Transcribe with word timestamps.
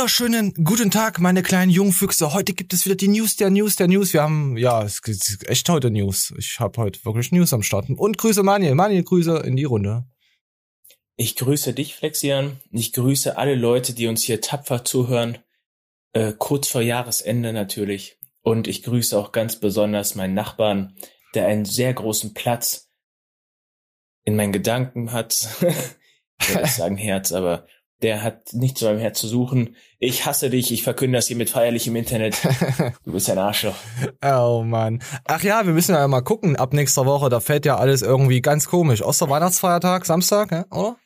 wunderschönen 0.00 0.54
guten 0.64 0.90
Tag, 0.90 1.18
meine 1.18 1.42
kleinen 1.42 1.70
Jungfüchse. 1.70 2.32
Heute 2.32 2.54
gibt 2.54 2.72
es 2.72 2.86
wieder 2.86 2.94
die 2.94 3.08
News 3.08 3.36
der 3.36 3.50
News 3.50 3.76
der 3.76 3.86
News. 3.86 4.14
Wir 4.14 4.22
haben, 4.22 4.56
ja, 4.56 4.82
es 4.82 5.00
ist 5.06 5.46
echt 5.46 5.68
heute 5.68 5.90
News. 5.90 6.32
Ich 6.38 6.58
habe 6.58 6.80
heute 6.80 7.04
wirklich 7.04 7.32
News 7.32 7.52
am 7.52 7.62
Start. 7.62 7.90
Und 7.90 8.16
Grüße 8.16 8.42
Manuel. 8.42 8.74
Manuel, 8.74 9.02
Grüße 9.02 9.40
in 9.40 9.56
die 9.56 9.64
Runde. 9.64 10.06
Ich 11.16 11.36
grüße 11.36 11.74
dich, 11.74 11.96
Flexian. 11.96 12.60
Ich 12.70 12.94
grüße 12.94 13.36
alle 13.36 13.54
Leute, 13.54 13.92
die 13.92 14.06
uns 14.06 14.22
hier 14.22 14.40
tapfer 14.40 14.86
zuhören. 14.86 15.36
Äh, 16.14 16.32
kurz 16.38 16.68
vor 16.68 16.80
Jahresende 16.80 17.52
natürlich. 17.52 18.16
Und 18.40 18.68
ich 18.68 18.82
grüße 18.82 19.18
auch 19.18 19.32
ganz 19.32 19.56
besonders 19.56 20.14
meinen 20.14 20.32
Nachbarn, 20.32 20.96
der 21.34 21.46
einen 21.46 21.66
sehr 21.66 21.92
großen 21.92 22.32
Platz 22.32 22.88
in 24.24 24.34
meinen 24.34 24.52
Gedanken 24.52 25.12
hat. 25.12 25.46
ich 26.40 26.54
würde 26.54 26.68
sagen 26.68 26.96
Herz, 26.96 27.32
aber 27.32 27.66
der 28.02 28.22
hat 28.22 28.52
nichts 28.52 28.80
in 28.80 28.88
meinem 28.88 29.00
Herz 29.00 29.20
zu 29.20 29.28
suchen. 29.28 29.76
Ich 29.98 30.24
hasse 30.24 30.50
dich, 30.50 30.72
ich 30.72 30.82
verkünde 30.82 31.18
das 31.18 31.26
hier 31.26 31.36
mit 31.36 31.50
feierlichem 31.50 31.94
Internet. 31.96 32.36
Du 33.04 33.12
bist 33.12 33.30
ein 33.30 33.38
Arschloch. 33.38 33.74
oh 34.24 34.62
Mann. 34.64 35.02
Ach 35.24 35.42
ja, 35.42 35.66
wir 35.66 35.72
müssen 35.72 35.94
ja 35.94 36.06
mal 36.08 36.20
gucken. 36.22 36.56
Ab 36.56 36.72
nächster 36.72 37.06
Woche, 37.06 37.28
da 37.28 37.40
fällt 37.40 37.66
ja 37.66 37.76
alles 37.76 38.02
irgendwie 38.02 38.40
ganz 38.40 38.66
komisch. 38.66 39.02
Außer 39.02 39.28
Weihnachtsfeiertag, 39.28 40.06
Samstag, 40.06 40.52
ja, 40.52 40.64
oder? 40.70 40.96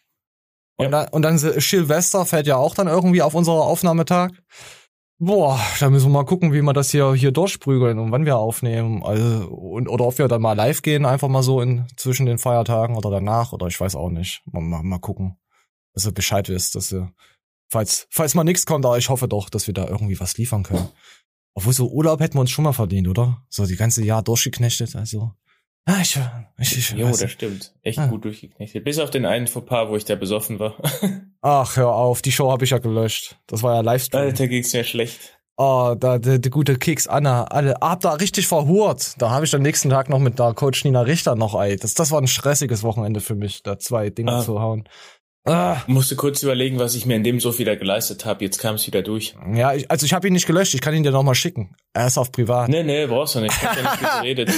Und, 0.77 0.87
ja. 0.87 0.91
dann, 0.91 1.09
und 1.09 1.23
dann 1.23 1.39
Silvester 1.39 2.27
fällt 2.27 2.47
ja 2.47 2.57
auch 2.57 2.75
dann 2.75 2.89
irgendwie 2.89 3.23
auf 3.23 3.35
unseren 3.35 3.59
Aufnahmetag. 3.59 4.33
Boah, 5.19 5.61
da 5.81 5.91
müssen 5.91 6.07
wir 6.07 6.23
mal 6.23 6.25
gucken, 6.25 6.53
wie 6.53 6.63
wir 6.63 6.73
das 6.73 6.91
hier 6.91 7.15
hier 7.15 7.33
durchprügeln 7.33 7.99
und 7.99 8.13
wann 8.13 8.27
wir 8.27 8.37
aufnehmen. 8.37 9.03
Also, 9.05 9.49
und, 9.49 9.89
oder 9.89 10.07
ob 10.07 10.19
wir 10.19 10.29
dann 10.29 10.43
mal 10.43 10.55
live 10.55 10.83
gehen, 10.83 11.07
einfach 11.07 11.29
mal 11.29 11.43
so 11.43 11.61
in 11.61 11.87
zwischen 11.97 12.27
den 12.27 12.39
Feiertagen 12.39 12.97
oder 12.97 13.11
danach, 13.11 13.53
oder 13.53 13.67
ich 13.69 13.81
weiß 13.81 13.95
auch 13.95 14.11
nicht. 14.11 14.43
Mal, 14.47 14.61
mal, 14.61 14.83
mal 14.83 14.99
gucken 14.99 15.37
dass 15.95 16.07
ihr 16.07 16.13
Bescheid 16.13 16.49
wisst, 16.49 16.75
dass 16.75 16.93
ihr, 16.93 17.13
falls, 17.71 18.07
falls 18.11 18.35
mal 18.35 18.45
nichts 18.45 18.67
kommt, 18.67 18.85
aber 18.85 18.99
ich 18.99 19.09
hoffe 19.09 19.29
doch, 19.29 19.49
dass 19.49 19.67
wir 19.67 19.75
da 19.75 19.87
irgendwie 19.89 20.19
was 20.21 20.37
liefern 20.37 20.63
können. 20.63 20.89
Obwohl 21.55 21.73
so 21.73 21.89
Urlaub 21.89 22.21
hätten 22.21 22.35
wir 22.35 22.41
uns 22.41 22.51
schon 22.51 22.65
mal 22.65 22.73
verdient, 22.73 23.09
oder? 23.09 23.45
So 23.49 23.65
die 23.65 23.77
ganze 23.77 24.05
Jahr 24.05 24.23
durchgeknechtet, 24.23 24.97
also. 24.97 25.33
Ah, 25.87 26.01
ich, 26.01 26.19
ich, 26.59 26.79
ich, 26.79 26.91
jo, 26.93 27.09
das 27.09 27.31
stimmt. 27.31 27.75
Echt 27.83 27.99
ah. 27.99 28.07
gut 28.07 28.25
durchgeknechtet. 28.25 28.85
Bis 28.85 28.99
auf 28.99 29.11
den 29.11 29.27
einen 29.27 29.47
Fauxpas, 29.47 29.89
wo 29.89 29.97
ich 29.97 30.05
da 30.05 30.15
besoffen 30.15 30.59
war. 30.59 30.75
Ach, 31.43 31.77
hör 31.77 31.93
auf, 31.93 32.23
die 32.23 32.33
Show 32.33 32.51
habe 32.51 32.65
ich 32.65 32.71
ja 32.71 32.79
gelöscht. 32.79 33.37
Das 33.47 33.63
war 33.63 33.75
ja 33.75 33.81
Livestream. 33.83 34.23
Alter, 34.23 34.49
ging's 34.49 34.73
mir 34.73 34.83
schlecht. 34.83 35.39
Oh, 35.57 35.95
da 35.97 36.19
der, 36.19 36.39
der 36.39 36.51
gute 36.51 36.77
Keks 36.77 37.07
Anna, 37.07 37.45
alle, 37.45 37.77
hab 37.81 38.01
da 38.01 38.15
richtig 38.15 38.49
verhurt. 38.49 39.15
Da 39.19 39.31
habe 39.31 39.45
ich 39.45 39.55
am 39.55 39.63
nächsten 39.63 39.89
Tag 39.89 40.09
noch 40.09 40.19
mit 40.19 40.39
der 40.41 40.53
Coach 40.53 40.85
Nina 40.85 41.03
Richter 41.03 41.37
noch 41.37 41.55
ey. 41.61 41.77
Das, 41.77 41.95
das 41.95 42.11
war 42.11 42.21
ein 42.21 42.27
stressiges 42.27 42.83
Wochenende 42.83 43.21
für 43.21 43.37
mich, 43.37 43.63
da 43.63 43.79
zwei 43.79 44.11
Dinge 44.11 44.33
ah. 44.33 44.41
zu 44.41 44.61
hauen. 44.61 44.89
Ah. 45.47 45.83
Musste 45.87 46.17
kurz 46.17 46.43
überlegen, 46.43 46.79
was 46.79 46.95
ich 46.95 47.05
mir 47.05 47.17
in 47.17 47.23
dem 47.23 47.39
so 47.39 47.59
wieder 47.59 47.77
geleistet 47.77 48.25
habe. 48.25 48.43
Jetzt 48.43 48.59
kam 48.59 48.77
es 48.77 48.87
wieder 48.87 49.03
durch. 49.03 49.35
Ja, 49.55 49.75
ich, 49.75 49.91
also 49.91 50.07
ich 50.07 50.15
habe 50.15 50.27
ihn 50.27 50.33
nicht 50.33 50.47
gelöscht. 50.47 50.73
Ich 50.73 50.81
kann 50.81 50.95
ihn 50.95 51.03
dir 51.03 51.11
nochmal 51.11 51.35
schicken. 51.35 51.77
Er 51.93 52.07
ist 52.07 52.17
auf 52.17 52.33
privat. 52.33 52.71
Nee, 52.71 52.83
nee, 52.83 53.07
brauchst 53.07 53.35
du 53.35 53.41
nicht. 53.41 53.55
Ich 53.55 53.63
hab 53.63 53.77
ja 53.77 53.83
nicht 53.83 54.23
geredet. 54.23 54.51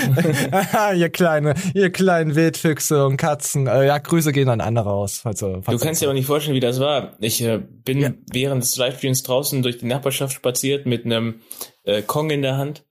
ihr 0.96 1.08
kleine, 1.08 1.54
ihr 1.74 1.90
kleinen 1.90 2.36
Wildfüchse 2.36 3.04
und 3.04 3.16
Katzen. 3.16 3.66
Äh, 3.66 3.86
ja, 3.86 3.98
Grüße 3.98 4.30
gehen 4.32 4.48
an 4.48 4.60
andere 4.60 4.90
aus. 4.90 5.18
Falls 5.18 5.40
du 5.40 5.60
kannst 5.80 6.02
dir 6.02 6.06
aber 6.06 6.14
nicht 6.14 6.26
vorstellen, 6.26 6.54
wie 6.54 6.60
das 6.60 6.78
war. 6.78 7.16
Ich 7.18 7.42
äh, 7.42 7.58
bin 7.58 8.00
ja. 8.00 8.10
während 8.30 8.62
des 8.62 8.76
Livestreams 8.76 9.24
draußen 9.24 9.64
durch 9.64 9.78
die 9.78 9.86
Nachbarschaft 9.86 10.34
spaziert 10.34 10.86
mit 10.86 11.04
einem 11.04 11.40
äh, 11.82 12.02
Kong 12.02 12.30
in 12.30 12.42
der 12.42 12.58
Hand. 12.58 12.84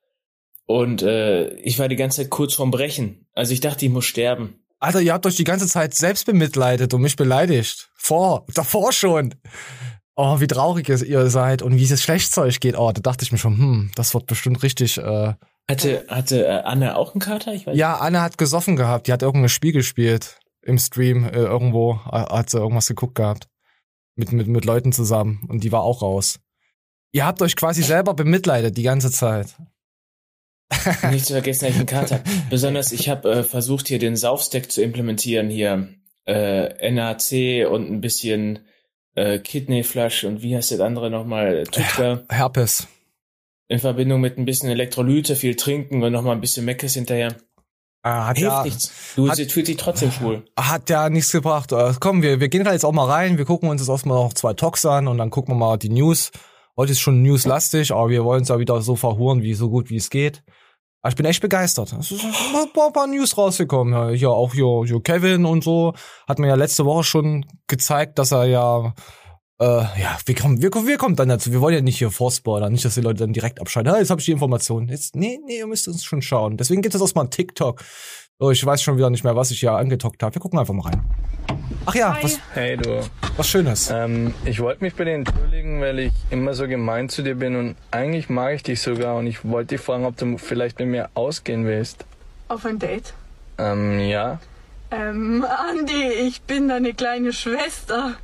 Und 0.65 1.01
äh, 1.01 1.53
ich 1.59 1.79
war 1.79 1.87
die 1.87 1.95
ganze 1.95 2.23
Zeit 2.23 2.29
kurz 2.29 2.55
vorm 2.55 2.71
Brechen. 2.71 3.27
Also 3.33 3.53
ich 3.53 3.61
dachte, 3.61 3.85
ich 3.85 3.91
muss 3.91 4.05
sterben. 4.05 4.64
Alter, 4.85 5.01
ihr 5.01 5.13
habt 5.13 5.25
euch 5.25 5.35
die 5.35 5.45
ganze 5.45 5.67
Zeit 5.67 5.95
selbst 5.95 6.27
bemitleidet 6.27 6.93
und 6.93 7.01
mich 7.01 7.15
beleidigt. 7.15 7.89
Vor, 7.95 8.45
davor 8.53 8.93
schon. 8.93 9.33
Oh, 10.15 10.39
wie 10.39 10.45
traurig 10.45 10.87
ihr 10.89 11.29
seid 11.31 11.63
und 11.63 11.75
wie 11.75 11.91
es 11.91 12.03
schlecht 12.03 12.31
zu 12.31 12.41
euch 12.41 12.59
geht. 12.59 12.77
Oh, 12.77 12.91
da 12.91 13.01
dachte 13.01 13.25
ich 13.25 13.31
mir 13.31 13.39
schon, 13.39 13.57
hm, 13.57 13.91
das 13.95 14.13
wird 14.13 14.27
bestimmt 14.27 14.61
richtig. 14.61 14.99
Äh, 14.99 15.33
hatte 15.67 16.05
hatte 16.07 16.45
äh, 16.45 16.61
Anne 16.61 16.97
auch 16.97 17.15
einen 17.15 17.19
Kater? 17.19 17.55
Ich 17.55 17.65
weiß 17.65 17.75
ja, 17.75 17.95
Anne 17.97 18.21
hat 18.21 18.37
gesoffen 18.37 18.75
gehabt. 18.75 19.07
Die 19.07 19.11
hat 19.11 19.23
irgendein 19.23 19.49
Spiel 19.49 19.71
gespielt 19.71 20.39
im 20.61 20.77
Stream 20.77 21.25
äh, 21.25 21.31
irgendwo. 21.31 21.99
Äh, 22.11 22.17
hat 22.17 22.51
sie 22.51 22.59
irgendwas 22.59 22.87
geguckt 22.87 23.15
gehabt 23.15 23.47
mit 24.15 24.31
mit 24.33 24.47
mit 24.47 24.65
Leuten 24.65 24.91
zusammen 24.91 25.47
und 25.49 25.63
die 25.63 25.71
war 25.71 25.81
auch 25.81 26.03
raus. 26.03 26.39
Ihr 27.11 27.25
habt 27.25 27.41
euch 27.41 27.55
quasi 27.55 27.81
selber 27.81 28.13
bemitleidet 28.13 28.77
die 28.77 28.83
ganze 28.83 29.09
Zeit. 29.09 29.57
Nicht 31.11 31.25
zu 31.25 31.33
vergessen, 31.33 31.67
ich 31.67 31.75
einen 31.75 31.85
Kater. 31.85 32.21
Besonders, 32.49 32.91
ich 32.91 33.09
habe 33.09 33.29
äh, 33.31 33.43
versucht, 33.43 33.87
hier 33.87 33.99
den 33.99 34.15
Saufstack 34.15 34.71
zu 34.71 34.81
implementieren, 34.81 35.49
hier 35.49 35.89
äh, 36.25 36.91
NAC 36.91 37.69
und 37.69 37.91
ein 37.91 38.01
bisschen 38.01 38.59
äh, 39.15 39.39
Kidneyflush 39.39 40.23
und 40.23 40.41
wie 40.41 40.55
heißt 40.55 40.71
das 40.71 40.79
andere 40.79 41.09
nochmal? 41.09 41.63
Tutka. 41.63 42.23
Herpes. 42.29 42.87
In 43.67 43.79
Verbindung 43.79 44.21
mit 44.21 44.37
ein 44.37 44.45
bisschen 44.45 44.69
Elektrolyte, 44.69 45.35
viel 45.35 45.55
trinken 45.55 46.03
und 46.03 46.11
nochmal 46.11 46.35
ein 46.35 46.41
bisschen 46.41 46.65
Meckes 46.65 46.93
hinterher. 46.93 47.35
Ah, 48.03 48.27
hat 48.27 48.37
Hilft 48.37 48.51
ja, 48.51 48.63
nichts. 48.63 48.91
Du 49.15 49.27
hat, 49.27 49.37
fühlst 49.37 49.67
dich 49.67 49.77
trotzdem 49.77 50.11
schwul. 50.11 50.45
Hat 50.55 50.91
ja 50.91 51.09
nichts 51.09 51.31
gebracht. 51.31 51.71
Äh, 51.71 51.93
komm, 51.99 52.21
wir, 52.21 52.39
wir 52.39 52.49
gehen 52.49 52.63
da 52.63 52.71
jetzt 52.71 52.85
auch 52.85 52.91
mal 52.91 53.09
rein. 53.09 53.39
Wir 53.39 53.45
gucken 53.45 53.67
uns 53.67 53.81
jetzt 53.81 53.89
erstmal 53.89 54.17
noch 54.17 54.35
zwei 54.35 54.53
Talks 54.53 54.85
an 54.85 55.07
und 55.07 55.17
dann 55.17 55.31
gucken 55.31 55.55
wir 55.55 55.57
mal 55.57 55.77
die 55.77 55.89
News. 55.89 56.31
Heute 56.77 56.91
ist 56.91 56.99
schon 56.99 57.21
newslastig, 57.21 57.91
aber 57.91 58.09
wir 58.09 58.25
wollen 58.25 58.43
es 58.43 58.49
ja 58.49 58.59
wieder 58.59 58.81
so 58.81 58.95
verhuren, 58.95 59.41
wie 59.41 59.53
so 59.53 59.69
gut 59.69 59.89
wie 59.89 59.97
es 59.97 60.09
geht. 60.09 60.43
Aber 61.01 61.09
ich 61.09 61.15
bin 61.15 61.25
echt 61.25 61.41
begeistert. 61.41 61.93
Es 61.93 62.09
sind 62.09 62.21
ein 62.23 62.91
paar, 62.91 63.07
News 63.07 63.37
rausgekommen. 63.37 63.93
Ja, 63.93 64.09
hier 64.09 64.31
auch 64.31 64.53
hier, 64.53 64.83
hier 64.85 65.01
Kevin 65.01 65.45
und 65.45 65.63
so. 65.63 65.93
Hat 66.27 66.39
mir 66.39 66.47
ja 66.47 66.55
letzte 66.55 66.83
Woche 66.83 67.03
schon 67.03 67.45
gezeigt, 67.67 68.17
dass 68.17 68.31
er 68.31 68.45
ja 68.45 68.93
äh, 69.59 69.65
ja, 69.65 70.17
wir 70.25 70.35
kommen, 70.35 70.61
wir, 70.61 70.69
wir 70.73 70.97
kommen 70.97 71.15
dann 71.15 71.29
dazu. 71.29 71.51
Wir 71.51 71.61
wollen 71.61 71.75
ja 71.75 71.81
nicht 71.81 71.97
hier 71.97 72.11
vorspoilern, 72.11 72.71
nicht, 72.73 72.83
dass 72.83 72.95
die 72.95 73.01
Leute 73.01 73.19
dann 73.19 73.31
direkt 73.31 73.61
abschalten. 73.61 73.93
Ah, 73.93 73.99
jetzt 73.99 74.09
habe 74.09 74.19
ich 74.19 74.25
die 74.25 74.33
Information. 74.33 74.89
Jetzt, 74.89 75.15
nee, 75.15 75.39
nee, 75.45 75.59
ihr 75.59 75.67
müsst 75.67 75.87
uns 75.87 76.03
schon 76.03 76.21
schauen. 76.21 76.57
Deswegen 76.57 76.81
gibt 76.81 76.93
es 76.93 76.99
erstmal 76.99 77.25
ein 77.25 77.31
TikTok. 77.31 77.81
Oh, 78.37 78.51
ich 78.51 78.65
weiß 78.65 78.81
schon 78.81 78.97
wieder 78.97 79.09
nicht 79.09 79.23
mehr, 79.23 79.37
was 79.37 79.49
ich 79.51 79.61
hier 79.61 79.71
angetockt 79.71 80.21
habe. 80.21 80.35
Wir 80.35 80.41
gucken 80.41 80.59
einfach 80.59 80.73
mal 80.73 80.89
rein. 80.89 81.01
Ach 81.85 81.95
ja, 81.95 82.13
Hi. 82.15 82.23
was? 82.23 82.39
Hey 82.53 82.75
du. 82.75 82.99
Was 83.37 83.47
Schönes. 83.47 83.89
Ähm, 83.89 84.33
ich 84.43 84.59
wollte 84.59 84.83
mich 84.83 84.93
bei 84.93 85.05
dir 85.05 85.13
entschuldigen, 85.13 85.79
weil 85.79 85.99
ich 85.99 86.13
immer 86.31 86.53
so 86.53 86.67
gemein 86.67 87.07
zu 87.07 87.21
dir 87.21 87.35
bin 87.35 87.55
und 87.55 87.75
eigentlich 87.91 88.27
mag 88.27 88.55
ich 88.55 88.63
dich 88.63 88.81
sogar 88.81 89.15
und 89.15 89.27
ich 89.27 89.45
wollte 89.45 89.75
dich 89.75 89.81
fragen, 89.81 90.05
ob 90.05 90.17
du 90.17 90.37
vielleicht 90.37 90.79
mit 90.79 90.89
mir 90.89 91.09
ausgehen 91.13 91.65
willst. 91.65 92.03
Auf 92.49 92.65
ein 92.65 92.77
Date? 92.77 93.13
Ähm, 93.57 93.99
ja. 93.99 94.39
Ähm, 94.91 95.45
Andi, 95.45 96.09
ich 96.27 96.41
bin 96.41 96.67
deine 96.67 96.93
kleine 96.93 97.31
Schwester. 97.31 98.15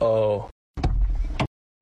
Oh. 0.00 0.44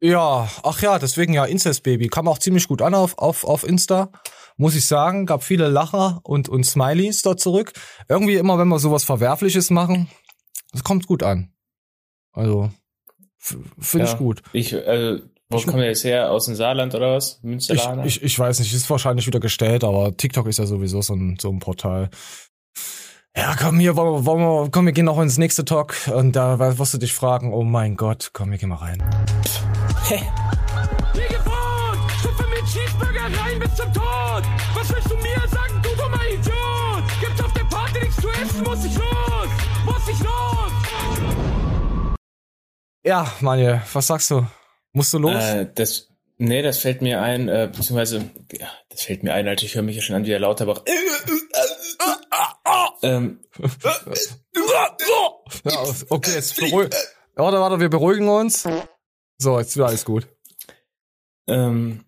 Ja, 0.01 0.49
ach 0.63 0.83
ja, 0.83 1.01
deswegen 1.01 1.33
ja 1.33 1.45
Incest 1.47 1.83
Baby. 1.83 2.07
Kam 2.07 2.29
auch 2.29 2.39
ziemlich 2.39 2.69
gut 2.69 2.81
an 2.81 2.95
auf, 2.95 3.19
auf, 3.19 3.43
auf 3.43 3.65
Insta. 3.65 4.11
Muss 4.57 4.75
ich 4.75 4.87
sagen, 4.87 5.27
gab 5.27 5.43
viele 5.43 5.69
Lacher 5.69 6.21
und, 6.23 6.49
und 6.49 6.65
Smileys 6.65 7.23
da 7.23 7.37
zurück. 7.37 7.73
Irgendwie 8.09 8.37
immer, 8.37 8.59
wenn 8.59 8.69
wir 8.69 8.79
sowas 8.79 9.05
Verwerfliches 9.05 9.71
machen, 9.71 10.09
das 10.73 10.83
kommt 10.83 11.07
gut 11.07 11.23
an. 11.23 11.53
Also, 12.33 12.71
finde 13.39 14.07
ja, 14.07 14.13
ich 14.13 14.19
gut. 14.19 14.43
Ich, 14.53 14.73
äh, 14.73 15.21
wo 15.49 15.59
ich, 15.59 15.67
kommt 15.67 15.79
der 15.79 15.87
jetzt 15.87 16.05
her? 16.05 16.31
Aus 16.31 16.47
dem 16.47 16.55
Saarland 16.55 16.95
oder 16.95 17.15
was? 17.15 17.41
Münsterland? 17.43 18.05
Ich, 18.05 18.17
ich, 18.17 18.23
ich 18.23 18.39
weiß 18.39 18.59
nicht, 18.59 18.73
ist 18.73 18.91
wahrscheinlich 18.91 19.27
wieder 19.27 19.41
gestellt, 19.41 19.85
aber 19.85 20.17
TikTok 20.17 20.47
ist 20.47 20.59
ja 20.59 20.67
sowieso 20.67 21.03
so 21.03 21.15
ein, 21.15 21.39
so 21.41 21.51
ein 21.51 21.61
Portal. 21.61 22.11
Ja, 23.37 23.55
komm 23.55 23.79
hier, 23.79 23.97
wollen 23.97 24.13
wir, 24.13 24.27
wollen 24.27 24.41
wir, 24.41 24.71
komm, 24.71 24.87
wir 24.87 24.93
gehen 24.93 25.05
noch 25.05 25.21
ins 25.21 25.37
nächste 25.37 25.65
Talk 25.65 25.95
und 26.13 26.35
da 26.35 26.59
wirst 26.79 26.95
du 26.95 26.99
dich 26.99 27.13
fragen, 27.13 27.53
oh 27.53 27.63
mein 27.63 27.97
Gott, 27.97 28.31
komm, 28.33 28.51
wir 28.51 28.59
gehen 28.59 28.71
mal 28.71 28.77
rein. 28.77 29.05
Hey. 30.05 30.23
Wie 31.13 31.35
gewohnt, 31.35 32.11
Stufe 32.19 32.45
mit 32.49 32.65
Cheeseburger 32.65 33.25
rein 33.25 33.59
bis 33.59 33.75
zum 33.75 33.93
Tod. 33.93 34.16
Muss 38.65 38.85
ich 38.85 38.95
los, 38.95 39.49
muss 39.85 40.09
ich 40.09 40.19
los. 40.21 40.73
Ja, 43.05 43.33
Manuel, 43.41 43.83
was 43.93 44.07
sagst 44.07 44.31
du? 44.31 44.47
Musst 44.93 45.13
du 45.13 45.19
los? 45.19 45.35
Äh, 45.43 45.71
das, 45.75 46.09
nee, 46.39 46.63
das 46.63 46.79
fällt 46.79 47.03
mir 47.03 47.23
ein, 47.23 47.49
äh, 47.49 47.69
beziehungsweise, 47.71 48.31
ja, 48.53 48.69
das 48.89 49.03
fällt 49.03 49.23
mir 49.23 49.35
ein, 49.35 49.47
Alter, 49.47 49.65
ich 49.65 49.75
höre 49.75 49.83
mich 49.83 49.97
ja 49.97 50.03
schon 50.03 50.17
an 50.17 50.25
wie 50.25 50.31
der 50.31 50.41
Lauterbach. 50.41 50.83
ähm. 53.03 53.41
ja, 55.65 55.85
okay, 56.09 56.33
jetzt 56.35 56.57
beruhig. 56.57 56.91
Warte, 57.35 57.61
warte, 57.61 57.81
wir 57.81 57.91
beruhigen 57.91 58.29
uns. 58.29 58.67
So, 59.39 59.59
jetzt 59.59 59.77
wieder 59.77 59.87
alles 59.87 60.05
gut. 60.05 60.27
Ähm, 61.47 62.05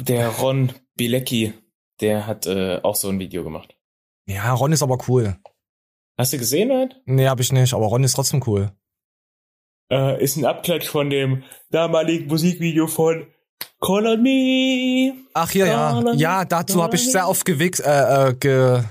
der 0.00 0.28
Ron 0.28 0.72
Bilecki, 0.94 1.54
der 2.00 2.26
hat 2.26 2.46
äh, 2.46 2.80
auch 2.82 2.94
so 2.94 3.08
ein 3.08 3.18
Video 3.18 3.42
gemacht. 3.42 3.73
Ja, 4.26 4.52
Ron 4.52 4.72
ist 4.72 4.82
aber 4.82 4.98
cool. 5.08 5.36
Hast 6.18 6.32
du 6.32 6.38
gesehen, 6.38 6.72
halt? 6.72 7.00
Nee, 7.06 7.28
hab 7.28 7.40
ich 7.40 7.52
nicht, 7.52 7.74
aber 7.74 7.86
Ron 7.86 8.04
ist 8.04 8.14
trotzdem 8.14 8.42
cool 8.46 8.72
äh, 9.90 10.22
ist 10.22 10.36
ein 10.36 10.44
Abklatsch 10.44 10.86
von 10.88 11.10
dem 11.10 11.44
damaligen 11.70 12.26
Musikvideo 12.26 12.86
von 12.86 13.26
Call 13.80 14.06
on 14.06 14.22
Me. 14.22 15.14
Ach 15.34 15.52
ja, 15.52 15.66
ja. 15.66 16.12
Ja, 16.14 16.44
dazu 16.44 16.82
habe 16.82 16.96
ich 16.96 17.10
sehr 17.10 17.28
oft 17.28 17.44
gewichst, 17.44 17.84
äh, 17.84 18.28
äh, 18.28 18.34
ge, 18.34 18.82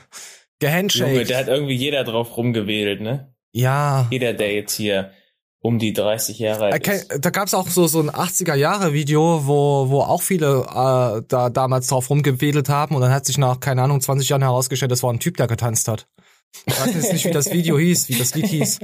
gehandshake. 0.59 1.11
Junge, 1.11 1.25
da 1.25 1.37
hat 1.37 1.47
irgendwie 1.47 1.75
jeder 1.75 2.03
drauf 2.03 2.37
rumgewedelt, 2.37 3.01
ne? 3.01 3.33
Ja. 3.51 4.07
Jeder, 4.11 4.33
der 4.33 4.53
jetzt 4.53 4.75
hier 4.75 5.11
um 5.63 5.79
die 5.79 5.93
30 5.93 6.39
Jahre 6.39 6.65
alt 6.65 6.75
okay. 6.75 7.01
Da 7.19 7.29
gab's 7.29 7.53
auch 7.53 7.69
so 7.69 7.87
so 7.87 8.01
ein 8.01 8.11
80er 8.11 8.53
Jahre 8.53 8.93
Video, 8.93 9.47
wo 9.47 9.89
wo 9.89 10.01
auch 10.01 10.21
viele 10.21 10.65
äh, 10.69 11.23
da 11.27 11.49
damals 11.49 11.87
drauf 11.87 12.09
rumgewedelt 12.09 12.67
haben 12.67 12.95
und 12.95 13.01
dann 13.01 13.11
hat 13.11 13.25
sich 13.25 13.37
nach 13.37 13.61
keine 13.61 13.81
Ahnung 13.81 14.01
20 14.01 14.27
Jahren 14.27 14.41
herausgestellt, 14.41 14.91
das 14.91 15.01
war 15.03 15.11
ein 15.11 15.19
Typ, 15.19 15.37
der 15.37 15.47
getanzt 15.47 15.87
hat. 15.87 16.07
Ich 16.65 16.79
weiß 16.79 16.93
jetzt 16.93 17.13
nicht, 17.13 17.25
wie 17.25 17.31
das 17.31 17.51
Video 17.51 17.79
hieß, 17.79 18.09
wie 18.09 18.15
das 18.15 18.35
Lied 18.35 18.47
hieß. 18.47 18.79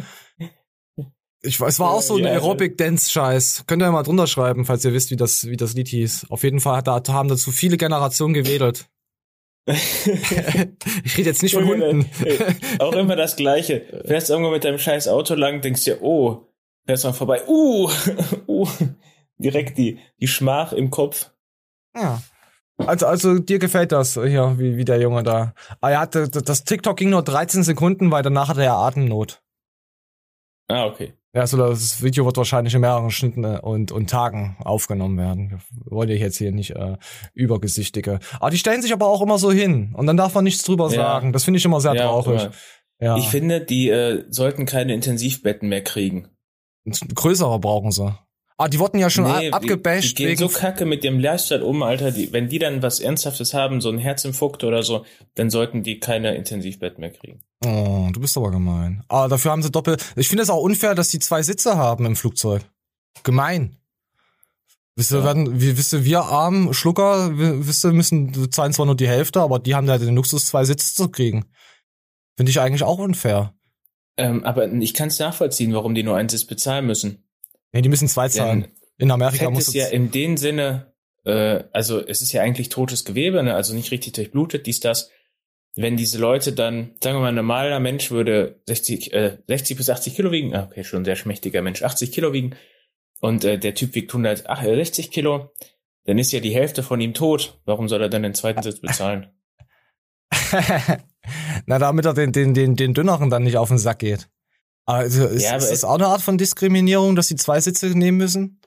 Ich 1.42 1.60
es 1.60 1.80
war 1.80 1.92
auch 1.92 2.02
so 2.02 2.18
ein 2.18 2.24
ja, 2.24 2.32
Aerobic-Dance-Scheiß. 2.32 3.64
Könnt 3.68 3.82
ihr 3.82 3.86
ja 3.86 3.92
mal 3.92 4.04
drunter 4.04 4.28
schreiben, 4.28 4.66
falls 4.66 4.84
ihr 4.84 4.94
wisst, 4.94 5.12
wie 5.12 5.16
das, 5.16 5.48
wie 5.48 5.56
das 5.56 5.74
Lied 5.74 5.88
hieß. 5.90 6.28
Auf 6.30 6.44
jeden 6.44 6.60
Fall 6.60 6.82
da 6.82 7.02
haben 7.10 7.30
dazu 7.30 7.52
viele 7.52 7.78
Generationen 7.78 8.34
gewedelt. 8.34 8.90
ich 9.70 11.18
rede 11.18 11.30
jetzt 11.30 11.44
nicht 11.44 11.54
von 11.54 11.66
Hunden. 11.66 12.10
auch 12.80 12.94
immer 12.94 13.16
das 13.16 13.36
Gleiche. 13.36 14.04
Fährst 14.06 14.30
irgendwo 14.30 14.52
mit 14.52 14.64
deinem 14.64 14.80
scheiß 14.80 15.08
Auto 15.08 15.36
lang, 15.36 15.62
denkst 15.62 15.84
dir, 15.84 16.02
oh, 16.02 16.49
fährst 16.90 17.04
mal 17.04 17.14
vorbei, 17.14 17.44
uh, 17.48 17.88
uh, 18.48 18.68
direkt 19.38 19.78
die, 19.78 20.00
die 20.20 20.28
Schmach 20.28 20.74
im 20.74 20.90
Kopf. 20.90 21.30
Ja. 21.96 22.20
Also, 22.78 23.06
also 23.06 23.38
dir 23.38 23.60
gefällt 23.60 23.92
das 23.92 24.14
hier, 24.14 24.56
wie, 24.58 24.76
wie 24.76 24.86
der 24.86 25.00
Junge 25.00 25.22
da. 25.22 25.54
Ah 25.82 25.92
ja, 25.92 26.06
das 26.08 26.64
TikTok 26.64 26.98
ging 26.98 27.12
nur 27.12 27.22
13 27.22 27.62
Sekunden, 27.62 28.10
weil 28.10 28.24
danach 28.24 28.48
hatte 28.48 28.64
er 28.64 28.74
Atemnot. 28.74 29.44
Ah, 30.68 30.86
okay. 30.86 31.14
Ja, 31.36 31.42
also 31.42 31.58
das 31.58 32.02
Video 32.02 32.26
wird 32.26 32.38
wahrscheinlich 32.38 32.74
in 32.74 32.82
mehreren 32.82 33.12
Schnitten 33.12 33.44
äh, 33.44 33.60
und, 33.62 33.92
und 33.92 34.10
Tagen 34.10 34.58
aufgenommen 34.60 35.20
werden. 35.20 35.62
Wollte 35.86 36.14
ich 36.14 36.22
jetzt 36.22 36.38
hier 36.38 36.52
nicht 36.52 36.72
äh, 36.72 36.98
übergesichtige. 37.36 38.18
Aber 38.40 38.50
die 38.50 38.58
stellen 38.58 38.82
sich 38.82 38.94
aber 38.94 39.06
auch 39.06 39.22
immer 39.22 39.38
so 39.38 39.52
hin 39.52 39.94
und 39.96 40.08
dann 40.08 40.18
darf 40.18 40.34
man 40.34 40.44
nichts 40.44 40.64
drüber 40.64 40.86
ja. 40.86 40.96
sagen. 40.96 41.34
Das 41.34 41.44
finde 41.44 41.60
ich 41.60 41.66
immer 41.66 41.82
sehr 41.82 41.94
ja, 41.94 42.08
traurig. 42.08 42.50
Ja. 43.00 43.16
Ich 43.18 43.28
finde, 43.28 43.62
die 43.62 43.90
äh, 43.90 44.26
sollten 44.30 44.66
keine 44.66 44.96
Intensivbetten 44.96 45.70
mehr 45.70 45.84
kriegen. 45.84 46.30
Größere 46.92 47.60
brauchen 47.60 47.92
sie. 47.92 48.18
Ah, 48.58 48.68
die 48.68 48.78
wurden 48.78 49.00
ja 49.00 49.10
schon 49.10 49.24
nee, 49.24 49.52
abgebasht. 49.52 50.18
Die, 50.20 50.24
die 50.24 50.26
gehen 50.26 50.38
so 50.38 50.50
kacke 50.50 50.86
mit 50.86 51.06
dem 51.06 51.18
Lifestyle 51.18 51.64
um, 51.64 51.82
Alter. 51.82 52.12
Die, 52.12 52.34
wenn 52.34 52.50
die 52.50 52.60
dann 52.60 52.82
was 52.84 53.00
Ernsthaftes 53.00 53.54
haben, 53.54 53.80
so 53.80 53.90
ein 53.90 53.98
Herzinfarkt 53.98 54.66
oder 54.66 54.84
so, 54.84 55.06
dann 55.36 55.50
sollten 55.50 55.82
die 55.82 56.02
keine 56.02 56.36
Intensivbett 56.36 57.00
mehr 57.00 57.12
kriegen. 57.12 57.40
Oh, 57.66 58.10
du 58.12 58.20
bist 58.20 58.36
aber 58.36 58.52
gemein. 58.52 59.04
Ah, 59.08 59.30
dafür 59.30 59.52
haben 59.52 59.64
sie 59.64 59.72
doppel. 59.72 59.96
Ich 60.18 60.28
finde 60.28 60.44
es 60.44 60.50
auch 60.50 60.62
unfair, 60.62 60.94
dass 60.94 61.08
die 61.08 61.20
zwei 61.20 61.42
Sitze 61.42 61.78
haben 61.78 62.06
im 62.06 62.18
Flugzeug. 62.18 62.64
Gemein. 63.24 63.78
Wisst 64.98 65.14
ihr, 65.14 65.20
ja. 65.20 65.24
werden, 65.24 65.62
wie, 65.62 65.78
wisst 65.78 65.94
ihr, 65.94 66.04
wir 66.04 66.24
armen 66.24 66.74
Schlucker, 66.74 67.32
wisst 67.34 67.86
ihr, 67.86 67.94
müssen 67.94 68.52
zahlen 68.52 68.74
zwar 68.74 68.86
nur 68.86 68.98
die 68.98 69.08
Hälfte, 69.08 69.40
aber 69.40 69.60
die 69.60 69.74
haben 69.74 69.88
da 69.88 69.98
den 69.98 70.16
Luxus, 70.16 70.48
zwei 70.48 70.66
Sitze 70.66 70.94
zu 70.94 71.08
kriegen. 71.08 71.46
Finde 72.36 72.50
ich 72.50 72.60
eigentlich 72.60 72.84
auch 72.84 72.98
unfair. 72.98 73.54
Ähm, 74.20 74.44
aber 74.44 74.72
ich 74.72 74.94
kann 74.94 75.08
es 75.08 75.20
nachvollziehen, 75.20 75.74
warum 75.74 75.96
die 75.96 76.04
nur 76.04 76.16
einen 76.16 76.30
Sitz 76.30 76.46
bezahlen 76.46 76.86
müssen. 76.86 77.24
Nee, 77.72 77.82
die 77.82 77.90
müssen 77.90 78.08
zwei 78.08 78.28
zahlen. 78.28 78.62
Denn 78.62 78.72
In 78.98 79.12
Amerika 79.12 79.50
muss 79.50 79.70
es 79.70 79.74
ja 79.74 79.88
in 79.88 80.12
dem 80.12 80.38
Sinne, 80.38 80.94
äh, 81.26 81.64
also 81.72 82.06
es 82.06 82.22
ist 82.22 82.32
ja 82.32 82.42
eigentlich 82.42 82.70
totes 82.70 83.06
Gewebe, 83.06 83.42
ne? 83.44 83.56
also 83.56 83.74
nicht 83.74 83.92
richtig 83.92 84.14
durchblutet, 84.14 84.66
dies, 84.66 84.80
das. 84.80 85.10
Wenn 85.76 85.96
diese 85.96 86.18
Leute 86.18 86.52
dann, 86.52 86.96
sagen 87.02 87.18
wir 87.18 87.22
mal, 87.22 87.28
ein 87.30 87.36
normaler 87.36 87.80
Mensch 87.80 88.12
würde 88.12 88.60
60, 88.66 89.14
äh, 89.14 89.38
60 89.48 89.78
bis 89.78 89.90
80 89.90 90.16
Kilo 90.16 90.32
wiegen, 90.32 90.54
ah, 90.56 90.66
okay, 90.66 90.84
schon 90.84 91.04
ein 91.04 91.06
sehr 91.06 91.16
schmächtiger 91.16 91.62
Mensch, 91.62 91.84
80 91.84 92.12
Kilo 92.12 92.34
wiegen, 92.34 92.56
und 93.22 93.44
äh, 93.44 93.58
der 93.58 93.76
Typ 93.76 93.96
wiegt 93.96 94.12
160 94.12 95.06
äh, 95.06 95.10
Kilo, 95.10 95.52
dann 96.06 96.18
ist 96.18 96.32
ja 96.32 96.40
die 96.40 96.54
Hälfte 96.54 96.84
von 96.84 97.00
ihm 97.00 97.14
tot. 97.14 97.60
Warum 97.66 97.88
soll 97.88 98.02
er 98.02 98.10
dann 98.10 98.24
den 98.24 98.34
zweiten 98.34 98.64
Sitz 98.64 98.80
bezahlen? 98.80 99.28
Na, 101.66 101.80
damit 101.80 102.06
er 102.06 102.14
den, 102.14 102.32
den, 102.32 102.54
den, 102.54 102.76
den 102.76 102.94
dünneren 102.94 103.30
dann 103.30 103.44
nicht 103.44 103.58
auf 103.58 103.70
den 103.70 103.78
Sack 103.78 104.00
geht. 104.00 104.30
Also 104.86 105.26
ist, 105.28 105.44
ja, 105.44 105.56
ist 105.56 105.72
das 105.72 105.84
auch 105.84 105.96
eine 105.96 106.08
Art 106.08 106.22
von 106.22 106.38
Diskriminierung, 106.38 107.16
dass 107.16 107.28
sie 107.28 107.36
zwei 107.36 107.62
Sitze 107.62 107.88
nehmen 107.88 108.18
müssen? 108.18 108.60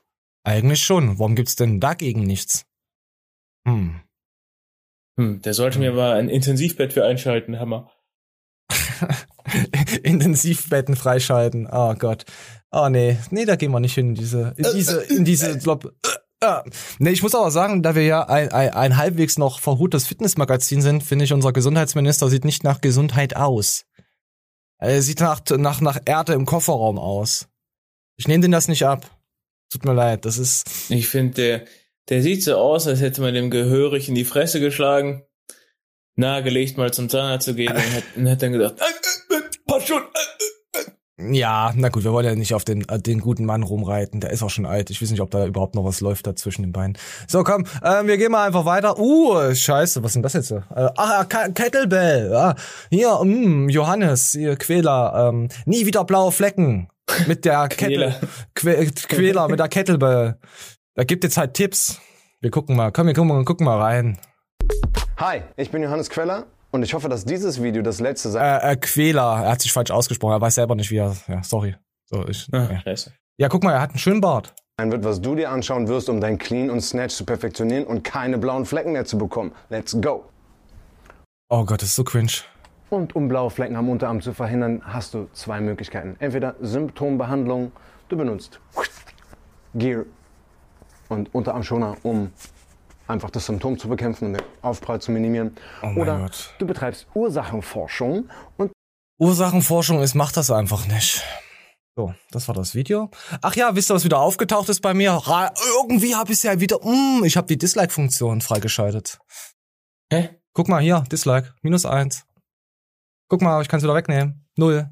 Eigentlich 0.45 0.81
schon. 0.83 1.19
Warum 1.19 1.35
gibt's 1.35 1.55
denn 1.55 1.79
dagegen 1.79 2.23
nichts? 2.23 2.65
Hm. 3.67 3.99
Hm, 5.19 5.41
der 5.41 5.53
sollte 5.53 5.79
mir 5.79 5.91
mal 5.91 6.13
ein 6.13 6.29
Intensivbett 6.29 6.93
für 6.93 7.05
einschalten, 7.05 7.59
Hammer. 7.59 7.91
Intensivbetten 10.03 10.95
freischalten. 10.95 11.67
Oh 11.71 11.93
Gott. 11.95 12.25
Oh 12.71 12.89
nee, 12.89 13.17
nee, 13.29 13.45
da 13.45 13.55
gehen 13.55 13.71
wir 13.71 13.79
nicht 13.79 13.93
hin 13.93 14.09
in 14.09 14.15
diese, 14.15 14.53
in 14.57 14.65
diese, 14.73 15.01
in 15.03 15.25
diese, 15.25 15.59
glaub, 15.59 15.93
äh, 16.43 16.69
nee, 16.99 17.11
ich 17.11 17.23
muss 17.23 17.35
aber 17.35 17.51
sagen, 17.51 17.81
da 17.81 17.95
wir 17.95 18.03
ja 18.03 18.27
ein, 18.27 18.51
ein, 18.51 18.69
ein 18.69 18.97
halbwegs 18.97 19.37
noch 19.37 19.59
verhutes 19.59 20.05
Fitnessmagazin 20.07 20.81
sind, 20.81 21.03
finde 21.03 21.25
ich, 21.25 21.33
unser 21.33 21.53
Gesundheitsminister 21.53 22.29
sieht 22.29 22.45
nicht 22.45 22.63
nach 22.63 22.81
Gesundheit 22.81 23.35
aus. 23.35 23.85
Er 24.77 25.01
sieht 25.01 25.21
nach, 25.21 25.41
nach, 25.49 25.81
nach 25.81 25.99
Erde 26.05 26.33
im 26.33 26.45
Kofferraum 26.45 26.99
aus. 26.99 27.47
Ich 28.17 28.27
nehme 28.27 28.41
den 28.41 28.51
das 28.51 28.67
nicht 28.67 28.85
ab. 28.85 29.09
Tut 29.71 29.85
mir 29.85 29.93
leid, 29.93 30.25
das 30.25 30.37
ist. 30.37 30.65
Ich 30.89 31.07
finde, 31.07 31.33
der, 31.33 31.65
der 32.09 32.21
sieht 32.21 32.43
so 32.43 32.57
aus, 32.57 32.85
als 32.85 33.01
hätte 33.01 33.21
man 33.21 33.33
dem 33.33 33.49
gehörig 33.49 34.09
in 34.09 34.15
die 34.15 34.25
Fresse 34.25 34.59
geschlagen, 34.59 35.23
nahegelegt, 36.15 36.77
mal 36.77 36.93
zum 36.93 37.09
Zahnarzt 37.09 37.45
zu 37.45 37.55
gehen 37.55 37.73
und 38.15 38.29
hat 38.29 38.41
dann 38.41 38.51
gesagt, 38.51 38.81
äh, 38.81 38.83
äh, 38.83 39.37
äh, 39.37 39.41
passt 39.65 39.87
schon, 39.87 40.01
äh, 40.01 40.05
äh. 40.05 40.62
Ja, 41.19 41.71
na 41.75 41.89
gut, 41.89 42.03
wir 42.03 42.11
wollen 42.11 42.25
ja 42.25 42.33
nicht 42.33 42.55
auf 42.55 42.65
den, 42.65 42.89
äh, 42.89 42.97
den 42.99 43.19
guten 43.19 43.45
Mann 43.45 43.61
rumreiten. 43.61 44.19
Der 44.19 44.31
ist 44.31 44.41
auch 44.41 44.49
schon 44.49 44.65
alt. 44.65 44.89
Ich 44.89 44.99
weiß 44.99 45.11
nicht, 45.11 45.21
ob 45.21 45.29
da 45.29 45.45
überhaupt 45.45 45.75
noch 45.75 45.85
was 45.85 46.01
läuft 46.01 46.25
da 46.25 46.35
zwischen 46.35 46.63
den 46.63 46.71
Beinen. 46.71 46.97
So, 47.27 47.43
komm, 47.43 47.65
äh, 47.83 48.03
wir 48.05 48.17
gehen 48.17 48.31
mal 48.31 48.47
einfach 48.47 48.65
weiter. 48.65 48.97
Uh, 48.97 49.53
scheiße, 49.53 50.01
was 50.01 50.11
ist 50.11 50.15
denn 50.15 50.23
das 50.23 50.33
jetzt? 50.33 50.51
Äh, 50.51 50.63
ach, 50.75 51.29
Kettlebell. 51.29 52.31
Ja. 52.31 52.55
Hier, 52.89 53.19
mh, 53.23 53.71
Johannes, 53.71 54.31
hier, 54.31 54.55
Quäler. 54.55 55.29
Ähm, 55.29 55.49
nie 55.65 55.85
wieder 55.85 56.03
blaue 56.03 56.31
Flecken. 56.31 56.89
Mit 57.27 57.45
der 57.45 57.67
Kettle, 57.69 58.15
Quä 58.55 58.89
Quäler, 59.07 59.47
mit 59.49 59.59
der 59.59 59.67
Kettlebell. 59.67 60.39
Da 60.95 61.03
gibt 61.03 61.23
jetzt 61.23 61.37
halt 61.37 61.53
Tipps. 61.53 61.99
Wir 62.41 62.49
gucken 62.49 62.75
mal. 62.75 62.91
Komm, 62.91 63.05
wir 63.05 63.13
gucken 63.13 63.27
mal, 63.27 63.45
gucken 63.45 63.65
mal 63.65 63.79
rein. 63.79 64.17
Hi, 65.17 65.41
ich 65.57 65.69
bin 65.69 65.83
Johannes 65.83 66.09
Queller 66.09 66.47
und 66.73 66.81
ich 66.81 66.93
hoffe, 66.95 67.07
dass 67.07 67.23
dieses 67.23 67.61
Video 67.61 67.83
das 67.83 67.99
letzte 67.99 68.29
sein 68.29 68.59
äh, 68.59 68.71
äh, 68.71 68.75
Quäler. 68.75 69.43
Er 69.43 69.51
hat 69.51 69.61
sich 69.61 69.71
falsch 69.71 69.91
ausgesprochen. 69.91 70.33
Er 70.33 70.41
weiß 70.41 70.55
selber 70.55 70.73
nicht, 70.73 70.89
wie 70.89 70.97
er. 70.97 71.15
Ja, 71.27 71.43
sorry. 71.43 71.75
So, 72.05 72.27
ich, 72.27 72.47
ah, 72.51 72.67
ja. 72.71 72.81
Scheiße. 72.81 73.13
ja, 73.37 73.47
guck 73.47 73.63
mal, 73.63 73.73
er 73.73 73.81
hat 73.81 73.91
einen 73.91 73.99
schönen 73.99 74.21
Bart. 74.21 74.55
Ein 74.77 74.91
wird, 74.91 75.03
was 75.03 75.21
du 75.21 75.35
dir 75.35 75.51
anschauen 75.51 75.87
wirst, 75.87 76.09
um 76.09 76.19
dein 76.19 76.39
Clean 76.39 76.71
und 76.71 76.81
Snatch 76.81 77.13
zu 77.13 77.25
perfektionieren 77.25 77.85
und 77.85 78.03
keine 78.03 78.39
blauen 78.39 78.65
Flecken 78.65 78.93
mehr 78.93 79.05
zu 79.05 79.19
bekommen. 79.19 79.51
Let's 79.69 79.95
go. 80.01 80.25
Oh 81.49 81.63
Gott, 81.63 81.83
das 81.83 81.89
ist 81.89 81.95
so 81.95 82.03
cringe. 82.03 82.41
Und 82.89 83.15
um 83.15 83.27
blaue 83.27 83.51
Flecken 83.51 83.75
am 83.75 83.87
Unterarm 83.87 84.21
zu 84.21 84.33
verhindern, 84.33 84.81
hast 84.83 85.13
du 85.13 85.27
zwei 85.33 85.61
Möglichkeiten. 85.61 86.15
Entweder 86.17 86.55
Symptombehandlung, 86.59 87.71
du 88.09 88.17
benutzt 88.17 88.59
Gear 89.75 90.05
und 91.09 91.33
Unterarmschoner, 91.35 91.97
um 92.01 92.31
einfach 93.07 93.29
das 93.29 93.45
Symptom 93.45 93.77
zu 93.77 93.87
bekämpfen 93.87 94.27
und 94.27 94.33
den 94.33 94.43
Aufprall 94.61 95.01
zu 95.01 95.11
minimieren. 95.11 95.55
Oh 95.81 95.99
Oder 95.99 96.19
Gott. 96.19 96.53
du 96.59 96.67
betreibst 96.67 97.07
Ursachenforschung 97.13 98.29
und 98.57 98.71
Ursachenforschung 99.19 100.01
ist, 100.01 100.15
macht 100.15 100.37
das 100.37 100.51
einfach 100.51 100.87
nicht. 100.87 101.23
So, 101.95 102.13
das 102.31 102.47
war 102.47 102.55
das 102.55 102.73
Video. 102.73 103.11
Ach 103.41 103.55
ja, 103.55 103.75
wisst 103.75 103.91
ihr, 103.91 103.93
was 103.93 104.03
wieder 104.03 104.19
aufgetaucht 104.19 104.67
ist 104.69 104.81
bei 104.81 104.95
mir? 104.95 105.11
Ra 105.11 105.53
irgendwie 105.77 106.15
habe 106.15 106.31
ich 106.31 106.39
es 106.39 106.43
ja 106.43 106.59
wieder. 106.59 106.79
Mm, 106.83 107.23
ich 107.23 107.37
habe 107.37 107.45
die 107.47 107.57
Dislike-Funktion 107.57 108.41
freigeschaltet. 108.41 109.19
Hä? 110.11 110.29
Guck 110.53 110.67
mal 110.69 110.81
hier, 110.81 111.03
Dislike, 111.11 111.53
minus 111.61 111.85
eins. 111.85 112.25
Guck 113.29 113.41
mal, 113.41 113.61
ich 113.61 113.67
kann 113.67 113.77
es 113.77 113.83
wieder 113.83 113.95
wegnehmen. 113.95 114.47
Null. 114.57 114.89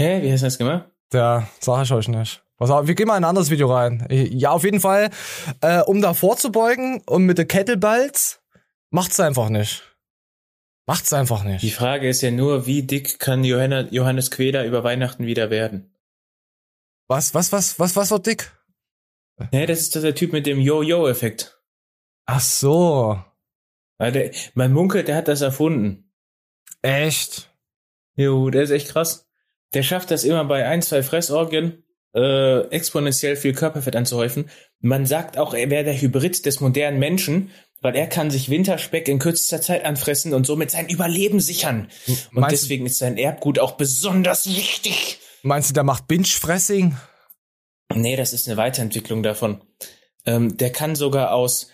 Hä, 0.00 0.22
wie 0.22 0.32
hast 0.32 0.40
du 0.40 0.46
das 0.46 0.58
gemacht? 0.58 0.88
Ja, 1.12 1.46
sag 1.60 1.82
ich 1.82 1.92
euch 1.92 2.08
nicht. 2.08 2.42
Pass 2.58 2.70
auf, 2.70 2.88
wir 2.88 2.94
gehen 2.96 3.06
mal 3.06 3.16
in 3.16 3.22
ein 3.22 3.28
anderes 3.28 3.50
Video 3.50 3.72
rein. 3.72 4.04
Ja, 4.10 4.50
auf 4.50 4.64
jeden 4.64 4.80
Fall, 4.80 5.10
äh, 5.60 5.80
um 5.82 6.02
da 6.02 6.12
vorzubeugen 6.12 7.00
und 7.06 7.24
mit 7.24 7.38
den 7.38 7.46
Kettleballs, 7.46 8.42
macht's 8.90 9.20
einfach 9.20 9.48
nicht. 9.48 9.84
Macht's 10.84 11.12
einfach 11.12 11.44
nicht. 11.44 11.62
Die 11.62 11.70
Frage 11.70 12.08
ist 12.08 12.20
ja 12.20 12.32
nur, 12.32 12.66
wie 12.66 12.82
dick 12.82 13.20
kann 13.20 13.44
Johanna, 13.44 13.82
Johannes 13.90 14.32
Queder 14.32 14.66
über 14.66 14.82
Weihnachten 14.82 15.24
wieder 15.24 15.50
werden? 15.50 15.94
Was, 17.06 17.32
was, 17.32 17.52
was, 17.52 17.78
was, 17.78 17.94
was 17.94 18.10
wird 18.10 18.26
dick? 18.26 18.52
Ja, 19.52 19.64
das 19.64 19.80
ist 19.80 19.94
der 19.94 20.14
Typ 20.16 20.32
mit 20.32 20.46
dem 20.46 20.60
Yo-Yo-Effekt. 20.60 21.62
Ach 22.26 22.40
so. 22.40 23.22
Der, 24.00 24.32
mein 24.54 24.72
Munkel, 24.72 25.04
der 25.04 25.14
hat 25.16 25.28
das 25.28 25.42
erfunden. 25.42 26.12
Echt? 26.82 27.54
Jo, 28.16 28.50
der 28.50 28.62
ist 28.62 28.70
echt 28.70 28.88
krass. 28.88 29.28
Der 29.74 29.84
schafft 29.84 30.10
das 30.10 30.24
immer 30.24 30.44
bei 30.44 30.66
ein, 30.66 30.82
zwei 30.82 31.04
Fressorgien 31.04 31.84
äh, 32.18 32.68
exponentiell 32.70 33.36
viel 33.36 33.52
Körperfett 33.52 33.94
anzuhäufen. 33.94 34.50
Man 34.80 35.06
sagt 35.06 35.38
auch, 35.38 35.54
er 35.54 35.70
wäre 35.70 35.84
der 35.84 36.00
Hybrid 36.00 36.44
des 36.44 36.60
modernen 36.60 36.98
Menschen, 36.98 37.50
weil 37.80 37.94
er 37.94 38.08
kann 38.08 38.30
sich 38.30 38.50
Winterspeck 38.50 39.06
in 39.08 39.20
kürzester 39.20 39.60
Zeit 39.60 39.84
anfressen 39.84 40.34
und 40.34 40.44
somit 40.44 40.72
sein 40.72 40.88
Überleben 40.88 41.38
sichern. 41.38 41.88
Und 42.08 42.32
Meinst 42.32 42.62
deswegen 42.62 42.86
ist 42.86 42.98
sein 42.98 43.18
Erbgut 43.18 43.60
auch 43.60 43.72
besonders 43.72 44.48
wichtig. 44.48 45.20
Meinst 45.42 45.70
du, 45.70 45.74
der 45.74 45.84
macht 45.84 46.08
Binge-Fressing? 46.08 46.96
Nee, 47.94 48.16
das 48.16 48.32
ist 48.32 48.48
eine 48.48 48.56
Weiterentwicklung 48.56 49.22
davon. 49.22 49.62
Ähm, 50.26 50.56
der 50.56 50.70
kann 50.70 50.96
sogar 50.96 51.32
aus 51.32 51.70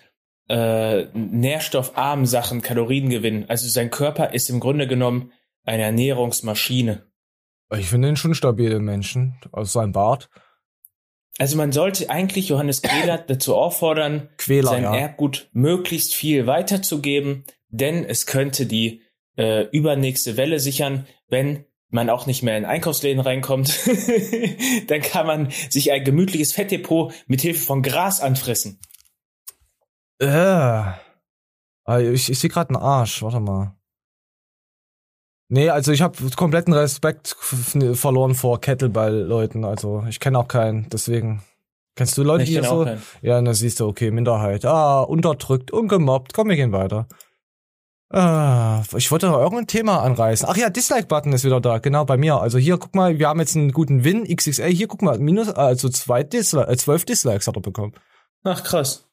äh, 0.49 1.05
nährstoffarmen 1.15 2.27
Sachen 2.27 2.61
Kalorien 2.61 3.09
gewinnen. 3.09 3.47
Also 3.49 3.67
sein 3.69 3.91
Körper 3.91 4.35
ist 4.35 4.51
im 4.51 4.61
Grunde 4.61 4.87
genommen 4.87 5.33
eine 5.65 5.85
Ernährungsmaschine. 5.85 7.07
Ich 7.73 7.89
finde 7.89 8.09
ihn 8.09 8.17
schon 8.17 8.35
stabile 8.35 8.79
Menschen, 8.81 9.41
aus 9.53 9.73
seinem 9.73 9.93
Bart. 9.93 10.29
Also 11.39 11.57
man 11.57 11.73
sollte 11.73 12.11
eigentlich 12.11 12.49
Johannes 12.49 12.83
Quäler 12.83 13.19
dazu 13.27 13.57
auffordern, 13.57 14.29
Quäler, 14.39 14.71
sein 14.71 14.85
ja. 14.85 14.95
Erbgut 14.95 15.49
möglichst 15.53 16.15
viel 16.15 16.47
weiterzugeben, 16.47 17.45
denn 17.69 18.05
es 18.05 18.27
könnte 18.27 18.67
die 18.67 19.03
äh, 19.37 19.63
übernächste 19.71 20.37
Welle 20.37 20.61
sichern, 20.61 21.07
wenn 21.29 21.65
man 21.89 22.11
auch 22.11 22.27
nicht 22.27 22.43
mehr 22.43 22.59
in 22.59 22.65
Einkaufsläden 22.65 23.21
reinkommt, 23.21 23.81
dann 24.89 25.01
kann 25.01 25.27
man 25.27 25.51
sich 25.71 25.93
ein 25.93 26.05
gemütliches 26.05 26.53
Fettdepot 26.53 27.13
mit 27.27 27.41
Hilfe 27.41 27.65
von 27.65 27.83
Gras 27.83 28.21
anfressen. 28.21 28.81
Äh. 30.19 30.27
Ah, 31.87 32.01
Ich, 32.01 32.31
ich 32.31 32.39
sehe 32.39 32.51
gerade 32.51 32.71
einen 32.71 32.83
Arsch, 32.83 33.23
warte 33.23 33.41
mal. 33.41 33.77
Nee, 35.55 35.71
also 35.71 35.93
ich 35.93 36.03
habe 36.03 36.17
kompletten 36.35 36.75
Respekt 36.75 37.37
f- 37.41 37.77
verloren 37.99 38.35
vor 38.35 38.61
Kettlebell-Leuten. 38.61 39.65
Also 39.65 40.05
ich 40.09 40.19
kenne 40.19 40.37
auch 40.39 40.49
keinen, 40.49 40.89
deswegen. 40.91 41.43
Kennst 41.97 42.19
du 42.19 42.25
Leute, 42.25 42.43
Ich 42.43 42.49
die 42.51 42.57
das 42.57 42.69
so? 42.69 42.83
keinen. 42.85 43.01
Ja, 43.23 43.41
dann 43.41 43.55
siehst 43.55 43.79
du, 43.79 43.87
okay, 43.87 44.11
Minderheit. 44.11 44.65
Ah, 44.65 45.03
unterdrückt, 45.03 45.71
ungemobbt. 45.71 46.35
Komm, 46.35 46.49
wir 46.49 46.57
gehen 46.57 46.73
weiter. 46.73 47.07
Ah, 48.11 48.83
ich 48.97 49.11
wollte 49.13 49.27
noch 49.29 49.39
irgendein 49.39 49.69
Thema 49.69 50.03
anreißen. 50.03 50.49
Ach 50.51 50.57
ja, 50.57 50.71
Dislike-Button 50.71 51.33
ist 51.33 51.45
wieder 51.45 51.61
da, 51.61 51.79
genau 51.79 52.05
bei 52.05 52.17
mir. 52.17 52.41
Also 52.41 52.59
hier, 52.59 52.79
guck 52.79 52.95
mal, 52.97 53.19
wir 53.21 53.29
haben 53.29 53.39
jetzt 53.41 53.55
einen 53.57 53.71
guten 53.73 54.03
Win, 54.03 54.25
XXL. 54.25 54.71
Hier, 54.73 54.89
guck 54.89 55.03
mal, 55.03 55.19
minus, 55.21 55.49
also 55.51 55.89
zwei 55.89 56.25
Disli 56.25 56.63
äh, 56.63 56.77
zwölf 56.77 57.05
Dislikes 57.05 57.47
hat 57.47 57.57
er 57.57 57.63
bekommen. 57.63 57.93
Ach 58.43 58.63
krass. 58.65 59.04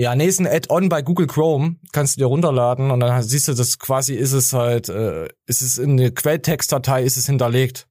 Ja, 0.00 0.14
nee, 0.14 0.24
ist 0.24 0.40
ein 0.40 0.46
Add-on 0.46 0.88
bei 0.88 1.02
Google 1.02 1.26
Chrome. 1.26 1.76
Kannst 1.92 2.16
du 2.16 2.20
dir 2.20 2.24
runterladen 2.24 2.90
und 2.90 3.00
dann 3.00 3.22
siehst 3.22 3.48
du, 3.48 3.52
das 3.52 3.78
quasi 3.78 4.14
ist 4.14 4.32
es 4.32 4.54
halt, 4.54 4.88
äh, 4.88 5.28
ist 5.44 5.60
es 5.60 5.76
in 5.76 5.90
eine 5.90 6.10
Quelltextdatei, 6.10 7.02
ist 7.02 7.18
es 7.18 7.26
hinterlegt, 7.26 7.86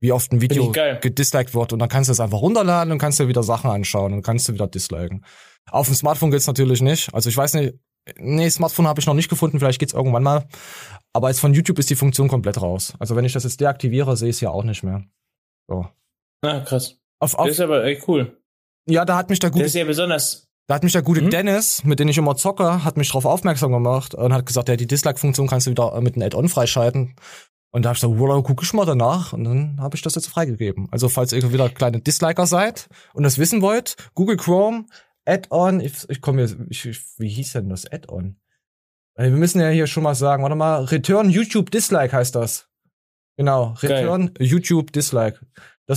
wie 0.00 0.12
oft 0.12 0.32
ein 0.32 0.40
Video 0.40 0.72
gedisliked 0.72 1.54
wird. 1.54 1.74
Und 1.74 1.80
dann 1.80 1.90
kannst 1.90 2.08
du 2.08 2.12
es 2.12 2.20
einfach 2.20 2.40
runterladen 2.40 2.90
und 2.90 2.96
kannst 2.96 3.20
dir 3.20 3.28
wieder 3.28 3.42
Sachen 3.42 3.70
anschauen 3.70 4.14
und 4.14 4.22
kannst 4.22 4.48
du 4.48 4.54
wieder 4.54 4.66
disliken. 4.66 5.26
Auf 5.70 5.88
dem 5.88 5.94
Smartphone 5.94 6.30
geht's 6.30 6.46
natürlich 6.46 6.80
nicht. 6.80 7.12
Also 7.12 7.28
ich 7.28 7.36
weiß 7.36 7.52
nicht, 7.52 7.74
nee, 8.16 8.48
Smartphone 8.48 8.86
habe 8.86 9.00
ich 9.00 9.06
noch 9.06 9.12
nicht 9.12 9.28
gefunden, 9.28 9.58
vielleicht 9.58 9.78
geht's 9.78 9.92
irgendwann 9.92 10.22
mal. 10.22 10.48
Aber 11.12 11.28
jetzt 11.28 11.40
von 11.40 11.52
YouTube 11.52 11.78
ist 11.78 11.90
die 11.90 11.96
Funktion 11.96 12.28
komplett 12.28 12.62
raus. 12.62 12.94
Also 12.98 13.14
wenn 13.14 13.26
ich 13.26 13.34
das 13.34 13.44
jetzt 13.44 13.60
deaktiviere, 13.60 14.16
sehe 14.16 14.30
ich 14.30 14.36
es 14.36 14.40
ja 14.40 14.48
auch 14.48 14.64
nicht 14.64 14.84
mehr. 14.84 15.04
So. 15.68 15.86
Ah, 16.40 16.60
krass. 16.60 16.96
Auf, 17.20 17.32
Das 17.32 17.34
auf, 17.34 17.48
ist 17.48 17.60
aber 17.60 17.84
echt 17.84 18.08
cool. 18.08 18.38
ja, 18.88 19.04
da 19.04 19.18
hat 19.18 19.28
mich 19.28 19.38
der 19.38 19.50
Das 19.50 19.54
gute 19.54 19.66
ist 19.66 19.74
ja 19.74 19.84
besonders. 19.84 20.48
Da 20.68 20.74
hat 20.76 20.84
mich 20.84 20.92
der 20.92 21.02
gute 21.02 21.22
Mhm. 21.22 21.30
Dennis, 21.30 21.84
mit 21.84 21.98
dem 21.98 22.08
ich 22.08 22.18
immer 22.18 22.36
zocke, 22.36 22.84
hat 22.84 22.96
mich 22.96 23.08
darauf 23.08 23.24
aufmerksam 23.24 23.72
gemacht 23.72 24.14
und 24.14 24.32
hat 24.32 24.46
gesagt, 24.46 24.68
ja, 24.68 24.76
die 24.76 24.86
Dislike-Funktion 24.86 25.48
kannst 25.48 25.66
du 25.66 25.72
wieder 25.72 25.92
äh, 25.94 26.00
mit 26.00 26.14
einem 26.14 26.24
Add-on 26.26 26.48
freischalten. 26.48 27.14
Und 27.74 27.84
da 27.84 27.88
habe 27.88 27.96
ich 27.96 28.02
gesagt, 28.02 28.18
wow, 28.20 28.42
guck 28.44 28.62
ich 28.62 28.72
mal 28.74 28.84
danach. 28.86 29.32
Und 29.32 29.44
dann 29.44 29.80
habe 29.80 29.96
ich 29.96 30.02
das 30.02 30.14
jetzt 30.14 30.28
freigegeben. 30.28 30.88
Also 30.90 31.08
falls 31.08 31.32
ihr 31.32 31.52
wieder 31.52 31.68
kleine 31.68 32.00
Disliker 32.00 32.46
seid 32.46 32.88
und 33.14 33.22
das 33.22 33.38
wissen 33.38 33.62
wollt, 33.62 33.96
Google 34.14 34.36
Chrome, 34.36 34.84
Add-on, 35.24 35.80
ich, 35.80 36.08
ich 36.08 36.20
komme 36.20 36.42
jetzt, 36.42 36.56
ich, 36.68 36.84
ich, 36.84 37.00
wie 37.18 37.28
hieß 37.28 37.52
denn 37.54 37.68
das 37.68 37.90
Add-on? 37.90 38.36
Äh, 39.16 39.24
Wir 39.24 39.30
müssen 39.36 39.60
ja 39.60 39.68
hier 39.70 39.86
schon 39.86 40.02
mal 40.02 40.14
sagen, 40.14 40.42
warte 40.42 40.56
mal, 40.56 40.84
Return 40.84 41.30
YouTube 41.30 41.70
Dislike 41.70 42.12
heißt 42.14 42.34
das. 42.34 42.68
Genau, 43.36 43.74
Geil. 43.80 43.92
Return 44.04 44.30
YouTube 44.38 44.92
Dislike. 44.92 45.40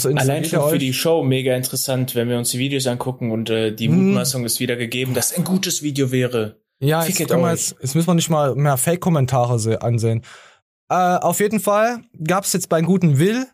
Das 0.03 0.05
Allein 0.17 0.43
schon 0.45 0.59
für 0.59 0.65
euch. 0.65 0.79
die 0.79 0.93
Show 0.93 1.23
mega 1.23 1.55
interessant, 1.55 2.15
wenn 2.15 2.29
wir 2.29 2.37
uns 2.37 2.51
die 2.51 2.59
Videos 2.59 2.85
angucken 2.87 3.31
und 3.31 3.49
äh, 3.49 3.71
die 3.73 3.87
Hm. 3.87 4.07
Mutmaßung 4.07 4.43
ist 4.45 4.59
wieder 4.59 4.75
gegeben, 4.75 5.13
dass 5.13 5.33
ein 5.33 5.43
gutes 5.43 5.81
Video 5.83 6.11
wäre. 6.11 6.59
Ja, 6.79 7.01
Fick 7.01 7.19
jetzt, 7.19 7.31
jetzt, 7.31 7.75
jetzt 7.81 7.95
müssen 7.95 8.07
wir 8.07 8.13
nicht 8.15 8.29
mal 8.29 8.55
mehr 8.55 8.77
Fake-Kommentare 8.77 9.59
se- 9.59 9.81
ansehen. 9.81 10.23
Äh, 10.89 10.95
auf 10.95 11.39
jeden 11.39 11.59
Fall 11.59 12.01
gab's 12.23 12.53
jetzt 12.53 12.69
bei 12.69 12.81
guten 12.81 13.17
Will 13.17 13.47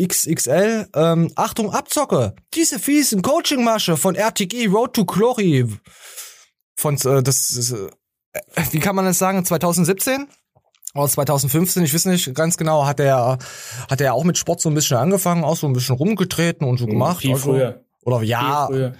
XXL, 0.00 0.88
ähm, 0.94 1.30
Achtung, 1.36 1.70
Abzocke. 1.72 2.34
Diese 2.54 2.78
fiesen 2.78 3.22
Coaching-Masche 3.22 3.96
von 3.96 4.14
RTG 4.14 4.66
Road 4.68 4.94
to 4.94 5.04
Glory. 5.04 5.66
Von, 6.76 6.94
äh, 6.96 7.22
das, 7.22 7.50
ist, 7.50 7.72
äh, 7.72 7.88
wie 8.70 8.80
kann 8.80 8.96
man 8.96 9.04
das 9.04 9.18
sagen, 9.18 9.44
2017? 9.44 10.28
Oder 10.94 11.08
2015, 11.08 11.84
ich 11.84 11.94
weiß 11.94 12.04
nicht 12.06 12.34
ganz 12.34 12.56
genau, 12.58 12.84
hat 12.84 13.00
er, 13.00 13.38
hat 13.90 14.00
er 14.00 14.12
auch 14.12 14.24
mit 14.24 14.36
Sport 14.36 14.60
so 14.60 14.68
ein 14.68 14.74
bisschen 14.74 14.98
angefangen, 14.98 15.42
auch 15.42 15.56
so 15.56 15.66
ein 15.66 15.72
bisschen 15.72 15.96
rumgetreten 15.96 16.66
und 16.66 16.78
so 16.78 16.86
gemacht. 16.86 17.22
Viel 17.22 17.32
also, 17.32 17.52
früher. 17.52 17.84
Oder 18.04 18.22
ja, 18.22 18.66
früher. 18.66 18.92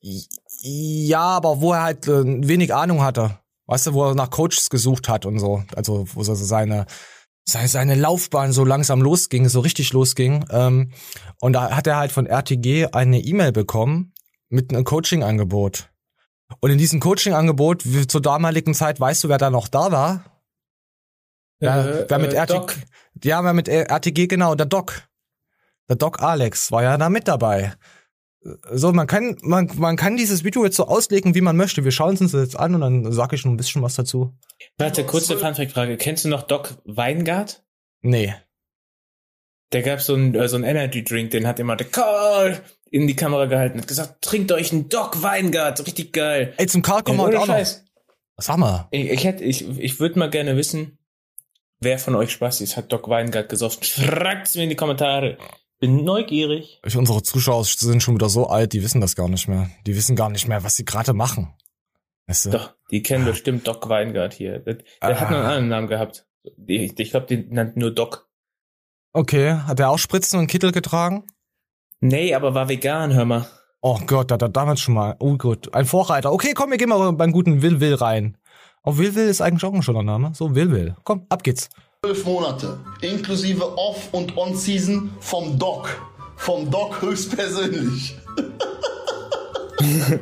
ja, 0.00 1.20
aber 1.22 1.60
wo 1.60 1.72
er 1.72 1.82
halt 1.82 2.06
äh, 2.06 2.24
wenig 2.46 2.72
Ahnung 2.72 3.02
hatte. 3.02 3.38
Weißt 3.66 3.88
du, 3.88 3.94
wo 3.94 4.08
er 4.08 4.14
nach 4.14 4.30
Coaches 4.30 4.70
gesucht 4.70 5.08
hat 5.08 5.26
und 5.26 5.38
so. 5.38 5.64
Also, 5.74 6.06
wo 6.14 6.22
so 6.22 6.34
seine, 6.34 6.86
seine, 7.44 7.94
Laufbahn 7.96 8.52
so 8.52 8.64
langsam 8.64 9.00
losging, 9.02 9.48
so 9.48 9.60
richtig 9.60 9.92
losging. 9.92 10.44
Ähm, 10.50 10.92
und 11.40 11.52
da 11.54 11.70
hat 11.70 11.86
er 11.86 11.96
halt 11.96 12.12
von 12.12 12.26
RTG 12.26 12.88
eine 12.92 13.20
E-Mail 13.20 13.52
bekommen 13.52 14.12
mit 14.48 14.72
einem 14.72 14.84
Coaching-Angebot. 14.84 15.88
Und 16.60 16.70
in 16.70 16.78
diesem 16.78 17.00
Coaching-Angebot, 17.00 17.84
zur 18.08 18.20
damaligen 18.20 18.74
Zeit, 18.74 19.00
weißt 19.00 19.24
du, 19.24 19.28
wer 19.28 19.38
da 19.38 19.50
noch 19.50 19.68
da 19.68 19.92
war? 19.92 20.24
Ja, 21.60 21.86
Äh, 21.86 22.06
wer 22.08 22.18
mit 22.18 22.32
äh, 22.32 22.36
RTG, 22.36 22.54
Doc. 22.54 22.74
ja, 23.22 23.44
wer 23.44 23.52
mit 23.52 23.68
RTG, 23.68 24.26
genau, 24.26 24.54
der 24.54 24.66
Doc. 24.66 25.02
Der 25.88 25.96
Doc 25.96 26.22
Alex 26.22 26.70
war 26.72 26.82
ja 26.82 26.96
da 26.96 27.08
mit 27.08 27.28
dabei. 27.28 27.74
So, 28.72 28.92
man 28.92 29.06
kann, 29.06 29.36
man, 29.42 29.70
man 29.76 29.96
kann 29.96 30.16
dieses 30.16 30.44
Video 30.44 30.64
jetzt 30.64 30.76
so 30.76 30.86
auslegen, 30.86 31.34
wie 31.34 31.42
man 31.42 31.56
möchte. 31.56 31.84
Wir 31.84 31.90
schauen 31.90 32.14
es 32.14 32.20
uns 32.22 32.32
jetzt 32.32 32.58
an 32.58 32.74
und 32.74 32.80
dann 32.80 33.12
sage 33.12 33.36
ich 33.36 33.44
noch 33.44 33.52
ein 33.52 33.58
bisschen 33.58 33.82
was 33.82 33.96
dazu. 33.96 34.32
Warte, 34.78 35.04
kurze 35.04 35.36
Funfact-Frage. 35.36 35.98
Kennst 35.98 36.24
du 36.24 36.30
noch 36.30 36.44
Doc 36.44 36.78
Weingart? 36.86 37.62
Nee. 38.00 38.34
Der 39.72 39.82
gab 39.82 40.00
so 40.00 40.14
einen, 40.14 40.34
äh, 40.34 40.48
so 40.48 40.56
einen 40.56 40.64
Energy-Drink, 40.64 41.30
den 41.32 41.46
hat 41.46 41.60
immer 41.60 41.76
der 41.76 41.88
Karl 41.88 42.60
in 42.90 43.06
die 43.06 43.14
Kamera 43.14 43.44
gehalten 43.44 43.74
und 43.74 43.82
hat 43.82 43.88
gesagt, 43.88 44.22
trinkt 44.22 44.50
euch 44.52 44.72
einen 44.72 44.88
Doc 44.88 45.22
Weingart, 45.22 45.86
richtig 45.86 46.12
geil. 46.14 46.54
Ey, 46.56 46.66
zum 46.66 46.80
Karl 46.82 47.02
kommen 47.02 47.18
wir 47.18 47.24
heute 47.24 47.40
auch 47.40 47.46
noch. 47.46 47.66
Sag 48.38 48.56
mal. 48.56 48.88
Ich, 48.90 49.10
ich 49.10 49.24
hätte, 49.24 49.44
ich, 49.44 49.68
ich 49.78 50.00
würde 50.00 50.18
mal 50.18 50.30
gerne 50.30 50.56
wissen, 50.56 50.98
wer 51.80 51.98
von 51.98 52.14
euch 52.14 52.30
Spastis 52.30 52.76
hat 52.76 52.92
Doc 52.92 53.08
Weingart 53.08 53.48
gesoffen. 53.48 53.82
Schreibt's 53.82 54.54
mir 54.54 54.64
in 54.64 54.68
die 54.70 54.76
Kommentare. 54.76 55.38
Bin 55.78 56.04
neugierig. 56.04 56.80
Ich, 56.84 56.96
unsere 56.96 57.22
Zuschauer 57.22 57.64
sind 57.64 58.02
schon 58.02 58.14
wieder 58.16 58.28
so 58.28 58.46
alt, 58.48 58.74
die 58.74 58.82
wissen 58.82 59.00
das 59.00 59.16
gar 59.16 59.28
nicht 59.28 59.48
mehr. 59.48 59.70
Die 59.86 59.96
wissen 59.96 60.14
gar 60.14 60.28
nicht 60.28 60.46
mehr, 60.46 60.62
was 60.62 60.76
sie 60.76 60.84
gerade 60.84 61.14
machen. 61.14 61.54
Weißt 62.26 62.46
du? 62.46 62.50
Doch, 62.50 62.74
die 62.90 63.02
kennen 63.02 63.24
bestimmt 63.24 63.66
Doc 63.66 63.88
Weingart 63.88 64.34
hier. 64.34 64.58
Der, 64.60 64.74
der 64.74 65.20
hat 65.20 65.30
noch 65.30 65.36
einen 65.38 65.46
Ah. 65.46 65.48
anderen 65.48 65.68
Namen 65.68 65.86
gehabt. 65.88 66.26
Die- 66.56 66.92
Ich 66.98 67.10
glaube, 67.10 67.26
den 67.26 67.48
nennt 67.48 67.76
nur 67.76 67.90
Doc. 67.92 68.28
Okay, 69.12 69.54
hat 69.54 69.80
er 69.80 69.90
auch 69.90 69.98
Spritzen 69.98 70.38
und 70.38 70.46
Kittel 70.46 70.70
getragen? 70.70 71.24
Nee, 72.00 72.34
aber 72.34 72.54
war 72.54 72.68
vegan, 72.68 73.12
hör 73.14 73.24
mal. 73.24 73.46
Oh 73.80 73.98
Gott, 74.06 74.30
da 74.30 74.34
hat 74.34 74.42
er 74.42 74.48
damals 74.50 74.80
schon 74.80 74.94
mal. 74.94 75.16
Oh 75.18 75.36
gut, 75.38 75.74
ein 75.74 75.86
Vorreiter. 75.86 76.32
Okay, 76.32 76.52
komm, 76.54 76.70
wir 76.70 76.76
gehen 76.78 76.90
mal 76.90 77.10
beim 77.12 77.32
guten 77.32 77.62
Will 77.62 77.80
Will 77.80 77.94
rein. 77.94 78.36
Auch 78.82 78.96
Will 78.96 79.14
Will 79.14 79.28
ist 79.28 79.42
eigentlich 79.42 79.64
auch 79.64 79.74
ein 79.74 79.82
schöner 79.82 80.02
Name. 80.02 80.32
So, 80.34 80.54
Will 80.54 80.70
Will. 80.70 80.96
Komm, 81.04 81.26
ab 81.28 81.42
geht's. 81.42 81.68
Zwölf 82.02 82.24
Monate, 82.24 82.78
inklusive 83.02 83.76
Off- 83.76 84.08
und 84.12 84.38
On-Season 84.38 85.10
vom 85.20 85.58
Doc. 85.58 86.00
Vom 86.36 86.70
Doc 86.70 87.02
höchstpersönlich. 87.02 88.16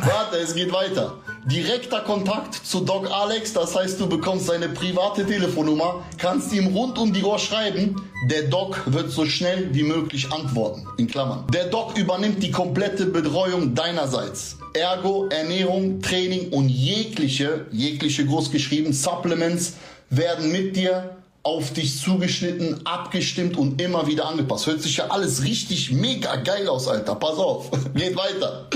Warte, 0.00 0.38
es 0.38 0.54
geht 0.54 0.72
weiter. 0.72 1.18
Direkter 1.44 2.00
Kontakt 2.00 2.54
zu 2.54 2.80
Doc 2.80 3.10
Alex, 3.10 3.52
das 3.52 3.76
heißt, 3.76 4.00
du 4.00 4.08
bekommst 4.08 4.46
seine 4.46 4.70
private 4.70 5.26
Telefonnummer, 5.26 6.02
kannst 6.16 6.54
ihm 6.54 6.68
rund 6.68 6.96
um 6.96 7.12
die 7.12 7.22
Uhr 7.22 7.38
schreiben. 7.38 7.96
Der 8.30 8.44
Doc 8.44 8.80
wird 8.86 9.10
so 9.10 9.26
schnell 9.26 9.68
wie 9.74 9.82
möglich 9.82 10.32
antworten. 10.32 10.86
In 10.96 11.06
Klammern. 11.06 11.44
Der 11.52 11.66
Doc 11.66 11.98
übernimmt 11.98 12.42
die 12.42 12.50
komplette 12.50 13.04
Betreuung 13.04 13.74
deinerseits. 13.74 14.56
Ergo, 14.74 15.28
Ernährung, 15.28 16.02
Training 16.02 16.50
und 16.50 16.68
jegliche, 16.68 17.66
jegliche 17.70 18.26
großgeschrieben 18.26 18.92
Supplements 18.92 19.74
werden 20.10 20.50
mit 20.50 20.76
dir 20.76 21.16
auf 21.44 21.72
dich 21.72 22.00
zugeschnitten, 22.00 22.84
abgestimmt 22.84 23.56
und 23.56 23.80
immer 23.80 24.06
wieder 24.06 24.26
angepasst. 24.26 24.66
Hört 24.66 24.82
sich 24.82 24.96
ja 24.96 25.08
alles 25.08 25.44
richtig 25.44 25.92
mega 25.92 26.36
geil 26.36 26.68
aus, 26.68 26.88
Alter. 26.88 27.14
Pass 27.14 27.36
auf. 27.36 27.70
Geht 27.94 28.16
weiter. 28.16 28.68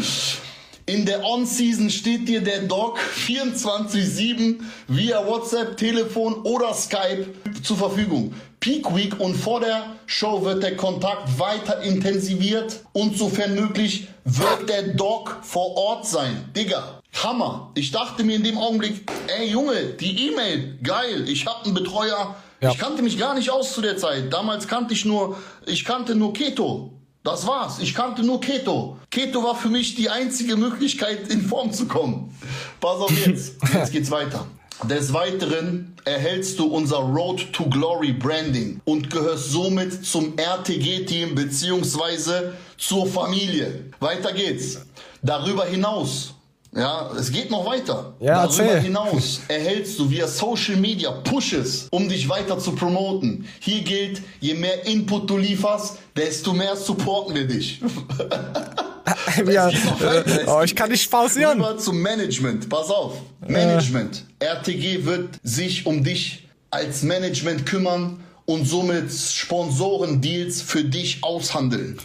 In 0.87 1.05
der 1.05 1.25
On-Season 1.25 1.91
steht 1.91 2.29
dir 2.29 2.41
der 2.43 2.63
Doc 2.63 2.99
24-7 2.99 4.61
via 4.87 5.27
WhatsApp, 5.27 5.77
Telefon 5.77 6.35
oder 6.45 6.73
Skype 6.73 7.27
zur 7.63 7.77
Verfügung. 7.77 8.35
Peak 8.61 8.95
Week 8.95 9.19
und 9.21 9.35
vor 9.35 9.61
der 9.61 9.95
Show 10.07 10.45
wird 10.45 10.63
der 10.63 10.77
Kontakt 10.77 11.39
weiter 11.39 11.83
intensiviert 11.83 12.81
und 12.93 13.17
sofern 13.17 13.55
möglich 13.55 14.09
wird 14.25 14.69
der 14.69 14.95
Doc 14.95 15.37
vor 15.43 15.77
Ort 15.77 16.07
sein. 16.07 16.51
Digga, 16.57 17.01
Hammer. 17.23 17.71
Ich 17.75 17.91
dachte 17.93 18.25
mir 18.25 18.37
in 18.37 18.45
dem 18.45 18.59
Augenblick, 18.59 19.11
ey 19.29 19.49
Junge, 19.49 19.95
die 20.01 20.29
E-Mail, 20.29 20.79
geil, 20.83 21.29
ich 21.29 21.47
hab 21.47 21.65
einen 21.65 21.75
Betreuer. 21.75 22.35
Ja. 22.61 22.73
Ich 22.73 22.79
kannte 22.79 23.03
mich 23.03 23.19
gar 23.19 23.35
nicht 23.35 23.51
aus 23.51 23.73
zu 23.73 23.81
der 23.81 23.97
Zeit. 23.97 24.33
Damals 24.33 24.67
kannte 24.67 24.93
ich 24.93 25.05
nur, 25.05 25.37
ich 25.67 25.85
kannte 25.85 26.15
nur 26.15 26.33
Keto. 26.33 26.93
Das 27.23 27.47
war's. 27.47 27.79
Ich 27.79 27.95
kannte 27.95 28.23
nur 28.23 28.41
Keto. 28.41 28.97
Keto 29.11 29.43
war 29.43 29.55
für 29.55 29.69
mich 29.69 29.95
die 29.95 30.09
einzige 30.09 30.57
Möglichkeit, 30.57 31.29
in 31.29 31.43
Form 31.43 31.73
zu 31.73 31.87
kommen. 31.87 32.37
Pass 32.81 33.01
auf 33.01 33.27
jetzt. 33.27 33.57
Jetzt 33.75 33.93
geht's 33.93 34.11
weiter. 34.11 34.47
Des 34.85 35.13
Weiteren 35.13 35.95
erhältst 36.05 36.59
du 36.59 36.67
unser 36.67 36.99
Road 36.99 37.53
to 37.53 37.65
Glory 37.65 38.13
Branding 38.13 38.81
und 38.85 39.11
gehörst 39.11 39.51
somit 39.51 40.05
zum 40.07 40.39
RTG-Team 40.39 41.35
beziehungsweise 41.35 42.55
zur 42.77 43.07
Familie. 43.07 43.87
Weiter 43.99 44.33
geht's. 44.33 44.81
Darüber 45.21 45.65
hinaus 45.65 46.35
ja, 46.75 47.11
es 47.19 47.33
geht 47.33 47.51
noch 47.51 47.65
weiter. 47.65 48.13
Ja, 48.21 48.47
Darüber 48.47 48.65
erzähl. 48.65 48.81
hinaus 48.83 49.41
erhältst 49.49 49.99
du 49.99 50.11
via 50.11 50.29
Social 50.29 50.77
Media 50.77 51.11
Pushes, 51.11 51.89
um 51.91 52.09
dich 52.09 52.29
weiter 52.29 52.59
zu 52.59 52.73
promoten. 52.73 53.47
Hier 53.61 53.81
gilt, 53.81 54.23
je 54.41 54.55
mehr 54.55 54.87
Input 54.87 55.31
du 55.31 55.39
lieferst, 55.39 55.99
desto 56.15 56.53
mehr 56.53 56.77
supporten 56.77 57.35
wir 57.35 57.47
dich. 57.47 57.81
ja, 59.47 59.69
äh, 59.69 60.47
oh, 60.47 60.63
ich 60.63 60.75
kann 60.75 60.91
nicht 60.91 61.11
pausieren. 61.11 61.59
Rüber 61.59 61.79
zum 61.79 62.01
Management. 62.01 62.69
Pass 62.69 62.91
auf. 62.91 63.15
Management. 63.47 64.25
RTG 64.41 65.05
wird 65.05 65.41
sich 65.43 65.87
um 65.87 66.05
dich 66.05 66.49
als 66.71 67.03
Management 67.03 67.67
kümmern 67.67 68.21
und 68.45 68.67
somit 68.67 69.13
Sponsoren-Deals 69.13 70.63
für 70.63 70.85
dich 70.85 71.23
aushandeln. 71.23 71.99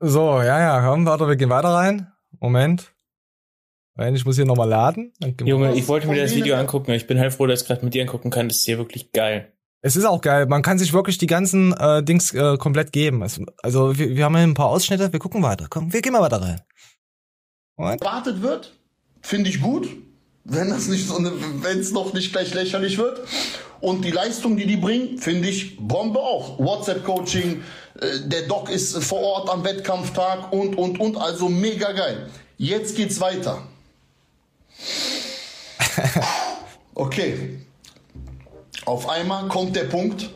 So, 0.00 0.40
ja, 0.40 0.58
ja, 0.58 0.88
komm, 0.88 1.04
warte, 1.06 1.28
wir 1.28 1.36
gehen 1.36 1.50
weiter 1.50 1.68
rein. 1.68 2.10
Moment. 2.38 2.92
Moment, 3.96 4.16
Ich 4.16 4.24
muss 4.24 4.36
hier 4.36 4.46
nochmal 4.46 4.68
laden. 4.68 5.12
Junge, 5.44 5.74
ich 5.74 5.86
wollte 5.88 6.06
mir 6.08 6.22
das 6.22 6.34
Video 6.34 6.56
angucken. 6.56 6.92
Ich 6.92 7.06
bin 7.06 7.18
halt 7.18 7.34
froh, 7.34 7.46
dass 7.46 7.62
ich 7.62 7.68
gerade 7.68 7.84
mit 7.84 7.92
dir 7.92 8.02
angucken 8.02 8.30
kann. 8.30 8.48
Das 8.48 8.58
ist 8.58 8.64
hier 8.64 8.78
wirklich 8.78 9.12
geil. 9.12 9.52
Es 9.82 9.96
ist 9.96 10.04
auch 10.04 10.20
geil. 10.20 10.46
Man 10.46 10.62
kann 10.62 10.78
sich 10.78 10.92
wirklich 10.92 11.18
die 11.18 11.26
ganzen 11.26 11.72
äh, 11.72 12.02
Dings 12.02 12.34
äh, 12.34 12.56
komplett 12.58 12.92
geben. 12.92 13.22
Es, 13.22 13.40
also 13.62 13.98
wir, 13.98 14.14
wir 14.14 14.24
haben 14.24 14.36
hier 14.36 14.44
ein 14.44 14.54
paar 14.54 14.68
Ausschnitte. 14.68 15.12
Wir 15.12 15.18
gucken 15.20 15.42
weiter. 15.42 15.66
Komm, 15.70 15.92
wir 15.92 16.02
gehen 16.02 16.12
mal 16.12 16.20
weiter 16.20 16.42
rein. 16.42 16.60
Moment. 17.76 18.02
erwartet 18.02 18.42
wird, 18.42 18.74
finde 19.22 19.48
ich 19.48 19.62
gut, 19.62 19.88
wenn 20.44 20.68
das 20.68 20.88
nicht 20.88 21.08
so 21.08 21.16
eine, 21.16 21.32
wenn 21.62 21.78
es 21.78 21.92
noch 21.92 22.12
nicht 22.12 22.30
gleich 22.32 22.52
lächerlich 22.52 22.98
wird. 22.98 23.20
Und 23.80 24.04
die 24.04 24.10
Leistung, 24.10 24.58
die 24.58 24.66
die 24.66 24.76
bringen, 24.76 25.16
finde 25.16 25.48
ich 25.48 25.78
Bombe 25.78 26.18
auch. 26.18 26.58
WhatsApp-Coaching, 26.58 27.62
äh, 28.00 28.06
der 28.26 28.42
Doc 28.42 28.68
ist 28.68 29.02
vor 29.02 29.20
Ort 29.20 29.48
am 29.48 29.64
Wettkampftag 29.64 30.52
und, 30.52 30.76
und, 30.76 31.00
und. 31.00 31.16
Also 31.16 31.48
mega 31.48 31.92
geil. 31.92 32.28
Jetzt 32.58 32.96
geht's 32.96 33.18
weiter. 33.20 33.62
Okay. 36.92 37.60
Auf 38.90 39.08
einmal 39.08 39.46
kommt 39.46 39.76
der 39.76 39.84
Punkt 39.84 40.30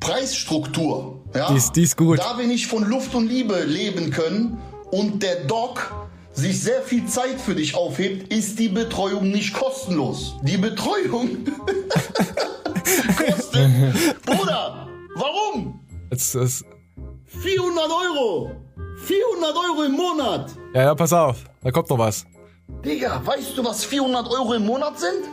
Preisstruktur. 0.00 1.20
Ja? 1.34 1.50
Die 1.50 1.58
ist- 1.58 1.72
die 1.76 1.82
ist 1.82 1.94
gut. 1.94 2.18
Da 2.18 2.38
wir 2.38 2.46
nicht 2.46 2.66
von 2.66 2.82
Luft 2.88 3.14
und 3.14 3.28
Liebe 3.28 3.60
leben 3.64 4.10
können 4.10 4.56
und 4.90 5.22
der 5.22 5.44
Doc 5.44 5.92
sich 6.32 6.58
sehr 6.62 6.80
viel 6.80 7.04
Zeit 7.04 7.38
für 7.38 7.54
dich 7.54 7.74
aufhebt, 7.74 8.32
ist 8.32 8.58
die 8.58 8.68
Betreuung 8.70 9.28
nicht 9.30 9.52
kostenlos. 9.52 10.36
Die 10.42 10.56
Betreuung 10.56 11.44
kostet, 13.18 14.22
Bruder, 14.24 14.88
warum? 15.14 15.78
Jetzt, 16.10 16.34
ist, 16.34 16.64
400 17.26 17.90
Euro. 17.90 18.52
400 19.04 19.54
Euro 19.54 19.82
im 19.84 19.92
Monat. 19.92 20.50
ja, 20.74 20.82
ja, 20.82 20.94
pass 20.94 21.12
auf. 21.12 21.44
Da 21.62 21.70
kommt 21.70 21.90
noch 21.90 21.98
was. 21.98 22.24
Digga, 22.82 23.20
weißt 23.22 23.56
du, 23.56 23.62
was 23.64 23.84
400 23.84 24.28
Euro 24.30 24.54
im 24.54 24.64
Monat 24.64 24.98
sind? 24.98 25.24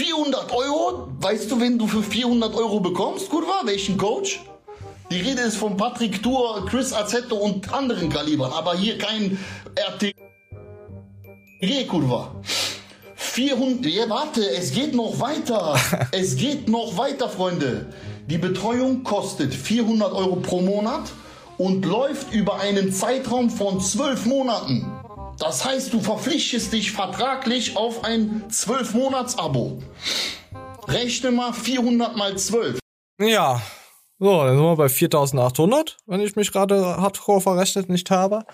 400 0.00 0.50
Euro? 0.50 1.08
Weißt 1.20 1.50
du, 1.50 1.60
wen 1.60 1.78
du 1.78 1.86
für 1.86 2.02
400 2.02 2.54
Euro 2.54 2.80
bekommst? 2.80 3.30
War, 3.30 3.66
welchen 3.66 3.98
Coach? 3.98 4.40
Die 5.10 5.20
Rede 5.20 5.42
ist 5.42 5.58
von 5.58 5.76
Patrick 5.76 6.22
Tour, 6.22 6.64
Chris 6.70 6.94
Azzetto 6.94 7.36
und 7.36 7.70
anderen 7.70 8.08
Kalibern, 8.08 8.50
aber 8.50 8.74
hier 8.76 8.96
kein 8.96 9.38
RTG, 9.74 10.14
Kurva. 11.86 12.34
400, 13.14 13.92
ja, 13.92 14.08
warte, 14.08 14.40
es 14.48 14.72
geht 14.72 14.94
noch 14.94 15.20
weiter. 15.20 15.78
es 16.12 16.34
geht 16.34 16.66
noch 16.66 16.96
weiter, 16.96 17.28
Freunde. 17.28 17.92
Die 18.26 18.38
Betreuung 18.38 19.04
kostet 19.04 19.52
400 19.52 20.14
Euro 20.14 20.36
pro 20.36 20.62
Monat 20.62 21.10
und 21.58 21.84
läuft 21.84 22.32
über 22.32 22.58
einen 22.58 22.90
Zeitraum 22.90 23.50
von 23.50 23.82
12 23.82 24.24
Monaten. 24.24 24.99
Das 25.40 25.64
heißt, 25.64 25.94
du 25.94 26.00
verpflichtest 26.00 26.70
dich 26.74 26.92
vertraglich 26.92 27.74
auf 27.74 28.04
ein 28.04 28.44
12-Monats-Abo. 28.50 29.82
Rechne 30.86 31.30
mal 31.30 31.54
400 31.54 32.14
mal 32.14 32.36
12. 32.36 32.78
Ja. 33.18 33.62
So, 34.18 34.44
dann 34.44 34.56
sind 34.56 34.64
wir 34.64 34.76
bei 34.76 34.90
4800, 34.90 35.96
wenn 36.06 36.20
ich 36.20 36.36
mich 36.36 36.52
gerade 36.52 36.98
hardcore 36.98 37.40
verrechnet 37.40 37.88
nicht 37.88 38.10
habe. 38.10 38.44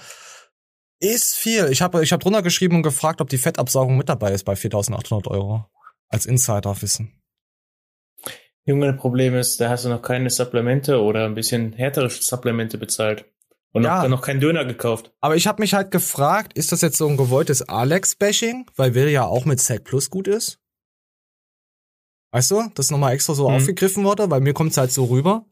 Ist 1.01 1.35
viel. 1.35 1.67
Ich 1.73 1.83
habe 1.83 2.05
ich 2.05 2.13
hab 2.13 2.21
drunter 2.21 2.43
geschrieben 2.43 2.77
und 2.77 2.83
gefragt, 2.83 3.21
ob 3.21 3.29
die 3.29 3.39
Fettabsaugung 3.39 3.97
mit 3.97 4.09
dabei 4.09 4.31
ist 4.31 4.45
bei 4.45 4.55
4800 4.55 5.27
Euro. 5.27 5.67
Als 6.09 6.25
Insiderwissen. 6.25 7.21
Junge, 8.65 8.93
das 8.93 9.01
Problem 9.01 9.35
ist, 9.35 9.61
da 9.61 9.71
hast 9.71 9.85
du 9.85 9.89
noch 9.89 10.03
keine 10.03 10.31
Supplemente 10.31 11.01
oder 11.01 11.25
ein 11.25 11.35
bisschen 11.35 11.73
härtere 11.73 12.11
Supplemente 12.11 12.79
bezahlt. 12.79 13.25
Und 13.77 13.85
Ja. 13.85 14.03
noch, 14.03 14.09
noch 14.09 14.23
keinen 14.23 14.41
Döner 14.41 14.65
gekauft. 14.65 15.13
Aber 15.21 15.37
ich 15.37 15.47
habe 15.47 15.61
mich 15.63 15.75
halt 15.75 15.91
gefragt, 15.91 16.57
ist 16.57 16.73
das 16.73 16.81
jetzt 16.81 16.97
so 16.97 17.07
ein 17.09 17.17
gewolltes 17.17 17.63
Alex-Bashing, 17.69 18.67
weil 18.77 18.95
Will 18.95 19.09
ja 19.09 19.25
auch 19.25 19.45
mit 19.45 19.61
Zack 19.61 19.85
Plus 19.85 20.09
gut 20.11 20.29
ist? 20.29 20.59
Weißt 22.33 22.51
du, 22.51 22.71
das 22.75 22.91
nochmal 22.91 23.13
extra 23.15 23.35
so 23.35 23.49
Mhm. 23.49 23.57
aufgegriffen 23.57 24.05
wurde, 24.05 24.31
weil 24.31 24.41
mir 24.41 24.53
kommt's 24.55 24.77
halt 24.77 24.93
so 24.93 25.05
rüber. 25.05 25.45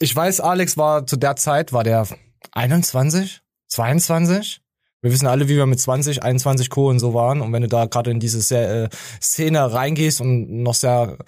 Ich 0.00 0.14
weiß, 0.14 0.40
Alex 0.40 0.76
war 0.76 1.06
zu 1.06 1.16
der 1.16 1.36
Zeit, 1.36 1.72
war 1.72 1.84
der 1.84 2.06
21, 2.52 3.40
22? 3.68 4.60
Wir 5.00 5.10
wissen 5.12 5.26
alle, 5.26 5.48
wie 5.48 5.56
wir 5.56 5.66
mit 5.66 5.80
20, 5.80 6.22
21 6.22 6.70
Co. 6.70 6.88
und 6.88 6.98
so 7.00 7.14
waren. 7.14 7.40
Und 7.40 7.52
wenn 7.52 7.62
du 7.62 7.68
da 7.68 7.86
gerade 7.86 8.10
in 8.10 8.20
diese 8.20 8.40
Se- 8.40 8.88
äh, 8.92 8.96
Szene 9.20 9.72
reingehst 9.72 10.20
und 10.20 10.62
noch 10.62 10.74
sehr, 10.74 11.18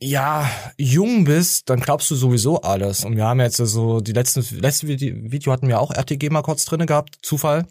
ja, 0.00 0.50
jung 0.76 1.24
bist, 1.24 1.70
dann 1.70 1.80
glaubst 1.80 2.10
du 2.10 2.14
sowieso 2.14 2.60
alles. 2.60 3.04
Und 3.04 3.16
wir 3.16 3.24
haben 3.24 3.40
jetzt 3.40 3.56
so, 3.56 4.00
die 4.00 4.12
letzten, 4.12 4.42
letzte 4.60 4.88
Vide- 4.88 5.30
Video 5.30 5.52
hatten 5.52 5.68
wir 5.68 5.80
auch 5.80 5.92
RTG 5.92 6.30
mal 6.30 6.42
kurz 6.42 6.64
drinne 6.64 6.86
gehabt, 6.86 7.18
Zufall. 7.22 7.66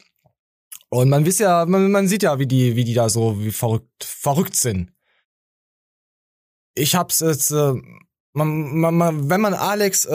Und 0.90 1.10
man 1.10 1.26
wisst 1.26 1.40
ja, 1.40 1.66
man, 1.66 1.92
man 1.92 2.08
sieht 2.08 2.24
ja, 2.24 2.40
wie 2.40 2.48
die, 2.48 2.76
wie 2.76 2.84
die 2.84 2.94
da 2.94 3.10
so 3.10 3.40
wie 3.44 3.52
verrückt, 3.52 4.04
verrückt 4.04 4.56
sind. 4.56 4.92
Ich 6.76 6.96
hab's 6.96 7.20
jetzt, 7.20 7.52
äh, 7.52 7.74
man, 8.34 8.80
man, 8.80 8.96
man, 8.96 9.30
wenn 9.30 9.42
man 9.42 9.54
Alex, 9.54 10.06
äh, 10.06 10.10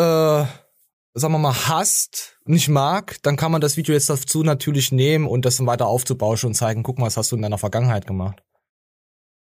sagen 1.15 1.35
wir 1.35 1.39
mal, 1.39 1.69
hasst, 1.69 2.39
nicht 2.45 2.69
mag, 2.69 3.17
dann 3.23 3.37
kann 3.37 3.53
man 3.53 3.61
das 3.61 3.77
Video 3.77 3.93
jetzt 3.93 4.09
dazu 4.11 4.43
natürlich 4.43 4.93
nehmen 4.93 5.27
und 5.27 5.45
das 5.45 5.57
dann 5.57 5.67
weiter 5.67 5.87
aufzubauschen 5.87 6.49
und 6.49 6.55
zeigen, 6.55 6.83
guck 6.83 6.99
mal, 6.99 7.07
was 7.07 7.17
hast 7.17 7.33
du 7.33 7.37
in 7.37 7.43
deiner 7.43 7.59
Vergangenheit 7.59 8.07
gemacht. 8.07 8.43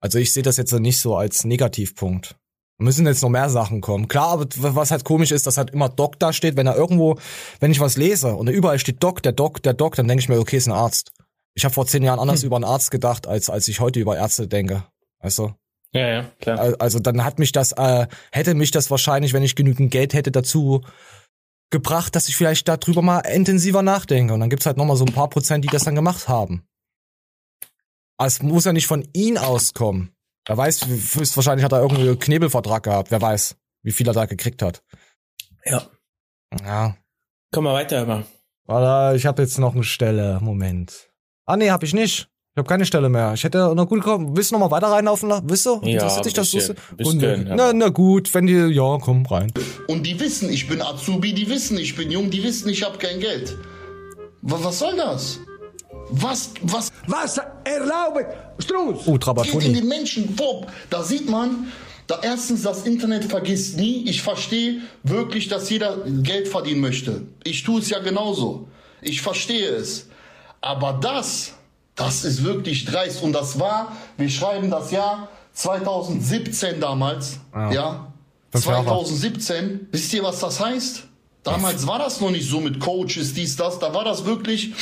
Also 0.02 0.18
ich 0.18 0.34
sehe 0.34 0.44
das 0.44 0.58
jetzt 0.58 0.72
nicht 0.74 1.00
so 1.00 1.16
als 1.16 1.46
Negativpunkt. 1.46 2.38
Müssen 2.82 3.06
jetzt 3.06 3.22
noch 3.22 3.30
mehr 3.30 3.50
Sachen 3.50 3.82
kommen. 3.82 4.08
Klar, 4.08 4.30
aber 4.30 4.48
was 4.58 4.90
halt 4.92 5.04
komisch 5.04 5.32
ist, 5.32 5.46
dass 5.46 5.58
halt 5.58 5.72
immer 5.72 5.90
Doc 5.90 6.18
da 6.18 6.32
steht, 6.32 6.56
wenn 6.56 6.66
er 6.66 6.76
irgendwo, 6.76 7.18
wenn 7.60 7.72
ich 7.72 7.80
was 7.82 7.98
lese 7.98 8.34
und 8.36 8.48
überall 8.48 8.80
steht 8.80 9.04
Doc, 9.04 9.22
der 9.22 9.34
Doc, 9.34 9.62
der 9.62 9.74
Doc, 9.74 9.96
dann 9.96 10.08
denke 10.08 10.22
ich 10.24 10.30
mir, 10.30 10.40
okay, 10.40 10.56
ist 10.58 10.68
ein 10.68 10.72
Arzt. 10.74 11.12
Ich 11.56 11.66
habe 11.66 11.74
vor 11.74 11.86
zehn 11.86 12.04
Jahren 12.04 12.20
anders 12.20 12.44
über 12.44 12.56
einen 12.56 12.64
Arzt 12.66 12.90
gedacht, 12.90 13.28
als 13.28 13.50
als 13.50 13.68
ich 13.68 13.82
heute 13.82 14.00
über 14.00 14.16
Ärzte 14.16 14.48
denke. 14.48 14.86
Weißt 15.20 15.40
du? 15.40 15.52
Ja, 15.92 16.08
ja, 16.08 16.26
klar. 16.40 16.58
Al- 16.60 16.76
Also 16.80 17.00
dann 17.00 17.26
hat 17.26 17.38
mich 17.38 17.52
das, 17.52 17.74
äh, 17.74 18.08
hätte 18.32 18.54
mich 18.54 18.72
das 18.72 18.90
wahrscheinlich, 18.90 19.34
wenn 19.34 19.44
ich 19.44 19.56
genügend 19.56 19.92
Geld 19.92 20.14
hätte, 20.14 20.32
dazu 20.32 20.82
gebracht, 21.72 22.16
dass 22.16 22.30
ich 22.30 22.38
vielleicht 22.38 22.68
darüber 22.68 23.02
mal 23.02 23.20
intensiver 23.20 23.82
nachdenke. 23.82 24.34
Und 24.34 24.40
dann 24.40 24.50
gibt's 24.50 24.66
halt 24.66 24.78
nochmal 24.78 24.96
so 24.96 25.04
ein 25.06 25.14
paar 25.14 25.30
Prozent, 25.30 25.66
die 25.66 25.70
das 25.70 25.84
dann 25.84 25.96
gemacht 25.96 26.30
haben. 26.30 26.64
Aber 28.18 28.28
es 28.28 28.42
muss 28.42 28.66
ja 28.66 28.72
nicht 28.74 28.88
von 28.88 29.06
ihm 29.14 29.38
auskommen. 29.38 30.12
Wer 30.50 30.58
weiß, 30.58 30.88
höchstwahrscheinlich 30.88 31.64
hat 31.64 31.72
er 31.74 31.82
irgendwie 31.82 32.02
einen 32.10 32.18
Knebelvertrag 32.20 32.82
gehabt. 32.84 33.12
Wer 33.12 33.22
weiß, 33.22 33.56
wie 33.84 33.92
viel 33.92 34.08
er 34.08 34.14
da 34.14 34.26
gekriegt 34.26 34.62
hat. 34.64 34.82
Ja. 35.64 35.84
Ja. 36.66 36.96
Komm 37.54 37.66
mal 37.66 37.74
weiter, 37.76 38.06
mal. 38.08 38.26
Warte, 38.66 39.16
ich 39.16 39.26
habe 39.28 39.42
jetzt 39.44 39.60
noch 39.60 39.76
eine 39.76 39.84
Stelle. 39.84 40.40
Moment. 40.42 41.12
Ah, 41.46 41.56
nee, 41.56 41.70
hab 41.70 41.84
ich 41.84 41.94
nicht. 41.94 42.30
Ich 42.54 42.58
habe 42.58 42.68
keine 42.68 42.86
Stelle 42.88 43.10
mehr. 43.10 43.34
Ich 43.36 43.44
hätte 43.44 43.74
noch 43.76 43.88
gut 43.88 44.00
gekommen. 44.04 44.36
Willst 44.36 44.50
du 44.50 44.56
noch 44.58 44.60
mal 44.68 44.72
weiter 44.76 44.88
reinlaufen? 44.88 45.30
lassen? 45.30 45.48
Willst 45.50 45.66
du? 45.68 45.82
Ja, 45.84 45.92
Interessiert 46.02 46.26
dich 46.26 46.34
das? 46.34 46.52
bisschen, 46.98 47.48
Und, 47.48 47.56
na, 47.56 47.72
na 47.72 47.90
gut, 47.90 48.34
wenn 48.34 48.48
die, 48.48 48.54
ja, 48.54 48.98
komm 49.00 49.26
rein. 49.28 49.54
Und 49.88 50.04
die 50.04 50.20
wissen, 50.20 50.50
ich 50.50 50.68
bin 50.68 50.82
Azubi, 50.82 51.34
die 51.34 51.48
wissen, 51.48 51.78
ich 51.78 51.96
bin 51.96 52.10
jung, 52.10 52.32
die 52.32 52.44
wissen, 52.44 52.70
ich 52.70 52.84
habe 52.84 52.98
kein 52.98 53.20
Geld. 53.20 53.56
Wa- 54.42 54.58
Was 54.64 54.80
soll 54.80 54.96
das? 54.98 55.40
Was, 56.12 56.52
was 56.62 56.92
Was 57.08 57.40
erlaubt 57.64 58.26
Strunz? 58.60 59.02
Oh, 59.06 59.18
geht 59.18 59.64
in 59.64 59.74
den 59.74 59.88
Menschen 59.88 60.36
vor? 60.36 60.68
Da 60.90 61.04
sieht 61.04 61.30
man, 61.30 61.72
da 62.08 62.20
erstens 62.22 62.64
das 62.64 62.84
Internet 62.84 63.26
vergisst 63.26 63.78
nie. 63.78 64.10
Ich 64.10 64.22
verstehe 64.22 64.82
wirklich, 65.04 65.48
dass 65.48 65.70
jeder 65.70 65.98
Geld 66.06 66.48
verdienen 66.48 66.82
möchte. 66.82 67.22
Ich 67.44 67.64
tue 67.64 67.80
es 67.80 67.90
ja 67.90 68.00
genauso. 68.00 68.68
Ich 69.02 69.22
verstehe 69.22 69.70
es. 69.70 70.08
Aber 70.62 71.00
das, 71.02 71.54
das 71.96 72.26
ist 72.26 72.44
wirklich 72.44 72.86
dreist. 72.86 73.22
Und 73.22 73.34
das 73.34 73.60
war, 73.60 73.96
wir 74.18 74.30
schreiben 74.30 74.70
das 74.70 74.92
Jahr 74.92 75.30
2017 75.54 76.80
damals. 76.80 77.40
Ja. 77.54 77.72
Ja. 77.72 78.14
Fünf 78.52 78.66
Jahre. 78.66 78.86
2017. 78.86 79.88
Wisst 79.92 80.14
ihr, 80.14 80.24
was 80.24 80.40
das 80.40 80.60
heißt? 80.60 81.04
Damals 81.44 81.88
war 81.88 82.00
das 82.00 82.20
noch 82.20 82.32
nicht 82.32 82.50
so 82.50 82.60
mit 82.60 82.80
Coaches, 82.80 83.34
dies, 83.34 83.56
das. 83.56 83.80
Da 83.80 83.94
war 83.94 84.04
das 84.04 84.26
wirklich 84.26 84.74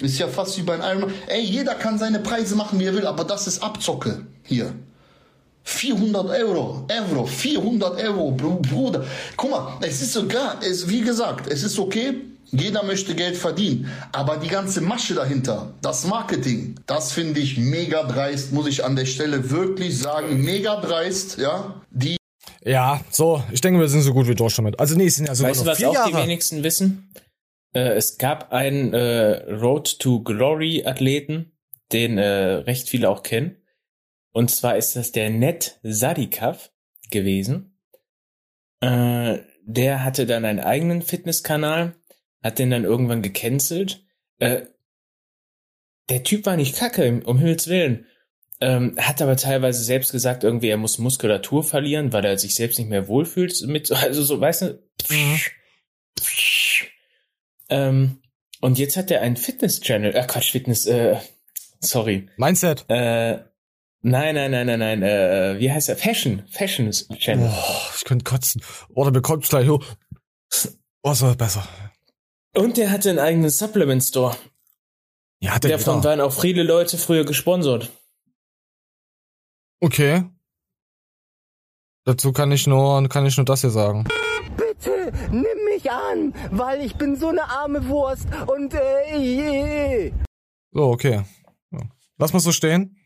Ist 0.00 0.18
ja 0.18 0.28
fast 0.28 0.56
wie 0.58 0.62
bei 0.62 0.74
einem 0.74 1.00
Ironman. 1.00 1.14
Ey, 1.26 1.42
jeder 1.42 1.74
kann 1.74 1.98
seine 1.98 2.20
Preise 2.20 2.54
machen, 2.54 2.78
wie 2.78 2.84
er 2.84 2.94
will, 2.94 3.06
aber 3.06 3.24
das 3.24 3.46
ist 3.46 3.62
Abzocke 3.62 4.26
hier. 4.44 4.72
400 5.64 6.30
Euro, 6.30 6.86
Euro, 6.88 7.26
400 7.26 8.02
Euro, 8.02 8.30
Bruder. 8.30 9.04
Guck 9.36 9.50
mal, 9.50 9.74
es 9.82 10.00
ist 10.00 10.14
sogar, 10.14 10.56
es, 10.62 10.88
wie 10.88 11.02
gesagt, 11.02 11.50
es 11.50 11.62
ist 11.62 11.78
okay, 11.78 12.14
jeder 12.50 12.82
möchte 12.82 13.14
Geld 13.14 13.36
verdienen, 13.36 13.90
aber 14.12 14.38
die 14.38 14.48
ganze 14.48 14.80
Masche 14.80 15.14
dahinter, 15.14 15.74
das 15.82 16.06
Marketing, 16.06 16.76
das 16.86 17.12
finde 17.12 17.40
ich 17.40 17.58
mega 17.58 18.04
dreist, 18.04 18.52
muss 18.52 18.66
ich 18.66 18.82
an 18.82 18.96
der 18.96 19.04
Stelle 19.04 19.50
wirklich 19.50 19.98
sagen, 19.98 20.42
mega 20.42 20.80
dreist, 20.80 21.36
ja. 21.36 21.82
Die 21.90 22.16
ja, 22.64 23.00
so, 23.10 23.42
ich 23.52 23.60
denke, 23.60 23.80
wir 23.80 23.88
sind 23.88 24.02
so 24.02 24.12
gut 24.12 24.26
wie 24.26 24.34
durch 24.34 24.54
damit. 24.56 24.78
Also 24.80 24.96
nee, 24.96 25.06
es 25.06 25.16
sind 25.16 25.26
ja 25.26 25.34
sogar 25.34 25.50
weißt 25.50 25.60
du, 25.60 25.64
noch 25.64 25.72
was 25.72 25.78
vier 25.78 25.90
auch 25.90 25.94
Jahre. 25.94 26.10
die 26.10 26.16
wenigsten 26.16 26.62
wissen? 26.62 27.10
Äh, 27.78 27.94
es 27.94 28.18
gab 28.18 28.52
einen 28.52 28.92
äh, 28.92 29.52
Road 29.52 30.00
to 30.00 30.22
Glory 30.22 30.84
Athleten, 30.84 31.52
den 31.92 32.18
äh, 32.18 32.26
recht 32.26 32.88
viele 32.88 33.08
auch 33.08 33.22
kennen. 33.22 33.56
Und 34.32 34.50
zwar 34.50 34.76
ist 34.76 34.96
das 34.96 35.12
der 35.12 35.30
Net 35.30 35.78
Sadikov 35.84 36.72
gewesen. 37.10 37.78
Äh, 38.80 39.38
der 39.62 40.04
hatte 40.04 40.26
dann 40.26 40.44
einen 40.44 40.60
eigenen 40.60 41.02
Fitnesskanal, 41.02 41.94
hat 42.42 42.58
den 42.58 42.70
dann 42.70 42.84
irgendwann 42.84 43.22
gecancelt. 43.22 44.04
Äh, 44.38 44.62
der 46.08 46.24
Typ 46.24 46.46
war 46.46 46.56
nicht 46.56 46.76
kacke, 46.76 47.22
um 47.24 47.38
Himmels 47.38 47.68
Willen. 47.68 48.06
Ähm, 48.60 48.96
hat 48.98 49.22
aber 49.22 49.36
teilweise 49.36 49.84
selbst 49.84 50.10
gesagt, 50.10 50.42
irgendwie, 50.42 50.68
er 50.68 50.78
muss 50.78 50.98
Muskulatur 50.98 51.62
verlieren, 51.62 52.12
weil 52.12 52.24
er 52.24 52.38
sich 52.38 52.56
selbst 52.56 52.78
nicht 52.78 52.88
mehr 52.88 53.06
wohlfühlt 53.06 53.54
mit, 53.68 53.92
also 53.92 54.24
so, 54.24 54.40
weißt 54.40 54.62
du, 54.62 54.82
ähm, 57.68 58.20
und 58.60 58.78
jetzt 58.78 58.96
hat 58.96 59.10
er 59.10 59.20
einen 59.22 59.36
Fitness-Channel, 59.36 60.14
äh, 60.14 60.26
Quatsch, 60.26 60.52
Fitness, 60.52 60.86
äh, 60.86 61.16
sorry, 61.80 62.28
Mindset. 62.36 62.84
äh, 62.88 63.38
nein, 64.02 64.34
nein, 64.34 64.50
nein, 64.50 64.66
nein, 64.66 64.78
nein, 64.78 65.02
äh, 65.02 65.58
wie 65.58 65.70
heißt 65.70 65.88
er? 65.88 65.96
Fashion, 65.96 66.42
Fashion 66.50 66.90
Channel. 66.90 67.48
Boah, 67.48 67.90
ich 67.96 68.04
könnte 68.04 68.24
kotzen. 68.24 68.62
Oder 68.90 69.10
bekommt 69.10 69.48
gleich 69.48 69.68
hoch. 69.68 69.84
Was 71.02 71.22
war 71.22 71.34
besser? 71.36 71.66
Und 72.54 72.76
der 72.76 72.90
hatte 72.90 73.10
einen 73.10 73.18
eigenen 73.20 73.50
Supplement 73.50 74.02
Store. 74.02 74.36
Ja, 75.40 75.54
hat 75.54 75.64
er 75.64 75.72
Davon 75.78 75.98
wieder. 76.00 76.10
waren 76.10 76.20
auch 76.20 76.32
viele 76.32 76.64
Leute 76.64 76.98
früher 76.98 77.24
gesponsert. 77.24 77.90
Okay. 79.80 80.24
Dazu 82.08 82.32
kann 82.32 82.50
ich 82.52 82.66
nur, 82.66 83.06
kann 83.10 83.26
ich 83.26 83.36
nur 83.36 83.44
das 83.44 83.60
hier 83.60 83.68
sagen. 83.68 84.04
Bitte, 84.56 85.12
nimm 85.30 85.44
mich 85.66 85.90
an, 85.90 86.32
weil 86.50 86.80
ich 86.80 86.96
bin 86.96 87.16
so 87.16 87.28
eine 87.28 87.42
arme 87.42 87.86
Wurst 87.86 88.26
und 88.46 88.72
äh, 88.72 89.18
je. 89.18 90.12
So, 90.72 90.84
okay. 90.84 91.24
Lass 92.16 92.32
mal 92.32 92.38
so 92.40 92.50
stehen. 92.50 92.96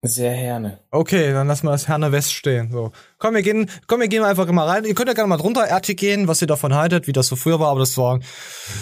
Sehr 0.00 0.34
gerne. 0.34 0.80
Okay, 0.90 1.34
dann 1.34 1.48
lassen 1.48 1.66
wir 1.66 1.72
das 1.72 1.86
Herne 1.86 2.12
West 2.12 2.32
stehen. 2.32 2.72
So. 2.72 2.92
Komm, 3.18 3.34
wir 3.34 3.42
gehen, 3.42 3.68
komm, 3.86 4.00
wir 4.00 4.08
gehen 4.08 4.24
einfach 4.24 4.50
mal 4.50 4.66
rein. 4.66 4.86
Ihr 4.86 4.94
könnt 4.94 5.08
ja 5.08 5.14
gerne 5.14 5.28
mal 5.28 5.36
drunter 5.36 5.70
RT 5.70 5.94
gehen, 5.98 6.28
was 6.28 6.40
ihr 6.40 6.48
davon 6.48 6.72
haltet, 6.74 7.06
wie 7.06 7.12
das 7.12 7.26
so 7.26 7.36
früher 7.36 7.60
war, 7.60 7.68
aber 7.68 7.80
das 7.80 7.98
waren 7.98 8.24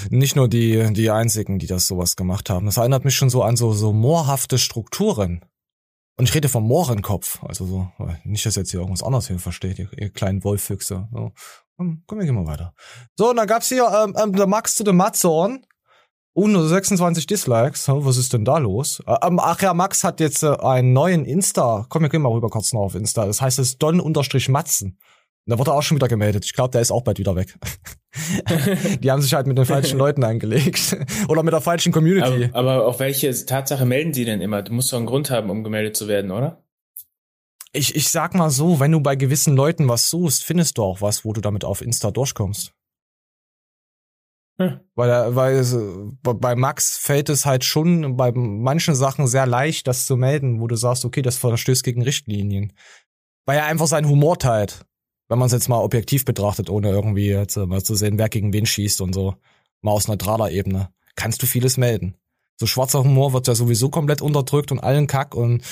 nicht 0.08 0.36
nur 0.36 0.46
die, 0.46 0.92
die 0.92 1.10
einzigen, 1.10 1.58
die 1.58 1.66
das 1.66 1.88
sowas 1.88 2.14
gemacht 2.14 2.48
haben. 2.48 2.66
Das 2.66 2.76
erinnert 2.76 3.04
mich 3.04 3.16
schon 3.16 3.28
so 3.28 3.42
an 3.42 3.56
so, 3.56 3.72
so 3.72 3.92
moorhafte 3.92 4.58
Strukturen. 4.58 5.44
Und 6.18 6.28
ich 6.28 6.34
rede 6.34 6.48
vom 6.48 6.66
Mohrenkopf. 6.66 7.42
Also 7.42 7.64
so, 7.66 7.88
nicht, 8.24 8.44
dass 8.44 8.56
jetzt 8.56 8.70
hier 8.70 8.80
irgendwas 8.80 9.02
anderes 9.02 9.28
hier 9.28 9.38
versteht, 9.38 9.78
ihr, 9.78 9.88
ihr 9.96 10.10
kleinen 10.10 10.44
Wollfüchse. 10.44 11.08
So. 11.12 11.32
Komm, 11.76 12.02
komm, 12.06 12.18
wir 12.18 12.26
gehen 12.26 12.34
mal 12.34 12.46
weiter. 12.46 12.74
So, 13.16 13.30
und 13.30 13.36
dann 13.36 13.46
gab's 13.46 13.68
hier 13.68 13.86
ähm, 13.86 14.14
ähm, 14.22 14.32
der 14.34 14.46
Max 14.46 14.74
zu 14.74 14.84
dem 14.84 14.96
Matzorn. 14.96 15.64
Oh, 16.34 16.46
nur 16.46 16.66
26 16.66 17.26
Dislikes. 17.26 17.88
Was 17.88 18.16
ist 18.16 18.32
denn 18.32 18.44
da 18.44 18.58
los? 18.58 19.02
Äh, 19.06 19.16
ähm, 19.26 19.38
ach 19.38 19.60
ja, 19.62 19.74
Max 19.74 20.04
hat 20.04 20.20
jetzt 20.20 20.42
äh, 20.42 20.56
einen 20.60 20.92
neuen 20.92 21.24
Insta. 21.24 21.86
Komm, 21.88 22.02
wir 22.02 22.08
gehen 22.08 22.22
mal 22.22 22.32
rüber 22.32 22.48
kurz 22.48 22.72
noch 22.72 22.82
auf 22.82 22.94
Insta. 22.94 23.26
Das 23.26 23.40
heißt, 23.40 23.58
es 23.58 23.70
ist 23.70 23.82
Don-Matzen. 23.82 24.98
Da 25.46 25.58
wurde 25.58 25.72
er 25.72 25.74
auch 25.74 25.82
schon 25.82 25.96
wieder 25.96 26.08
gemeldet. 26.08 26.44
Ich 26.44 26.52
glaube, 26.52 26.70
der 26.70 26.80
ist 26.80 26.92
auch 26.92 27.02
bald 27.02 27.18
wieder 27.18 27.36
weg. 27.36 27.58
Die 29.00 29.10
haben 29.10 29.22
sich 29.22 29.32
halt 29.34 29.46
mit 29.46 29.56
den 29.58 29.64
falschen 29.64 29.98
Leuten 29.98 30.22
angelegt. 30.24 30.96
Oder 31.28 31.42
mit 31.42 31.52
der 31.52 31.60
falschen 31.60 31.92
Community. 31.92 32.50
Aber, 32.52 32.58
aber 32.76 32.86
auf 32.86 33.00
welche 33.00 33.30
Tatsache 33.46 33.86
melden 33.86 34.12
die 34.12 34.24
denn 34.24 34.40
immer? 34.40 34.62
Du 34.62 34.72
musst 34.72 34.92
doch 34.92 34.98
einen 34.98 35.06
Grund 35.06 35.30
haben, 35.30 35.48
um 35.50 35.64
gemeldet 35.64 35.96
zu 35.96 36.08
werden, 36.08 36.30
oder? 36.30 36.62
Ich, 37.72 37.96
ich 37.96 38.10
sag 38.10 38.34
mal 38.34 38.50
so, 38.50 38.80
wenn 38.80 38.92
du 38.92 39.00
bei 39.00 39.16
gewissen 39.16 39.56
Leuten 39.56 39.88
was 39.88 40.10
suchst, 40.10 40.44
findest 40.44 40.76
du 40.76 40.82
auch 40.82 41.00
was, 41.00 41.24
wo 41.24 41.32
du 41.32 41.40
damit 41.40 41.64
auf 41.64 41.80
Insta 41.80 42.10
durchkommst. 42.10 42.74
Hm. 44.60 44.80
Weil, 44.94 45.08
er- 45.08 45.34
weil 45.34 45.56
äh, 45.62 46.12
bei 46.34 46.54
Max 46.54 46.98
fällt 46.98 47.30
es 47.30 47.46
halt 47.46 47.64
schon 47.64 48.18
bei 48.18 48.30
manchen 48.32 48.94
Sachen 48.94 49.26
sehr 49.26 49.46
leicht, 49.46 49.86
das 49.86 50.04
zu 50.04 50.18
melden, 50.18 50.60
wo 50.60 50.66
du 50.66 50.76
sagst, 50.76 51.06
okay, 51.06 51.22
das 51.22 51.38
verstößt 51.38 51.82
gegen 51.82 52.02
Richtlinien. 52.02 52.74
Weil 53.46 53.56
er 53.58 53.64
einfach 53.66 53.86
seinen 53.86 54.08
Humor 54.08 54.38
teilt. 54.38 54.84
Wenn 55.32 55.38
man 55.38 55.46
es 55.46 55.52
jetzt 55.52 55.70
mal 55.70 55.80
objektiv 55.80 56.26
betrachtet, 56.26 56.68
ohne 56.68 56.90
irgendwie 56.90 57.28
jetzt 57.28 57.56
äh, 57.56 57.64
mal 57.64 57.82
zu 57.82 57.94
sehen, 57.94 58.18
wer 58.18 58.28
gegen 58.28 58.52
wen 58.52 58.66
schießt 58.66 59.00
und 59.00 59.14
so. 59.14 59.34
Mal 59.80 59.92
aus 59.92 60.06
neutraler 60.06 60.50
Ebene. 60.50 60.90
Kannst 61.16 61.40
du 61.40 61.46
vieles 61.46 61.78
melden. 61.78 62.16
So 62.60 62.66
schwarzer 62.66 63.02
Humor 63.02 63.32
wird 63.32 63.46
ja 63.46 63.54
sowieso 63.54 63.88
komplett 63.88 64.20
unterdrückt 64.20 64.72
und 64.72 64.80
allen 64.80 65.06
Kack 65.06 65.34
und 65.34 65.62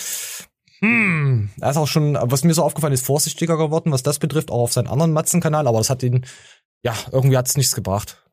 hm, 0.78 1.50
er 1.60 1.70
ist 1.70 1.76
auch 1.76 1.86
schon, 1.86 2.16
was 2.18 2.42
mir 2.42 2.54
so 2.54 2.62
aufgefallen 2.62 2.94
ist, 2.94 3.04
vorsichtiger 3.04 3.58
geworden, 3.58 3.92
was 3.92 4.02
das 4.02 4.18
betrifft, 4.18 4.50
auch 4.50 4.62
auf 4.62 4.72
seinen 4.72 4.88
anderen 4.88 5.12
Matzenkanal, 5.12 5.68
aber 5.68 5.76
das 5.76 5.90
hat 5.90 6.02
ihn, 6.02 6.24
ja, 6.82 6.94
irgendwie 7.12 7.36
hat's 7.36 7.58
nichts 7.58 7.74
gebracht. 7.74 8.24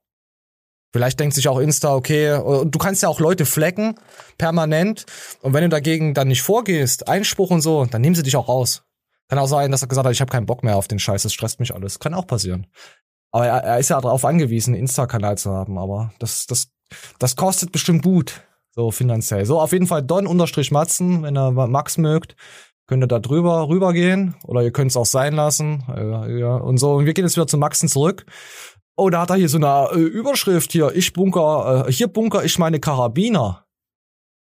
Vielleicht 0.94 1.20
denkt 1.20 1.36
sich 1.36 1.50
auch 1.50 1.60
Insta, 1.60 1.94
okay, 1.94 2.28
äh, 2.28 2.66
du 2.66 2.80
kannst 2.80 3.04
ja 3.04 3.10
auch 3.10 3.20
Leute 3.20 3.46
flecken, 3.46 3.96
permanent, 4.38 5.06
und 5.42 5.52
wenn 5.54 5.64
du 5.64 5.70
dagegen 5.70 6.14
dann 6.14 6.30
nicht 6.30 6.42
vorgehst, 6.42 7.10
Einspruch 7.10 7.50
und 7.52 7.60
so, 7.60 7.84
dann 7.84 8.00
nehmen 8.00 8.16
sie 8.16 8.24
dich 8.24 8.38
auch 8.38 8.48
raus. 8.48 8.87
Kann 9.30 9.40
auch 9.40 9.48
sein, 9.48 9.72
dass 9.72 9.82
er 9.82 9.88
gesagt 9.88 10.06
hat, 10.06 10.14
ich 10.14 10.22
habe 10.22 10.32
keinen 10.32 10.46
Bock 10.46 10.64
mehr 10.64 10.78
auf 10.78 10.88
den 10.88 11.00
Scheiß, 11.00 11.24
das 11.24 11.34
stresst 11.34 11.60
mich 11.60 11.74
alles. 11.74 12.00
Kann 12.00 12.14
auch 12.14 12.28
passieren. 12.28 12.68
Aber 13.32 13.46
er, 13.46 13.58
er 13.58 13.80
ist 13.80 13.90
ja 13.90 14.00
darauf 14.00 14.26
angewiesen, 14.26 14.74
einen 14.74 14.82
Insta-Kanal 14.82 15.38
zu 15.38 15.52
haben, 15.52 15.78
aber 15.78 16.12
das, 16.20 16.46
das, 16.46 16.70
das 17.20 17.36
kostet 17.36 17.72
bestimmt 17.72 18.04
gut, 18.04 18.42
so 18.72 18.92
finanziell. 18.92 19.46
So, 19.46 19.60
auf 19.60 19.74
jeden 19.74 19.88
Fall 19.88 20.02
Don-Matzen, 20.02 21.24
wenn 21.24 21.38
ihr 21.38 21.52
Max 21.52 21.98
mögt, 21.98 22.36
könnt 22.88 23.04
ihr 23.04 23.08
da 23.08 23.20
drüber 23.20 23.68
rübergehen 23.68 24.36
oder 24.46 24.64
ihr 24.64 24.72
könnt 24.72 24.92
es 24.92 24.98
auch 24.98 25.06
sein 25.06 25.34
lassen. 25.34 25.84
Äh, 25.94 26.40
ja, 26.40 26.56
und 26.56 26.78
so, 26.78 26.94
und 26.96 27.06
wir 27.06 27.14
gehen 27.14 27.26
jetzt 27.26 27.36
wieder 27.36 27.48
zu 27.48 27.58
Maxen 27.58 27.90
zurück. 27.90 28.26
Oh, 28.96 29.10
da 29.10 29.22
hat 29.22 29.30
er 29.30 29.36
hier 29.36 29.50
so 29.50 29.58
eine 29.58 29.90
äh, 29.92 30.00
Überschrift 30.00 30.72
hier, 30.72 30.96
ich 30.96 31.14
bunker, 31.14 31.86
äh, 31.88 31.92
hier 31.92 32.08
bunker 32.08 32.44
ich 32.44 32.58
meine 32.58 32.80
Karabiner. 32.80 33.66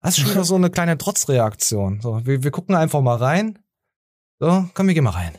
Das 0.01 0.17
ist 0.17 0.23
schon 0.23 0.31
wieder 0.31 0.43
so 0.45 0.55
eine 0.55 0.69
kleine 0.69 0.97
Trotzreaktion. 0.97 1.99
So, 2.01 2.25
wir, 2.25 2.43
wir 2.43 2.51
gucken 2.51 2.75
einfach 2.75 3.01
mal 3.01 3.17
rein. 3.17 3.59
So, 4.41 4.69
komm, 4.73 4.87
wir 4.87 4.93
gehen 4.93 5.03
mal 5.03 5.09
rein. 5.09 5.33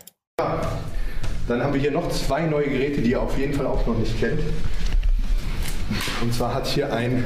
Dann 1.48 1.62
haben 1.62 1.72
wir 1.72 1.80
hier 1.80 1.90
noch 1.90 2.10
zwei 2.10 2.42
neue 2.42 2.68
Geräte, 2.68 3.00
die 3.00 3.12
ihr 3.12 3.22
auf 3.22 3.36
jeden 3.38 3.54
Fall 3.54 3.66
auch 3.66 3.86
noch 3.86 3.96
nicht 3.96 4.20
kennt. 4.20 4.40
Und 6.20 6.34
zwar 6.34 6.54
hat 6.54 6.66
hier 6.66 6.92
ein 6.92 7.24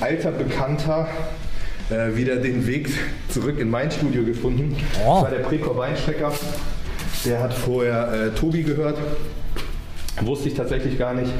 alter 0.00 0.32
Bekannter 0.32 1.08
äh, 1.90 2.16
wieder 2.16 2.36
den 2.36 2.66
Weg 2.66 2.90
zurück 3.28 3.60
in 3.60 3.70
mein 3.70 3.90
Studio 3.90 4.24
gefunden. 4.24 4.76
Oh. 5.06 5.22
Das 5.22 5.22
war 5.22 5.30
der 5.30 5.38
Prekor 5.44 5.76
Weinstecker. 5.76 6.32
Der 7.24 7.40
hat 7.40 7.54
vorher 7.54 8.12
äh, 8.12 8.30
Tobi 8.34 8.64
gehört. 8.64 8.98
Wusste 10.22 10.48
ich 10.48 10.54
tatsächlich 10.54 10.98
gar 10.98 11.14
nicht. 11.14 11.32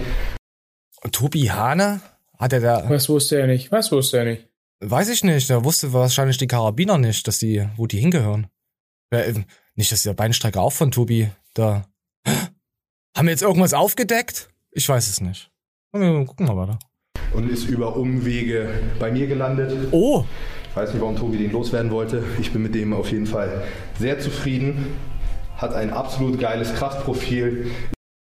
Und 1.03 1.13
Tobi 1.13 1.51
Hane? 1.51 2.01
Hat 2.39 2.53
er 2.53 2.61
da, 2.61 2.85
Was 2.89 3.09
wusste 3.09 3.41
er 3.41 3.49
nicht? 3.49 3.73
Was 3.73 3.91
wusste 3.91 4.19
er 4.19 4.25
nicht? 4.27 4.47
weiß 4.81 5.09
ich 5.09 5.25
nicht, 5.25 5.49
der 5.49 5.65
wusste 5.65 5.93
wahrscheinlich 5.93 6.37
die 6.37 6.47
Karabiner 6.47 6.99
nicht, 6.99 7.27
dass 7.27 7.39
die, 7.39 7.67
wo 7.77 7.87
die 7.87 7.99
hingehören. 7.99 8.47
Ja, 9.13 9.21
äh, 9.21 9.35
nicht, 9.75 9.93
dass 9.93 10.03
der 10.03 10.15
Beinstrecker 10.15 10.61
auch 10.61 10.73
von 10.73 10.91
Tobi 10.91 11.31
da. 11.55 11.87
Haben 13.17 13.27
wir 13.27 13.31
jetzt 13.31 13.43
irgendwas 13.43 13.73
aufgedeckt? 13.75 14.49
Ich 14.71 14.89
weiß 14.89 15.09
es 15.09 15.21
nicht. 15.21 15.51
Wir 15.93 16.25
gucken 16.27 16.47
mal 16.47 16.57
weiter. 16.57 16.79
Und 17.33 17.49
ist 17.51 17.65
über 17.69 17.97
Umwege 17.97 18.69
bei 18.99 19.11
mir 19.11 19.27
gelandet. 19.27 19.89
Oh, 19.93 20.25
Ich 20.71 20.77
weiß 20.77 20.93
nicht, 20.93 21.01
warum 21.01 21.17
Tobi 21.17 21.39
den 21.39 21.53
loswerden 21.53 21.91
wollte. 21.91 22.23
Ich 22.41 22.53
bin 22.53 22.63
mit 22.63 22.75
dem 22.75 22.93
auf 22.93 23.11
jeden 23.11 23.27
Fall 23.27 23.67
sehr 23.99 24.19
zufrieden. 24.19 24.87
Hat 25.57 25.73
ein 25.73 25.91
absolut 25.91 26.39
geiles 26.39 26.75
Kraftprofil. 26.75 27.71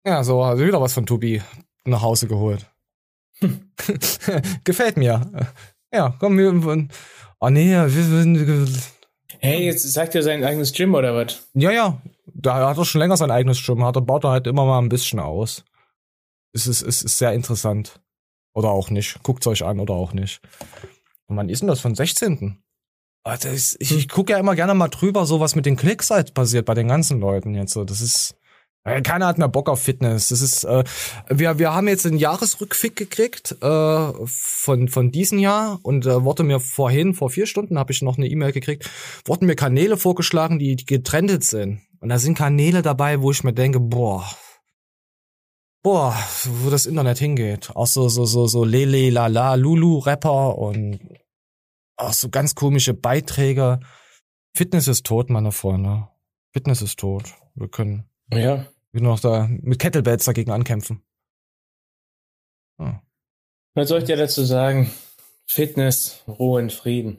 Ja, 0.06 0.22
so, 0.22 0.42
also 0.42 0.66
wieder 0.66 0.80
was 0.80 0.92
von 0.92 1.06
Tobi 1.06 1.40
nach 1.84 2.02
Hause 2.02 2.28
geholt. 2.28 2.66
Gefällt 4.64 4.96
mir. 4.98 5.50
Ja, 5.92 6.14
komm, 6.18 6.36
wir. 6.36 6.88
Oh 7.40 7.48
nee, 7.50 7.70
wir 7.72 7.88
sind. 7.88 8.68
Hey, 9.44 9.66
jetzt 9.66 9.82
sagt 9.92 10.14
er 10.14 10.22
sein 10.22 10.42
eigenes 10.42 10.72
Gym 10.72 10.94
oder 10.94 11.14
was? 11.14 11.46
Ja, 11.52 11.70
ja. 11.70 12.00
Da 12.32 12.66
hat 12.66 12.78
er 12.78 12.84
schon 12.86 13.00
länger 13.00 13.18
sein 13.18 13.30
eigenes 13.30 13.64
Gym, 13.64 13.84
hat 13.84 13.96
er 13.96 14.00
baut 14.00 14.24
er 14.24 14.30
halt 14.30 14.46
immer 14.46 14.64
mal 14.64 14.78
ein 14.78 14.88
bisschen 14.88 15.20
aus. 15.20 15.64
Es 16.54 16.66
ist, 16.66 16.80
es 16.80 17.02
ist 17.02 17.18
sehr 17.18 17.32
interessant. 17.34 18.00
Oder 18.54 18.70
auch 18.70 18.88
nicht. 18.88 19.22
Guckt's 19.22 19.46
euch 19.46 19.62
an 19.62 19.80
oder 19.80 19.92
auch 19.92 20.14
nicht. 20.14 20.40
Und 21.26 21.36
wann 21.36 21.50
ist 21.50 21.60
denn 21.60 21.68
das 21.68 21.80
von 21.80 21.94
16.? 21.94 22.58
Ah, 23.24 23.34
ist, 23.34 23.76
ich, 23.80 23.92
ich 23.92 24.08
gucke 24.08 24.32
ja 24.32 24.38
immer 24.38 24.54
gerne 24.54 24.74
mal 24.74 24.88
drüber, 24.88 25.26
so 25.26 25.40
was 25.40 25.56
mit 25.56 25.66
den 25.66 25.76
Klicks 25.76 26.10
halt 26.10 26.32
passiert 26.32 26.64
bei 26.64 26.74
den 26.74 26.88
ganzen 26.88 27.20
Leuten 27.20 27.54
jetzt. 27.54 27.72
so. 27.74 27.84
Das 27.84 28.00
ist, 28.00 28.36
Keiner 28.84 29.26
hat 29.26 29.38
mehr 29.38 29.48
Bock 29.48 29.70
auf 29.70 29.80
Fitness. 29.80 30.28
Das 30.28 30.42
ist, 30.42 30.64
äh, 30.64 30.84
wir, 31.30 31.58
wir 31.58 31.72
haben 31.72 31.88
jetzt 31.88 32.04
einen 32.04 32.18
Jahresrückfick 32.18 32.94
gekriegt 32.94 33.56
äh, 33.62 34.12
von 34.26 34.88
von 34.88 35.10
diesem 35.10 35.38
Jahr 35.38 35.80
und 35.82 36.04
äh, 36.04 36.22
wurde 36.22 36.42
mir 36.42 36.60
vorhin 36.60 37.14
vor 37.14 37.30
vier 37.30 37.46
Stunden 37.46 37.78
habe 37.78 37.92
ich 37.92 38.02
noch 38.02 38.18
eine 38.18 38.26
E-Mail 38.26 38.52
gekriegt, 38.52 38.90
wurden 39.24 39.46
mir 39.46 39.56
Kanäle 39.56 39.96
vorgeschlagen, 39.96 40.58
die, 40.58 40.76
die 40.76 40.84
getrennt 40.84 41.44
sind. 41.44 41.80
Und 42.00 42.10
da 42.10 42.18
sind 42.18 42.36
Kanäle 42.36 42.82
dabei, 42.82 43.22
wo 43.22 43.30
ich 43.30 43.42
mir 43.42 43.54
denke, 43.54 43.80
boah, 43.80 44.28
boah, 45.82 46.14
wo 46.44 46.68
das 46.68 46.84
Internet 46.84 47.16
hingeht. 47.18 47.70
Auch 47.74 47.86
so 47.86 48.10
so 48.10 48.26
so 48.26 48.46
so 48.46 48.64
Lele 48.64 49.08
Lala 49.08 49.54
Lulu 49.54 50.00
Rapper 50.00 50.58
und 50.58 51.00
auch 51.96 52.12
so 52.12 52.28
ganz 52.28 52.54
komische 52.54 52.92
Beiträge. 52.92 53.80
Fitness 54.54 54.88
ist 54.88 55.06
tot, 55.06 55.30
meine 55.30 55.52
Freunde. 55.52 56.08
Fitness 56.52 56.82
ist 56.82 56.98
tot. 56.98 57.34
Wir 57.54 57.68
können 57.68 58.04
Ja. 58.30 58.66
Wir 58.94 59.02
noch 59.02 59.20
da 59.20 59.48
mit 59.60 59.78
Kettlebells 59.78 60.24
dagegen 60.24 60.52
ankämpfen. 60.52 61.02
Ah. 62.78 63.00
Was 63.74 63.88
soll 63.88 63.98
ich 63.98 64.04
dir 64.04 64.16
dazu 64.16 64.44
sagen? 64.44 64.90
Fitness, 65.46 66.22
Ruhe 66.28 66.62
und 66.62 66.72
Frieden. 66.72 67.18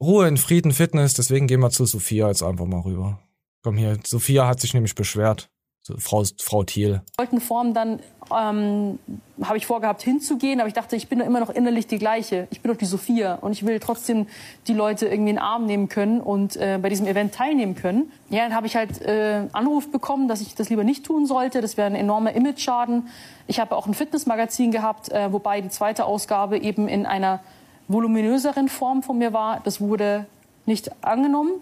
Ruhe 0.00 0.28
in 0.28 0.36
Frieden, 0.36 0.72
Fitness, 0.72 1.14
deswegen 1.14 1.46
gehen 1.46 1.60
wir 1.60 1.70
zu 1.70 1.86
Sophia 1.86 2.28
jetzt 2.28 2.42
einfach 2.42 2.66
mal 2.66 2.80
rüber. 2.80 3.22
Komm 3.62 3.76
hier, 3.76 3.98
Sophia 4.04 4.46
hat 4.46 4.60
sich 4.60 4.74
nämlich 4.74 4.94
beschwert. 4.94 5.50
So, 5.86 5.98
Frau, 5.98 6.24
Frau 6.40 6.64
Thiel. 6.64 7.02
wollten 7.18 7.42
Form 7.42 7.74
dann 7.74 8.00
ähm, 8.34 8.98
habe 9.42 9.58
ich 9.58 9.66
vorgehabt 9.66 10.02
hinzugehen, 10.02 10.60
aber 10.60 10.66
ich 10.66 10.72
dachte, 10.72 10.96
ich 10.96 11.08
bin 11.08 11.18
doch 11.18 11.26
immer 11.26 11.40
noch 11.40 11.50
innerlich 11.50 11.86
die 11.86 11.98
gleiche. 11.98 12.48
Ich 12.50 12.62
bin 12.62 12.72
doch 12.72 12.78
die 12.78 12.86
Sophia 12.86 13.34
und 13.34 13.52
ich 13.52 13.66
will 13.66 13.78
trotzdem 13.80 14.26
die 14.66 14.72
Leute 14.72 15.04
irgendwie 15.04 15.30
in 15.30 15.36
den 15.36 15.38
Arm 15.38 15.66
nehmen 15.66 15.90
können 15.90 16.22
und 16.22 16.56
äh, 16.56 16.78
bei 16.80 16.88
diesem 16.88 17.06
Event 17.06 17.34
teilnehmen 17.34 17.74
können. 17.74 18.10
Ja, 18.30 18.44
dann 18.44 18.54
habe 18.54 18.66
ich 18.66 18.76
halt 18.76 19.02
äh, 19.02 19.42
Anruf 19.52 19.92
bekommen, 19.92 20.26
dass 20.26 20.40
ich 20.40 20.54
das 20.54 20.70
lieber 20.70 20.84
nicht 20.84 21.04
tun 21.04 21.26
sollte. 21.26 21.60
Das 21.60 21.76
wäre 21.76 21.86
ein 21.86 21.96
enormer 21.96 22.32
Image-Schaden. 22.32 23.08
Ich 23.46 23.60
habe 23.60 23.76
auch 23.76 23.86
ein 23.86 23.92
Fitnessmagazin 23.92 24.70
gehabt, 24.70 25.10
äh, 25.10 25.30
wobei 25.34 25.60
die 25.60 25.68
zweite 25.68 26.06
Ausgabe 26.06 26.56
eben 26.56 26.88
in 26.88 27.04
einer 27.04 27.40
voluminöseren 27.88 28.70
Form 28.70 29.02
von 29.02 29.18
mir 29.18 29.34
war. 29.34 29.60
Das 29.64 29.82
wurde 29.82 30.24
nicht 30.64 31.04
angenommen. 31.04 31.52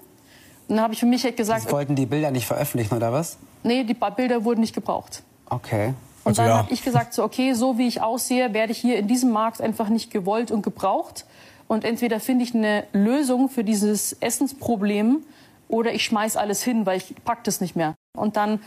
Dann 0.68 0.80
habe 0.80 0.94
ich 0.94 1.00
für 1.00 1.06
mich 1.06 1.24
halt 1.24 1.36
gesagt, 1.36 1.62
Sie 1.62 1.72
wollten 1.72 1.96
die 1.96 2.06
Bilder 2.06 2.30
nicht 2.30 2.46
veröffentlichen, 2.46 2.94
oder 2.94 3.12
was? 3.12 3.36
Nee, 3.62 3.84
die 3.84 3.94
Bilder 3.94 4.44
wurden 4.44 4.60
nicht 4.60 4.74
gebraucht. 4.74 5.22
Okay. 5.46 5.88
Und 6.24 6.28
Also 6.30 6.42
dann 6.42 6.50
ja. 6.50 6.58
habe 6.58 6.72
ich 6.72 6.82
gesagt, 6.84 7.14
so 7.14 7.24
okay, 7.24 7.52
so 7.54 7.78
wie 7.78 7.88
ich 7.88 8.00
aussehe, 8.00 8.54
werde 8.54 8.72
ich 8.72 8.78
hier 8.78 8.98
in 8.98 9.08
diesem 9.08 9.30
Markt 9.30 9.60
einfach 9.60 9.88
nicht 9.88 10.10
gewollt 10.10 10.50
und 10.50 10.62
gebraucht. 10.62 11.24
Und 11.68 11.84
entweder 11.84 12.20
finde 12.20 12.44
ich 12.44 12.54
eine 12.54 12.84
Lösung 12.92 13.48
für 13.48 13.64
dieses 13.64 14.12
Essensproblem 14.20 15.18
oder 15.68 15.92
ich 15.94 16.04
schmeiß 16.04 16.36
alles 16.36 16.62
hin, 16.62 16.84
weil 16.86 16.98
ich 16.98 17.14
pack 17.24 17.44
das 17.44 17.60
nicht 17.60 17.74
mehr. 17.76 17.94
Und 18.16 18.36
dann 18.36 18.60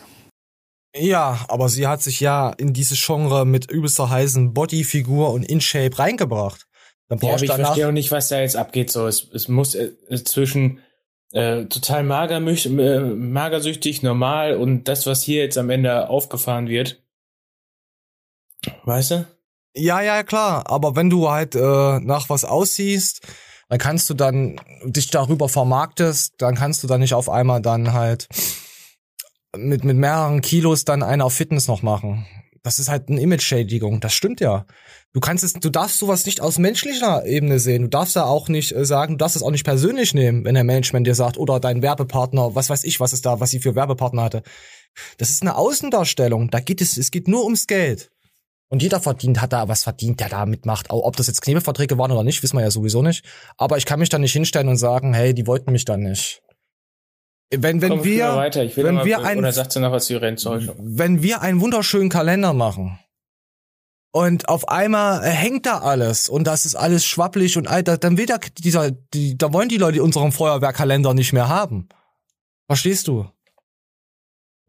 Ja, 0.97 1.39
aber 1.49 1.69
sie 1.69 1.88
hat 1.88 2.01
sich 2.01 2.19
ja 2.19 2.49
in 2.51 2.73
dieses 2.73 3.03
Genre 3.05 3.45
mit 3.45 3.69
übelster 3.69 4.10
heißen 4.10 4.53
Bodyfigur 4.53 5.31
und 5.31 5.43
In-Shape 5.43 5.99
reingebracht. 5.99 6.65
Dann 7.10 7.19
Ja, 7.19 7.27
brauchst 7.29 7.34
aber 7.34 7.38
du 7.39 7.43
ich 7.45 7.49
danach. 7.51 7.65
verstehe 7.67 7.88
auch 7.88 7.91
nicht, 7.91 8.12
was 8.12 8.29
da 8.29 8.39
jetzt 8.39 8.55
abgeht. 8.55 8.91
So, 8.91 9.05
es, 9.08 9.29
es 9.34 9.47
muss 9.47 9.75
äh, 9.75 9.91
zwischen 10.23 10.79
äh, 11.31 11.65
total 11.65 12.03
mager, 12.03 12.38
äh, 12.38 12.99
magersüchtig, 12.99 14.03
normal 14.03 14.55
und 14.55 14.85
das, 14.85 15.05
was 15.05 15.23
hier 15.23 15.43
jetzt 15.43 15.57
am 15.57 15.69
Ende 15.69 16.09
aufgefahren 16.09 16.67
wird. 16.67 17.01
Weißt 18.83 19.11
du? 19.11 19.27
Ja, 19.75 20.01
ja, 20.01 20.23
klar. 20.23 20.69
Aber 20.69 20.95
wenn 20.95 21.09
du 21.09 21.29
halt 21.29 21.55
äh, 21.55 21.99
nach 21.99 22.29
was 22.29 22.45
aussiehst, 22.45 23.21
dann 23.67 23.79
kannst 23.79 24.09
du 24.09 24.13
dann 24.13 24.55
dich 24.85 25.09
darüber 25.09 25.49
vermarktest, 25.49 26.35
dann 26.38 26.55
kannst 26.55 26.83
du 26.83 26.88
dann 26.88 27.01
nicht 27.01 27.13
auf 27.13 27.29
einmal 27.29 27.61
dann 27.61 27.93
halt 27.93 28.27
mit, 29.55 29.83
mit 29.83 29.97
mehreren 29.97 30.41
Kilos 30.41 30.85
dann 30.85 31.03
einen 31.03 31.21
auf 31.21 31.33
Fitness 31.33 31.67
noch 31.67 31.81
machen. 31.81 32.25
Das 32.63 32.79
ist 32.79 32.89
halt 32.89 33.09
eine 33.09 33.21
Image-Schädigung. 33.21 33.99
Das 33.99 34.13
stimmt 34.13 34.39
ja. 34.39 34.65
Du 35.15 35.21
kannst 35.21 35.45
es, 35.45 35.54
du 35.54 35.69
darfst 35.69 35.97
sowas 35.99 36.25
nicht 36.25 36.41
aus 36.41 36.60
menschlicher 36.60 37.25
Ebene 37.25 37.58
sehen. 37.58 37.84
Du 37.84 37.88
darfst 37.88 38.17
ja 38.17 38.25
auch 38.25 38.49
nicht 38.49 38.75
äh, 38.75 38.84
sagen, 38.84 39.13
du 39.13 39.17
darfst 39.19 39.38
es 39.38 39.43
auch 39.43 39.51
nicht 39.51 39.63
persönlich 39.63 40.13
nehmen, 40.13 40.43
wenn 40.43 40.56
der 40.56 40.65
Management 40.65 41.08
dir 41.08 41.15
sagt, 41.15 41.38
oder 41.38 41.62
dein 41.62 41.82
Werbepartner, 41.82 42.54
was 42.54 42.69
weiß 42.69 42.84
ich, 42.84 42.99
was 42.99 43.13
ist 43.13 43.25
da, 43.25 43.39
was 43.39 43.49
sie 43.49 43.62
für 43.62 43.75
Werbepartner 43.75 44.23
hatte. 44.23 44.43
Das 45.17 45.30
ist 45.30 45.41
eine 45.41 45.56
Außendarstellung. 45.56 46.49
Da 46.49 46.60
geht 46.60 46.82
es, 46.82 46.97
es 46.97 47.12
geht 47.12 47.30
nur 47.30 47.45
ums 47.45 47.65
Geld. 47.65 48.12
Und 48.67 48.82
jeder 48.82 48.99
verdient, 48.99 49.39
hat 49.39 49.54
da 49.54 49.69
was 49.69 49.84
verdient, 49.84 50.19
der 50.19 50.28
da 50.28 50.45
mitmacht. 50.45 50.89
Auch 50.89 51.06
Ob 51.06 51.15
das 51.15 51.28
jetzt 51.28 51.41
Knebelverträge 51.41 51.97
waren 51.97 52.12
oder 52.12 52.23
nicht, 52.23 52.43
wissen 52.43 52.58
wir 52.58 52.63
ja 52.63 52.71
sowieso 52.71 53.01
nicht. 53.01 53.23
Aber 53.56 53.78
ich 53.78 53.86
kann 53.86 54.01
mich 54.01 54.10
da 54.10 54.19
nicht 54.19 54.34
hinstellen 54.34 54.67
und 54.67 54.75
sagen, 54.75 55.13
hey, 55.13 55.34
die 55.34 55.47
wollten 55.47 55.71
mich 55.71 55.86
da 55.86 55.95
nicht. 55.95 56.41
Wenn, 57.51 57.82
wenn 57.82 57.89
Komm, 57.89 58.04
wir, 58.04 58.36
wenn 58.75 59.06
wir 59.06 59.23
ein, 59.23 59.38
oder 59.38 59.54
sagt 59.54 59.71
sie 59.71 59.80
noch 59.80 59.93
was 59.93 60.08
zu 60.08 60.17
Renzeug? 60.17 60.75
wenn 60.78 61.23
wir 61.23 61.41
einen 61.41 61.62
wunderschönen 61.62 62.10
Kalender 62.10 62.51
machen 62.51 62.99
und 64.15 64.47
auf 64.47 64.69
einmal 64.69 65.25
äh, 65.25 65.30
hängt 65.30 65.65
da 65.65 65.80
alles 65.80 66.30
und 66.30 66.47
das 66.47 66.65
ist 66.65 66.75
alles 66.75 67.06
schwappelig 67.06 67.58
und 67.58 67.67
alter, 67.67 67.97
dann 67.97 68.17
will 68.17 68.25
der, 68.25 68.39
dieser, 68.58 68.91
die, 68.91 69.38
da 69.38 69.51
wollen 69.51 69.67
die 69.67 69.75
Leute 69.75 70.01
unseren 70.01 70.32
Feuerwehrkalender 70.32 71.13
nicht 71.13 71.34
mehr 71.34 71.49
haben. 71.49 71.89
Verstehst 72.65 73.10
du? 73.10 73.25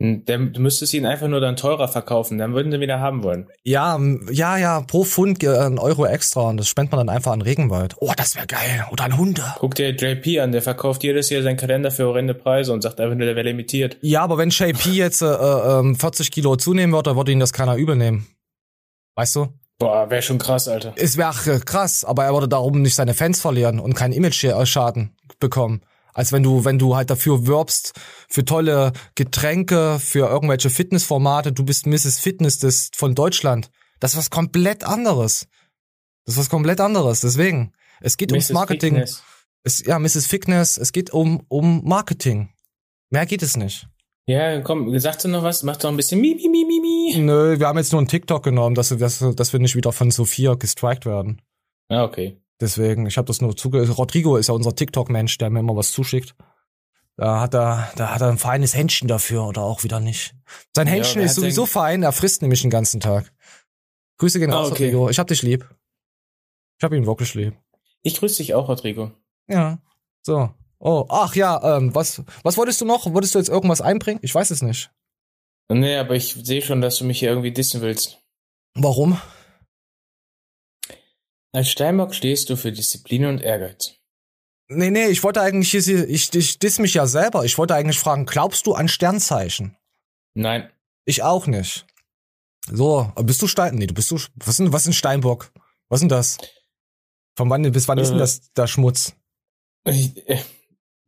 Hm, 0.02 0.24
Der, 0.24 0.38
du 0.38 0.60
müsstest 0.60 0.92
ihn 0.94 1.06
einfach 1.06 1.28
nur 1.28 1.40
dann 1.40 1.54
teurer 1.54 1.86
verkaufen, 1.86 2.38
dann 2.38 2.54
würden 2.54 2.72
sie 2.72 2.80
wieder 2.80 2.98
haben 2.98 3.22
wollen. 3.22 3.46
Ja, 3.62 4.00
ja, 4.32 4.58
ja, 4.58 4.80
pro 4.80 5.04
Pfund 5.04 5.40
äh, 5.44 5.56
ein 5.56 5.78
Euro 5.78 6.06
extra 6.06 6.40
und 6.48 6.56
das 6.56 6.66
spendet 6.66 6.90
man 6.90 7.06
dann 7.06 7.16
einfach 7.16 7.30
an 7.30 7.40
Regenwald. 7.40 7.94
Oh, 8.00 8.12
das 8.16 8.34
wäre 8.34 8.48
geil. 8.48 8.84
Oder 8.90 9.04
an 9.04 9.16
Hunde. 9.16 9.44
Guck 9.60 9.76
dir 9.76 9.90
JP 9.90 10.40
an, 10.40 10.50
der 10.50 10.62
verkauft 10.62 11.04
jedes 11.04 11.30
Jahr 11.30 11.44
seinen 11.44 11.56
Kalender 11.56 11.92
für 11.92 12.06
horrende 12.06 12.34
Preise 12.34 12.72
und 12.72 12.82
sagt 12.82 12.98
einfach 13.00 13.14
nur, 13.16 13.26
der 13.26 13.36
wäre 13.36 13.46
limitiert. 13.46 13.96
Ja, 14.00 14.22
aber 14.22 14.38
wenn 14.38 14.50
JP 14.50 14.90
jetzt 14.90 15.22
äh, 15.22 15.26
äh, 15.26 15.78
ähm, 15.78 15.94
40 15.94 16.32
Kilo 16.32 16.56
zunehmen 16.56 16.92
würde, 16.92 17.10
dann 17.10 17.16
würde 17.16 17.30
ihn 17.30 17.38
das 17.38 17.52
keiner 17.52 17.76
übel 17.76 17.94
nehmen. 17.94 18.26
Weißt 19.16 19.34
du? 19.34 19.48
Boah, 19.78 20.08
wäre 20.08 20.22
schon 20.22 20.38
krass, 20.38 20.68
Alter. 20.68 20.94
Es 20.96 21.16
wäre 21.16 21.60
krass, 21.60 22.04
aber 22.04 22.24
er 22.24 22.32
würde 22.32 22.48
darum 22.48 22.80
nicht 22.80 22.94
seine 22.94 23.14
Fans 23.14 23.40
verlieren 23.40 23.80
und 23.80 23.94
keinen 23.94 24.12
Image-Schaden 24.12 25.16
bekommen. 25.38 25.82
Als 26.14 26.32
wenn 26.32 26.42
du, 26.42 26.64
wenn 26.64 26.78
du 26.78 26.96
halt 26.96 27.10
dafür 27.10 27.46
wirbst, 27.46 27.92
für 28.28 28.44
tolle 28.44 28.92
Getränke, 29.16 29.98
für 29.98 30.28
irgendwelche 30.28 30.70
Fitnessformate, 30.70 31.52
du 31.52 31.64
bist 31.64 31.86
Mrs. 31.86 32.18
Fitness 32.18 32.58
des, 32.58 32.90
von 32.94 33.14
Deutschland. 33.14 33.70
Das 34.00 34.12
ist 34.12 34.18
was 34.18 34.30
komplett 34.30 34.84
anderes. 34.84 35.46
Das 36.24 36.34
ist 36.34 36.40
was 36.40 36.48
komplett 36.48 36.80
anderes. 36.80 37.20
Deswegen, 37.20 37.72
es 38.00 38.16
geht 38.16 38.32
ums 38.32 38.48
Mrs. 38.48 38.54
Marketing. 38.54 38.94
Fitness. 38.94 39.22
Es, 39.62 39.84
ja, 39.84 39.98
Mrs. 39.98 40.26
Fitness, 40.26 40.78
es 40.78 40.92
geht 40.92 41.12
um, 41.12 41.44
um 41.48 41.82
Marketing. 41.84 42.48
Mehr 43.10 43.26
geht 43.26 43.42
es 43.42 43.56
nicht. 43.56 43.86
Ja, 44.28 44.60
komm, 44.60 44.98
sagst 44.98 45.24
du 45.24 45.28
noch 45.28 45.44
was? 45.44 45.62
Mach 45.62 45.76
doch 45.76 45.88
ein 45.88 45.96
bisschen 45.96 46.20
mi, 46.20 46.34
mi, 46.34 46.48
mi, 46.48 46.64
mi, 46.64 46.80
mi. 46.80 47.18
Nö, 47.20 47.58
wir 47.60 47.68
haben 47.68 47.78
jetzt 47.78 47.92
nur 47.92 48.00
einen 48.00 48.08
TikTok 48.08 48.42
genommen, 48.42 48.74
dass, 48.74 48.90
wir- 48.90 48.96
dass, 48.98 49.18
dass 49.36 49.52
wir 49.52 49.60
nicht 49.60 49.76
wieder 49.76 49.92
von 49.92 50.10
Sophia 50.10 50.54
gestrikt 50.54 51.06
werden. 51.06 51.40
Ah, 51.88 52.02
okay. 52.04 52.40
Deswegen, 52.60 53.06
ich 53.06 53.18
habe 53.18 53.26
das 53.26 53.40
nur 53.40 53.56
zuge... 53.56 53.88
Rodrigo 53.88 54.36
ist 54.36 54.48
ja 54.48 54.54
unser 54.54 54.74
TikTok-Mensch, 54.74 55.38
der 55.38 55.50
mir 55.50 55.60
immer 55.60 55.76
was 55.76 55.92
zuschickt. 55.92 56.34
Da 57.16 57.40
hat 57.40 57.54
er, 57.54 57.90
da 57.96 58.12
hat 58.14 58.20
er 58.20 58.28
ein 58.28 58.38
feines 58.38 58.74
Händchen 58.74 59.06
dafür 59.08 59.46
oder 59.46 59.62
auch 59.62 59.84
wieder 59.84 60.00
nicht. 60.00 60.34
Sein 60.74 60.86
Ja, 60.88 60.94
Händchen 60.94 61.20
wer 61.20 61.26
ist 61.26 61.36
sowieso 61.36 61.62
denn- 61.62 61.70
fein, 61.70 62.02
er 62.02 62.12
frisst 62.12 62.42
nämlich 62.42 62.62
den 62.62 62.70
ganzen 62.70 62.98
Tag. 63.00 63.32
Grüße 64.18 64.38
gehen 64.40 64.50
Ah, 64.52 64.56
raus, 64.56 64.72
okay. 64.72 64.86
Rodrigo. 64.86 65.08
Ich 65.10 65.18
hab 65.18 65.28
dich 65.28 65.42
lieb. 65.42 65.68
Ich 66.78 66.84
hab 66.84 66.92
ihn 66.92 67.06
wirklich 67.06 67.32
lieb. 67.34 67.54
Ich 68.02 68.18
grüße 68.18 68.38
dich 68.38 68.54
auch, 68.54 68.68
Rodrigo. 68.68 69.12
Ja. 69.48 69.78
So. 70.22 70.50
Oh, 70.86 71.04
ach 71.08 71.34
ja, 71.34 71.78
ähm, 71.78 71.94
was, 71.94 72.22
was 72.44 72.56
wolltest 72.56 72.80
du 72.80 72.84
noch? 72.84 73.12
Wolltest 73.12 73.34
du 73.34 73.38
jetzt 73.40 73.48
irgendwas 73.48 73.80
einbringen? 73.80 74.20
Ich 74.22 74.32
weiß 74.34 74.50
es 74.52 74.62
nicht. 74.62 74.90
Nee, 75.68 75.96
aber 75.96 76.14
ich 76.14 76.32
sehe 76.34 76.62
schon, 76.62 76.80
dass 76.80 76.98
du 76.98 77.04
mich 77.04 77.18
hier 77.18 77.30
irgendwie 77.30 77.50
dissen 77.50 77.80
willst. 77.80 78.20
Warum? 78.74 79.20
Als 81.52 81.70
Steinbock 81.70 82.14
stehst 82.14 82.50
du 82.50 82.56
für 82.56 82.70
Disziplin 82.70 83.24
und 83.26 83.40
Ehrgeiz. 83.42 83.94
Nee, 84.68 84.90
nee, 84.90 85.06
ich 85.06 85.22
wollte 85.24 85.40
eigentlich, 85.40 85.70
hier- 85.70 86.08
ich, 86.08 86.32
ich 86.34 86.58
diss 86.58 86.78
mich 86.78 86.94
ja 86.94 87.06
selber. 87.06 87.44
Ich 87.44 87.56
wollte 87.58 87.74
eigentlich 87.74 87.98
fragen, 87.98 88.26
glaubst 88.26 88.66
du 88.66 88.74
an 88.74 88.88
Sternzeichen? 88.88 89.76
Nein. 90.34 90.70
Ich 91.04 91.22
auch 91.22 91.46
nicht. 91.46 91.86
So, 92.68 93.12
bist 93.22 93.40
du 93.42 93.46
Stein? 93.46 93.76
Nee, 93.76 93.86
du 93.86 93.94
bist 93.94 94.10
du. 94.10 94.16
Was 94.36 94.48
ist 94.48 94.58
denn, 94.58 94.72
was 94.72 94.86
ein 94.86 94.92
Steinbock? 94.92 95.52
Was 95.88 95.98
ist 95.98 96.02
denn 96.02 96.08
das? 96.10 96.38
Von 97.36 97.48
wann 97.48 97.62
bis 97.72 97.86
wann 97.88 97.98
ist 97.98 98.08
denn 98.08 98.16
Äh. 98.18 98.20
das 98.20 98.52
der 98.52 98.66
Schmutz? 98.66 99.14
Ich, 99.84 100.16
äh, 100.28 100.42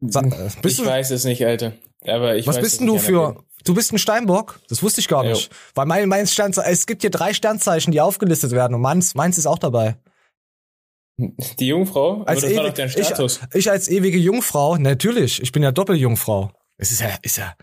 Sa 0.01 0.21
äh, 0.23 0.49
ich 0.65 0.77
du, 0.77 0.87
weiß 0.87 1.11
es 1.11 1.25
nicht, 1.25 1.45
Alter. 1.45 1.73
Aber 2.07 2.37
ich 2.37 2.47
was 2.47 2.61
bist 2.61 2.81
denn 2.81 2.87
du 2.87 2.99
für? 2.99 3.43
Du 3.65 3.75
bist 3.75 3.93
ein 3.93 3.99
Steinbock? 3.99 4.61
Das 4.69 4.83
wusste 4.83 5.01
ich 5.01 5.09
gar 5.09 5.25
Jo. 5.25 5.31
nicht. 5.31 5.51
Weil 5.75 5.87
mein, 5.87 6.09
mein 6.09 6.27
Sternzeichen, 6.27 6.73
es 6.73 6.87
gibt 6.87 7.03
hier 7.03 7.11
drei 7.11 7.35
Sternzeichen, 7.35 7.91
die 7.93 8.01
aufgelistet 8.01 8.53
werden 8.53 8.75
und 8.75 8.81
meins, 8.81 9.15
meins 9.15 9.37
ist 9.37 9.47
auch 9.47 9.59
dabei. 9.59 9.97
bin. 11.17 11.37
Die 11.59 11.67
Jungfrau? 11.67 12.23
Als 12.23 12.45
Aber 12.45 12.49
das 12.49 12.57
war 12.57 12.65
ewig- 12.65 12.69
doch 12.69 12.75
dein 12.75 12.89
Status. 12.91 13.41
Ich, 13.51 13.57
ich 13.57 13.71
als 13.71 13.89
ewige 13.89 14.19
Jungfrau, 14.19 14.77
natürlich, 14.77 15.43
ich 15.43 15.51
bin 15.53 15.63
ja 15.65 15.73
Doppeljungfrau. 15.73 16.53
Es 16.77 16.93
ist 16.93 17.01
ja, 17.01 17.09
ist 17.23 17.37
ja, 17.39 17.55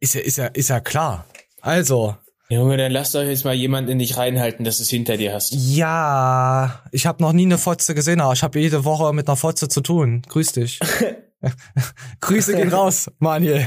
ist 0.00 0.14
ja, 0.14 0.20
ist 0.20 0.36
ja, 0.36 0.46
ist 0.48 0.68
ja 0.68 0.80
klar. 0.80 1.24
Also, 1.62 2.14
Junge, 2.50 2.76
dann 2.76 2.92
lass 2.92 3.12
doch 3.12 3.22
jetzt 3.22 3.46
mal 3.46 3.54
jemand 3.54 3.88
in 3.88 3.98
dich 3.98 4.18
reinhalten, 4.18 4.64
dass 4.66 4.76
du 4.76 4.82
es 4.82 4.90
hinter 4.90 5.16
dir 5.16 5.32
hast. 5.32 5.52
ja, 5.52 6.82
ich 6.92 7.06
habe 7.06 7.22
noch 7.22 7.32
nie 7.32 7.46
eine 7.46 7.56
Fotze 7.56 7.94
gesehen, 7.94 8.20
aber 8.20 8.34
ich 8.34 8.42
habe 8.42 8.60
jede 8.60 8.84
Woche 8.84 9.14
mit 9.14 9.26
einer 9.26 9.36
Fotze 9.36 9.68
zu 9.70 9.80
tun. 9.80 10.20
Grüß 10.28 10.52
dich. 10.52 10.78
Grüße 12.20 12.54
gehen 12.54 12.68
raus, 12.68 13.10
Manuel. 13.18 13.66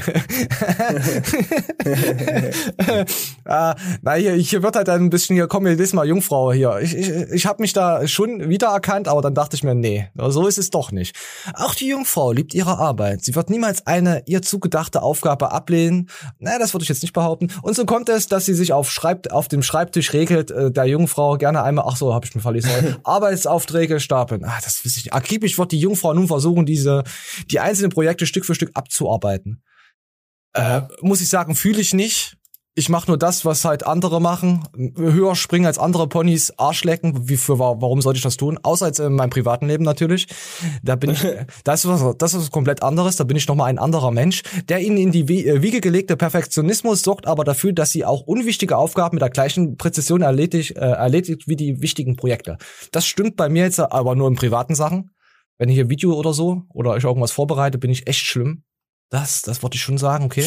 ah, 3.44 3.74
na, 4.02 4.14
hier, 4.14 4.32
hier 4.34 4.62
wird 4.62 4.76
halt 4.76 4.88
ein 4.88 5.10
bisschen, 5.10 5.36
hier 5.36 5.46
komm, 5.46 5.64
wir 5.64 5.76
mal 5.94 6.06
Jungfrau 6.06 6.52
hier. 6.52 6.78
Ich, 6.80 6.94
ich, 6.94 7.10
ich 7.10 7.46
habe 7.46 7.62
mich 7.62 7.72
da 7.72 8.06
schon 8.08 8.48
wiedererkannt, 8.48 9.08
aber 9.08 9.20
dann 9.20 9.34
dachte 9.34 9.56
ich 9.56 9.62
mir, 9.62 9.74
nee, 9.74 10.08
so 10.16 10.46
ist 10.46 10.58
es 10.58 10.70
doch 10.70 10.90
nicht. 10.90 11.16
Auch 11.54 11.74
die 11.74 11.88
Jungfrau 11.88 12.32
liebt 12.32 12.54
ihre 12.54 12.78
Arbeit. 12.78 13.22
Sie 13.24 13.34
wird 13.34 13.50
niemals 13.50 13.86
eine 13.86 14.22
ihr 14.26 14.42
zugedachte 14.42 15.02
Aufgabe 15.02 15.52
ablehnen. 15.52 16.08
Na, 16.38 16.58
das 16.58 16.74
würde 16.74 16.84
ich 16.84 16.88
jetzt 16.88 17.02
nicht 17.02 17.12
behaupten. 17.12 17.52
Und 17.62 17.76
so 17.76 17.84
kommt 17.84 18.08
es, 18.08 18.26
dass 18.26 18.46
sie 18.46 18.54
sich 18.54 18.72
auf, 18.72 18.90
Schreib 18.90 19.32
auf 19.32 19.48
dem 19.48 19.62
Schreibtisch 19.62 20.12
regelt, 20.12 20.50
äh, 20.50 20.70
der 20.70 20.86
Jungfrau 20.86 21.36
gerne 21.36 21.62
einmal, 21.62 21.84
ach 21.88 21.96
so, 21.96 22.14
habe 22.14 22.26
ich 22.26 22.34
mir 22.34 22.40
verlesen, 22.40 22.70
Arbeitsaufträge 23.04 24.00
stapeln. 24.00 24.44
Ah, 24.44 24.58
das 24.64 24.84
weiß 24.84 24.96
ich. 24.96 25.12
Akribisch 25.12 25.58
wird 25.58 25.72
die 25.72 25.78
Jungfrau 25.78 26.14
nun 26.14 26.26
versuchen, 26.26 26.66
diese, 26.66 27.04
die 27.50 27.60
einzelnen 27.66 27.90
Projekte 27.90 28.26
Stück 28.26 28.44
für 28.44 28.54
Stück 28.54 28.70
abzuarbeiten. 28.74 29.62
Äh, 30.54 30.82
muss 31.02 31.20
ich 31.20 31.28
sagen, 31.28 31.54
fühle 31.54 31.80
ich 31.80 31.92
nicht. 31.92 32.38
Ich 32.78 32.90
mache 32.90 33.08
nur 33.08 33.16
das, 33.16 33.46
was 33.46 33.64
halt 33.64 33.86
andere 33.86 34.20
machen. 34.20 34.68
Höher 34.96 35.34
springen 35.34 35.64
als 35.64 35.78
andere 35.78 36.08
Ponys, 36.08 36.52
Arschlecken. 36.58 37.26
Wie 37.26 37.38
für 37.38 37.58
warum 37.58 38.02
sollte 38.02 38.18
ich 38.18 38.22
das 38.22 38.36
tun? 38.36 38.58
Außer 38.62 38.86
jetzt 38.86 39.00
in 39.00 39.14
meinem 39.14 39.30
privaten 39.30 39.66
Leben 39.66 39.82
natürlich. 39.82 40.26
Da 40.82 40.94
bin 40.94 41.10
ich, 41.10 41.26
das 41.64 41.86
ist 41.86 41.90
was, 41.90 42.18
das 42.18 42.34
ist 42.34 42.40
was 42.40 42.50
komplett 42.50 42.82
anderes. 42.82 43.16
Da 43.16 43.24
bin 43.24 43.38
ich 43.38 43.48
nochmal 43.48 43.70
ein 43.70 43.78
anderer 43.78 44.10
Mensch, 44.10 44.42
der 44.68 44.80
ihnen 44.80 44.98
in 44.98 45.10
die 45.10 45.46
äh, 45.46 45.62
Wiege 45.62 45.80
gelegte 45.80 46.18
Perfektionismus 46.18 47.00
sorgt 47.00 47.26
aber 47.26 47.44
dafür, 47.44 47.72
dass 47.72 47.92
sie 47.92 48.04
auch 48.04 48.20
unwichtige 48.20 48.76
Aufgaben 48.76 49.16
mit 49.16 49.22
der 49.22 49.30
gleichen 49.30 49.78
Präzision 49.78 50.20
erledigt, 50.20 50.76
äh, 50.76 50.80
erledigt 50.80 51.48
wie 51.48 51.56
die 51.56 51.80
wichtigen 51.80 52.16
Projekte. 52.16 52.58
Das 52.92 53.06
stimmt 53.06 53.36
bei 53.36 53.48
mir 53.48 53.64
jetzt 53.64 53.80
aber 53.80 54.14
nur 54.14 54.28
in 54.28 54.36
privaten 54.36 54.74
Sachen. 54.74 55.15
Wenn 55.58 55.68
ich 55.68 55.74
hier 55.74 55.88
Video 55.88 56.14
oder 56.14 56.32
so 56.32 56.62
oder 56.72 56.96
ich 56.96 57.04
irgendwas 57.04 57.32
vorbereite, 57.32 57.78
bin 57.78 57.90
ich 57.90 58.06
echt 58.06 58.20
schlimm. 58.20 58.62
Das, 59.08 59.42
das 59.42 59.62
wollte 59.62 59.76
ich 59.76 59.82
schon 59.82 59.98
sagen, 59.98 60.24
okay. 60.24 60.44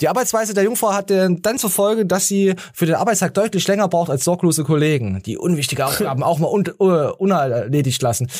Die 0.00 0.08
Arbeitsweise 0.08 0.52
der 0.52 0.64
Jungfrau 0.64 0.92
hat 0.92 1.10
dann 1.10 1.58
zur 1.58 1.70
Folge, 1.70 2.04
dass 2.04 2.28
sie 2.28 2.54
für 2.74 2.84
den 2.84 2.96
Arbeitstag 2.96 3.32
deutlich 3.32 3.66
länger 3.66 3.88
braucht 3.88 4.10
als 4.10 4.24
sorglose 4.24 4.62
Kollegen, 4.62 5.22
die 5.22 5.38
unwichtige 5.38 5.86
Aufgaben 5.86 6.22
auch 6.24 6.38
mal 6.38 6.48
un 6.48 6.64
uh, 6.78 7.12
unerledigt 7.16 8.02
lassen. 8.02 8.30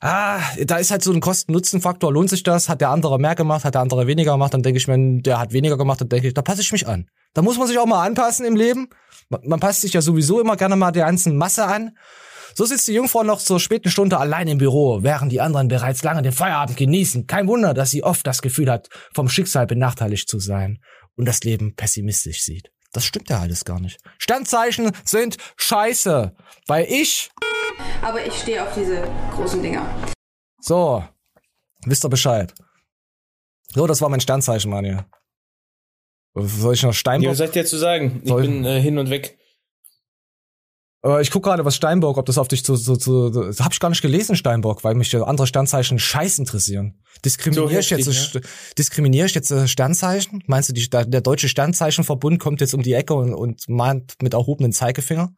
Ah, 0.00 0.38
da 0.64 0.76
ist 0.76 0.92
halt 0.92 1.02
so 1.02 1.12
ein 1.12 1.18
Kosten-Nutzen-Faktor. 1.18 2.12
Lohnt 2.12 2.30
sich 2.30 2.44
das? 2.44 2.68
Hat 2.68 2.80
der 2.80 2.90
andere 2.90 3.18
mehr 3.18 3.34
gemacht? 3.34 3.64
Hat 3.64 3.74
der 3.74 3.80
andere 3.80 4.06
weniger 4.06 4.32
gemacht? 4.32 4.54
Dann 4.54 4.62
denke 4.62 4.78
ich 4.78 4.86
mir, 4.86 5.22
der 5.22 5.40
hat 5.40 5.52
weniger 5.52 5.76
gemacht. 5.76 6.00
Dann 6.00 6.08
denke 6.08 6.28
ich, 6.28 6.34
da 6.34 6.42
passe 6.42 6.60
ich 6.60 6.70
mich 6.70 6.86
an. 6.86 7.08
Da 7.34 7.42
muss 7.42 7.58
man 7.58 7.66
sich 7.66 7.78
auch 7.78 7.86
mal 7.86 8.06
anpassen 8.06 8.46
im 8.46 8.54
Leben. 8.54 8.88
Man 9.28 9.58
passt 9.58 9.80
sich 9.80 9.92
ja 9.92 10.00
sowieso 10.00 10.40
immer 10.40 10.56
gerne 10.56 10.76
mal 10.76 10.92
der 10.92 11.06
ganzen 11.06 11.36
Masse 11.36 11.64
an. 11.64 11.96
So 12.58 12.64
sitzt 12.64 12.88
die 12.88 12.94
Jungfrau 12.94 13.22
noch 13.22 13.38
zur 13.38 13.60
späten 13.60 13.88
Stunde 13.88 14.18
allein 14.18 14.48
im 14.48 14.58
Büro, 14.58 15.04
während 15.04 15.30
die 15.30 15.40
anderen 15.40 15.68
bereits 15.68 16.02
lange 16.02 16.22
den 16.22 16.32
Feierabend 16.32 16.76
genießen. 16.76 17.28
Kein 17.28 17.46
Wunder, 17.46 17.72
dass 17.72 17.92
sie 17.92 18.02
oft 18.02 18.26
das 18.26 18.42
Gefühl 18.42 18.68
hat, 18.68 18.88
vom 19.14 19.28
Schicksal 19.28 19.68
benachteiligt 19.68 20.28
zu 20.28 20.40
sein 20.40 20.82
und 21.14 21.26
das 21.26 21.44
Leben 21.44 21.76
pessimistisch 21.76 22.42
sieht. 22.42 22.72
Das 22.92 23.04
stimmt 23.04 23.30
ja 23.30 23.38
alles 23.38 23.64
gar 23.64 23.78
nicht. 23.78 24.00
Sternzeichen 24.18 24.90
sind 25.04 25.36
scheiße, 25.56 26.34
weil 26.66 26.86
ich. 26.90 27.30
Aber 28.02 28.26
ich 28.26 28.34
stehe 28.34 28.60
auf 28.60 28.74
diese 28.74 29.04
großen 29.36 29.62
Dinger. 29.62 29.86
So, 30.60 31.04
wisst 31.86 32.04
ihr 32.04 32.08
Bescheid. 32.08 32.52
So, 33.72 33.86
das 33.86 34.02
war 34.02 34.08
mein 34.08 34.20
Sternzeichen, 34.20 34.72
Manja. 34.72 35.06
Soll 36.34 36.74
ich 36.74 36.82
noch 36.82 36.92
Steinbock? 36.92 37.24
Ja, 37.24 37.30
was 37.30 37.38
soll 37.38 37.46
ich 37.46 37.52
dir 37.52 37.66
zu 37.66 37.78
sagen? 37.78 38.20
Ich 38.24 38.34
bin 38.34 38.64
äh, 38.64 38.80
hin 38.80 38.98
und 38.98 39.10
weg. 39.10 39.37
Äh, 41.04 41.22
ich 41.22 41.30
gucke 41.30 41.48
gerade, 41.48 41.64
was 41.64 41.76
Steinbock, 41.76 42.18
ob 42.18 42.26
das 42.26 42.38
auf 42.38 42.48
dich 42.48 42.64
zu, 42.64 42.76
zu, 42.76 42.96
zu, 42.96 43.30
zu 43.30 43.64
hab 43.64 43.72
ich 43.72 43.80
gar 43.80 43.88
nicht 43.88 44.02
gelesen, 44.02 44.36
Steinbock, 44.36 44.84
weil 44.84 44.94
mich 44.94 45.14
andere 45.14 45.46
Sternzeichen 45.46 45.98
scheiß 45.98 46.38
interessieren. 46.38 47.00
Diskriminiere 47.24 47.74
so 47.74 47.78
ich 47.78 47.90
jetzt, 47.90 48.34
ja? 48.34 48.40
diskriminiere 48.76 49.26
ich 49.26 49.34
jetzt 49.34 49.50
äh, 49.50 49.68
Sternzeichen? 49.68 50.42
Meinst 50.46 50.68
du, 50.68 50.72
die, 50.72 50.88
der 50.88 51.20
deutsche 51.20 51.48
Sternzeichenverbund 51.48 52.38
kommt 52.38 52.60
jetzt 52.60 52.74
um 52.74 52.82
die 52.82 52.92
Ecke 52.92 53.14
und, 53.14 53.34
und 53.34 53.68
mahnt 53.68 54.14
mit 54.22 54.34
erhobenen 54.34 54.72
Zeigefinger? 54.72 55.34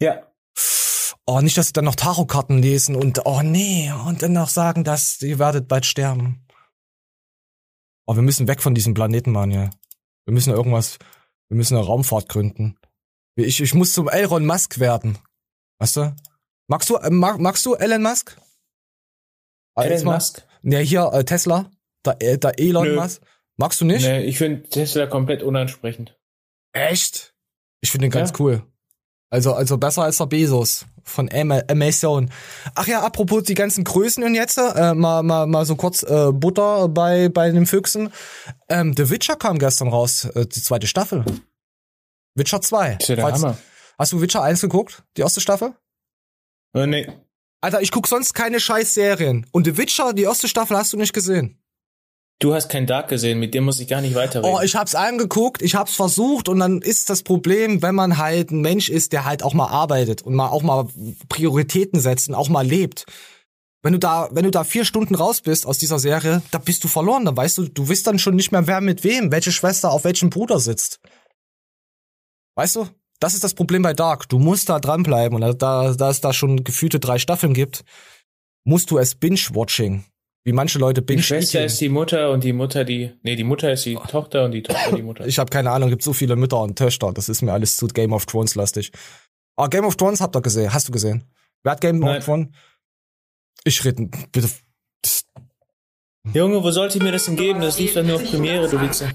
Ja. 0.00 0.22
Oh, 1.24 1.40
nicht, 1.40 1.56
dass 1.56 1.68
sie 1.68 1.72
dann 1.72 1.84
noch 1.84 1.94
Tarotkarten 1.94 2.60
lesen 2.60 2.96
und, 2.96 3.26
oh 3.26 3.42
nee, 3.42 3.92
und 4.06 4.22
dann 4.22 4.32
noch 4.32 4.48
sagen, 4.48 4.82
dass 4.82 5.22
ihr 5.22 5.38
werdet 5.38 5.68
bald 5.68 5.86
sterben. 5.86 6.44
Oh, 8.06 8.16
wir 8.16 8.22
müssen 8.22 8.48
weg 8.48 8.60
von 8.60 8.74
diesem 8.74 8.94
Planeten, 8.94 9.30
Mann, 9.30 9.52
ja. 9.52 9.70
Wir 10.24 10.34
müssen 10.34 10.52
irgendwas, 10.52 10.98
wir 11.48 11.56
müssen 11.56 11.76
eine 11.76 11.86
Raumfahrt 11.86 12.28
gründen. 12.28 12.76
Ich, 13.36 13.60
ich 13.60 13.74
muss 13.74 13.92
zum 13.92 14.08
Elon 14.08 14.44
Musk 14.44 14.78
werden. 14.78 15.18
Weißt 15.78 15.96
du? 15.96 16.14
Magst 16.68 16.90
du, 16.90 16.96
äh, 16.96 17.10
mag, 17.10 17.38
magst 17.38 17.64
du 17.66 17.74
Elon 17.74 18.02
Musk? 18.02 18.36
Elon 19.76 20.04
Musk? 20.04 20.42
Ja, 20.62 20.78
hier, 20.78 21.10
äh, 21.12 21.24
Tesla. 21.24 21.70
Der, 22.04 22.20
äh, 22.20 22.38
der 22.38 22.58
Elon 22.58 22.88
Nö. 22.88 22.94
Musk. 22.96 23.22
Magst 23.56 23.80
du 23.80 23.84
nicht? 23.84 24.02
Nee, 24.02 24.24
ich 24.24 24.38
finde 24.38 24.68
Tesla 24.68 25.06
komplett 25.06 25.42
unansprechend. 25.42 26.18
Echt? 26.72 27.34
Ich 27.80 27.90
finde 27.90 28.06
den 28.06 28.12
ganz 28.12 28.30
ja. 28.30 28.36
cool. 28.38 28.62
Also, 29.30 29.54
also 29.54 29.78
besser 29.78 30.02
als 30.02 30.18
der 30.18 30.26
Bezos 30.26 30.84
von 31.04 31.30
Amazon. 31.32 32.30
Ach 32.74 32.86
ja, 32.86 33.02
apropos 33.02 33.44
die 33.44 33.54
ganzen 33.54 33.82
Größen 33.82 34.22
und 34.22 34.34
jetzt, 34.34 34.58
äh, 34.58 34.94
mal, 34.94 35.22
mal, 35.22 35.46
mal 35.46 35.64
so 35.64 35.74
kurz 35.74 36.02
äh, 36.02 36.30
Butter 36.32 36.88
bei, 36.88 37.28
bei 37.28 37.50
den 37.50 37.66
Füchsen. 37.66 38.12
Ähm, 38.68 38.94
The 38.96 39.10
Witcher 39.10 39.36
kam 39.36 39.58
gestern 39.58 39.88
raus, 39.88 40.26
äh, 40.26 40.46
die 40.46 40.62
zweite 40.62 40.86
Staffel. 40.86 41.24
Witcher 42.34 42.60
2. 42.60 42.96
Ist 43.00 43.08
ja 43.08 43.16
der 43.16 43.24
Falls, 43.24 43.42
Hammer. 43.42 43.58
Hast 43.98 44.12
du 44.12 44.20
Witcher 44.20 44.42
1 44.42 44.60
geguckt? 44.60 45.02
Die 45.16 45.20
erste 45.20 45.40
Staffel? 45.40 45.74
Äh, 46.74 46.86
nee. 46.86 47.08
Alter, 47.60 47.80
ich 47.80 47.90
guck 47.90 48.08
sonst 48.08 48.34
keine 48.34 48.58
scheiß 48.58 48.94
Serien. 48.94 49.46
Und 49.52 49.66
The 49.66 49.76
Witcher, 49.76 50.12
die 50.12 50.22
erste 50.22 50.48
Staffel 50.48 50.76
hast 50.76 50.92
du 50.92 50.96
nicht 50.96 51.12
gesehen. 51.12 51.58
Du 52.40 52.54
hast 52.54 52.68
kein 52.68 52.88
Dark 52.88 53.08
gesehen, 53.08 53.38
mit 53.38 53.54
dem 53.54 53.62
muss 53.64 53.78
ich 53.78 53.86
gar 53.86 54.00
nicht 54.00 54.16
weiterreden. 54.16 54.52
Oh, 54.52 54.60
ich 54.60 54.74
hab's 54.74 54.96
angeguckt, 54.96 55.62
ich 55.62 55.76
hab's 55.76 55.94
versucht 55.94 56.48
und 56.48 56.58
dann 56.58 56.82
ist 56.82 57.08
das 57.08 57.22
Problem, 57.22 57.82
wenn 57.82 57.94
man 57.94 58.18
halt 58.18 58.50
ein 58.50 58.62
Mensch 58.62 58.88
ist, 58.88 59.12
der 59.12 59.24
halt 59.24 59.44
auch 59.44 59.54
mal 59.54 59.68
arbeitet 59.68 60.22
und 60.22 60.34
mal 60.34 60.48
auch 60.48 60.62
mal 60.62 60.88
Prioritäten 61.28 62.00
setzt 62.00 62.28
und 62.28 62.34
auch 62.34 62.48
mal 62.48 62.66
lebt. 62.66 63.06
Wenn 63.84 63.92
du 63.92 64.00
da, 64.00 64.28
wenn 64.32 64.44
du 64.44 64.50
da 64.50 64.64
vier 64.64 64.84
Stunden 64.84 65.14
raus 65.14 65.40
bist 65.40 65.66
aus 65.66 65.78
dieser 65.78 66.00
Serie, 66.00 66.42
da 66.50 66.58
bist 66.58 66.82
du 66.82 66.88
verloren. 66.88 67.24
Dann 67.24 67.36
weißt 67.36 67.58
du, 67.58 67.68
du 67.68 67.88
weißt 67.88 68.08
dann 68.08 68.18
schon 68.18 68.34
nicht 68.34 68.50
mehr, 68.50 68.66
wer 68.66 68.80
mit 68.80 69.04
wem, 69.04 69.30
welche 69.30 69.52
Schwester 69.52 69.92
auf 69.92 70.02
welchem 70.02 70.30
Bruder 70.30 70.58
sitzt. 70.58 70.98
Weißt 72.54 72.76
du? 72.76 72.88
Das 73.20 73.34
ist 73.34 73.44
das 73.44 73.54
Problem 73.54 73.82
bei 73.82 73.92
Dark. 73.92 74.28
Du 74.28 74.38
musst 74.38 74.68
da 74.68 74.80
dranbleiben 74.80 75.40
und 75.40 75.62
da, 75.62 75.94
da 75.94 76.10
es 76.10 76.20
da 76.20 76.32
schon 76.32 76.64
gefühlte 76.64 76.98
drei 76.98 77.18
Staffeln 77.18 77.54
gibt, 77.54 77.84
musst 78.64 78.90
du 78.90 78.98
es 78.98 79.14
Binge-Watching. 79.14 80.04
Wie 80.44 80.52
manche 80.52 80.80
Leute 80.80 81.02
binge 81.02 81.20
Die 81.20 81.22
Schwester 81.22 81.64
ist 81.64 81.80
die 81.80 81.88
Mutter 81.88 82.32
und 82.32 82.42
die 82.42 82.52
Mutter 82.52 82.84
die, 82.84 83.12
nee, 83.22 83.36
die 83.36 83.44
Mutter 83.44 83.72
ist 83.72 83.86
die 83.86 83.96
oh. 83.96 84.04
Tochter 84.04 84.44
und 84.44 84.50
die 84.50 84.62
Tochter 84.62 84.96
die 84.96 85.02
Mutter. 85.02 85.24
Ich 85.24 85.38
habe 85.38 85.50
keine 85.50 85.70
Ahnung, 85.70 85.88
gibt 85.88 86.02
so 86.02 86.12
viele 86.12 86.34
Mütter 86.34 86.60
und 86.60 86.76
Töchter. 86.76 87.12
Das 87.12 87.28
ist 87.28 87.42
mir 87.42 87.52
alles 87.52 87.76
zu 87.76 87.86
Game 87.86 88.12
of 88.12 88.26
Thrones 88.26 88.56
lastig. 88.56 88.90
Aber 89.54 89.70
Game 89.70 89.84
of 89.84 89.94
Thrones 89.94 90.20
habt 90.20 90.34
ihr 90.34 90.42
gesehen, 90.42 90.72
hast 90.72 90.88
du 90.88 90.92
gesehen? 90.92 91.24
Wer 91.62 91.72
hat 91.72 91.80
Game 91.80 92.00
Nein. 92.00 92.18
of 92.18 92.24
Thrones? 92.24 92.48
Ich 93.62 93.84
rede, 93.84 94.08
bitte. 94.32 94.48
Junge, 96.32 96.62
wo 96.62 96.70
sollte 96.72 96.98
ich 96.98 97.04
mir 97.04 97.12
das 97.12 97.26
denn 97.26 97.36
geben? 97.36 97.60
Das 97.60 97.78
lief 97.78 97.94
dann 97.94 98.06
nur 98.06 98.16
auf 98.16 98.24
Premiere, 98.24 98.68
du 98.68 98.80
Wichser. 98.80 99.12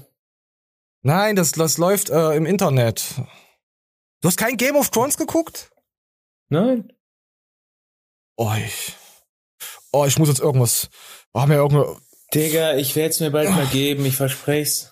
Nein, 1.02 1.36
das, 1.36 1.52
das 1.52 1.78
läuft 1.78 2.10
äh, 2.10 2.34
im 2.34 2.46
Internet. 2.46 3.04
Du 4.20 4.28
hast 4.28 4.36
kein 4.36 4.56
Game 4.56 4.76
of 4.76 4.90
Thrones 4.90 5.16
geguckt? 5.16 5.70
Nein. 6.48 6.92
Oh, 8.36 8.52
ich. 8.56 8.94
Oh, 9.92 10.04
ich 10.04 10.18
muss 10.18 10.28
jetzt 10.28 10.40
irgendwas. 10.40 10.88
Oh, 11.32 11.46
mir 11.46 11.56
irgendeine. 11.56 11.96
Digga, 12.34 12.76
ich 12.76 12.94
werde 12.94 13.10
es 13.10 13.20
mir 13.20 13.30
bald 13.30 13.48
mal 13.50 13.66
geben, 13.66 14.04
ich 14.04 14.16
versprech's. 14.16 14.90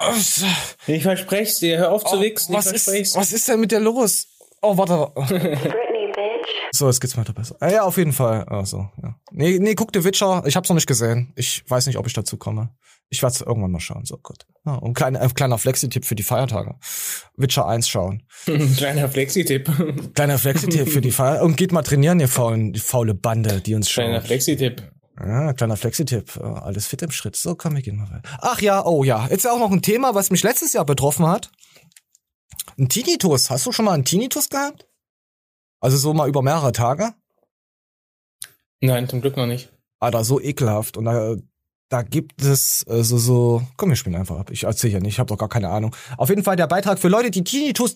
Ich 0.86 1.02
versprech's 1.02 1.58
dir, 1.58 1.78
hör 1.78 1.92
auf 1.92 2.04
zu 2.04 2.16
oh, 2.16 2.20
wichsen, 2.22 2.54
ich 2.54 2.62
versprech's. 2.62 3.10
Ist, 3.10 3.16
was 3.16 3.32
ist 3.32 3.46
denn 3.48 3.60
mit 3.60 3.72
dir 3.72 3.80
los? 3.80 4.26
Oh, 4.62 4.76
warte. 4.78 5.12
So, 6.76 6.86
jetzt 6.88 7.00
geht's 7.00 7.16
weiter 7.16 7.32
besser. 7.32 7.56
Ah, 7.60 7.70
ja, 7.70 7.82
auf 7.82 7.96
jeden 7.96 8.12
Fall. 8.12 8.44
Also, 8.44 8.90
ja. 9.02 9.16
Nee, 9.32 9.58
nee, 9.58 9.74
guck 9.74 9.90
The 9.94 10.04
Witcher. 10.04 10.42
Ich 10.46 10.56
hab's 10.56 10.68
noch 10.68 10.74
nicht 10.74 10.86
gesehen. 10.86 11.32
Ich 11.36 11.64
weiß 11.68 11.86
nicht, 11.86 11.96
ob 11.96 12.06
ich 12.06 12.12
dazu 12.12 12.36
komme. 12.36 12.70
Ich 13.08 13.22
werde 13.22 13.44
irgendwann 13.44 13.70
mal 13.70 13.80
schauen. 13.80 14.04
So 14.04 14.18
gut. 14.18 14.46
Ja, 14.64 14.74
und 14.74 14.94
kleiner, 14.94 15.22
äh, 15.22 15.28
kleiner 15.28 15.58
Flexi-Tipp 15.58 16.04
für 16.04 16.16
die 16.16 16.22
Feiertage. 16.22 16.74
Witcher 17.36 17.66
1 17.66 17.88
schauen. 17.88 18.24
kleiner 18.76 19.08
Flexi-Tipp. 19.08 19.70
Kleiner 20.14 20.38
Flexi-Tipp 20.38 20.88
für 20.88 21.00
die 21.00 21.12
Feiertage. 21.12 21.44
Und 21.44 21.56
geht 21.56 21.72
mal 21.72 21.82
trainieren, 21.82 22.20
ihr 22.20 22.28
faulen, 22.28 22.72
die 22.72 22.80
faule 22.80 23.14
Bande, 23.14 23.60
die 23.60 23.74
uns 23.74 23.88
schauen. 23.88 24.06
Kleiner 24.06 24.22
Flexi-Tipp. 24.22 24.82
Ja, 25.18 25.52
kleiner 25.54 25.76
Flexi-Tipp. 25.76 26.36
Alles 26.42 26.86
fit 26.86 27.00
im 27.02 27.10
Schritt. 27.10 27.36
So, 27.36 27.54
komm, 27.54 27.74
wir 27.76 27.82
gehen 27.82 27.96
mal 27.96 28.10
weiter. 28.10 28.22
Ach 28.42 28.60
ja, 28.60 28.84
oh 28.84 29.02
ja. 29.02 29.28
Jetzt 29.30 29.48
auch 29.48 29.58
noch 29.58 29.70
ein 29.70 29.82
Thema, 29.82 30.14
was 30.14 30.30
mich 30.30 30.42
letztes 30.42 30.72
Jahr 30.72 30.84
betroffen 30.84 31.26
hat. 31.26 31.50
Ein 32.78 32.88
Tinnitus. 32.88 33.48
Hast 33.48 33.64
du 33.64 33.72
schon 33.72 33.86
mal 33.86 33.92
einen 33.92 34.04
Tinnitus 34.04 34.50
gehabt? 34.50 34.86
Also 35.86 35.98
so 35.98 36.12
mal 36.12 36.28
über 36.28 36.42
mehrere 36.42 36.72
Tage? 36.72 37.14
Nein, 38.80 39.08
zum 39.08 39.20
Glück 39.20 39.36
noch 39.36 39.46
nicht. 39.46 39.70
Alter, 40.00 40.24
so 40.24 40.40
ekelhaft. 40.40 40.96
Und 40.96 41.04
da, 41.04 41.36
da 41.88 42.02
gibt 42.02 42.42
es 42.42 42.84
äh, 42.88 43.04
so, 43.04 43.18
so, 43.18 43.62
komm, 43.76 43.90
wir 43.90 43.96
spielen 43.96 44.16
einfach 44.16 44.36
ab. 44.36 44.50
Ich 44.50 44.64
erzähle 44.64 44.94
ja 44.94 44.98
nicht, 44.98 45.12
ich 45.12 45.18
habe 45.20 45.28
doch 45.28 45.38
gar 45.38 45.48
keine 45.48 45.68
Ahnung. 45.68 45.94
Auf 46.16 46.28
jeden 46.28 46.42
Fall 46.42 46.56
der 46.56 46.66
Beitrag 46.66 46.98
für 46.98 47.06
Leute, 47.06 47.30
die 47.30 47.44
Tinnitus 47.44 47.94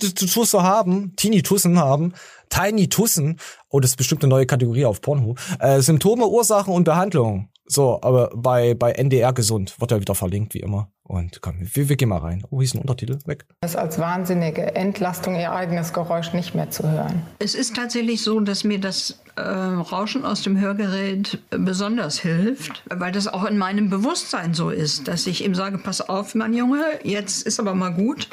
haben, 0.53 1.17
Tinnitussen 1.17 1.81
haben, 1.81 2.15
Tinitussen, 2.49 3.41
oh, 3.71 3.81
das 3.81 3.91
ist 3.91 3.97
bestimmt 3.97 4.23
eine 4.23 4.31
neue 4.31 4.47
Kategorie 4.47 4.85
auf 4.85 5.01
Pornhub, 5.01 5.41
äh, 5.59 5.81
Symptome, 5.81 6.29
Ursachen 6.29 6.73
und 6.73 6.85
Behandlung. 6.85 7.49
So, 7.71 8.01
aber 8.03 8.31
bei, 8.35 8.75
bei 8.75 8.91
NDR 8.91 9.33
gesund 9.33 9.81
wird 9.81 9.93
er 9.93 10.01
wieder 10.01 10.17
verlinkt, 10.17 10.55
wie 10.55 10.61
immer. 10.61 10.91
Und 11.05 11.41
komm, 11.41 11.55
wir, 11.61 11.89
wir 11.89 11.97
gehen 11.97 12.09
mal 12.09 12.19
rein. 12.19 12.43
Oh, 12.51 12.59
hier 12.59 12.65
ist 12.65 12.75
ein 12.75 12.81
Untertitel. 12.81 13.19
Weg. 13.27 13.47
Es 13.61 13.77
als 13.77 14.01
wahnsinnige 14.01 14.75
Entlastung, 14.75 15.37
ihr 15.37 15.53
eigenes 15.53 15.93
Geräusch 15.93 16.33
nicht 16.33 16.55
mehr 16.55 16.71
zu 16.71 16.91
hören. 16.91 17.23
Es 17.39 17.55
ist 17.55 17.77
tatsächlich 17.77 18.23
so, 18.23 18.41
dass 18.41 18.65
mir 18.65 18.81
das 18.81 19.21
äh, 19.37 19.41
Rauschen 19.43 20.25
aus 20.25 20.43
dem 20.43 20.59
Hörgerät 20.59 21.39
besonders 21.51 22.19
hilft, 22.19 22.83
weil 22.91 23.13
das 23.13 23.29
auch 23.29 23.45
in 23.45 23.57
meinem 23.57 23.89
Bewusstsein 23.89 24.53
so 24.53 24.71
ist, 24.71 25.07
dass 25.07 25.29
ich 25.29 25.45
ihm 25.45 25.55
sage, 25.55 25.79
pass 25.79 26.01
auf, 26.01 26.35
mein 26.35 26.55
Junge, 26.55 26.83
jetzt 27.05 27.47
ist 27.47 27.61
aber 27.61 27.75
mal 27.75 27.91
gut, 27.91 28.29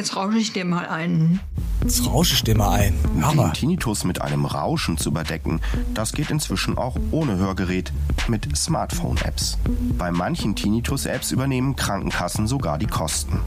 jetzt 0.00 0.16
rausche 0.16 0.38
ich 0.38 0.54
dir 0.54 0.64
mal 0.64 0.86
einen. 0.86 1.40
Jetzt 1.82 2.06
rausche 2.06 2.32
ich 2.32 2.42
dir 2.42 2.56
mal 2.56 2.70
ein. 2.78 2.94
Den 3.36 3.52
Tinnitus 3.52 4.04
mit 4.04 4.22
einem 4.22 4.46
Rauschen 4.46 4.96
zu 4.96 5.10
überdecken, 5.10 5.60
das 5.92 6.12
geht 6.12 6.30
inzwischen 6.30 6.78
auch 6.78 6.96
ohne 7.10 7.36
Hörgerät 7.36 7.92
mit 8.28 8.56
Smartphone-Apps. 8.56 9.58
Bei 9.98 10.10
manchen 10.10 10.56
Tinnitus-Apps 10.56 11.32
übernehmen 11.32 11.76
Krankenkassen 11.76 12.46
sogar 12.46 12.78
die 12.78 12.86
Kosten. 12.86 13.40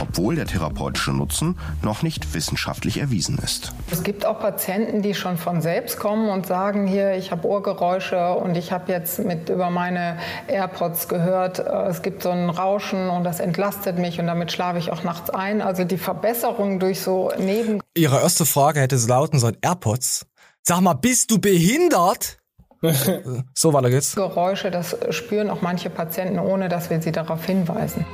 Obwohl 0.00 0.36
der 0.36 0.46
therapeutische 0.46 1.12
Nutzen 1.12 1.58
noch 1.82 2.02
nicht 2.02 2.32
wissenschaftlich 2.34 2.98
erwiesen 2.98 3.38
ist. 3.38 3.72
Es 3.90 4.02
gibt 4.02 4.24
auch 4.24 4.40
Patienten, 4.40 5.02
die 5.02 5.14
schon 5.14 5.36
von 5.36 5.60
selbst 5.60 5.98
kommen 5.98 6.30
und 6.30 6.46
sagen, 6.46 6.86
hier, 6.86 7.16
ich 7.16 7.30
habe 7.32 7.46
Ohrgeräusche 7.46 8.32
und 8.32 8.56
ich 8.56 8.72
habe 8.72 8.90
jetzt 8.90 9.24
mit 9.24 9.48
über 9.50 9.68
meine 9.70 10.16
AirPods 10.48 11.08
gehört, 11.08 11.58
äh, 11.58 11.88
es 11.88 12.02
gibt 12.02 12.22
so 12.22 12.30
ein 12.30 12.48
Rauschen 12.48 13.10
und 13.10 13.24
das 13.24 13.40
entlastet 13.40 13.98
mich 13.98 14.18
und 14.18 14.26
damit 14.26 14.52
schlafe 14.52 14.78
ich 14.78 14.90
auch 14.90 15.04
nachts 15.04 15.28
ein. 15.28 15.60
Also 15.60 15.79
die 15.84 15.98
Verbesserung 15.98 16.78
durch 16.78 17.00
so 17.00 17.32
Neben... 17.38 17.80
Ihre 17.96 18.20
erste 18.20 18.46
Frage 18.46 18.80
hätte 18.80 18.96
lauten 18.96 19.38
sollen, 19.38 19.56
AirPods? 19.60 20.26
Sag 20.62 20.80
mal, 20.80 20.94
bist 20.94 21.30
du 21.30 21.38
behindert? 21.38 22.38
so, 23.54 23.72
weiter 23.72 23.90
geht's. 23.90 24.14
Geräusche, 24.14 24.70
das 24.70 24.96
spüren 25.10 25.50
auch 25.50 25.60
manche 25.60 25.90
Patienten, 25.90 26.38
ohne 26.38 26.68
dass 26.68 26.88
wir 26.90 27.00
sie 27.02 27.12
darauf 27.12 27.44
hinweisen. 27.44 28.06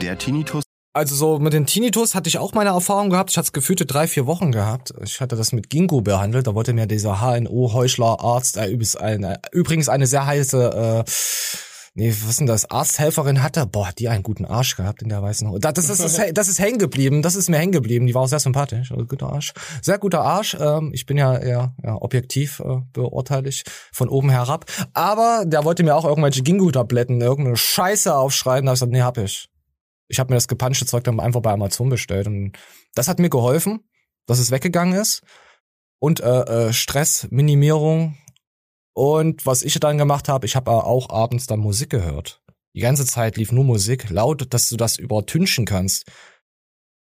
Der 0.00 0.16
Tinnitus 0.16 0.62
Also 0.92 1.16
so 1.16 1.38
mit 1.38 1.52
den 1.52 1.66
Tinnitus 1.66 2.14
hatte 2.14 2.28
ich 2.28 2.38
auch 2.38 2.52
meine 2.52 2.70
Erfahrung 2.70 3.10
gehabt. 3.10 3.30
Ich 3.30 3.36
hatte 3.36 3.46
es 3.46 3.52
gefühlte 3.52 3.84
drei, 3.84 4.06
vier 4.06 4.26
Wochen 4.26 4.52
gehabt. 4.52 4.94
Ich 5.02 5.20
hatte 5.20 5.34
das 5.34 5.52
mit 5.52 5.70
Ginkgo 5.70 6.02
behandelt. 6.02 6.46
Da 6.46 6.54
wollte 6.54 6.72
mir 6.72 6.86
dieser 6.86 7.20
HNO-Heuchler-Arzt, 7.20 8.56
äh, 8.56 8.66
übrigens 8.66 8.96
eine, 8.96 9.40
übrigens 9.50 9.88
eine 9.88 10.06
sehr 10.06 10.24
heiße, 10.26 11.04
äh, 11.06 11.10
nee, 11.94 12.10
was 12.10 12.30
ist 12.30 12.40
denn 12.40 12.46
das, 12.46 12.70
Arzthelferin 12.70 13.42
hatte. 13.42 13.66
Boah, 13.66 13.88
hat 13.88 13.98
die 13.98 14.08
einen 14.08 14.22
guten 14.22 14.44
Arsch 14.44 14.76
gehabt 14.76 15.02
in 15.02 15.08
der 15.08 15.22
weißen 15.22 15.48
Hose. 15.48 15.60
Das, 15.60 15.88
ist, 15.88 16.18
das 16.32 16.48
ist 16.48 16.58
hängen 16.58 16.78
geblieben. 16.78 17.22
Das 17.22 17.34
ist 17.34 17.48
mir 17.48 17.58
hängen 17.58 17.72
geblieben. 17.72 18.06
Die 18.06 18.14
war 18.14 18.22
auch 18.22 18.28
sehr 18.28 18.40
sympathisch. 18.40 18.92
Also, 18.92 19.06
guter 19.06 19.32
Arsch. 19.32 19.52
Sehr 19.80 19.98
guter 19.98 20.22
Arsch. 20.22 20.56
Ähm, 20.60 20.90
ich 20.92 21.06
bin 21.06 21.16
ja 21.16 21.36
eher 21.36 21.74
ja, 21.82 21.96
objektiv 22.00 22.60
äh, 22.60 22.80
beurteile 22.92 23.48
ich 23.48 23.64
von 23.92 24.08
oben 24.08 24.30
herab. 24.30 24.66
Aber 24.92 25.44
der 25.46 25.64
wollte 25.64 25.82
mir 25.82 25.94
auch 25.94 26.04
irgendwelche 26.04 26.42
Ginkgo-Tabletten, 26.42 27.20
irgendeine 27.20 27.56
Scheiße 27.56 28.14
aufschreiben. 28.14 28.66
Da 28.66 28.70
hab 28.70 28.74
ich 28.74 28.80
gesagt, 28.80 28.92
nee, 28.92 29.02
hab 29.02 29.18
ich. 29.18 29.48
Ich 30.08 30.18
habe 30.18 30.32
mir 30.32 30.36
das 30.36 30.48
gepanschte 30.48 30.86
Zeug 30.86 31.04
dann 31.04 31.18
einfach 31.18 31.40
bei 31.40 31.52
Amazon 31.52 31.88
bestellt 31.88 32.26
und 32.26 32.52
das 32.94 33.08
hat 33.08 33.18
mir 33.18 33.30
geholfen, 33.30 33.80
dass 34.26 34.38
es 34.38 34.50
weggegangen 34.50 34.94
ist 34.94 35.22
und 35.98 36.20
äh, 36.20 36.68
äh, 36.68 36.72
Stressminimierung 36.72 38.18
und 38.94 39.44
was 39.44 39.62
ich 39.62 39.78
dann 39.80 39.98
gemacht 39.98 40.28
habe, 40.28 40.46
ich 40.46 40.56
habe 40.56 40.70
auch 40.70 41.10
abends 41.10 41.46
dann 41.46 41.60
Musik 41.60 41.90
gehört. 41.90 42.40
Die 42.74 42.80
ganze 42.80 43.04
Zeit 43.04 43.36
lief 43.36 43.52
nur 43.52 43.64
Musik, 43.64 44.10
laut, 44.10 44.52
dass 44.52 44.68
du 44.68 44.76
das 44.76 44.98
übertünchen 44.98 45.64
kannst. 45.64 46.10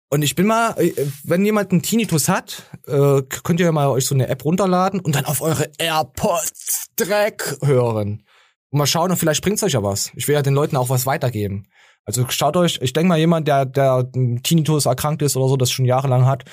Und 0.10 0.24
ich 0.24 0.36
bin 0.36 0.46
mal, 0.46 0.72
äh, 0.78 0.94
wenn 1.24 1.46
jemand 1.46 1.72
einen 1.72 1.82
Tinnitus 1.82 2.28
hat, 2.28 2.64
äh, 2.88 3.22
könnt 3.22 3.60
ihr 3.62 3.72
mal 3.72 3.88
euch 3.88 4.06
so 4.06 4.16
eine 4.16 4.28
App 4.28 4.44
runterladen 4.44 5.00
und 5.00 5.16
dann 5.16 5.26
auf 5.26 5.42
eure 5.42 5.70
AirPods 5.78 6.88
Dreck 6.98 7.58
hören. 7.62 8.24
Und 8.70 8.78
mal 8.78 8.88
schauen, 8.88 9.12
und 9.12 9.18
vielleicht 9.18 9.42
bringt's 9.42 9.64
euch 9.64 9.74
ja 9.74 9.84
was. 9.84 10.12
Ich 10.16 10.28
will 10.28 10.36
ja 10.36 10.42
den 10.42 10.54
Leuten 10.54 10.76
auch 10.76 10.90
was 10.90 11.06
weitergeben. 11.06 11.68
Also 12.04 12.26
schaut 12.30 12.58
euch, 12.58 12.80
ich 12.82 12.94
denke 12.94 13.10
mal 13.10 13.20
jemand, 13.20 13.48
der 13.48 13.66
der 13.66 14.10
Tinnitus 14.44 14.86
erkrankt 14.86 15.22
ist 15.22 15.38
oder 15.38 15.48
so, 15.48 15.56
das 15.56 15.72
schon 15.72 15.86
jahrelang 15.86 16.26
hat, 16.26 16.46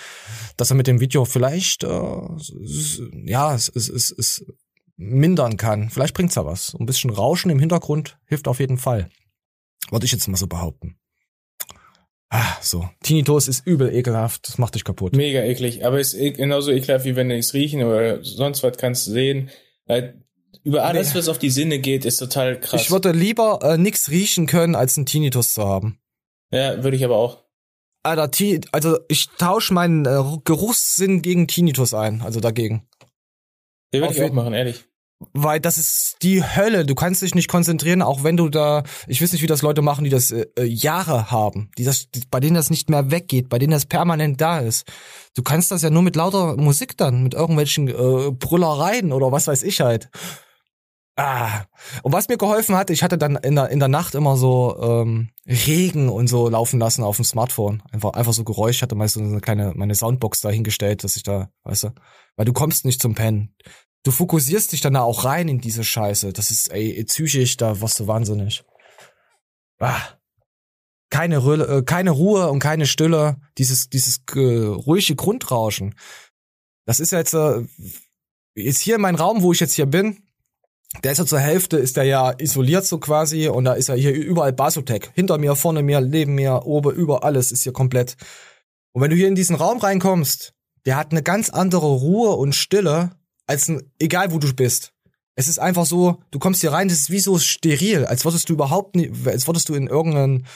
dass 0.56 0.70
er 0.70 0.76
mit 0.76 0.86
dem 0.86 1.00
Video 1.00 1.24
vielleicht 1.24 1.84
äh, 1.84 2.20
ja 3.24 3.54
es, 3.54 3.68
es, 3.68 3.88
es, 3.88 4.10
es 4.10 4.44
mindern 4.98 5.56
kann. 5.56 5.88
Vielleicht 5.88 6.14
bringt's 6.14 6.34
ja 6.34 6.44
was. 6.44 6.76
Ein 6.78 6.84
bisschen 6.84 7.10
Rauschen 7.10 7.50
im 7.50 7.58
Hintergrund 7.58 8.18
hilft 8.26 8.48
auf 8.48 8.60
jeden 8.60 8.76
Fall. 8.76 9.08
Würde 9.90 10.04
ich 10.04 10.12
jetzt 10.12 10.28
mal 10.28 10.36
so 10.36 10.46
behaupten. 10.46 10.98
Ah, 12.30 12.58
so. 12.60 12.90
Tinnitus 13.02 13.48
ist 13.48 13.66
übel 13.66 13.94
ekelhaft, 13.94 14.48
das 14.48 14.58
macht 14.58 14.74
dich 14.74 14.84
kaputt. 14.84 15.16
Mega 15.16 15.40
eklig, 15.40 15.86
aber 15.86 15.98
ist 15.98 16.12
e 16.12 16.32
genauso 16.32 16.70
ekelhaft, 16.70 17.06
wie 17.06 17.16
wenn 17.16 17.30
du 17.30 17.38
es 17.38 17.54
riechen 17.54 17.82
oder 17.82 18.22
sonst 18.22 18.62
was 18.62 18.76
kannst 18.76 19.06
du 19.06 19.12
sehen. 19.12 19.50
Über 20.62 20.84
alles, 20.84 21.14
was 21.14 21.30
auf 21.30 21.38
die 21.38 21.48
Sinne 21.48 21.78
geht, 21.78 22.04
ist 22.04 22.18
total 22.18 22.60
krass. 22.60 22.82
Ich 22.82 22.90
würde 22.90 23.12
lieber 23.12 23.60
äh, 23.62 23.78
nix 23.78 24.10
riechen 24.10 24.46
können, 24.46 24.74
als 24.74 24.98
einen 24.98 25.06
Tinnitus 25.06 25.54
zu 25.54 25.64
haben. 25.64 25.98
Ja, 26.50 26.82
würde 26.82 26.96
ich 26.96 27.04
aber 27.04 27.16
auch. 27.16 27.44
Alter, 28.02 28.30
also 28.72 28.98
ich 29.08 29.28
tausche 29.38 29.72
meinen 29.72 30.04
äh, 30.04 30.22
Geruchssinn 30.44 31.22
gegen 31.22 31.48
Tinnitus 31.48 31.94
ein, 31.94 32.20
also 32.20 32.40
dagegen. 32.40 32.86
Den 33.94 34.02
würde 34.02 34.14
ich 34.14 34.22
auch 34.22 34.32
machen, 34.32 34.52
ehrlich. 34.52 34.84
Weil 35.32 35.58
das 35.58 35.78
ist 35.78 36.18
die 36.22 36.44
Hölle. 36.44 36.86
Du 36.86 36.94
kannst 36.94 37.22
dich 37.22 37.34
nicht 37.34 37.48
konzentrieren, 37.48 38.02
auch 38.02 38.22
wenn 38.22 38.36
du 38.36 38.48
da, 38.48 38.84
ich 39.08 39.20
weiß 39.20 39.32
nicht, 39.32 39.42
wie 39.42 39.48
das 39.48 39.62
Leute 39.62 39.82
machen, 39.82 40.04
die 40.04 40.10
das 40.10 40.30
äh, 40.30 40.46
Jahre 40.62 41.32
haben, 41.32 41.70
die 41.76 41.82
das, 41.82 42.08
die, 42.10 42.22
bei 42.30 42.38
denen 42.38 42.54
das 42.54 42.70
nicht 42.70 42.88
mehr 42.88 43.10
weggeht, 43.10 43.48
bei 43.48 43.58
denen 43.58 43.72
das 43.72 43.86
permanent 43.86 44.40
da 44.40 44.60
ist. 44.60 44.86
Du 45.34 45.42
kannst 45.42 45.72
das 45.72 45.82
ja 45.82 45.90
nur 45.90 46.02
mit 46.02 46.14
lauter 46.14 46.56
Musik 46.56 46.96
dann, 46.96 47.24
mit 47.24 47.34
irgendwelchen 47.34 47.88
äh, 47.88 48.30
Brüllereien 48.30 49.12
oder 49.12 49.32
was 49.32 49.48
weiß 49.48 49.64
ich 49.64 49.80
halt. 49.80 50.08
Ah. 51.18 51.64
Und 52.04 52.12
was 52.12 52.28
mir 52.28 52.38
geholfen 52.38 52.76
hat, 52.76 52.90
ich 52.90 53.02
hatte 53.02 53.18
dann 53.18 53.34
in 53.34 53.56
der, 53.56 53.70
in 53.70 53.80
der 53.80 53.88
Nacht 53.88 54.14
immer 54.14 54.36
so 54.36 54.76
ähm, 54.80 55.30
Regen 55.48 56.10
und 56.10 56.28
so 56.28 56.48
laufen 56.48 56.78
lassen 56.78 57.02
auf 57.02 57.16
dem 57.16 57.24
Smartphone. 57.24 57.82
Einfach, 57.90 58.12
einfach 58.12 58.32
so 58.32 58.44
Geräusch. 58.44 58.76
Ich 58.76 58.82
hatte 58.82 58.94
mal 58.94 59.08
so 59.08 59.18
eine 59.18 59.40
kleine, 59.40 59.72
meine 59.74 59.96
Soundbox 59.96 60.42
da 60.42 60.50
hingestellt, 60.50 61.02
dass 61.02 61.16
ich 61.16 61.24
da, 61.24 61.50
weißt 61.64 61.84
du, 61.84 61.88
weil 62.36 62.46
du 62.46 62.52
kommst 62.52 62.84
nicht 62.84 63.02
zum 63.02 63.16
Pennen. 63.16 63.52
Du 64.04 64.10
fokussierst 64.10 64.72
dich 64.72 64.80
dann 64.80 64.94
da 64.94 65.02
auch 65.02 65.24
rein 65.24 65.48
in 65.48 65.60
diese 65.60 65.84
Scheiße. 65.84 66.32
Das 66.32 66.50
ist, 66.50 66.70
ey, 66.70 67.02
psychisch, 67.04 67.56
da 67.56 67.80
wirst 67.80 68.00
du 68.00 68.06
wahnsinnig. 68.06 68.64
Ah. 69.78 70.00
Keine, 71.10 71.42
Rülle, 71.42 71.78
äh, 71.78 71.82
keine 71.82 72.10
Ruhe 72.10 72.50
und 72.50 72.58
keine 72.58 72.86
Stille. 72.86 73.36
Dieses, 73.56 73.88
dieses 73.88 74.20
äh, 74.34 74.38
ruhige 74.38 75.16
Grundrauschen. 75.16 75.94
Das 76.84 77.00
ist 77.00 77.12
jetzt, 77.12 77.34
äh, 77.34 77.64
jetzt 78.54 78.80
hier 78.80 78.98
mein 78.98 79.14
Raum, 79.14 79.42
wo 79.42 79.52
ich 79.52 79.60
jetzt 79.60 79.74
hier 79.74 79.86
bin, 79.86 80.22
der 81.02 81.12
ist 81.12 81.18
ja 81.18 81.26
zur 81.26 81.40
Hälfte, 81.40 81.76
ist 81.76 81.96
der 81.96 82.04
ja 82.04 82.30
isoliert 82.38 82.86
so 82.86 82.98
quasi 82.98 83.48
und 83.48 83.64
da 83.64 83.74
ist 83.74 83.88
ja 83.88 83.94
hier 83.94 84.12
überall 84.14 84.52
Basotec. 84.52 85.10
Hinter 85.14 85.38
mir, 85.38 85.54
vorne 85.54 85.82
mir, 85.82 86.00
neben 86.00 86.34
mir, 86.34 86.62
oben, 86.64 86.94
über 86.94 87.24
alles 87.24 87.52
ist 87.52 87.62
hier 87.62 87.72
komplett. 87.72 88.16
Und 88.92 89.02
wenn 89.02 89.10
du 89.10 89.16
hier 89.16 89.28
in 89.28 89.34
diesen 89.34 89.56
Raum 89.56 89.78
reinkommst, 89.78 90.54
der 90.86 90.96
hat 90.96 91.12
eine 91.12 91.22
ganz 91.22 91.50
andere 91.50 91.86
Ruhe 91.86 92.30
und 92.30 92.54
Stille, 92.54 93.10
als 93.48 93.68
ein, 93.68 93.90
egal 93.98 94.32
wo 94.32 94.38
du 94.38 94.54
bist. 94.54 94.92
Es 95.34 95.48
ist 95.48 95.58
einfach 95.58 95.86
so, 95.86 96.20
du 96.30 96.38
kommst 96.38 96.60
hier 96.60 96.72
rein, 96.72 96.88
das 96.88 96.98
ist 96.98 97.10
wie 97.10 97.20
so 97.20 97.38
steril, 97.38 98.04
als 98.06 98.24
würdest 98.24 98.48
du 98.48 98.52
überhaupt 98.52 98.96
nicht, 98.96 99.26
als 99.26 99.46
würdest 99.46 99.68
du 99.68 99.74
in 99.74 99.86
irgendeinen 99.86 100.46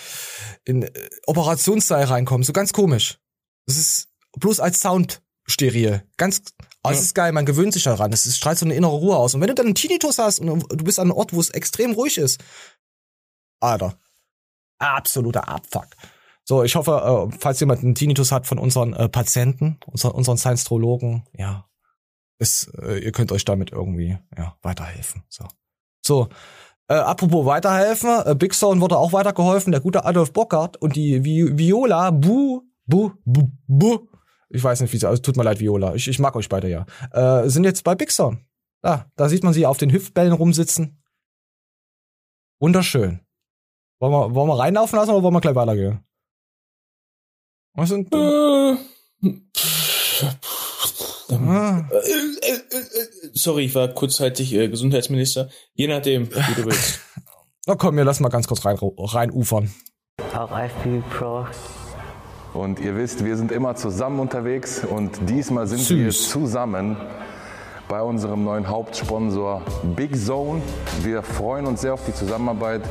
in 0.65 0.89
Operationssaal 1.27 2.05
reinkommen. 2.05 2.45
So 2.45 2.53
ganz 2.53 2.73
komisch. 2.73 3.19
Das 3.67 3.77
ist 3.77 4.09
bloß 4.39 4.61
als 4.61 4.81
Sound 4.81 5.23
steril. 5.47 6.03
Ganz, 6.17 6.43
aber 6.83 6.95
es 6.95 7.01
ist 7.01 7.15
geil, 7.15 7.33
man 7.33 7.47
gewöhnt 7.47 7.73
sich 7.73 7.85
daran. 7.85 8.13
Es 8.13 8.37
strahlt 8.37 8.59
so 8.59 8.67
eine 8.67 8.75
innere 8.75 8.93
Ruhe 8.93 9.17
aus. 9.17 9.35
Und 9.35 9.41
wenn 9.41 9.49
du 9.49 9.55
dann 9.55 9.67
einen 9.67 9.75
Tinnitus 9.77 10.19
hast 10.19 10.41
und 10.41 10.65
du 10.69 10.85
bist 10.85 10.99
an 10.99 11.09
einem 11.09 11.17
Ort, 11.17 11.33
wo 11.33 11.41
es 11.41 11.51
extrem 11.51 11.93
ruhig 11.93 12.19
ist, 12.19 12.43
Alter, 13.61 13.97
absoluter 14.79 15.49
Abfuck. 15.49 15.87
So, 16.45 16.65
ich 16.65 16.75
hoffe, 16.75 17.31
äh, 17.31 17.37
falls 17.39 17.61
jemand 17.61 17.85
einen 17.85 17.95
Tinnitus 17.95 18.33
hat 18.33 18.49
von 18.49 18.59
unseren 18.59 18.95
äh, 18.95 19.09
Patienten, 19.09 19.79
unseren, 19.87 20.11
unseren 20.11 20.39
Science-Trologen, 20.39 21.23
ja, 21.37 21.69
ist, 22.39 22.73
äh, 22.79 22.99
ihr 22.99 23.13
könnt 23.13 23.33
euch 23.33 23.45
damit 23.45 23.73
irgendwie 23.73 24.19
ja, 24.37 24.57
weiterhelfen. 24.63 25.23
So, 25.29 25.47
so 26.05 26.29
äh, 26.89 26.95
apropos 26.95 27.47
weiterhelfen, 27.47 28.11
äh, 28.25 28.35
Big 28.35 28.55
Stone 28.55 28.81
wurde 28.81 28.99
auch 28.99 29.13
weitergeholfen, 29.13 29.73
der 29.73 29.81
gute 29.81 30.05
Adolf 30.05 30.33
Bockert 30.33 30.77
und 30.77 30.97
die 30.97 31.25
Vi 31.25 31.57
Viola 31.57 32.11
Bu, 32.11 32.63
Bu, 32.87 33.13
Bu, 33.25 33.49
Bu, 33.67 34.09
ich 34.51 34.63
weiß 34.63 34.81
nicht, 34.81 34.93
wie 34.93 34.99
sie, 34.99 35.09
also 35.09 35.23
tut 35.23 35.37
mir 35.37 35.45
leid, 35.45 35.61
Viola, 35.61 35.95
ich, 35.95 36.09
ich 36.09 36.19
mag 36.19 36.37
euch 36.37 36.49
beide 36.49 36.69
ja, 36.69 36.85
äh, 37.13 37.49
sind 37.49 37.65
jetzt 37.65 37.85
bei 37.85 37.95
Big 37.95 38.13
Stone. 38.13 38.45
Ah, 38.83 39.05
da 39.17 39.29
sieht 39.29 39.45
man 39.45 39.53
sie 39.53 39.65
auf 39.65 39.79
den 39.79 39.93
Hüftbällen 39.93 40.33
rumsitzen. 40.33 41.03
Wunderschön. 42.61 43.21
Wollen 44.01 44.13
wir, 44.13 44.35
wollen 44.35 44.49
wir 44.49 44.59
reinlaufen 44.59 44.99
lassen 44.99 45.13
oder 45.13 45.23
wollen 45.23 45.35
wir 45.35 45.41
gleich 45.41 45.55
weitergehen? 45.55 46.05
Was 47.75 47.89
sind, 47.89 48.13
äh, 48.13 48.77
Ah. 51.33 51.89
Sorry, 53.33 53.65
ich 53.65 53.75
war 53.75 53.89
kurzzeitig 53.89 54.53
äh, 54.55 54.69
Gesundheitsminister. 54.69 55.49
Je 55.75 55.87
nachdem, 55.89 56.29
wie 56.31 56.55
du 56.55 56.67
willst. 56.67 57.01
Na 57.67 57.77
komm, 57.77 57.97
wir 57.97 58.05
lassen 58.05 58.23
mal 58.23 58.29
ganz 58.29 58.47
kurz 58.49 58.65
rein, 58.65 58.77
reinufern. 58.81 59.73
Auch 60.35 60.51
IFBB 60.51 61.03
Pro. 61.11 61.47
Und 62.55 62.81
ihr 62.81 62.97
wisst, 62.97 63.25
wir 63.25 63.37
sind 63.37 63.51
immer 63.51 63.77
zusammen 63.77 64.21
unterwegs 64.21 64.85
und 64.85 65.19
diesmal 65.29 65.67
sind 65.67 65.81
Süß. 65.81 65.99
wir 65.99 66.11
zusammen 66.11 66.97
bei 67.89 68.03
unserem 68.03 68.45
neuen 68.45 68.69
Hauptsponsor 68.69 69.63
Big 69.97 70.17
Zone. 70.17 70.63
Wir 71.03 71.23
freuen 71.23 71.67
uns 71.67 71.81
sehr 71.83 71.95
auf 71.95 72.05
die 72.07 72.15
Zusammenarbeit 72.15 72.83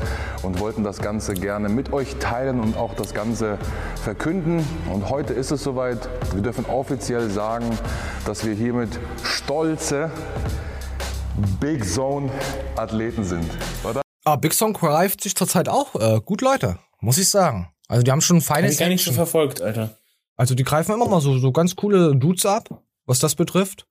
und 0.43 0.59
wollten 0.59 0.83
das 0.83 0.99
Ganze 0.99 1.33
gerne 1.33 1.69
mit 1.69 1.91
euch 1.93 2.15
teilen 2.17 2.59
und 2.59 2.77
auch 2.77 2.93
das 2.93 3.13
Ganze 3.13 3.57
verkünden. 4.03 4.65
Und 4.91 5.09
heute 5.09 5.33
ist 5.33 5.51
es 5.51 5.63
soweit. 5.63 6.09
Wir 6.33 6.41
dürfen 6.41 6.65
offiziell 6.65 7.29
sagen, 7.29 7.65
dass 8.25 8.45
wir 8.45 8.53
hiermit 8.53 8.99
stolze 9.23 10.11
Big 11.59 11.85
Zone 11.85 12.29
Athleten 12.75 13.23
sind, 13.23 13.49
oder? 13.83 14.01
Ah, 14.23 14.35
Big 14.35 14.53
Song 14.53 14.73
greift 14.73 15.21
sich 15.21 15.35
zurzeit 15.35 15.67
auch 15.67 15.95
äh, 15.95 16.19
gut 16.23 16.41
Leute, 16.41 16.77
muss 16.99 17.17
ich 17.17 17.29
sagen. 17.29 17.69
Also 17.87 18.03
die 18.03 18.11
haben 18.11 18.21
schon 18.21 18.37
ein 18.37 18.41
Hab 18.41 18.47
feines 18.55 18.73
ich 18.73 18.79
gar 18.79 18.87
nicht 18.87 19.03
so 19.03 19.09
Händchen. 19.09 19.15
verfolgt, 19.15 19.61
Alter. 19.61 19.97
Also 20.37 20.53
die 20.53 20.63
greifen 20.63 20.93
immer 20.93 21.07
mal 21.07 21.21
so, 21.21 21.37
so 21.39 21.51
ganz 21.51 21.75
coole 21.75 22.15
Dudes 22.15 22.45
ab, 22.45 22.69
was 23.05 23.19
das 23.19 23.35
betrifft. 23.35 23.87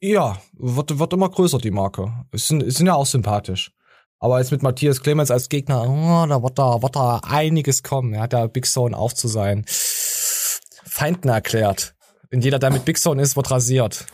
Ja, 0.00 0.40
wird, 0.52 0.98
wird 0.98 1.12
immer 1.12 1.28
größer, 1.28 1.58
die 1.58 1.70
Marke. 1.70 2.12
Es 2.32 2.48
sind, 2.48 2.62
es 2.62 2.76
sind 2.76 2.86
ja 2.86 2.94
auch 2.94 3.06
sympathisch. 3.06 3.72
Aber 4.18 4.38
jetzt 4.38 4.50
mit 4.50 4.62
Matthias 4.62 5.02
Clemens 5.02 5.30
als 5.30 5.48
Gegner, 5.48 5.82
oh, 5.82 6.26
da 6.26 6.42
wird 6.42 6.58
da, 6.58 6.82
wird 6.82 6.96
da 6.96 7.20
einiges 7.22 7.82
kommen. 7.82 8.14
Er 8.14 8.22
hat 8.22 8.32
ja 8.32 8.46
Big 8.46 8.66
Zone 8.66 8.96
auch 8.96 9.12
zu 9.12 9.28
sein. 9.28 9.64
Feinden 9.68 11.28
erklärt. 11.28 11.94
Und 12.32 12.42
jeder, 12.42 12.58
der 12.58 12.70
mit 12.70 12.84
Big 12.84 12.98
Zone 12.98 13.20
ist, 13.22 13.36
wird 13.36 13.50
rasiert. 13.50 14.06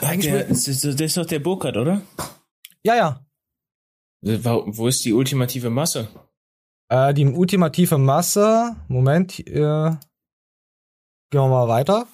Eigentlich 0.00 0.32
Der, 0.32 0.44
das, 0.44 0.68
ist, 0.68 1.16
doch 1.16 1.26
der 1.26 1.38
Burkhardt, 1.38 1.76
oder? 1.76 2.02
Ja, 2.82 2.96
ja. 2.96 3.26
Wo 4.20 4.64
wo 4.66 4.88
ist 4.88 5.04
die 5.04 5.12
ultimative 5.12 5.70
Masse? 5.70 6.08
Äh, 6.88 7.14
die 7.14 7.26
ultimative 7.26 7.98
Masse, 7.98 8.76
Moment, 8.88 9.38
äh, 9.40 9.44
gehen 9.52 9.98
wir 11.30 11.48
mal 11.48 11.68
weiter. 11.68 12.06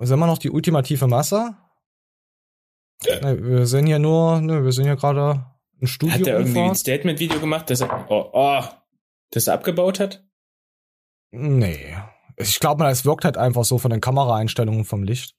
Sind 0.00 0.18
wir 0.18 0.26
noch 0.26 0.38
die 0.38 0.50
ultimative 0.50 1.06
Masse? 1.06 1.56
Ne, 3.06 3.38
wir 3.42 3.66
sehen 3.66 3.86
hier 3.86 3.98
nur, 3.98 4.40
ne, 4.40 4.64
wir 4.64 4.72
sehen 4.72 4.84
hier 4.84 4.96
gerade 4.96 5.46
ein 5.80 5.86
Studio. 5.86 6.14
Hat 6.18 6.26
er 6.26 6.38
irgendwie 6.38 6.60
ein. 6.60 6.74
Statement-Video 6.74 7.40
gemacht, 7.40 7.70
dass 7.70 7.80
er, 7.80 8.06
oh, 8.10 8.30
oh, 8.32 8.62
das 9.30 9.46
er 9.46 9.54
abgebaut 9.54 10.00
hat? 10.00 10.24
Nee. 11.30 11.96
Ich 12.36 12.60
glaube 12.60 12.82
mal, 12.82 12.90
es 12.90 13.04
wirkt 13.04 13.24
halt 13.24 13.36
einfach 13.36 13.64
so 13.64 13.78
von 13.78 13.90
den 13.90 14.00
Kameraeinstellungen 14.00 14.84
vom 14.84 15.02
Licht. 15.02 15.36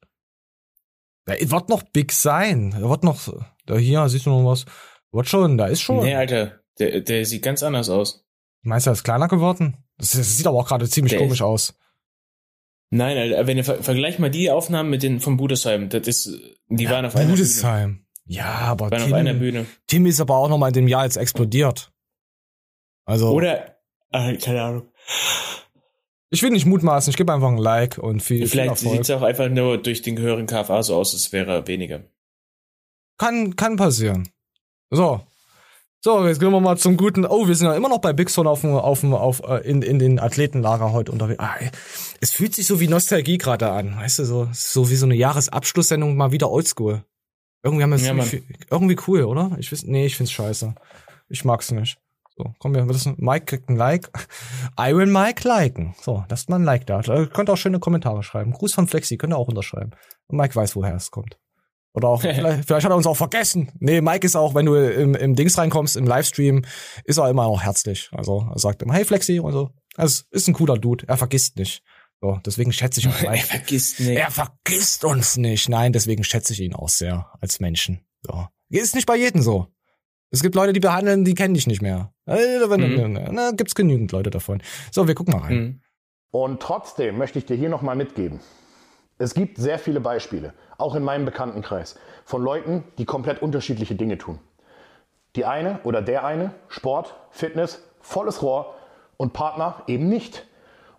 Ja, 1.28 1.36
es 1.36 1.52
wird 1.52 1.70
noch 1.70 1.84
big 1.84 2.12
sein. 2.12 2.74
Er 2.74 2.90
wird 2.90 3.04
noch, 3.04 3.20
da 3.66 3.78
hier, 3.78 4.08
siehst 4.10 4.26
du 4.26 4.30
noch 4.32 4.46
was? 4.50 4.66
Wird 5.12 5.28
schon, 5.28 5.58
da 5.58 5.66
ist 5.68 5.82
schon. 5.82 6.04
Nee, 6.04 6.16
Alter, 6.16 6.62
der, 6.80 7.02
der 7.02 7.26
sieht 7.26 7.44
ganz 7.44 7.62
anders 7.64 7.90
aus. 7.90 8.26
Meinst 8.64 8.86
du, 8.86 8.92
er 8.92 8.94
ist 8.94 9.04
kleiner 9.04 9.28
geworden? 9.28 9.84
Das, 9.98 10.12
das 10.12 10.38
sieht 10.38 10.48
aber 10.48 10.58
auch 10.60 10.68
gerade 10.68 10.88
ziemlich 10.90 11.12
Der 11.12 11.20
komisch 11.22 11.40
ist- 11.40 11.46
aus. 11.46 11.74
Nein, 12.94 13.18
Alter, 13.18 13.48
wenn 13.48 13.58
ihr 13.58 13.64
ver 13.64 13.82
vergleich 13.82 14.20
mal 14.20 14.30
die 14.30 14.52
Aufnahmen 14.52 14.90
mit 14.90 15.02
den 15.02 15.22
von 15.22 15.38
Budesheim, 15.38 15.88
das 15.88 16.08
ist, 16.08 16.30
die 16.68 16.90
waren 16.90 17.06
auf 17.06 17.16
einer 17.16 17.26
Bühne. 17.26 17.38
Budesheim. 17.38 18.06
Ja, 18.26 18.46
aber 18.46 18.92
Waren 18.92 19.02
auf 19.02 19.08
Tim, 19.08 19.14
einer 19.14 19.34
Bühne. 19.34 19.66
Tim 19.88 20.06
ist 20.06 20.20
aber 20.20 20.36
auch 20.36 20.50
noch 20.50 20.58
mal 20.58 20.68
in 20.68 20.74
dem 20.74 20.88
Jahr 20.90 21.06
jetzt 21.06 21.16
explodiert. 21.16 21.92
Also, 23.06 23.30
Oder, 23.32 23.78
ah, 24.12 24.34
keine 24.34 24.62
Ahnung. 24.62 24.92
ich 26.30 26.44
will 26.44 26.52
nicht 26.52 26.66
mutmaßen, 26.66 27.12
ich 27.12 27.18
gebe 27.18 27.34
einfach 27.34 27.48
ein 27.48 27.58
Like 27.58 27.98
und 27.98 28.22
viel, 28.22 28.40
viel 28.40 28.48
Vielleicht 28.48 28.78
sieht 28.78 29.02
es 29.02 29.10
auch 29.10 29.22
einfach 29.22 29.50
nur 29.50 29.78
durch 29.78 30.02
den 30.02 30.18
gehörigen 30.18 30.48
KFA 30.48 30.84
so 30.84 30.96
aus, 30.98 31.14
als 31.14 31.32
wäre 31.32 31.52
er 31.52 31.68
weniger. 31.68 32.04
Kann, 33.18 33.56
kann 33.56 33.78
passieren. 33.78 34.30
So. 34.90 35.22
So, 36.04 36.26
jetzt 36.26 36.40
gehen 36.40 36.52
wir 36.52 36.60
mal 36.60 36.78
zum 36.80 36.98
guten. 36.98 37.26
Oh, 37.28 37.48
wir 37.48 37.54
sind 37.54 37.68
ja 37.68 37.76
immer 37.76 37.88
noch 37.90 38.00
bei 38.00 38.12
Big 38.12 38.32
Son 38.32 38.48
auf, 38.48 38.62
dem- 38.62 38.74
auf, 38.74 39.02
dem- 39.02 39.14
auf, 39.14 39.42
äh, 39.48 39.58
in, 39.70 39.84
in 39.84 40.00
den 40.00 40.20
Athletenlager 40.20 40.92
heute 40.94 41.12
unterwegs. 41.12 41.40
Ah, 41.40 41.54
es 42.20 42.32
fühlt 42.32 42.56
sich 42.56 42.66
so 42.66 42.80
wie 42.80 42.88
Nostalgie 42.88 43.38
gerade 43.38 43.70
an. 43.70 43.96
Weißt 43.98 44.18
du, 44.18 44.26
so, 44.26 44.50
so 44.52 44.90
wie 44.90 44.96
so 44.96 45.06
eine 45.06 45.14
Jahresabschlusssendung 45.14 46.18
mal 46.18 46.32
wieder 46.32 46.50
oldschool. 46.50 47.04
Irgendwie 47.64 47.84
haben 47.84 47.92
wir 47.92 48.00
Ja, 48.00 48.14
Mann. 48.16 48.26
viel, 48.26 48.44
irgendwie 48.72 48.98
cool, 49.08 49.26
oder? 49.26 49.52
Ich 49.60 49.72
weiß, 49.72 49.84
nee, 49.84 50.08
ich 50.08 50.16
find's 50.18 50.32
scheiße. 50.32 50.74
Ich 51.30 51.46
mag's 51.46 51.70
nicht. 51.70 52.00
So, 52.36 52.52
komm, 52.58 52.74
wir 52.74 52.84
das 52.88 53.06
Mike 53.18 53.46
kriegt 53.46 53.70
ein 53.70 53.76
Like. 53.78 54.10
Iron 54.80 55.12
Mike 55.12 55.48
liken. 55.48 55.94
So, 56.02 56.26
lasst 56.30 56.50
mal 56.50 56.56
ein 56.56 56.64
Like 56.64 56.88
da. 56.88 57.02
Ihr 57.02 57.28
könnt 57.28 57.52
auch 57.52 57.58
schöne 57.58 57.78
Kommentare 57.80 58.24
schreiben. 58.24 58.54
Gruß 58.54 58.74
von 58.74 58.88
Flexi, 58.88 59.18
könnt 59.18 59.34
ihr 59.34 59.38
auch 59.38 59.50
unterschreiben. 59.50 59.92
Und 60.26 60.38
Mike 60.38 60.56
weiß, 60.56 60.76
woher 60.76 60.96
es 60.96 61.12
kommt. 61.12 61.38
Oder 61.94 62.08
auch, 62.10 62.22
vielleicht, 62.22 62.66
vielleicht 62.66 62.86
hat 62.86 62.92
er 62.92 62.96
uns 62.96 63.08
auch 63.08 63.18
vergessen. 63.18 63.72
Nee, 63.80 64.02
Mike 64.02 64.26
ist 64.26 64.36
auch, 64.36 64.56
wenn 64.56 64.66
du 64.66 64.76
im, 64.76 65.16
im 65.16 65.36
Dings 65.36 65.58
reinkommst, 65.58 65.98
im 65.98 66.06
Livestream, 66.06 66.64
ist 67.04 67.18
er 67.18 67.30
immer 67.30 67.44
noch 67.46 67.62
herzlich. 67.64 68.10
Also 68.14 68.48
er 68.52 68.60
sagt 68.60 68.82
immer, 68.82 68.94
hey 68.94 69.06
Flexi 69.06 69.40
und 69.40 69.52
so. 69.54 69.70
Also 69.96 70.24
ist 70.32 70.48
ein 70.48 70.54
cooler 70.54 70.78
Dude. 70.78 71.06
Er 71.08 71.18
vergisst 71.18 71.58
nicht. 71.58 71.84
So, 72.22 72.40
deswegen 72.46 72.72
schätze 72.72 73.00
ich 73.00 73.08
auch 73.10 73.22
Er 73.22 73.38
vergisst 73.38 74.00
nicht. 74.00 74.18
Er 74.18 74.32
vergisst 74.32 75.04
uns 75.04 75.38
nicht. 75.38 75.70
Nein, 75.70 75.92
deswegen 75.92 76.24
schätze 76.24 76.54
ich 76.54 76.62
ihn 76.62 76.76
auch 76.76 76.90
sehr 76.90 77.28
als 77.42 77.60
Menschen. 77.60 78.02
So. 78.22 78.48
Ist 78.70 78.96
nicht 78.96 79.08
bei 79.08 79.18
jedem 79.18 79.42
so. 79.42 79.68
Es 80.30 80.42
gibt 80.42 80.56
Leute, 80.56 80.72
die 80.72 80.80
behandeln, 80.80 81.26
die 81.26 81.34
kennen 81.34 81.56
dich 81.56 81.68
nicht 81.68 81.82
mehr. 81.82 82.14
Äh, 82.26 82.60
Mhm. 82.66 83.20
Na, 83.32 83.52
gibt's 83.52 83.76
genügend 83.76 84.14
Leute 84.14 84.30
davon. 84.30 84.64
So, 84.92 85.08
wir 85.08 85.16
gucken 85.16 85.34
mal 85.34 85.42
rein. 85.42 85.58
Mhm. 85.58 85.82
Und 86.32 86.62
trotzdem 86.62 87.18
möchte 87.18 87.38
ich 87.40 87.46
dir 87.46 87.58
hier 87.58 87.68
nochmal 87.68 87.98
mitgeben. 87.98 88.40
Es 89.22 89.36
gibt 89.36 89.60
sehr 89.60 89.78
viele 89.78 90.00
Beispiele, 90.00 90.56
auch 90.80 90.96
in 90.96 91.04
meinem 91.04 91.26
Bekanntenkreis, 91.26 91.96
von 92.26 92.42
Leuten, 92.42 92.84
die 92.98 93.06
komplett 93.06 93.40
unterschiedliche 93.44 93.94
Dinge 93.94 94.18
tun. 94.18 94.40
Die 95.36 95.46
eine 95.46 95.80
oder 95.84 96.02
der 96.02 96.26
eine, 96.26 96.56
Sport, 96.70 97.14
Fitness, 97.30 97.84
volles 98.00 98.42
Rohr 98.42 98.74
und 99.18 99.32
Partner 99.32 99.84
eben 99.86 100.10
nicht. 100.10 100.48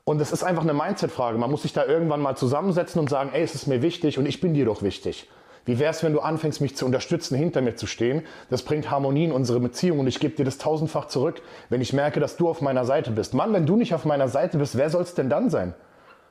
Und 0.05 0.21
es 0.21 0.31
ist 0.31 0.45
einfach 0.45 0.63
eine 0.63 0.73
Mindset-Frage. 0.73 1.37
Man 1.37 1.51
muss 1.51 1.63
sich 1.63 1.73
da 1.73 1.85
irgendwann 1.85 2.21
mal 2.21 2.37
zusammensetzen 2.37 3.01
und 3.01 3.11
sagen, 3.11 3.31
ey, 3.33 3.43
es 3.43 3.57
ist 3.57 3.67
mir 3.67 3.83
wichtig 3.83 4.21
und 4.21 4.27
ich 4.27 4.41
bin 4.41 4.55
dir 4.55 4.67
doch 4.67 4.83
wichtig. 4.83 5.29
Wie 5.65 5.81
wär's, 5.81 6.05
wenn 6.05 6.13
du 6.13 6.21
anfängst, 6.21 6.61
mich 6.61 6.77
zu 6.77 6.87
unterstützen, 6.87 7.37
hinter 7.37 7.61
mir 7.61 7.75
zu 7.75 7.89
stehen? 7.89 8.23
Das 8.51 8.63
bringt 8.63 8.89
Harmonie 8.89 9.25
in 9.25 9.33
unsere 9.33 9.59
Beziehung 9.59 9.99
und 9.99 10.07
ich 10.07 10.21
gebe 10.21 10.37
dir 10.37 10.45
das 10.45 10.59
tausendfach 10.59 11.09
zurück, 11.09 11.43
wenn 11.71 11.81
ich 11.81 11.93
merke, 11.93 12.21
dass 12.21 12.37
du 12.37 12.49
auf 12.49 12.61
meiner 12.61 12.85
Seite 12.85 13.11
bist. 13.11 13.35
Mann, 13.35 13.53
wenn 13.53 13.67
du 13.67 13.75
nicht 13.75 13.95
auf 13.95 14.05
meiner 14.05 14.29
Seite 14.29 14.59
bist, 14.59 14.79
wer 14.79 14.91
soll's 14.91 15.15
denn 15.15 15.29
dann 15.29 15.51
sein? 15.51 15.75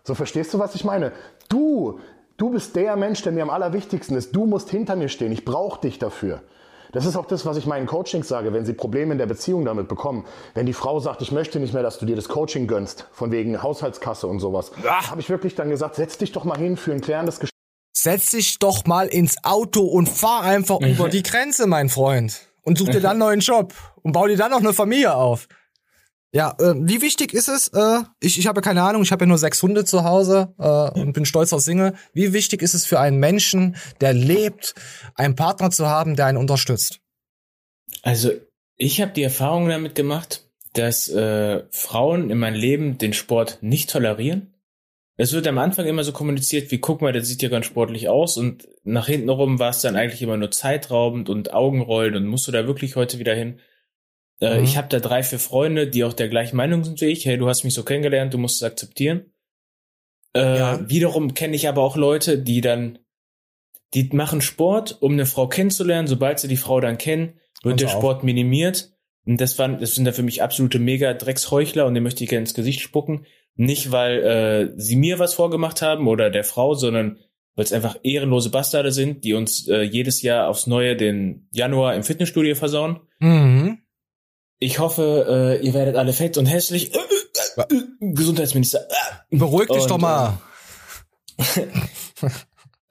So 0.03 0.15
verstehst 0.15 0.53
du, 0.53 0.59
was 0.59 0.75
ich 0.75 0.83
meine? 0.83 1.11
Du, 1.49 1.99
du 2.37 2.49
bist 2.49 2.75
der 2.75 2.95
Mensch, 2.95 3.21
der 3.21 3.31
mir 3.31 3.43
am 3.43 3.49
allerwichtigsten 3.49 4.17
ist. 4.17 4.35
Du 4.35 4.45
musst 4.45 4.69
hinter 4.69 4.95
mir 4.95 5.09
stehen. 5.09 5.31
Ich 5.31 5.45
brauche 5.45 5.81
dich 5.81 5.99
dafür. 5.99 6.41
Das 6.91 7.05
ist 7.05 7.15
auch 7.15 7.25
das, 7.25 7.45
was 7.45 7.55
ich 7.55 7.65
meinen 7.65 7.85
Coachings 7.87 8.27
sage, 8.27 8.51
wenn 8.51 8.65
sie 8.65 8.73
Probleme 8.73 9.13
in 9.13 9.17
der 9.17 9.25
Beziehung 9.25 9.63
damit 9.63 9.87
bekommen. 9.87 10.25
Wenn 10.53 10.65
die 10.65 10.73
Frau 10.73 10.99
sagt, 10.99 11.21
ich 11.21 11.31
möchte 11.31 11.59
nicht 11.59 11.73
mehr, 11.73 11.83
dass 11.83 11.99
du 11.99 12.05
dir 12.05 12.17
das 12.17 12.27
Coaching 12.27 12.67
gönnst, 12.67 13.07
von 13.13 13.31
wegen 13.31 13.63
Haushaltskasse 13.63 14.27
und 14.27 14.39
sowas, 14.39 14.71
habe 14.83 15.21
ich 15.21 15.29
wirklich 15.29 15.55
dann 15.55 15.69
gesagt, 15.69 15.95
setz 15.95 16.17
dich 16.17 16.33
doch 16.33 16.43
mal 16.43 16.57
hin 16.57 16.75
für 16.75 16.91
ein 16.91 16.99
klärendes 16.99 17.39
Gespräch. 17.39 17.51
Setz 17.93 18.31
dich 18.31 18.59
doch 18.59 18.85
mal 18.85 19.07
ins 19.07 19.43
Auto 19.43 19.81
und 19.81 20.09
fahr 20.09 20.41
einfach 20.41 20.81
über 20.81 21.07
die 21.07 21.23
Grenze, 21.23 21.67
mein 21.67 21.87
Freund. 21.87 22.47
Und 22.63 22.77
such 22.77 22.89
dir 22.89 23.01
dann 23.01 23.11
einen 23.11 23.19
neuen 23.19 23.39
Job. 23.39 23.73
Und 24.01 24.11
bau 24.11 24.27
dir 24.27 24.37
dann 24.37 24.51
noch 24.51 24.59
eine 24.59 24.73
Familie 24.73 25.15
auf. 25.15 25.47
Ja, 26.33 26.55
äh, 26.59 26.73
wie 26.77 27.01
wichtig 27.01 27.33
ist 27.33 27.49
es, 27.49 27.67
äh, 27.69 28.03
ich, 28.21 28.39
ich 28.39 28.47
habe 28.47 28.61
keine 28.61 28.83
Ahnung, 28.83 29.01
ich 29.01 29.11
habe 29.11 29.25
ja 29.25 29.27
nur 29.27 29.37
sechs 29.37 29.61
Hunde 29.61 29.83
zu 29.83 30.05
Hause 30.05 30.53
äh, 30.57 30.99
und 30.99 31.11
bin 31.11 31.25
stolzer 31.25 31.59
Single. 31.59 31.93
Wie 32.13 32.31
wichtig 32.31 32.61
ist 32.61 32.73
es 32.73 32.85
für 32.85 32.99
einen 33.01 33.17
Menschen, 33.17 33.75
der 33.99 34.13
lebt, 34.13 34.73
einen 35.15 35.35
Partner 35.35 35.71
zu 35.71 35.87
haben, 35.87 36.15
der 36.15 36.27
einen 36.27 36.37
unterstützt? 36.37 37.01
Also, 38.01 38.31
ich 38.77 39.01
habe 39.01 39.11
die 39.11 39.23
Erfahrung 39.23 39.67
damit 39.67 39.93
gemacht, 39.93 40.49
dass 40.73 41.09
äh, 41.09 41.63
Frauen 41.69 42.29
in 42.29 42.37
meinem 42.37 42.55
Leben 42.55 42.97
den 42.97 43.11
Sport 43.11 43.57
nicht 43.61 43.89
tolerieren. 43.89 44.53
Es 45.17 45.33
wird 45.33 45.45
am 45.47 45.57
Anfang 45.57 45.85
immer 45.85 46.05
so 46.05 46.13
kommuniziert, 46.13 46.71
wie 46.71 46.79
guck 46.79 47.01
mal, 47.01 47.11
der 47.11 47.23
sieht 47.23 47.41
ja 47.41 47.49
ganz 47.49 47.65
sportlich 47.65 48.07
aus 48.07 48.37
und 48.37 48.67
nach 48.83 49.07
hinten 49.07 49.29
rum 49.29 49.59
war 49.59 49.69
es 49.69 49.81
dann 49.81 49.97
eigentlich 49.97 50.21
immer 50.21 50.37
nur 50.37 50.49
zeitraubend 50.49 51.29
und 51.29 51.53
Augenrollen 51.53 52.15
und 52.15 52.25
musst 52.25 52.47
du 52.47 52.51
da 52.53 52.65
wirklich 52.65 52.95
heute 52.95 53.19
wieder 53.19 53.35
hin? 53.35 53.59
Äh, 54.41 54.57
Mhm. 54.57 54.63
Ich 54.63 54.77
habe 54.77 54.89
da 54.89 54.99
drei, 54.99 55.23
vier 55.23 55.39
Freunde, 55.39 55.87
die 55.87 56.03
auch 56.03 56.13
der 56.13 56.27
gleichen 56.27 56.57
Meinung 56.57 56.83
sind 56.83 56.99
wie 56.99 57.05
ich. 57.05 57.25
Hey, 57.25 57.37
du 57.37 57.47
hast 57.47 57.63
mich 57.63 57.73
so 57.73 57.83
kennengelernt, 57.83 58.33
du 58.33 58.37
musst 58.37 58.57
es 58.57 58.63
akzeptieren. 58.63 59.31
Äh, 60.33 60.77
Wiederum 60.87 61.33
kenne 61.33 61.55
ich 61.55 61.67
aber 61.67 61.81
auch 61.81 61.95
Leute, 61.97 62.37
die 62.37 62.61
dann, 62.61 62.99
die 63.93 64.09
machen 64.13 64.41
Sport, 64.41 64.97
um 65.01 65.13
eine 65.13 65.25
Frau 65.25 65.47
kennenzulernen. 65.47 66.07
Sobald 66.07 66.39
sie 66.39 66.47
die 66.47 66.57
Frau 66.57 66.79
dann 66.79 66.97
kennen, 66.97 67.39
wird 67.63 67.73
Und 67.73 67.81
der 67.81 67.87
auf. 67.89 67.95
Sport 67.95 68.23
minimiert. 68.23 68.93
Und 69.25 69.39
das 69.39 69.59
waren, 69.59 69.79
das 69.79 69.93
sind 69.93 70.05
da 70.05 70.11
für 70.13 70.23
mich 70.23 70.41
absolute 70.41 70.79
mega 70.79 71.13
Drecksheuchler 71.13 71.85
und 71.85 71.93
den 71.93 72.03
möchte 72.03 72.23
ich 72.23 72.29
gerne 72.29 72.41
ins 72.41 72.53
Gesicht 72.53 72.81
spucken. 72.81 73.25
Nicht, 73.55 73.91
weil 73.91 74.23
äh, 74.23 74.73
sie 74.77 74.95
mir 74.95 75.19
was 75.19 75.33
vorgemacht 75.35 75.81
haben 75.81 76.07
oder 76.07 76.29
der 76.31 76.43
Frau, 76.43 76.73
sondern 76.73 77.19
weil 77.55 77.65
es 77.65 77.73
einfach 77.73 77.97
ehrenlose 78.01 78.49
Bastarde 78.49 78.91
sind, 78.91 79.23
die 79.25 79.33
uns 79.33 79.67
äh, 79.67 79.81
jedes 79.81 80.21
Jahr 80.21 80.47
aufs 80.47 80.65
Neue 80.67 80.95
den 80.95 81.47
Januar 81.51 81.93
im 81.95 82.03
Fitnessstudio 82.03 82.55
versauen. 82.55 83.01
Mhm. 83.19 83.79
Ich 84.63 84.77
hoffe, 84.77 85.57
äh, 85.59 85.65
ihr 85.65 85.73
werdet 85.73 85.95
alle 85.95 86.13
fett 86.13 86.37
und 86.37 86.45
hässlich. 86.45 86.91
Gesundheitsminister. 87.99 88.87
Beruhig 89.31 89.67
dich 89.69 89.81
Und, 89.81 89.91
doch 89.91 89.97
mal. 89.97 90.39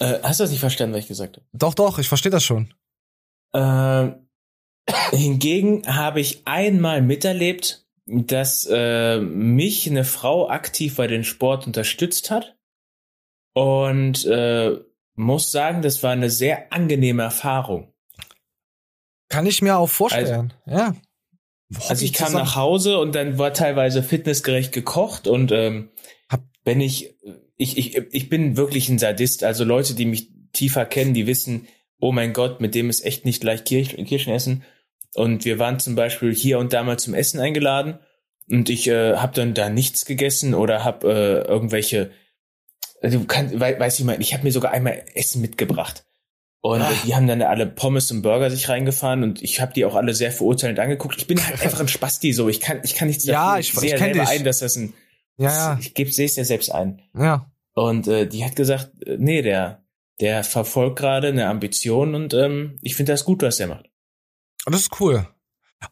Äh, 0.03 0.19
hast 0.23 0.41
du 0.41 0.45
das 0.45 0.51
nicht 0.51 0.61
verstanden, 0.61 0.95
was 0.95 1.03
ich 1.03 1.09
gesagt 1.09 1.37
habe? 1.37 1.47
Doch, 1.53 1.75
doch, 1.75 1.99
ich 1.99 2.09
verstehe 2.09 2.33
das 2.33 2.43
schon. 2.43 2.73
Äh, 3.53 4.13
hingegen 5.11 5.83
habe 5.87 6.21
ich 6.21 6.47
einmal 6.47 7.03
miterlebt, 7.03 7.87
dass 8.07 8.67
äh, 8.71 9.21
mich 9.21 9.87
eine 9.91 10.05
Frau 10.05 10.49
aktiv 10.49 10.97
bei 10.97 11.07
den 11.07 11.23
Sport 11.23 11.67
unterstützt 11.67 12.31
hat. 12.31 12.57
Und 13.53 14.25
äh, 14.25 14.79
muss 15.17 15.53
sagen, 15.53 15.83
das 15.83 16.03
war 16.03 16.13
eine 16.13 16.31
sehr 16.31 16.73
angenehme 16.73 17.23
Erfahrung. 17.23 17.93
Kann 19.29 19.45
ich 19.45 19.61
mir 19.61 19.77
auch 19.77 19.91
vorstellen. 19.91 20.55
Also, 20.65 20.79
ja. 20.79 20.95
Also 21.89 22.05
ich 22.05 22.13
kam 22.13 22.29
zusammen. 22.29 22.45
nach 22.45 22.57
Hause 22.57 22.99
und 22.99 23.15
dann 23.15 23.39
war 23.39 23.53
teilweise 23.53 24.03
fitnessgerecht 24.03 24.73
gekocht 24.73 25.29
und 25.29 25.53
ähm, 25.53 25.91
wenn 26.65 26.81
ich, 26.81 27.15
ich, 27.57 27.79
ich, 27.79 27.97
ich 28.13 28.29
bin 28.29 28.57
wirklich 28.57 28.89
ein 28.89 28.99
Sadist. 28.99 29.45
Also 29.45 29.65
Leute, 29.65 29.95
die 29.95 30.05
mich 30.05 30.29
tiefer 30.53 30.85
kennen, 30.85 31.15
die 31.15 31.27
wissen, 31.27 31.67
oh 32.01 32.13
mein 32.13 32.33
Gott, 32.33 32.61
mit 32.61 32.75
dem 32.75 32.91
ist 32.91 33.05
echt 33.05 33.25
nicht 33.25 33.43
leicht 33.45 33.65
Kirchen, 33.67 34.05
Kirschen 34.05 34.33
essen. 34.33 34.65
Und 35.15 35.45
wir 35.45 35.59
waren 35.59 35.81
zum 35.81 35.95
Beispiel 35.95 36.35
hier 36.35 36.59
und 36.59 36.73
da 36.73 36.83
mal 36.83 36.99
zum 36.99 37.15
Essen 37.15 37.41
eingeladen 37.41 37.99
und 38.49 38.69
ich 38.69 38.87
äh, 38.89 39.17
habe 39.17 39.35
dann 39.35 39.55
da 39.55 39.69
nichts 39.69 40.05
gegessen 40.05 40.55
oder 40.55 40.85
habe 40.85 41.09
äh, 41.09 41.49
irgendwelche, 41.49 42.11
du 43.03 43.25
kannst, 43.25 43.55
we, 43.55 43.77
weiß 43.79 43.99
ich 43.99 44.05
mal, 44.05 44.21
ich 44.21 44.35
habe 44.35 44.45
mir 44.45 44.53
sogar 44.53 44.73
einmal 44.73 45.05
Essen 45.15 45.41
mitgebracht. 45.41 46.05
Und 46.63 46.83
Ach. 46.83 47.03
die 47.05 47.15
haben 47.15 47.27
dann 47.27 47.41
alle 47.41 47.67
Pommes 47.67 48.11
und 48.11 48.21
Burger 48.21 48.51
sich 48.51 48.69
reingefahren 48.69 49.23
und 49.23 49.43
ich 49.43 49.61
habe 49.61 49.73
die 49.73 49.87
auch 49.87 49.95
alle 49.95 50.13
sehr 50.13 50.31
verurteilend 50.31 50.79
angeguckt. 50.79 51.17
Ich 51.19 51.27
bin 51.27 51.45
halt 51.45 51.61
einfach 51.63 51.81
ein 51.81 51.89
Spasti 51.89 52.33
so. 52.33 52.49
Ich 52.49 52.61
kann 52.61 52.81
ich 52.83 52.95
kann 52.95 53.09
nichts 53.09 53.25
ja, 53.25 53.59
ich, 53.59 53.73
sehe 53.73 53.95
ich 53.95 53.99
selber 53.99 54.21
dich. 54.21 54.29
ein, 54.29 54.45
dass 54.45 54.59
das 54.59 54.77
ein 54.77 54.93
ja, 55.39 55.49
ja. 55.49 55.79
ich 55.81 55.95
gebe 55.95 56.13
sehe 56.13 56.27
es 56.27 56.37
ja 56.37 56.45
selbst 56.45 56.71
ein. 56.71 57.01
Ja. 57.19 57.51
Und 57.73 58.09
äh, 58.09 58.27
die 58.27 58.45
hat 58.45 58.57
gesagt, 58.57 58.91
äh, 59.07 59.17
nee, 59.19 59.41
der 59.41 59.83
der 60.21 60.45
verfolgt 60.45 60.99
gerade 60.99 61.29
eine 61.29 61.47
Ambition 61.47 62.15
und 62.15 62.35
ähm, 62.35 62.79
ich 62.83 62.95
finde 62.95 63.13
das 63.13 63.25
gut, 63.25 63.41
was 63.43 63.59
er 63.59 63.69
macht. 63.69 63.87
Das 64.67 64.83
ist 64.83 65.01
cool. 65.01 65.27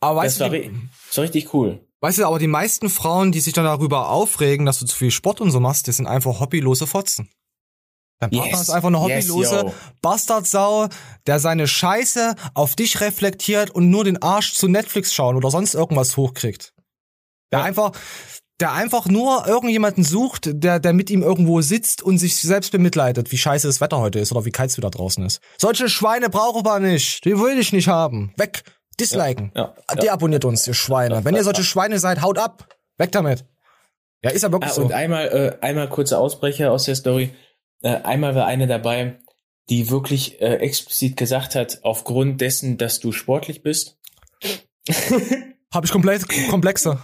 Aber 0.01 0.21
weißt 0.21 0.39
das 0.39 0.51
du, 0.51 0.53
war, 0.53 0.61
das 0.61 1.17
war 1.17 1.25
richtig 1.25 1.55
cool. 1.55 1.81
Weißt 2.01 2.19
du, 2.19 2.27
aber 2.27 2.39
die 2.39 2.47
meisten 2.47 2.91
Frauen, 2.91 3.33
die 3.33 3.41
sich 3.41 3.55
dann 3.55 3.65
darüber 3.65 4.11
aufregen, 4.11 4.67
dass 4.67 4.79
du 4.79 4.87
zu 4.87 4.97
viel 4.97 5.11
Sport 5.11 5.41
und 5.41 5.51
so 5.51 5.61
machst, 5.61 5.87
die 5.87 5.93
sind 5.93 6.07
einfach 6.07 6.41
hobbylose 6.41 6.87
Fotzen. 6.87 7.31
Dein 8.21 8.31
Partner 8.31 8.51
Yes. 8.51 8.61
ist 8.63 8.71
einfach 8.71 8.89
eine 8.89 9.01
hobbylose 9.01 9.55
Yes, 9.55 9.63
yo. 9.63 9.75
Bastardsau, 10.03 10.89
der 11.27 11.39
seine 11.39 11.69
Scheiße 11.69 12.35
auf 12.55 12.75
dich 12.75 13.01
reflektiert 13.01 13.71
und 13.71 13.91
nur 13.91 14.05
den 14.05 14.21
Arsch 14.23 14.55
zu 14.55 14.67
Netflix 14.69 15.15
schauen 15.15 15.37
oder 15.37 15.51
sonst 15.51 15.75
irgendwas 15.75 16.17
hochkriegt. 16.17 16.73
Der 17.53 17.63
einfach, 17.63 17.93
der 18.61 18.73
einfach 18.73 19.07
nur 19.07 19.47
irgendjemanden 19.47 20.03
sucht, 20.03 20.51
der, 20.53 20.81
der 20.81 20.93
mit 20.93 21.11
ihm 21.11 21.23
irgendwo 21.23 21.61
sitzt 21.61 22.03
und 22.03 22.19
sich 22.19 22.37
selbst 22.37 22.73
bemitleidet, 22.73 23.31
wie 23.31 23.39
scheiße 23.39 23.69
das 23.69 23.81
Wetter 23.81 23.99
heute 24.01 24.19
ist 24.19 24.33
oder 24.33 24.45
wie 24.45 24.51
kalt 24.51 24.71
es 24.71 24.77
wieder 24.77 24.91
draußen 24.91 25.25
ist. 25.25 25.41
Solche 25.57 25.89
Schweine 25.89 26.29
brauche 26.29 26.63
man 26.63 26.83
nicht. 26.83 27.25
Die 27.25 27.39
will 27.39 27.59
ich 27.59 27.73
nicht 27.73 27.87
haben. 27.89 28.33
Weg. 28.37 28.65
Disliken. 28.99 29.53
Ja, 29.55 29.75
ja, 29.89 29.95
Deabonniert 29.95 30.45
uns, 30.45 30.67
ihr 30.67 30.75
Schweine. 30.75 31.25
Wenn 31.25 31.37
ihr 31.37 31.45
solche 31.45 31.63
Schweine 31.63 32.01
seid, 32.01 32.21
haut 32.21 32.37
ab. 32.37 32.67
Weg 32.99 33.13
damit. 33.13 33.45
Ja, 34.25 34.31
ist 34.31 34.43
ja 34.43 34.51
wirklich 34.51 34.73
Ah, 34.73 34.75
so. 34.75 34.83
und 34.83 34.93
einmal, 34.93 35.29
äh, 35.29 35.65
einmal 35.65 35.89
kurzer 35.89 36.19
Ausbrecher 36.19 36.73
aus 36.73 36.85
der 36.87 36.97
Story. 36.97 37.33
Äh, 37.83 37.97
einmal 38.03 38.35
war 38.35 38.47
eine 38.47 38.67
dabei, 38.67 39.19
die 39.69 39.91
wirklich 39.91 40.41
äh, 40.41 40.57
explizit 40.57 41.17
gesagt 41.17 41.55
hat, 41.55 41.81
aufgrund 41.83 42.41
dessen, 42.41 42.79
dass 42.79 43.01
du 43.01 43.13
sportlich 43.13 43.63
bist. 43.63 43.99
Habe 45.73 45.85
ich 45.87 45.93
komplett 45.93 46.27
Komplexe. 46.49 46.99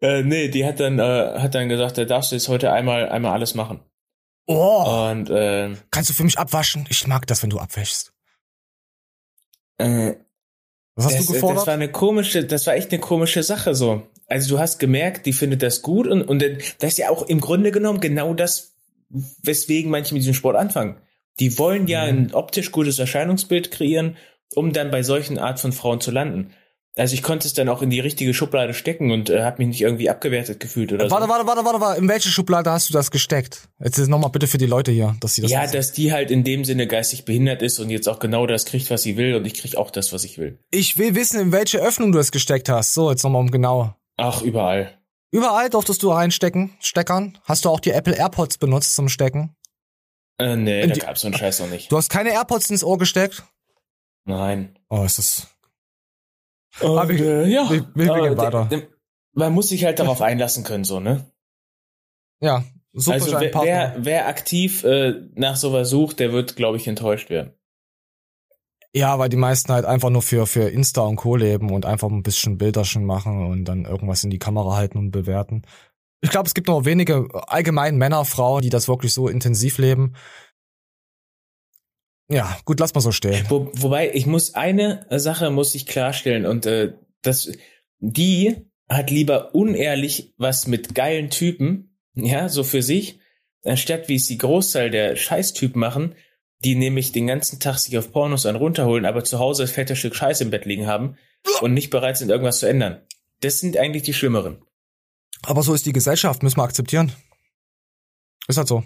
Äh, 0.00 0.22
nee, 0.22 0.48
die 0.48 0.64
hat 0.64 0.78
dann, 0.80 0.98
äh, 0.98 1.38
hat 1.40 1.54
dann 1.54 1.68
gesagt, 1.68 1.98
da 1.98 2.04
darfst 2.04 2.30
du 2.30 2.36
jetzt 2.36 2.48
heute 2.48 2.70
einmal, 2.72 3.08
einmal 3.08 3.32
alles 3.32 3.54
machen. 3.54 3.80
Oh. 4.46 5.08
Und 5.10 5.28
äh, 5.30 5.74
Kannst 5.90 6.10
du 6.10 6.14
für 6.14 6.24
mich 6.24 6.38
abwaschen? 6.38 6.86
Ich 6.88 7.06
mag 7.06 7.26
das, 7.26 7.42
wenn 7.42 7.50
du 7.50 7.58
abwäschst. 7.58 8.12
äh, 9.78 10.14
Was 10.94 11.06
hast 11.06 11.18
das, 11.18 11.26
du 11.26 11.32
gefordert? 11.32 11.58
Das 11.58 11.66
war 11.66 11.74
eine 11.74 11.90
komische, 11.90 12.44
das 12.44 12.66
war 12.66 12.74
echt 12.74 12.92
eine 12.92 13.00
komische 13.00 13.42
Sache 13.42 13.74
so. 13.74 14.06
Also 14.26 14.54
du 14.56 14.60
hast 14.60 14.78
gemerkt, 14.78 15.26
die 15.26 15.32
findet 15.32 15.62
das 15.62 15.82
gut 15.82 16.06
und, 16.06 16.22
und 16.22 16.42
dann- 16.42 16.58
das 16.78 16.92
ist 16.92 16.98
ja 16.98 17.10
auch 17.10 17.22
im 17.22 17.40
Grunde 17.40 17.72
genommen 17.72 18.00
genau 18.00 18.34
das, 18.34 18.76
weswegen 19.42 19.90
manche 19.90 20.14
mit 20.14 20.22
diesem 20.22 20.34
Sport 20.34 20.56
anfangen. 20.56 20.96
Die 21.40 21.58
wollen 21.58 21.86
ja 21.86 22.02
Mhm. 22.04 22.08
ein 22.18 22.34
optisch 22.34 22.72
gutes 22.72 22.98
Erscheinungsbild 22.98 23.70
kreieren, 23.70 24.16
um 24.54 24.72
dann 24.72 24.90
bei 24.90 25.02
solchen 25.02 25.38
Art 25.38 25.60
von 25.60 25.72
Frauen 25.72 26.00
zu 26.00 26.10
landen. 26.10 26.50
Also 26.96 27.14
ich 27.14 27.22
konnte 27.22 27.46
es 27.46 27.54
dann 27.54 27.68
auch 27.68 27.80
in 27.80 27.90
die 27.90 28.00
richtige 28.00 28.34
Schublade 28.34 28.74
stecken 28.74 29.12
und 29.12 29.30
äh, 29.30 29.44
habe 29.44 29.58
mich 29.58 29.68
nicht 29.68 29.82
irgendwie 29.82 30.10
abgewertet 30.10 30.58
gefühlt 30.58 30.92
oder 30.92 31.08
Warte, 31.08 31.26
so. 31.26 31.30
warte, 31.30 31.46
warte, 31.46 31.64
warte, 31.64 31.80
warte. 31.80 32.00
In 32.00 32.08
welche 32.08 32.28
Schublade 32.28 32.72
hast 32.72 32.88
du 32.88 32.92
das 32.92 33.12
gesteckt? 33.12 33.68
Jetzt 33.78 33.98
nochmal 34.08 34.30
bitte 34.30 34.48
für 34.48 34.58
die 34.58 34.66
Leute 34.66 34.90
hier, 34.90 35.14
dass 35.20 35.36
sie 35.36 35.42
das 35.42 35.50
ja, 35.52 35.62
wissen. 35.62 35.74
dass 35.74 35.92
die 35.92 36.12
halt 36.12 36.32
in 36.32 36.42
dem 36.42 36.64
Sinne 36.64 36.88
geistig 36.88 37.24
behindert 37.24 37.62
ist 37.62 37.78
und 37.78 37.90
jetzt 37.90 38.08
auch 38.08 38.18
genau 38.18 38.48
das 38.48 38.64
kriegt, 38.64 38.90
was 38.90 39.04
sie 39.04 39.16
will 39.16 39.36
und 39.36 39.46
ich 39.46 39.54
krieg 39.54 39.76
auch 39.76 39.92
das, 39.92 40.12
was 40.12 40.24
ich 40.24 40.38
will. 40.38 40.58
Ich 40.72 40.98
will 40.98 41.14
wissen, 41.14 41.38
in 41.40 41.52
welche 41.52 41.78
Öffnung 41.78 42.10
du 42.10 42.18
es 42.18 42.32
gesteckt 42.32 42.68
hast. 42.68 42.94
So, 42.94 43.10
jetzt 43.12 43.22
nochmal 43.22 43.42
um 43.42 43.50
genau. 43.52 43.94
Ach, 44.16 44.42
überall. 44.42 44.97
Überall 45.30 45.68
durftest 45.70 46.02
du 46.02 46.10
reinstecken, 46.10 46.74
steckern. 46.80 47.38
Hast 47.44 47.64
du 47.64 47.68
auch 47.70 47.80
die 47.80 47.90
Apple 47.90 48.14
AirPods 48.16 48.58
benutzt 48.58 48.94
zum 48.94 49.08
Stecken? 49.08 49.54
Äh, 50.38 50.56
nee, 50.56 50.82
Und 50.82 50.90
da 50.90 50.94
die- 50.94 51.00
gab's 51.00 51.20
so 51.20 51.26
einen 51.28 51.36
Scheiß 51.36 51.60
noch 51.60 51.68
nicht. 51.68 51.90
Du 51.92 51.96
hast 51.96 52.08
keine 52.08 52.30
AirPods 52.30 52.70
ins 52.70 52.84
Ohr 52.84 52.96
gesteckt? 52.98 53.42
Nein. 54.24 54.78
Oh, 54.88 55.04
ist 55.04 55.18
das. 55.18 55.48
Und, 56.80 56.98
Ah, 56.98 57.08
wir- 57.08 57.18
äh, 57.44 57.48
ja, 57.50 57.68
wir- 57.68 57.90
wir 57.94 58.14
aber 58.14 58.36
weiter. 58.36 58.64
der- 58.66 58.88
man 59.32 59.52
muss 59.52 59.68
sich 59.68 59.84
halt 59.84 59.98
darauf 59.98 60.22
einlassen 60.22 60.64
können, 60.64 60.84
so, 60.84 61.00
ne? 61.00 61.30
Ja, 62.40 62.64
super 62.92 63.14
also 63.14 63.32
wer, 63.40 63.52
wer, 63.54 63.96
wer 63.98 64.28
aktiv 64.28 64.84
äh, 64.84 65.28
nach 65.34 65.56
sowas 65.56 65.90
sucht, 65.90 66.20
der 66.20 66.32
wird, 66.32 66.56
glaube 66.56 66.76
ich, 66.76 66.86
enttäuscht 66.86 67.30
werden. 67.30 67.52
Ja, 68.98 69.16
weil 69.20 69.28
die 69.28 69.36
meisten 69.36 69.72
halt 69.72 69.84
einfach 69.84 70.10
nur 70.10 70.22
für, 70.22 70.44
für 70.48 70.68
Insta 70.68 71.02
und 71.02 71.14
Co. 71.14 71.36
leben 71.36 71.70
und 71.70 71.86
einfach 71.86 72.08
ein 72.10 72.24
bisschen 72.24 72.58
Bilderchen 72.58 73.04
machen 73.04 73.46
und 73.46 73.64
dann 73.64 73.84
irgendwas 73.84 74.24
in 74.24 74.30
die 74.30 74.40
Kamera 74.40 74.74
halten 74.74 74.98
und 74.98 75.12
bewerten. 75.12 75.62
Ich 76.20 76.30
glaube, 76.30 76.48
es 76.48 76.54
gibt 76.54 76.66
nur 76.66 76.84
wenige 76.84 77.28
allgemein 77.46 77.96
Männer, 77.96 78.24
Frauen, 78.24 78.62
die 78.62 78.70
das 78.70 78.88
wirklich 78.88 79.14
so 79.14 79.28
intensiv 79.28 79.78
leben. 79.78 80.16
Ja, 82.28 82.58
gut, 82.64 82.80
lass 82.80 82.92
mal 82.92 83.00
so 83.00 83.12
stehen. 83.12 83.46
Wo, 83.48 83.70
wobei, 83.72 84.10
ich 84.12 84.26
muss 84.26 84.56
eine 84.56 85.06
Sache 85.10 85.52
muss 85.52 85.76
ich 85.76 85.86
klarstellen 85.86 86.44
und 86.44 86.66
äh, 86.66 86.94
das, 87.22 87.52
die 88.00 88.68
hat 88.88 89.12
lieber 89.12 89.54
unehrlich 89.54 90.34
was 90.38 90.66
mit 90.66 90.96
geilen 90.96 91.30
Typen, 91.30 91.96
ja, 92.14 92.48
so 92.48 92.64
für 92.64 92.82
sich, 92.82 93.20
anstatt 93.62 94.08
wie 94.08 94.16
es 94.16 94.26
die 94.26 94.38
Großteil 94.38 94.90
der 94.90 95.14
Scheißtypen 95.14 95.78
machen, 95.78 96.16
die 96.64 96.74
nämlich 96.74 97.12
den 97.12 97.26
ganzen 97.26 97.60
Tag 97.60 97.78
sich 97.78 97.96
auf 97.98 98.12
Pornos 98.12 98.46
an 98.46 98.56
runterholen, 98.56 99.04
aber 99.04 99.24
zu 99.24 99.38
Hause 99.38 99.62
das 99.62 99.72
fette 99.72 99.96
Stück 99.96 100.14
Scheiß 100.14 100.40
im 100.40 100.50
Bett 100.50 100.64
liegen 100.64 100.86
haben 100.86 101.16
und 101.60 101.72
nicht 101.72 101.90
bereit 101.90 102.16
sind, 102.16 102.30
irgendwas 102.30 102.58
zu 102.58 102.66
ändern. 102.66 103.00
Das 103.40 103.60
sind 103.60 103.76
eigentlich 103.76 104.02
die 104.02 104.14
Schlimmeren. 104.14 104.62
Aber 105.42 105.62
so 105.62 105.72
ist 105.72 105.86
die 105.86 105.92
Gesellschaft, 105.92 106.42
müssen 106.42 106.56
wir 106.56 106.64
akzeptieren. 106.64 107.12
Ist 108.48 108.56
halt 108.58 108.68
so. 108.68 108.82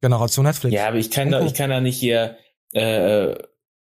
Generation 0.00 0.46
Netflix. 0.46 0.74
Ja, 0.74 0.88
aber 0.88 0.96
ich 0.96 1.10
kann 1.10 1.30
da, 1.30 1.44
ich 1.44 1.52
kann 1.52 1.68
da 1.68 1.80
nicht 1.80 1.98
hier 1.98 2.38
äh, 2.72 3.34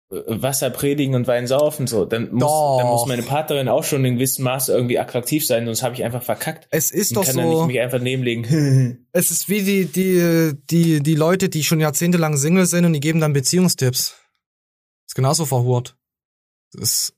Wasser 0.09 0.69
predigen 0.69 1.15
und 1.15 1.27
Wein 1.27 1.47
saufen 1.47 1.85
so. 1.85 2.05
Dann 2.05 2.31
muss, 2.31 2.41
Doch. 2.41 2.77
dann 2.79 2.87
muss 2.87 3.05
meine 3.07 3.23
Partnerin 3.23 3.67
auch 3.67 3.83
schon 3.83 4.05
in 4.05 4.15
gewissem 4.15 4.45
Maße 4.45 4.71
irgendwie 4.71 4.99
attraktiv 4.99 5.45
sein, 5.45 5.65
sonst 5.65 5.83
habe 5.83 5.95
ich 5.95 6.03
einfach 6.03 6.23
verkackt. 6.23 6.67
Es 6.71 6.91
ist 6.91 7.11
und 7.11 7.17
doch 7.17 7.25
kann 7.25 7.33
so. 7.33 7.41
dann 7.41 7.49
nicht 7.49 7.67
mich 7.67 7.79
einfach 7.81 7.99
nebenlegen. 7.99 9.05
Es 9.11 9.31
ist 9.31 9.49
wie 9.49 9.63
die, 9.63 9.85
die, 9.85 10.53
die, 10.69 11.01
die 11.01 11.15
Leute, 11.15 11.49
die 11.49 11.63
schon 11.63 11.79
jahrzehntelang 11.79 12.37
Single 12.37 12.67
sind 12.67 12.85
und 12.85 12.93
die 12.93 12.99
geben 12.99 13.19
dann 13.19 13.33
Beziehungstipps. 13.33 14.15
Ist 15.07 15.15
genauso 15.15 15.45
verhurt. 15.45 15.97
Das 16.71 16.81
ist, 16.83 17.13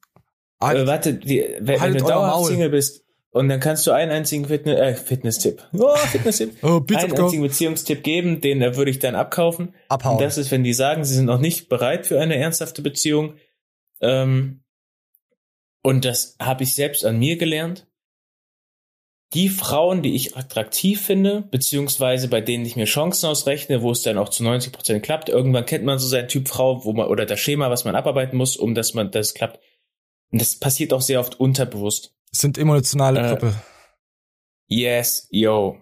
äh, 0.61 0.87
warte, 0.87 1.13
die, 1.13 1.45
wenn, 1.59 1.79
Haltet 1.79 2.01
wenn 2.01 2.03
du 2.05 2.09
dauerhaft 2.09 2.37
Maul. 2.37 2.51
Single 2.51 2.69
bist 2.69 3.03
und 3.31 3.47
dann 3.47 3.59
kannst 3.59 3.85
du 3.85 3.91
einen 3.91 4.11
einzigen 4.11 4.45
Fitness, 4.45 4.79
äh, 4.79 4.95
Fitness-Tipp, 4.95 5.63
oh, 5.77 5.95
Fitness-Tipp, 5.95 6.57
Oh, 6.63 6.79
bitte, 6.79 7.01
einen 7.01 7.17
einzigen 7.17 7.43
Beziehungstipp 7.43 8.03
geben, 8.03 8.41
den 8.41 8.61
äh, 8.61 8.75
würde 8.75 8.89
ich 8.89 8.99
dann 8.99 9.15
abkaufen. 9.15 9.75
Abhauen. 9.87 10.15
Und 10.15 10.21
das 10.21 10.37
ist, 10.37 10.49
wenn 10.49 10.63
die 10.63 10.73
sagen, 10.73 11.03
sie 11.03 11.13
sind 11.13 11.25
noch 11.25 11.39
nicht 11.39 11.69
bereit 11.69 12.07
für 12.07 12.19
eine 12.19 12.37
ernsthafte 12.37 12.81
Beziehung. 12.81 13.35
Ähm, 14.01 14.63
und 15.83 16.05
das 16.05 16.37
habe 16.39 16.63
ich 16.63 16.73
selbst 16.73 17.05
an 17.05 17.19
mir 17.19 17.37
gelernt. 17.37 17.85
Die 19.33 19.49
Frauen, 19.49 20.01
die 20.01 20.15
ich 20.15 20.35
attraktiv 20.35 21.05
finde, 21.05 21.43
beziehungsweise 21.51 22.29
bei 22.29 22.41
denen 22.41 22.65
ich 22.65 22.75
mir 22.75 22.85
Chancen 22.85 23.27
ausrechne, 23.27 23.83
wo 23.83 23.91
es 23.91 24.01
dann 24.01 24.17
auch 24.17 24.29
zu 24.29 24.43
90 24.43 24.73
Prozent 24.73 25.03
klappt, 25.03 25.29
irgendwann 25.29 25.67
kennt 25.67 25.85
man 25.85 25.99
so 25.99 26.07
seinen 26.07 26.29
Typ 26.29 26.47
Frau, 26.47 26.83
wo 26.83 26.93
man, 26.93 27.07
oder 27.07 27.27
das 27.27 27.39
Schema, 27.39 27.69
was 27.69 27.85
man 27.85 27.95
abarbeiten 27.95 28.37
muss, 28.37 28.57
um 28.57 28.73
dass 28.73 28.95
man, 28.95 29.11
das 29.11 29.35
klappt. 29.35 29.59
Und 30.31 30.41
das 30.41 30.55
passiert 30.55 30.93
auch 30.93 31.01
sehr 31.01 31.19
oft 31.19 31.39
unterbewusst. 31.39 32.15
Sind 32.31 32.57
emotionale 32.57 33.37
Äh. 33.37 33.51
Yes, 34.67 35.27
yo. 35.31 35.77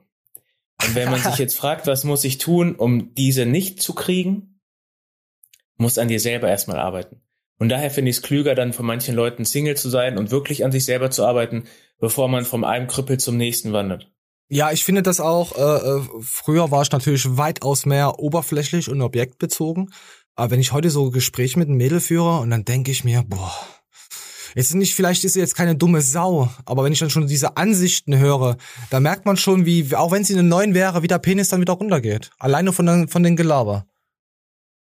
Und 0.82 0.95
wenn 0.95 1.12
man 1.12 1.22
sich 1.22 1.36
jetzt 1.38 1.58
fragt, 1.58 1.88
was 1.88 2.04
muss 2.04 2.24
ich 2.24 2.38
tun, 2.38 2.76
um 2.76 3.14
diese 3.16 3.45
nicht 3.45 3.82
zu 3.82 3.93
kriegen, 3.93 4.62
muss 5.78 5.98
an 5.98 6.08
dir 6.08 6.20
selber 6.20 6.48
erstmal 6.48 6.80
arbeiten. 6.80 7.22
Und 7.60 7.70
daher 7.70 7.89
finde 7.89 8.12
ich 8.12 8.18
es 8.18 8.22
klüger, 8.22 8.56
dann 8.56 8.74
von 8.74 8.86
manchen 8.86 9.16
Leuten 9.16 9.45
Single 9.45 9.76
zu 9.76 9.89
sein 9.89 10.18
und 10.18 10.32
wirklich 10.32 10.64
an 10.64 10.72
sich 10.72 10.86
selber 10.86 11.10
zu 11.10 11.26
arbeiten, 11.26 11.64
bevor 12.00 12.28
man 12.28 12.45
vom 12.45 12.64
einem 12.64 12.88
Krüppel 12.88 13.20
zum 13.20 13.38
nächsten 13.38 13.74
wandert. 13.74 14.12
Ja, 14.50 14.72
ich 14.72 14.86
finde 14.86 15.02
das 15.04 15.20
auch, 15.20 15.58
äh, 15.58 15.98
äh, 15.98 16.02
früher 16.22 16.72
war 16.72 16.84
ich 16.84 16.91
natürlich 16.91 17.38
weitaus 17.38 17.86
mehr 17.86 18.20
oberflächlich 18.20 18.89
und 18.89 19.02
objektbezogen. 19.02 19.91
Aber 20.36 20.52
wenn 20.52 20.60
ich 20.60 20.72
heute 20.72 20.89
so 20.89 21.10
Gespräche 21.10 21.60
mit 21.60 21.68
einem 21.68 21.78
Mädel 21.78 22.00
führe 22.00 22.39
und 22.39 22.52
dann 22.52 22.64
denke 22.64 22.91
ich 22.91 23.04
mir, 23.04 23.24
boah, 23.28 23.54
Jetzt 24.58 24.74
nicht, 24.74 24.95
vielleicht 24.95 25.24
ist 25.24 25.34
sie 25.34 25.39
jetzt 25.39 25.55
keine 25.55 25.76
dumme 25.76 26.01
Sau, 26.01 26.49
aber 26.66 26.84
wenn 26.84 26.91
ich 26.91 26.97
dann 26.97 27.12
schon 27.12 27.28
diese 27.28 27.58
Ansichten 27.58 28.18
höre, 28.18 28.58
da 28.89 28.99
merkt 28.99 29.24
man 29.24 29.38
schon, 29.38 29.68
wie, 29.68 29.95
auch 29.95 30.10
wenn 30.10 30.24
sie 30.24 30.34
eine 30.34 30.41
neun 30.41 30.74
wäre, 30.74 31.03
wie 31.03 31.08
der 31.08 31.20
Penis 31.20 31.49
dann 31.49 31.62
wieder 31.62 31.74
runtergeht. 31.74 32.32
Alleine 32.39 32.74
von, 32.74 32.88
den, 32.88 33.08
von 33.08 33.22
den 33.22 33.36
Gelaber. 33.36 33.86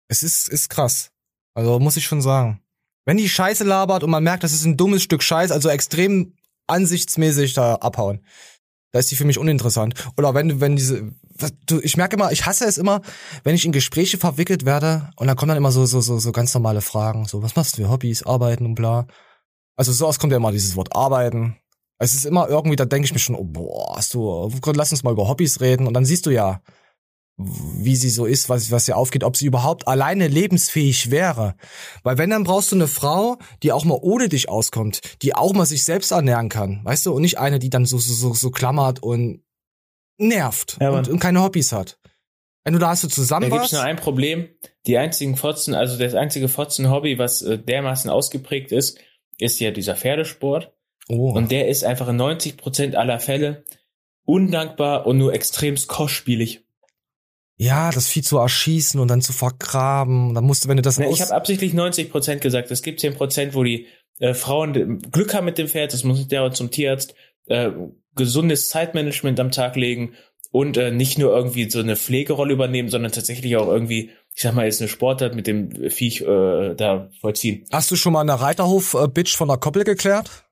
Es 0.08 0.22
ist, 0.22 0.48
ist 0.48 0.70
krass. 0.70 1.10
Also 1.52 1.78
muss 1.80 1.98
ich 1.98 2.06
schon 2.06 2.22
sagen. 2.22 2.62
Wenn 3.04 3.18
die 3.18 3.28
Scheiße 3.28 3.62
labert 3.62 4.02
und 4.02 4.08
man 4.08 4.24
merkt, 4.24 4.42
das 4.42 4.54
ist 4.54 4.64
ein 4.64 4.78
dummes 4.78 5.02
Stück 5.02 5.22
Scheiß, 5.22 5.50
also 5.50 5.68
extrem 5.68 6.32
ansichtsmäßig 6.66 7.52
da 7.52 7.74
abhauen. 7.74 8.24
Da 8.92 9.00
ist 9.00 9.10
die 9.10 9.16
für 9.16 9.26
mich 9.26 9.36
uninteressant. 9.36 9.92
Oder 10.16 10.32
wenn, 10.32 10.62
wenn 10.62 10.76
diese, 10.76 11.12
du, 11.66 11.78
ich 11.82 11.98
merke 11.98 12.16
immer, 12.16 12.32
ich 12.32 12.46
hasse 12.46 12.64
es 12.64 12.78
immer, 12.78 13.02
wenn 13.44 13.54
ich 13.54 13.66
in 13.66 13.72
Gespräche 13.72 14.16
verwickelt 14.16 14.64
werde 14.64 15.10
und 15.16 15.26
dann 15.26 15.36
kommen 15.36 15.48
dann 15.48 15.58
immer 15.58 15.72
so, 15.72 15.84
so, 15.84 16.00
so, 16.00 16.18
so 16.18 16.32
ganz 16.32 16.54
normale 16.54 16.80
Fragen. 16.80 17.26
So, 17.26 17.42
was 17.42 17.54
machst 17.54 17.76
du 17.76 17.82
für 17.82 17.90
Hobbys, 17.90 18.22
arbeiten 18.22 18.64
und 18.64 18.74
bla. 18.74 19.06
Also 19.78 19.92
so 19.92 20.08
oft 20.08 20.20
kommt 20.20 20.32
ja 20.32 20.38
immer 20.38 20.52
dieses 20.52 20.74
Wort 20.76 20.94
arbeiten. 20.94 21.56
Es 21.98 22.14
ist 22.14 22.26
immer 22.26 22.48
irgendwie, 22.48 22.76
da 22.76 22.84
denke 22.84 23.06
ich 23.06 23.12
mir 23.12 23.20
schon, 23.20 23.36
oh, 23.36 23.44
boah, 23.44 23.96
hast 23.96 24.12
du, 24.12 24.50
lass 24.74 24.90
uns 24.90 25.04
mal 25.04 25.12
über 25.12 25.28
Hobbys 25.28 25.60
reden. 25.60 25.86
Und 25.86 25.94
dann 25.94 26.04
siehst 26.04 26.26
du 26.26 26.30
ja, 26.30 26.60
wie 27.36 27.94
sie 27.94 28.10
so 28.10 28.26
ist, 28.26 28.48
was, 28.48 28.72
was 28.72 28.88
ihr 28.88 28.96
aufgeht, 28.96 29.22
ob 29.22 29.36
sie 29.36 29.46
überhaupt 29.46 29.86
alleine 29.86 30.26
lebensfähig 30.26 31.12
wäre. 31.12 31.54
Weil 32.02 32.18
wenn, 32.18 32.30
dann 32.30 32.42
brauchst 32.42 32.72
du 32.72 32.76
eine 32.76 32.88
Frau, 32.88 33.38
die 33.62 33.70
auch 33.70 33.84
mal 33.84 33.98
ohne 34.00 34.28
dich 34.28 34.48
auskommt, 34.48 35.22
die 35.22 35.36
auch 35.36 35.52
mal 35.52 35.64
sich 35.64 35.84
selbst 35.84 36.10
ernähren 36.10 36.48
kann, 36.48 36.80
weißt 36.84 37.06
du, 37.06 37.12
und 37.12 37.22
nicht 37.22 37.38
eine, 37.38 37.60
die 37.60 37.70
dann 37.70 37.86
so, 37.86 37.98
so, 37.98 38.12
so, 38.12 38.34
so 38.34 38.50
klammert 38.50 39.00
und 39.00 39.44
nervt 40.18 40.78
ja, 40.80 40.90
und, 40.90 41.08
und, 41.08 41.20
keine 41.20 41.40
Hobbys 41.40 41.70
hat. 41.70 42.00
Wenn 42.64 42.72
du 42.72 42.80
da 42.80 42.88
hast 42.88 43.04
du 43.04 43.08
zusammen 43.08 43.48
Da 43.48 43.56
gibt's 43.56 43.72
nur 43.72 43.82
ein 43.82 43.96
Problem. 43.96 44.48
Die 44.86 44.98
einzigen 44.98 45.36
Fotzen, 45.36 45.74
also 45.74 45.96
das 45.96 46.14
einzige 46.14 46.48
Fotzen-Hobby, 46.48 47.18
was 47.18 47.42
äh, 47.42 47.58
dermaßen 47.58 48.10
ausgeprägt 48.10 48.72
ist, 48.72 48.98
ist 49.38 49.60
ja 49.60 49.70
dieser 49.70 49.96
Pferdesport. 49.96 50.72
Oh. 51.08 51.32
Und 51.32 51.50
der 51.50 51.68
ist 51.68 51.84
einfach 51.84 52.08
in 52.08 52.16
90 52.16 52.56
Prozent 52.56 52.96
aller 52.96 53.18
Fälle 53.18 53.64
undankbar 54.24 55.06
und 55.06 55.16
nur 55.16 55.32
extremst 55.32 55.88
kostspielig 55.88 56.62
ja, 57.60 57.90
das 57.90 58.06
Vieh 58.06 58.22
zu 58.22 58.38
erschießen 58.38 59.00
und 59.00 59.08
dann 59.08 59.20
zu 59.20 59.32
vergraben. 59.32 60.32
Dann 60.32 60.44
musst 60.44 60.64
du, 60.64 60.68
wenn 60.68 60.76
du 60.76 60.82
das 60.82 60.96
ja, 60.96 61.10
Ich 61.10 61.20
habe 61.20 61.34
absichtlich 61.34 61.74
90 61.74 62.10
Prozent 62.10 62.40
gesagt. 62.40 62.70
Es 62.70 62.82
gibt 62.82 63.00
10 63.00 63.14
Prozent, 63.14 63.54
wo 63.54 63.64
die 63.64 63.86
äh, 64.20 64.32
Frauen 64.32 65.00
Glück 65.10 65.34
haben 65.34 65.44
mit 65.44 65.58
dem 65.58 65.66
Pferd. 65.66 65.92
Das 65.92 66.04
muss 66.04 66.28
der 66.28 66.52
zum 66.52 66.70
Tierarzt. 66.70 67.14
Äh, 67.46 67.70
gesundes 68.14 68.68
Zeitmanagement 68.68 69.40
am 69.40 69.50
Tag 69.50 69.76
legen 69.76 70.14
und 70.50 70.76
äh, 70.76 70.90
nicht 70.90 71.18
nur 71.18 71.34
irgendwie 71.34 71.70
so 71.70 71.80
eine 71.80 71.96
Pflegerolle 71.96 72.52
übernehmen, 72.52 72.88
sondern 72.88 73.12
tatsächlich 73.12 73.56
auch 73.56 73.68
irgendwie, 73.68 74.10
ich 74.38 74.44
sag 74.44 74.54
mal, 74.54 74.66
jetzt 74.66 74.80
eine 74.80 74.88
Sportart 74.88 75.34
mit 75.34 75.48
dem 75.48 75.90
Viech 75.90 76.20
äh, 76.20 76.74
da 76.74 77.10
vollziehen. 77.20 77.66
Hast 77.72 77.90
du 77.90 77.96
schon 77.96 78.12
mal 78.12 78.20
eine 78.20 78.40
Reiterhof-Bitch 78.40 79.36
von 79.36 79.48
der 79.48 79.56
Koppel 79.56 79.82
geklärt? 79.82 80.44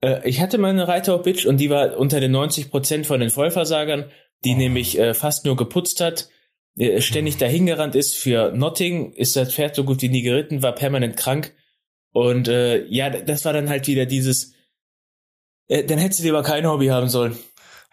Äh, 0.00 0.28
ich 0.28 0.40
hatte 0.40 0.56
mal 0.56 0.70
eine 0.70 0.86
Reiterhof-Bitch 0.86 1.46
und 1.46 1.56
die 1.56 1.68
war 1.68 1.96
unter 1.96 2.20
den 2.20 2.30
90 2.30 2.70
Prozent 2.70 3.06
von 3.06 3.18
den 3.18 3.30
Vollversagern 3.30 4.06
die 4.44 4.54
oh. 4.54 4.58
nämlich 4.58 4.98
äh, 4.98 5.14
fast 5.14 5.44
nur 5.44 5.56
geputzt 5.56 6.00
hat, 6.00 6.28
äh, 6.76 7.00
ständig 7.00 7.38
dahingerannt 7.38 7.94
ist 7.94 8.16
für 8.16 8.52
Notting, 8.52 9.12
ist 9.12 9.36
das 9.36 9.54
Pferd 9.54 9.74
so 9.74 9.84
gut 9.84 10.02
wie 10.02 10.08
nie 10.08 10.22
geritten, 10.22 10.62
war 10.62 10.74
permanent 10.74 11.16
krank. 11.16 11.54
Und 12.12 12.48
äh, 12.48 12.84
ja, 12.86 13.10
das 13.10 13.44
war 13.44 13.52
dann 13.52 13.68
halt 13.68 13.86
wieder 13.86 14.06
dieses, 14.06 14.54
äh, 15.68 15.84
dann 15.84 15.98
hättest 15.98 16.20
du 16.20 16.24
lieber 16.24 16.42
kein 16.42 16.66
Hobby 16.66 16.86
haben 16.86 17.08
sollen. 17.08 17.36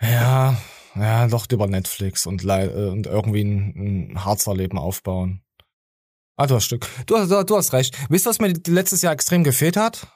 Ja, 0.01 0.57
ja, 0.95 1.27
doch 1.27 1.47
über 1.51 1.67
Netflix 1.67 2.25
und, 2.25 2.43
äh, 2.45 2.89
und 2.89 3.07
irgendwie 3.07 3.43
ein, 3.43 4.11
ein 4.13 4.25
Harzer 4.25 4.55
Leben 4.55 4.77
aufbauen. 4.77 5.41
Ah, 6.37 6.47
du 6.47 6.55
hast 6.55 6.65
Stück. 6.65 6.87
Du, 7.05 7.15
du, 7.15 7.43
du 7.43 7.57
hast 7.57 7.73
recht. 7.73 7.97
Wisst 8.09 8.27
ihr, 8.27 8.29
was 8.29 8.39
mir 8.39 8.53
letztes 8.67 9.01
Jahr 9.01 9.13
extrem 9.13 9.43
gefehlt 9.43 9.77
hat? 9.77 10.07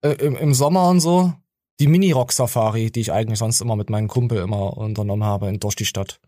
Äh, 0.00 0.14
im, 0.14 0.36
Im 0.36 0.54
Sommer 0.54 0.88
und 0.88 1.00
so? 1.00 1.32
die 1.82 1.88
Mini-Rock-Safari, 1.88 2.92
die 2.92 3.00
ich 3.00 3.12
eigentlich 3.12 3.40
sonst 3.40 3.60
immer 3.60 3.74
mit 3.74 3.90
meinem 3.90 4.06
Kumpel 4.06 4.38
immer 4.38 4.76
unternommen 4.76 5.24
habe, 5.24 5.48
in, 5.48 5.58
durch 5.58 5.74
die 5.74 5.84
Stadt. 5.84 6.20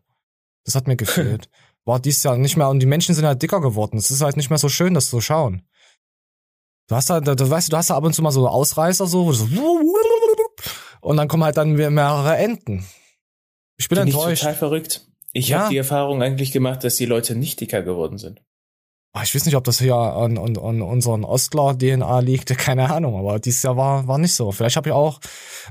Das 0.65 0.75
hat 0.75 0.89
mir 0.89 0.97
gefehlt. 0.97 1.49
War 1.85 2.01
dies 2.01 2.23
Jahr 2.23 2.37
nicht 2.39 2.57
mehr, 2.57 2.69
und 2.69 2.81
die 2.81 2.87
Menschen 2.87 3.15
sind 3.15 3.25
halt 3.25 3.41
dicker 3.41 3.61
geworden. 3.61 3.99
Es 3.99 4.11
ist 4.11 4.23
halt 4.23 4.37
nicht 4.37 4.51
mehr 4.51 4.59
so 4.59 4.69
schön, 4.69 4.95
das 4.95 5.11
zu 5.11 5.21
schauen. 5.21 5.63
Du 6.89 6.97
hast 6.97 7.09
da, 7.09 7.21
da, 7.21 7.35
du 7.35 7.49
weißt 7.49 7.69
du, 7.69 7.71
du 7.71 7.77
hast 7.77 7.91
da 7.91 7.97
ab 7.97 8.05
und 8.05 8.15
zu 8.15 8.23
mal 8.23 8.33
so 8.33 8.49
Ausreißer 8.49 9.07
so, 9.07 9.33
so 9.33 9.47
und 11.01 11.17
dann 11.17 11.29
kommen 11.29 11.45
halt 11.45 11.57
dann 11.57 11.73
mehrere 11.73 12.37
Enten. 12.37 12.85
Ich 13.77 13.89
bin, 13.89 13.99
enttäuscht. 13.99 14.33
Ich 14.33 14.41
total 14.41 14.55
verrückt. 14.55 15.07
Ich 15.33 15.49
ja. 15.49 15.61
habe 15.61 15.71
die 15.71 15.77
Erfahrung 15.77 16.23
eigentlich 16.23 16.53
gemacht, 16.53 16.85
dass 16.85 16.95
die 16.95 17.07
Leute 17.07 17.35
nicht 17.35 17.61
dicker 17.61 17.83
geworden 17.83 18.19
sind. 18.19 18.41
Ah, 19.13 19.23
ich 19.23 19.35
weiß 19.35 19.47
nicht, 19.47 19.55
ob 19.55 19.65
das 19.65 19.79
hier 19.79 19.95
an, 19.95 20.39
an, 20.39 20.57
an 20.59 20.83
unseren 20.83 21.25
Ostler-DNA 21.25 22.19
liegt, 22.21 22.49
keine 22.59 22.91
Ahnung, 22.91 23.17
aber 23.17 23.39
dieses 23.39 23.63
Jahr 23.63 23.77
war, 23.77 24.09
war 24.09 24.19
nicht 24.19 24.35
so. 24.35 24.51
Vielleicht 24.53 24.77
habe 24.77 24.89
ich 24.89 24.95
auch 24.95 25.21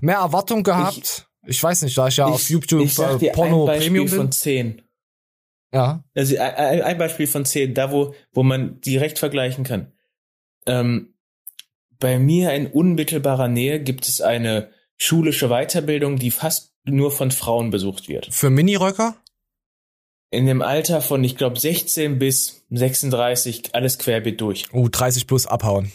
mehr 0.01 0.17
Erwartung 0.17 0.63
gehabt. 0.63 1.27
Ich, 1.43 1.57
ich 1.57 1.63
weiß 1.63 1.81
nicht, 1.81 1.97
da 1.97 2.07
ich 2.07 2.17
ja 2.17 2.27
ich, 2.27 2.33
auf 2.33 2.49
YouTube 2.49 2.83
ich 2.83 2.93
sag 2.93 3.19
dir 3.19 3.31
Porno 3.33 3.63
ein 3.63 3.67
Beispiel 3.67 3.87
Premium 3.87 4.09
bin. 4.09 4.15
von 4.15 4.31
zehn. 4.31 4.81
Ja. 5.73 6.03
Also 6.15 6.37
ein, 6.37 6.97
Beispiel 6.97 7.27
von 7.27 7.45
zehn, 7.45 7.73
da 7.73 7.91
wo, 7.91 8.13
wo 8.31 8.43
man 8.43 8.79
direkt 8.79 9.19
vergleichen 9.19 9.63
kann. 9.63 9.91
Ähm, 10.65 11.15
bei 11.99 12.19
mir 12.19 12.53
in 12.53 12.67
unmittelbarer 12.67 13.47
Nähe 13.47 13.81
gibt 13.81 14.07
es 14.07 14.21
eine 14.21 14.69
schulische 14.97 15.49
Weiterbildung, 15.49 16.17
die 16.17 16.31
fast 16.31 16.73
nur 16.85 17.11
von 17.11 17.31
Frauen 17.31 17.69
besucht 17.69 18.07
wird. 18.07 18.27
Für 18.33 18.49
Miniröcker? 18.49 19.15
in 20.33 20.47
dem 20.47 20.63
Alter 20.63 21.01
von, 21.01 21.23
ich 21.23 21.37
glaube, 21.37 21.59
16 21.59 22.17
bis 22.17 22.65
36 22.71 23.75
alles 23.75 23.99
querbeet 23.99 24.41
durch. 24.41 24.65
Oh, 24.73 24.87
30 24.91 25.27
plus 25.27 25.45
abhauen. 25.45 25.91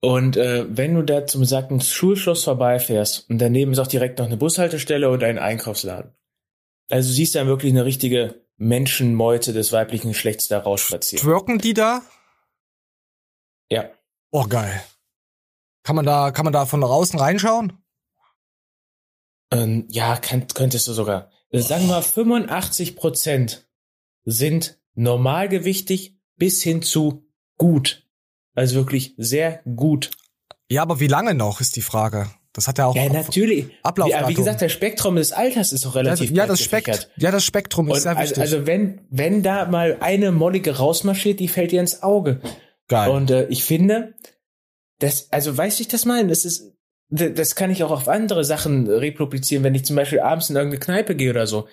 Und 0.00 0.36
äh, 0.36 0.66
wenn 0.68 0.94
du 0.94 1.02
da 1.02 1.24
zum 1.26 1.42
besagten 1.42 1.80
Schulschluss 1.80 2.44
vorbeifährst 2.44 3.30
und 3.30 3.38
daneben 3.38 3.72
ist 3.72 3.78
auch 3.78 3.86
direkt 3.86 4.18
noch 4.18 4.26
eine 4.26 4.36
Bushaltestelle 4.36 5.08
und 5.08 5.22
ein 5.22 5.38
Einkaufsladen. 5.38 6.12
Also 6.90 7.08
du 7.08 7.14
siehst 7.14 7.36
dann 7.36 7.46
wirklich 7.46 7.72
eine 7.72 7.84
richtige 7.84 8.44
Menschenmeute 8.56 9.52
des 9.52 9.72
weiblichen 9.72 10.08
Geschlechts 10.08 10.48
da 10.48 10.58
rausspazieren. 10.58 11.24
Twerken 11.24 11.58
die 11.58 11.74
da? 11.74 12.02
Ja. 13.70 13.88
Oh, 14.32 14.46
geil. 14.46 14.82
Kann 15.84 15.96
man 15.96 16.04
da, 16.04 16.32
kann 16.32 16.44
man 16.44 16.52
da 16.52 16.66
von 16.66 16.80
draußen 16.80 17.18
reinschauen? 17.18 17.83
Ähm, 19.54 19.86
ja, 19.88 20.16
kann, 20.16 20.46
könntest 20.48 20.88
du 20.88 20.92
sogar 20.92 21.30
sagen 21.62 21.86
wir 21.88 22.02
85 22.02 22.96
Prozent 22.96 23.68
sind 24.24 24.78
normalgewichtig 24.94 26.16
bis 26.36 26.62
hin 26.62 26.82
zu 26.82 27.26
gut. 27.58 28.06
Also 28.54 28.76
wirklich 28.76 29.14
sehr 29.16 29.60
gut. 29.64 30.10
Ja, 30.68 30.82
aber 30.82 31.00
wie 31.00 31.06
lange 31.06 31.34
noch 31.34 31.60
ist 31.60 31.76
die 31.76 31.82
Frage. 31.82 32.30
Das 32.52 32.68
hat 32.68 32.78
ja 32.78 32.86
auch 32.86 32.94
ja, 32.94 33.12
natürlich. 33.12 33.66
Ablauf. 33.82 34.08
Ja, 34.08 34.28
wie 34.28 34.34
gesagt, 34.34 34.60
der 34.60 34.68
Spektrum 34.68 35.16
des 35.16 35.32
Alters 35.32 35.72
ist 35.72 35.84
auch 35.86 35.96
relativ 35.96 36.30
ja, 36.30 36.46
das 36.46 36.62
Spekt 36.62 37.10
ja, 37.16 37.32
das 37.32 37.44
Spektrum 37.44 37.88
ist 37.88 37.94
Und 37.94 38.00
sehr 38.02 38.18
wichtig. 38.18 38.38
Also, 38.38 38.56
also 38.58 38.66
wenn 38.66 39.00
wenn 39.10 39.42
da 39.42 39.66
mal 39.66 39.96
eine 40.00 40.30
mollige 40.30 40.76
rausmarschiert, 40.76 41.40
die 41.40 41.48
fällt 41.48 41.72
dir 41.72 41.80
ins 41.80 42.04
Auge. 42.04 42.40
Geil. 42.86 43.10
Und 43.10 43.32
äh, 43.32 43.46
ich 43.48 43.64
finde, 43.64 44.14
das 45.00 45.32
also 45.32 45.56
weiß 45.56 45.80
ich 45.80 45.88
das 45.88 46.04
mal, 46.04 46.26
das 46.28 46.44
ist 46.44 46.72
das 47.10 47.54
kann 47.54 47.70
ich 47.70 47.84
auch 47.84 47.90
auf 47.90 48.08
andere 48.08 48.44
Sachen 48.44 48.88
reproduzieren, 48.88 49.62
wenn 49.62 49.74
ich 49.74 49.84
zum 49.84 49.96
Beispiel 49.96 50.20
abends 50.20 50.50
in 50.50 50.56
irgendeine 50.56 50.80
Kneipe 50.80 51.14
gehe 51.14 51.30
oder 51.30 51.46
so. 51.46 51.68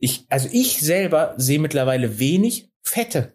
Ich, 0.00 0.26
also 0.28 0.48
ich 0.52 0.80
selber 0.80 1.34
sehe 1.36 1.58
mittlerweile 1.58 2.18
wenig 2.18 2.70
Fette. 2.82 3.34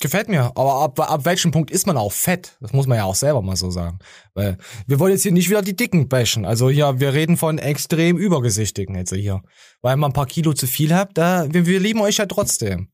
Gefällt 0.00 0.28
mir, 0.28 0.44
aber 0.56 0.76
ab, 0.76 0.98
ab 0.98 1.24
welchem 1.26 1.50
Punkt 1.50 1.70
ist 1.70 1.86
man 1.86 1.98
auch 1.98 2.12
fett? 2.12 2.56
Das 2.62 2.72
muss 2.72 2.86
man 2.86 2.96
ja 2.96 3.04
auch 3.04 3.14
selber 3.14 3.42
mal 3.42 3.56
so 3.56 3.70
sagen. 3.70 3.98
Weil 4.32 4.56
wir 4.86 4.98
wollen 4.98 5.12
jetzt 5.12 5.22
hier 5.22 5.32
nicht 5.32 5.50
wieder 5.50 5.60
die 5.60 5.76
Dicken 5.76 6.08
bashen. 6.08 6.46
Also 6.46 6.70
ja, 6.70 7.00
wir 7.00 7.12
reden 7.12 7.36
von 7.36 7.58
extrem 7.58 8.16
übergesichtigen 8.16 8.94
jetzt 8.96 9.14
hier. 9.14 9.42
Weil 9.82 9.98
man 9.98 10.10
ein 10.10 10.14
paar 10.14 10.26
Kilo 10.26 10.54
zu 10.54 10.66
viel 10.66 10.94
habt, 10.94 11.18
da, 11.18 11.46
wir, 11.52 11.66
wir 11.66 11.80
lieben 11.80 12.00
euch 12.00 12.16
ja 12.16 12.24
trotzdem. 12.24 12.90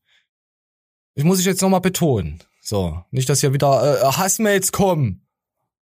Ich 1.15 1.23
muss 1.23 1.39
ich 1.39 1.45
jetzt 1.45 1.61
nochmal 1.61 1.79
betonen. 1.79 2.43
So, 2.61 3.01
nicht, 3.11 3.29
dass 3.29 3.39
hier 3.39 3.53
wieder 3.53 4.01
äh, 4.01 4.05
Hassmails 4.05 4.73
kommen 4.73 5.25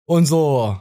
und 0.07 0.27
so. 0.27 0.77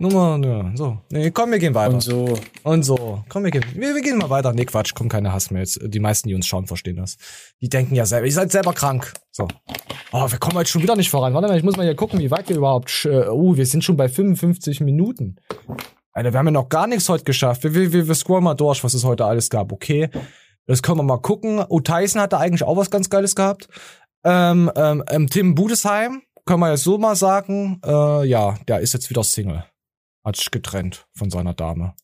Nummer, 0.00 0.38
ja, 0.44 0.70
so. 0.76 0.98
Nee, 1.10 1.32
komm, 1.32 1.50
wir 1.50 1.58
gehen 1.58 1.74
weiter. 1.74 1.94
Und 1.94 2.00
so. 2.00 2.38
Und 2.62 2.84
so. 2.84 3.24
Komm, 3.28 3.42
wir 3.42 3.50
gehen, 3.50 3.64
wir, 3.74 3.96
wir 3.96 4.00
gehen 4.00 4.16
mal 4.16 4.30
weiter. 4.30 4.52
Nee, 4.52 4.64
Quatsch, 4.64 4.94
komm, 4.94 5.08
keine 5.08 5.32
Hassmails. 5.32 5.80
Die 5.82 5.98
meisten, 5.98 6.28
die 6.28 6.36
uns 6.36 6.46
schauen, 6.46 6.68
verstehen 6.68 6.96
das. 6.96 7.16
Die 7.60 7.68
denken 7.68 7.96
ja 7.96 8.06
selber, 8.06 8.26
ihr 8.26 8.32
seid 8.32 8.52
selber 8.52 8.72
krank. 8.74 9.12
So. 9.32 9.48
Oh, 10.12 10.30
wir 10.30 10.38
kommen 10.38 10.54
heute 10.54 10.70
schon 10.70 10.82
wieder 10.82 10.94
nicht 10.94 11.10
voran. 11.10 11.34
Warte 11.34 11.48
mal, 11.48 11.58
ich 11.58 11.64
muss 11.64 11.76
mal 11.76 11.82
hier 11.82 11.96
gucken, 11.96 12.20
wie 12.20 12.30
weit 12.30 12.48
wir 12.48 12.56
überhaupt, 12.56 13.08
uh, 13.10 13.32
uh, 13.32 13.56
wir 13.56 13.66
sind 13.66 13.82
schon 13.82 13.96
bei 13.96 14.08
55 14.08 14.80
Minuten. 14.82 15.36
Alter, 16.12 16.32
wir 16.32 16.38
haben 16.38 16.46
ja 16.46 16.52
noch 16.52 16.68
gar 16.68 16.86
nichts 16.86 17.08
heute 17.08 17.24
geschafft. 17.24 17.64
Wir, 17.64 17.74
wir, 17.74 18.06
wir 18.06 18.14
scrollen 18.14 18.44
mal 18.44 18.54
durch, 18.54 18.84
was 18.84 18.94
es 18.94 19.02
heute 19.02 19.24
alles 19.24 19.50
gab, 19.50 19.72
okay? 19.72 20.10
Das 20.66 20.80
können 20.80 20.98
wir 20.98 21.02
mal 21.02 21.18
gucken. 21.18 21.64
U 21.68 21.80
Tyson 21.80 22.22
hatte 22.22 22.38
eigentlich 22.38 22.62
auch 22.62 22.76
was 22.76 22.90
ganz 22.90 23.10
Geiles 23.10 23.34
gehabt. 23.34 23.68
Ähm, 24.22 24.70
ähm, 24.76 25.02
ähm 25.10 25.28
Tim 25.28 25.56
Budesheim, 25.56 26.22
können 26.46 26.60
wir 26.60 26.70
jetzt 26.70 26.84
so 26.84 26.98
mal 26.98 27.16
sagen, 27.16 27.80
äh, 27.84 28.24
ja, 28.26 28.54
der 28.68 28.78
ist 28.78 28.92
jetzt 28.92 29.10
wieder 29.10 29.24
Single 29.24 29.64
hat 30.24 30.36
sich 30.36 30.50
getrennt 30.50 31.06
von 31.14 31.30
seiner 31.30 31.54
Dame 31.54 31.94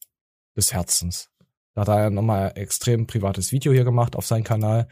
des 0.56 0.72
Herzens. 0.72 1.30
Da 1.74 1.82
hat 1.82 1.88
er 1.88 2.10
nochmal 2.10 2.50
ein 2.50 2.56
extrem 2.56 3.06
privates 3.06 3.52
Video 3.52 3.72
hier 3.72 3.84
gemacht 3.84 4.16
auf 4.16 4.26
seinem 4.26 4.44
Kanal. 4.44 4.88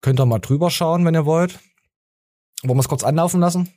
Könnt 0.00 0.20
ihr 0.20 0.26
mal 0.26 0.38
drüber 0.38 0.70
schauen, 0.70 1.04
wenn 1.04 1.14
ihr 1.14 1.26
wollt. 1.26 1.58
Wollen 2.62 2.76
wir 2.76 2.80
es 2.80 2.88
kurz 2.88 3.02
anlaufen 3.02 3.40
lassen? 3.40 3.72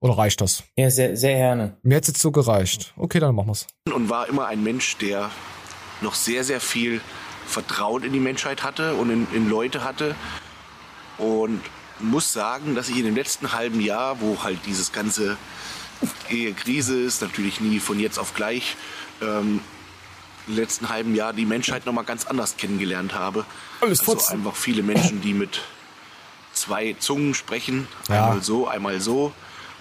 Oder 0.00 0.18
reicht 0.18 0.40
das? 0.40 0.64
Ja, 0.76 0.90
sehr, 0.90 1.16
sehr 1.16 1.36
gerne. 1.36 1.78
Mir 1.82 1.96
hätte 1.96 2.10
es 2.10 2.16
jetzt 2.16 2.22
so 2.22 2.32
gereicht. 2.32 2.92
Okay, 2.96 3.20
dann 3.20 3.34
machen 3.34 3.48
wir's. 3.48 3.66
Und 3.92 4.10
war 4.10 4.28
immer 4.28 4.46
ein 4.46 4.62
Mensch, 4.62 4.96
der 4.98 5.30
noch 6.00 6.14
sehr, 6.14 6.44
sehr 6.44 6.60
viel 6.60 7.00
Vertrauen 7.46 8.02
in 8.02 8.12
die 8.12 8.20
Menschheit 8.20 8.62
hatte 8.62 8.94
und 8.94 9.10
in, 9.10 9.26
in 9.32 9.48
Leute 9.48 9.84
hatte. 9.84 10.14
Und 11.18 11.62
muss 12.00 12.32
sagen, 12.32 12.74
dass 12.74 12.88
ich 12.88 12.98
in 12.98 13.04
dem 13.04 13.14
letzten 13.14 13.52
halben 13.52 13.80
Jahr, 13.80 14.20
wo 14.20 14.42
halt 14.42 14.58
dieses 14.66 14.92
ganze 14.92 15.36
Ehe-Krise 16.30 17.00
ist, 17.00 17.22
natürlich 17.22 17.60
nie 17.60 17.80
von 17.80 17.98
jetzt 18.00 18.18
auf 18.18 18.34
gleich, 18.34 18.76
ähm, 19.20 19.60
im 20.46 20.56
letzten 20.56 20.88
halben 20.88 21.14
Jahr 21.14 21.32
die 21.32 21.46
Menschheit 21.46 21.86
noch 21.86 21.92
mal 21.92 22.02
ganz 22.02 22.26
anders 22.26 22.56
kennengelernt 22.56 23.14
habe. 23.14 23.44
Alles 23.80 24.00
also 24.00 24.12
Fotzen. 24.12 24.32
einfach 24.34 24.56
viele 24.56 24.82
Menschen, 24.82 25.20
die 25.20 25.34
mit 25.34 25.60
zwei 26.52 26.94
Zungen 26.98 27.34
sprechen, 27.34 27.86
Ja. 28.08 28.24
einmal 28.24 28.42
so, 28.42 28.66
einmal 28.66 29.00
so. 29.00 29.32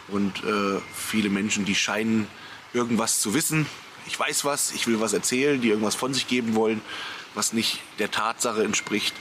Und 0.08 0.44
äh, 0.44 0.80
viele 0.94 1.30
Menschen, 1.30 1.66
die 1.66 1.76
scheinen 1.76 2.28
irgendwas 2.74 3.22
zu 3.22 3.34
wissen. 3.34 3.66
Ich 4.08 4.20
weiß 4.20 4.46
was, 4.46 4.72
ich 4.72 4.88
will 4.88 5.00
was 5.00 5.14
erzählen, 5.14 5.60
die 5.62 5.70
irgendwas 5.70 5.96
von 5.96 6.14
sich 6.14 6.28
geben 6.28 6.56
wollen, 6.56 6.82
was 7.34 7.54
nicht 7.54 7.80
der 8.00 8.12
Tatsache 8.12 8.64
entspricht. 8.64 9.16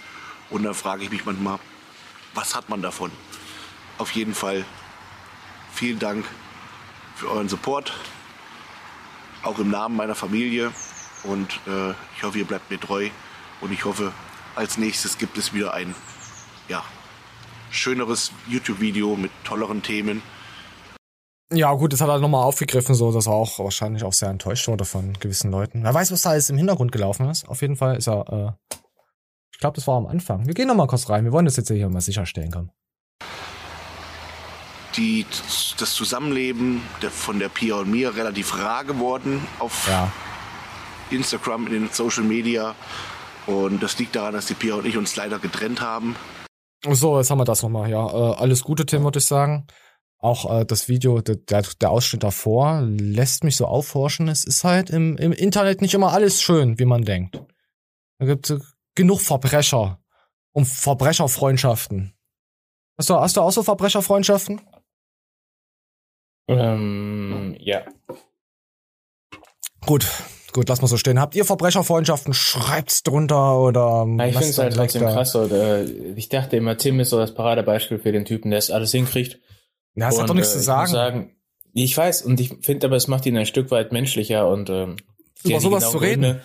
Und 0.50 0.64
da 0.64 0.74
frage 0.74 1.04
ich 1.04 1.10
mich 1.10 1.24
manchmal, 1.24 1.58
was 2.34 2.54
hat 2.54 2.68
man 2.68 2.82
davon? 2.82 3.10
Auf 3.98 4.10
jeden 4.12 4.34
Fall 4.34 4.64
vielen 5.74 5.98
Dank 5.98 6.24
für 7.20 7.30
euren 7.30 7.50
Support, 7.50 7.92
auch 9.42 9.58
im 9.58 9.70
Namen 9.70 9.94
meiner 9.94 10.14
Familie. 10.14 10.72
Und 11.24 11.60
äh, 11.66 11.90
ich 12.16 12.22
hoffe, 12.22 12.38
ihr 12.38 12.46
bleibt 12.46 12.70
mir 12.70 12.80
treu. 12.80 13.10
Und 13.60 13.72
ich 13.72 13.84
hoffe, 13.84 14.12
als 14.56 14.78
nächstes 14.78 15.18
gibt 15.18 15.36
es 15.36 15.52
wieder 15.52 15.74
ein 15.74 15.94
ja, 16.68 16.82
schöneres 17.70 18.32
YouTube-Video 18.48 19.16
mit 19.16 19.30
tolleren 19.44 19.82
Themen. 19.82 20.22
Ja, 21.52 21.74
gut, 21.74 21.92
das 21.92 22.00
hat 22.00 22.08
er 22.08 22.20
nochmal 22.20 22.44
aufgegriffen, 22.44 22.94
so, 22.94 23.12
dass 23.12 23.26
er 23.26 23.32
auch 23.32 23.58
wahrscheinlich 23.58 24.02
auch 24.02 24.14
sehr 24.14 24.30
enttäuscht 24.30 24.66
wurde 24.68 24.86
von 24.86 25.12
gewissen 25.14 25.50
Leuten. 25.50 25.84
Wer 25.84 25.92
weiß, 25.92 26.12
was 26.12 26.22
da 26.22 26.30
alles 26.30 26.48
im 26.48 26.56
Hintergrund 26.56 26.90
gelaufen 26.90 27.28
ist. 27.28 27.46
Auf 27.48 27.60
jeden 27.60 27.76
Fall 27.76 27.96
ist 27.96 28.08
er, 28.08 28.56
äh, 28.72 28.76
ich 29.52 29.58
glaube, 29.58 29.74
das 29.74 29.86
war 29.86 29.96
am 29.96 30.06
Anfang. 30.06 30.46
Wir 30.46 30.54
gehen 30.54 30.68
nochmal 30.68 30.86
kurz 30.86 31.10
rein. 31.10 31.24
Wir 31.24 31.32
wollen 31.32 31.44
das 31.44 31.56
jetzt 31.56 31.68
hier 31.68 31.88
mal 31.90 32.00
sicherstellen, 32.00 32.50
komm. 32.50 32.70
Die, 34.96 35.24
das 35.78 35.94
Zusammenleben 35.94 36.82
der, 37.00 37.10
von 37.10 37.38
der 37.38 37.48
Pia 37.48 37.76
und 37.76 37.90
mir 37.90 38.16
relativ 38.16 38.58
rar 38.58 38.84
geworden 38.84 39.46
auf 39.58 39.88
Ja. 39.88 40.10
Instagram, 41.10 41.66
in 41.66 41.72
den 41.72 41.88
Social 41.90 42.24
Media. 42.24 42.74
Und 43.46 43.82
das 43.82 43.98
liegt 43.98 44.16
daran, 44.16 44.34
dass 44.34 44.46
die 44.46 44.54
Pia 44.54 44.74
und 44.74 44.86
ich 44.86 44.96
uns 44.96 45.16
leider 45.16 45.38
getrennt 45.38 45.80
haben. 45.80 46.16
So, 46.88 47.18
jetzt 47.18 47.30
haben 47.30 47.38
wir 47.38 47.44
das 47.44 47.62
nochmal, 47.62 47.90
ja. 47.90 48.06
Äh, 48.06 48.34
alles 48.36 48.62
Gute, 48.62 48.86
Tim, 48.86 49.04
würde 49.04 49.18
ich 49.18 49.26
sagen. 49.26 49.66
Auch 50.18 50.60
äh, 50.60 50.64
das 50.64 50.88
Video, 50.88 51.20
der, 51.20 51.36
der, 51.62 51.90
Ausschnitt 51.90 52.22
davor, 52.22 52.82
lässt 52.82 53.44
mich 53.44 53.56
so 53.56 53.66
aufhorchen. 53.66 54.28
Es 54.28 54.44
ist 54.44 54.64
halt 54.64 54.90
im, 54.90 55.16
im 55.16 55.32
Internet 55.32 55.80
nicht 55.80 55.94
immer 55.94 56.12
alles 56.12 56.42
schön, 56.42 56.78
wie 56.78 56.84
man 56.84 57.04
denkt. 57.04 57.42
Da 58.18 58.26
gibt 58.26 58.50
es 58.50 58.76
genug 58.94 59.20
Verbrecher 59.20 59.98
und 60.52 60.66
Verbrecherfreundschaften. 60.66 62.12
Hast 62.98 63.08
du, 63.08 63.14
hast 63.14 63.36
du 63.36 63.40
auch 63.40 63.52
so 63.52 63.62
Verbrecherfreundschaften? 63.62 64.60
Ähm, 66.58 67.56
ja. 67.60 67.82
Gut, 69.86 70.06
gut, 70.52 70.68
lass 70.68 70.82
mal 70.82 70.88
so 70.88 70.96
stehen. 70.96 71.18
Habt 71.20 71.34
ihr 71.34 71.44
Verbrecherfreundschaften? 71.44 72.34
Schreibt's 72.34 73.02
drunter 73.02 73.58
oder 73.58 74.06
Ja, 74.18 74.26
ich 74.26 74.32
finde 74.36 74.48
es 74.50 74.58
halt 74.58 74.74
trotzdem 74.74 75.02
krass. 75.02 75.32
So, 75.32 75.44
äh, 75.46 75.84
ich 76.16 76.28
dachte 76.28 76.56
immer, 76.56 76.76
Tim 76.76 77.00
ist 77.00 77.10
so 77.10 77.18
das 77.18 77.34
Paradebeispiel 77.34 77.98
für 77.98 78.12
den 78.12 78.24
Typen, 78.24 78.50
der 78.50 78.58
es 78.58 78.70
alles 78.70 78.92
hinkriegt. 78.92 79.40
Ja, 79.94 80.10
das 80.10 80.20
hat 80.20 80.28
doch 80.28 80.34
nichts 80.34 80.50
äh, 80.54 80.58
zu 80.58 80.62
sagen. 80.64 80.90
sagen. 80.92 81.36
Ich 81.72 81.96
weiß, 81.96 82.22
und 82.22 82.40
ich 82.40 82.52
finde 82.62 82.86
aber, 82.86 82.96
es 82.96 83.08
macht 83.08 83.26
ihn 83.26 83.36
ein 83.36 83.46
Stück 83.46 83.70
weit 83.70 83.92
menschlicher 83.92 84.48
und 84.48 84.68
ähm, 84.70 84.96
Über 85.44 85.60
sowas 85.60 85.80
genauen 85.84 85.92
zu 85.92 85.98
reden. 85.98 86.24
Gründe- 86.24 86.40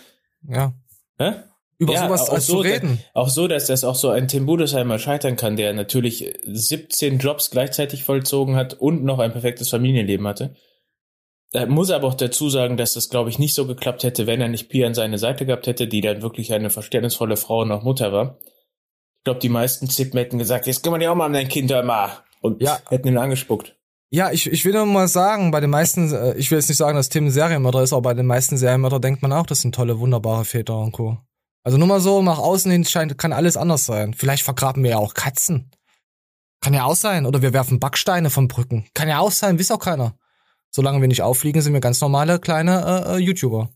Ja. 0.48 0.74
Hä? 1.18 1.34
Über 1.78 1.94
ja, 1.94 2.06
sowas 2.06 2.30
auch 2.30 2.34
als 2.36 2.48
so, 2.48 2.54
zu 2.54 2.60
reden. 2.60 3.00
Auch 3.14 3.30
so, 3.30 3.48
dass 3.48 3.68
das 3.68 3.84
auch 3.84 3.96
so 3.96 4.10
ein 4.10 4.28
Tim 4.28 4.46
Budesheimer 4.46 4.98
scheitern 4.98 5.36
kann, 5.36 5.58
der 5.58 5.74
natürlich 5.74 6.34
17 6.46 7.20
Jobs 7.20 7.52
gleichzeitig 7.52 8.04
vollzogen 8.04 8.56
hat 8.56 8.76
und 8.76 9.04
noch 9.04 9.20
ein 9.20 9.34
perfektes 9.34 9.70
Familienleben 9.70 10.26
hatte. 10.28 10.56
Da 11.52 11.66
muss 11.66 11.92
aber 11.92 12.08
auch 12.08 12.16
dazu 12.16 12.50
sagen, 12.50 12.78
dass 12.78 12.94
das, 12.94 13.10
glaube 13.10 13.30
ich, 13.30 13.40
nicht 13.40 13.56
so 13.56 13.66
geklappt 13.66 14.04
hätte, 14.04 14.28
wenn 14.28 14.42
er 14.42 14.48
nicht 14.48 14.70
Pia 14.70 14.88
an 14.88 14.94
seine 14.94 15.18
Seite 15.18 15.46
gehabt 15.46 15.68
hätte, 15.68 15.88
die 15.88 16.02
dann 16.02 16.22
wirklich 16.22 16.54
eine 16.54 16.70
verständnisvolle 16.70 17.38
Frau 17.38 17.62
und 17.62 17.72
auch 17.72 17.84
Mutter 17.84 18.12
war. 18.12 18.40
Ich 19.18 19.24
glaube, 19.24 19.40
die 19.40 19.50
meisten 19.50 19.90
Zippen 19.90 20.18
hätten 20.18 20.38
gesagt, 20.38 20.68
jetzt 20.68 20.84
kümmern 20.84 21.00
die 21.00 21.08
auch 21.08 21.16
mal 21.16 21.28
um 21.28 21.34
dein 21.34 21.48
Kind 21.48 21.70
mal. 21.70 22.12
Und 22.42 22.62
hätten 22.90 23.08
ihn 23.08 23.18
angespuckt. 23.18 23.76
Ja, 24.12 24.32
ich, 24.32 24.52
ich 24.52 24.64
will 24.66 24.74
nur 24.74 24.86
mal 24.86 25.08
sagen, 25.08 25.52
bei 25.52 25.60
den 25.60 25.72
meisten, 25.72 26.14
äh, 26.14 26.36
ich 26.36 26.52
will 26.52 26.58
jetzt 26.58 26.70
nicht 26.70 26.78
sagen, 26.78 26.96
dass 26.96 27.10
Tim 27.10 27.26
ein 27.26 27.32
Serienmörder 27.32 27.82
ist, 27.82 27.92
aber 27.92 28.04
bei 28.04 28.14
den 28.14 28.28
meisten 28.28 28.56
Serienmörder 28.56 29.00
denkt 29.00 29.22
man 29.22 29.34
auch, 29.34 29.46
das 29.46 29.62
sind 29.62 29.74
tolle, 29.74 30.00
wunderbare 30.00 30.46
Väter 30.46 30.78
und 30.78 30.92
Co. 30.92 31.18
Also 31.66 31.80
nur 31.80 31.88
mal 31.88 32.00
so, 32.00 32.22
nach 32.22 32.38
außen 32.38 32.72
hin 32.72 32.86
scheint, 32.86 33.18
kann 33.18 33.34
alles 33.34 33.58
anders 33.58 33.88
sein. 33.88 34.14
Vielleicht 34.14 34.44
vergraben 34.44 34.84
wir 34.84 34.92
ja 34.92 34.98
auch 35.00 35.16
Katzen. 35.16 35.72
Kann 36.62 36.76
ja 36.76 36.86
auch 36.86 36.96
sein. 36.96 37.26
Oder 37.26 37.42
wir 37.42 37.54
werfen 37.54 37.80
Backsteine 37.80 38.30
von 38.30 38.48
Brücken. 38.48 38.86
Kann 38.94 39.10
ja 39.10 39.18
auch 39.18 39.32
sein, 39.32 39.60
weiß 39.60 39.72
auch 39.72 39.80
keiner. 39.80 40.16
Solange 40.70 41.02
wir 41.02 41.08
nicht 41.08 41.24
auffliegen, 41.24 41.64
sind 41.64 41.74
wir 41.74 41.80
ganz 41.80 42.00
normale 42.02 42.40
kleine 42.40 43.06
äh, 43.08 43.16
äh, 43.16 43.18
YouTuber. 43.18 43.70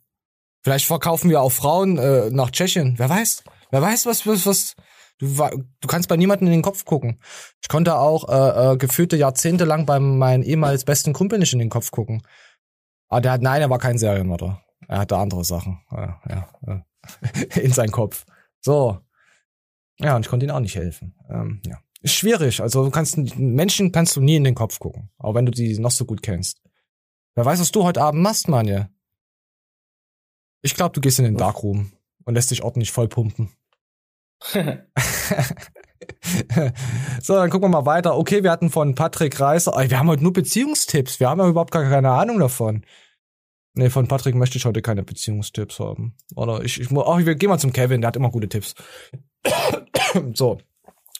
Vielleicht 0.64 0.86
verkaufen 0.86 1.32
wir 1.32 1.42
auch 1.42 1.52
Frauen 1.52 1.98
äh, 1.98 2.30
nach 2.30 2.52
Tschechien. 2.52 2.94
Wer 2.98 3.10
weiß? 3.10 3.44
Wer 3.72 3.82
weiß, 3.82 4.06
was, 4.06 4.28
was, 4.28 4.46
was. 4.46 4.76
Du, 5.18 5.28
du 5.28 5.88
kannst 5.88 6.10
bei 6.10 6.16
niemandem 6.16 6.48
in 6.48 6.54
den 6.54 6.62
Kopf 6.62 6.86
gucken. 6.86 7.20
Ich 7.60 7.70
konnte 7.70 7.98
auch 7.98 8.30
äh, 8.30 8.74
äh, 8.74 8.78
gefühlte 8.78 9.18
Jahrzehnte 9.18 9.66
lang 9.66 9.88
bei 9.88 10.00
meinem 10.00 10.44
ehemals 10.44 10.86
besten 10.86 11.14
Kumpel 11.14 11.40
nicht 11.40 11.54
in 11.54 11.60
den 11.60 11.70
Kopf 11.70 11.90
gucken. 11.90 12.22
Aber 13.08 13.22
der 13.22 13.32
hat, 13.32 13.42
nein, 13.42 13.62
er 13.62 13.72
war 13.72 13.80
kein 13.80 13.98
Serienmörder. 13.98 14.62
Er 14.88 15.00
hatte 15.00 15.18
andere 15.18 15.44
Sachen. 15.44 15.82
Ja, 15.92 16.22
ja, 16.30 16.50
ja. 16.68 16.86
in 17.56 17.72
seinem 17.72 17.92
Kopf. 17.92 18.26
So. 18.62 19.00
Ja, 20.00 20.16
und 20.16 20.26
ich 20.26 20.30
konnte 20.30 20.46
ihm 20.46 20.52
auch 20.52 20.60
nicht 20.60 20.76
helfen. 20.76 21.16
Ähm, 21.30 21.62
ja. 21.66 21.80
Ist 22.02 22.16
schwierig. 22.16 22.62
Also 22.62 22.86
du 22.86 22.92
kannst 22.92 23.18
Menschen 23.38 23.92
kannst 23.92 24.16
du 24.16 24.22
nie 24.22 24.38
in 24.38 24.46
den 24.46 24.56
Kopf 24.56 24.80
gucken, 24.80 25.10
auch 25.18 25.36
wenn 25.36 25.46
du 25.46 25.52
die 25.52 25.78
noch 25.80 25.92
so 25.92 26.06
gut 26.06 26.22
kennst. 26.22 26.62
Wer 27.36 27.46
weiß, 27.46 27.60
was 27.60 27.72
du 27.72 27.84
heute 27.84 28.02
Abend 28.02 28.22
machst, 28.22 28.48
Manje? 28.48 28.90
Ich 30.62 30.76
glaube, 30.76 30.94
du 30.94 31.02
gehst 31.02 31.20
in 31.20 31.26
den 31.26 31.38
Darkroom 31.38 31.92
und 32.26 32.34
lässt 32.34 32.52
dich 32.52 32.64
ordentlich 32.64 32.92
vollpumpen. 32.92 33.50
so, 37.22 37.34
dann 37.36 37.50
gucken 37.50 37.70
wir 37.70 37.82
mal 37.82 37.86
weiter. 37.86 38.18
Okay, 38.18 38.44
wir 38.44 38.52
hatten 38.52 38.70
von 38.70 38.96
Patrick 38.96 39.40
Reiser. 39.40 39.74
Wir 39.90 40.00
haben 40.00 40.10
heute 40.10 40.24
nur 40.24 40.34
Beziehungstipps. 40.34 41.20
Wir 41.20 41.30
haben 41.30 41.40
ja 41.40 41.48
überhaupt 41.48 41.72
gar 41.72 41.84
keine 41.84 42.12
Ahnung 42.12 42.40
davon. 42.40 42.86
Nee, 43.76 43.90
von 43.90 44.08
Patrick 44.08 44.36
möchte 44.36 44.58
ich 44.58 44.66
heute 44.66 44.82
keine 44.82 45.04
Beziehungstipps 45.04 45.80
haben. 45.80 46.16
Oder 46.36 46.64
ich, 46.64 46.80
ich 46.82 46.90
mu- 46.92 47.02
ach, 47.02 47.20
wir 47.24 47.36
gehen 47.36 47.50
mal 47.50 47.60
zum 47.60 47.72
Kevin, 47.74 48.02
der 48.02 48.10
hat 48.10 48.16
immer 48.16 48.32
gute 48.32 48.50
Tipps. 48.50 48.74
so. 50.34 50.58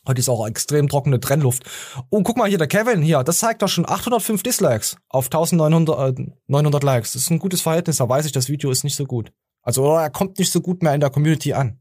Heute 0.08 0.20
ist 0.20 0.30
auch 0.30 0.48
extrem 0.48 0.88
trockene 0.88 1.20
Trennluft. 1.20 1.64
Oh, 2.10 2.24
guck 2.24 2.38
mal 2.38 2.50
hier, 2.50 2.58
der 2.58 2.68
Kevin 2.68 3.02
hier, 3.02 3.24
das 3.24 3.40
zeigt 3.40 3.62
doch 3.62 3.68
schon 3.68 3.88
805 3.88 4.42
Dislikes 4.42 4.98
auf 5.10 5.26
1900 5.26 6.18
äh, 6.20 6.26
900 6.48 6.84
Likes. 6.84 7.14
Das 7.14 7.24
ist 7.24 7.30
ein 7.30 7.38
gutes 7.40 7.62
Verhältnis, 7.62 7.98
da 7.98 8.10
weiß 8.10 8.26
ich, 8.26 8.32
das 8.32 8.50
Video 8.50 8.72
ist 8.72 8.84
nicht 8.84 8.96
so 8.96 9.06
gut. 9.06 9.32
Also, 9.62 9.84
oder 9.86 10.02
er 10.02 10.10
kommt 10.10 10.40
nicht 10.40 10.52
so 10.52 10.62
gut 10.62 10.82
mehr 10.82 10.96
in 10.96 11.02
der 11.02 11.10
Community 11.12 11.54
an. 11.54 11.80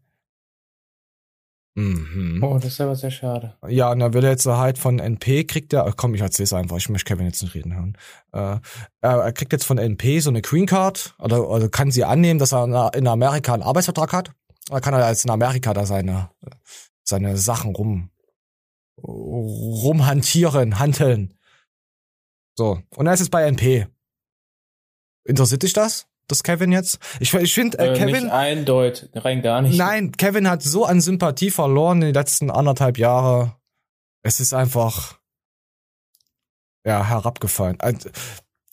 Mhm. 1.79 2.43
Oh, 2.43 2.55
das 2.59 2.73
ist 2.73 2.81
aber 2.81 2.97
sehr 2.97 3.13
schade. 3.13 3.55
Ja, 3.69 3.93
und 3.93 4.01
dann 4.01 4.13
will 4.13 4.25
er 4.25 4.31
jetzt 4.31 4.47
halt 4.47 4.79
von 4.79 4.99
NP, 4.99 5.45
kriegt 5.45 5.73
er, 5.73 5.93
komm, 5.97 6.13
ich 6.15 6.21
erzähl's 6.21 6.53
einfach, 6.53 6.77
ich 6.77 6.89
möchte 6.89 7.05
Kevin 7.15 7.27
jetzt 7.27 7.41
nicht 7.41 7.55
reden 7.55 7.73
hören. 7.73 7.97
Äh, 8.33 8.59
er 9.01 9.33
kriegt 9.33 9.53
jetzt 9.53 9.65
von 9.65 9.79
NP 9.79 10.19
so 10.19 10.31
eine 10.31 10.43
Green 10.43 10.67
Card, 10.67 11.15
oder, 11.21 11.49
oder 11.49 11.69
kann 11.69 11.93
sie 11.93 12.03
annehmen, 12.05 12.41
dass 12.41 12.53
er 12.53 12.93
in- 12.95 13.07
Amerika 13.07 13.55
einen 13.55 13.63
Arbeitsvertrag 13.63 14.13
hat. 14.13 14.33
Dann 14.69 14.81
kann 14.81 14.93
er 14.93 15.09
jetzt 15.09 15.25
in 15.25 15.31
Amerika 15.31 15.73
da 15.73 15.87
seine, 15.87 16.31
seine 17.05 17.37
Sachen 17.37 17.77
rum, 17.77 18.11
rumhantieren, 19.01 20.81
handeln. 20.81 21.35
So, 22.57 22.81
und 22.97 23.07
er 23.07 23.15
ist 23.15 23.21
jetzt 23.21 23.31
bei 23.31 23.45
NP. 23.45 23.87
Interessiert 25.25 25.63
dich 25.63 25.75
das? 25.75 26.09
Das 26.29 26.43
Kevin 26.43 26.73
jetzt? 26.73 26.99
Ich, 27.21 27.33
ich 27.35 27.55
finde, 27.55 27.79
äh, 27.79 27.93
Äh, 27.93 27.99
Kevin. 27.99 28.25
Nicht 28.25 28.33
eindeutig, 28.33 29.09
rein 29.15 29.43
gar 29.43 29.63
nicht. 29.63 29.79
Nein, 29.79 30.13
Kevin 30.13 30.49
hat 30.49 30.63
so 30.63 30.85
an 30.85 31.01
Sympathie 31.01 31.51
verloren 31.51 32.03
in 32.03 32.09
den 32.09 32.15
letzten 32.15 32.51
anderthalb 32.51 32.99
Jahre. 32.99 33.57
Es 34.23 34.39
ist 34.39 34.53
einfach 34.53 35.19
ja 36.85 37.05
herabgefallen. 37.05 37.81
Also, 37.81 38.11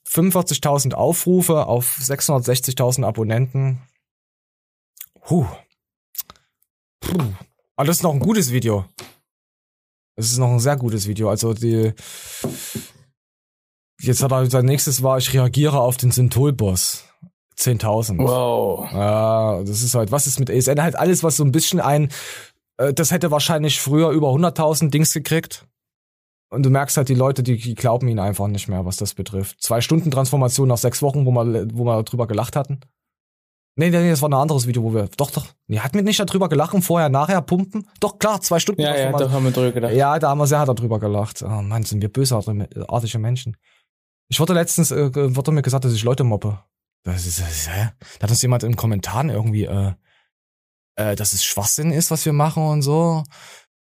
45.000 0.07 0.93
Aufrufe 0.93 1.65
auf 1.65 1.97
660.000 1.99 3.05
Abonnenten. 3.05 3.81
Huh. 5.29 5.47
Puh. 6.99 7.33
Aber 7.75 7.87
das 7.87 7.97
ist 7.97 8.03
noch 8.03 8.13
ein 8.13 8.19
gutes 8.19 8.51
Video. 8.51 8.85
Das 10.15 10.27
ist 10.27 10.37
noch 10.37 10.49
ein 10.49 10.59
sehr 10.59 10.77
gutes 10.77 11.07
Video. 11.07 11.29
Also 11.29 11.53
die 11.53 11.93
jetzt 13.99 14.23
hat 14.23 14.31
er 14.31 14.49
sein 14.49 14.65
nächstes 14.65 15.03
war 15.03 15.17
ich 15.17 15.33
reagiere 15.33 15.79
auf 15.79 15.97
den 15.97 16.11
Synthol-Boss. 16.11 17.04
10.000. 17.57 18.17
Wow. 18.19 18.91
Ja, 18.91 19.63
das 19.63 19.81
ist 19.81 19.95
halt, 19.95 20.11
was 20.11 20.27
ist 20.27 20.39
mit 20.39 20.49
ASN? 20.49 20.81
Halt 20.81 20.95
alles, 20.95 21.23
was 21.23 21.37
so 21.37 21.43
ein 21.43 21.51
bisschen 21.51 21.79
ein, 21.79 22.09
äh, 22.77 22.93
das 22.93 23.11
hätte 23.11 23.31
wahrscheinlich 23.31 23.79
früher 23.79 24.09
über 24.09 24.29
100.000 24.29 24.89
Dings 24.89 25.13
gekriegt. 25.13 25.65
Und 26.49 26.63
du 26.63 26.69
merkst 26.69 26.95
halt, 26.97 27.09
die 27.09 27.15
Leute, 27.15 27.43
die, 27.43 27.57
die 27.57 27.75
glauben 27.75 28.07
ihn 28.07 28.19
einfach 28.19 28.47
nicht 28.47 28.67
mehr, 28.67 28.85
was 28.85 28.97
das 28.97 29.13
betrifft. 29.13 29.61
Zwei 29.61 29.81
Stunden 29.81 30.11
Transformation 30.11 30.67
nach 30.67 30.77
sechs 30.77 31.01
Wochen, 31.01 31.25
wo 31.25 31.31
wir, 31.31 31.67
wo 31.73 31.83
wir 31.83 32.03
drüber 32.03 32.27
gelacht 32.27 32.55
hatten. 32.55 32.79
Nee, 33.77 33.89
nee, 33.89 33.99
nee, 33.99 34.09
das 34.09 34.21
war 34.21 34.29
ein 34.29 34.33
anderes 34.33 34.67
Video, 34.67 34.83
wo 34.83 34.93
wir. 34.93 35.09
Doch, 35.17 35.31
doch. 35.31 35.47
Nee, 35.67 35.79
hatten 35.79 35.95
wir 35.95 36.03
nicht 36.03 36.19
darüber 36.19 36.47
gelacht, 36.47 36.81
vorher, 36.81 37.09
nachher 37.09 37.41
pumpen? 37.41 37.85
Doch, 37.99 38.19
klar, 38.19 38.39
zwei 38.39 38.59
Stunden. 38.59 38.81
Ja, 38.81 38.95
ja, 38.95 39.11
doch 39.11 39.31
haben 39.31 39.43
wir 39.43 39.51
drüber 39.51 39.73
gedacht. 39.73 39.93
Ja, 39.93 40.17
da 40.17 40.29
haben 40.29 40.37
wir 40.37 40.47
sehr 40.47 40.59
hart 40.59 40.69
darüber 40.69 40.97
gelacht. 40.97 41.43
Oh 41.43 41.61
Mann, 41.61 41.83
sind 41.83 42.01
wir 42.01 42.07
bösartige 42.07 43.19
Menschen. 43.19 43.57
Ich 44.29 44.39
wurde 44.39 44.53
letztens, 44.53 44.91
äh, 44.91 45.35
wurde 45.35 45.51
mir 45.51 45.61
gesagt, 45.61 45.83
dass 45.83 45.93
ich 45.93 46.03
Leute 46.03 46.23
mobbe. 46.23 46.59
Das 47.05 47.27
ist, 47.27 47.39
das 47.39 47.51
ist, 47.51 47.69
hä? 47.69 47.91
Da 48.19 48.23
hat 48.23 48.31
uns 48.31 48.41
jemand 48.41 48.63
in 48.63 48.71
den 48.71 48.77
Kommentaren 48.77 49.29
irgendwie, 49.29 49.65
äh, 49.65 49.93
äh, 50.95 51.15
dass 51.15 51.33
es 51.33 51.45
Schwachsinn 51.45 51.91
ist, 51.91 52.09
was 52.11 52.25
wir 52.25 52.33
machen 52.33 52.63
und 52.63 52.81
so. 52.81 53.23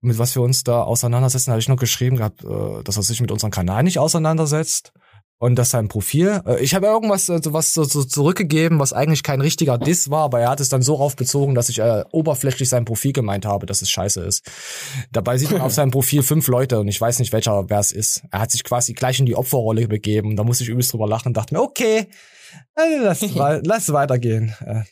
Mit 0.01 0.17
was 0.17 0.35
wir 0.35 0.41
uns 0.41 0.63
da 0.63 0.81
auseinandersetzen, 0.81 1.51
habe 1.51 1.59
ich 1.59 1.67
nur 1.67 1.77
geschrieben 1.77 2.17
gehabt, 2.17 2.43
äh, 2.43 2.83
dass 2.83 2.97
er 2.97 3.03
sich 3.03 3.21
mit 3.21 3.31
unserem 3.31 3.51
Kanal 3.51 3.83
nicht 3.83 3.99
auseinandersetzt. 3.99 4.91
Und 5.37 5.55
dass 5.55 5.69
sein 5.69 5.89
Profil, 5.89 6.41
äh, 6.47 6.63
ich 6.63 6.73
habe 6.73 6.87
irgendwas 6.87 7.29
äh, 7.29 7.39
was 7.45 7.73
so, 7.73 7.83
so 7.83 8.03
zurückgegeben, 8.05 8.79
was 8.79 8.93
eigentlich 8.93 9.21
kein 9.21 9.41
richtiger 9.41 9.77
Diss 9.77 10.09
war, 10.09 10.23
aber 10.23 10.39
er 10.39 10.49
hat 10.49 10.61
es 10.61 10.69
dann 10.69 10.81
so 10.81 10.95
rauf 10.95 11.15
bezogen, 11.17 11.55
dass 11.55 11.69
ich 11.69 11.79
äh, 11.79 12.05
oberflächlich 12.11 12.69
sein 12.69 12.85
Profil 12.85 13.11
gemeint 13.11 13.45
habe, 13.45 13.65
dass 13.65 13.81
es 13.81 13.89
scheiße 13.89 14.21
ist. 14.21 14.49
Dabei 15.11 15.37
sieht 15.37 15.51
man 15.51 15.61
auf 15.61 15.73
seinem 15.73 15.91
Profil 15.91 16.23
fünf 16.23 16.47
Leute 16.47 16.79
und 16.79 16.87
ich 16.87 16.99
weiß 16.99 17.19
nicht, 17.19 17.33
welcher 17.33 17.69
wer 17.69 17.79
es 17.79 17.91
ist. 17.91 18.23
Er 18.31 18.39
hat 18.39 18.51
sich 18.51 18.63
quasi 18.63 18.93
gleich 18.93 19.19
in 19.19 19.25
die 19.25 19.35
Opferrolle 19.35 19.87
begeben. 19.89 20.37
Da 20.37 20.43
musste 20.45 20.63
ich 20.63 20.69
übelst 20.69 20.93
drüber 20.93 21.07
lachen 21.07 21.27
und 21.27 21.37
dachte 21.37 21.53
mir, 21.53 21.61
okay, 21.61 22.07
äh, 22.75 22.97
lass, 22.97 23.21
lass 23.63 23.93
weitergehen. 23.93 24.53
Äh, 24.59 24.83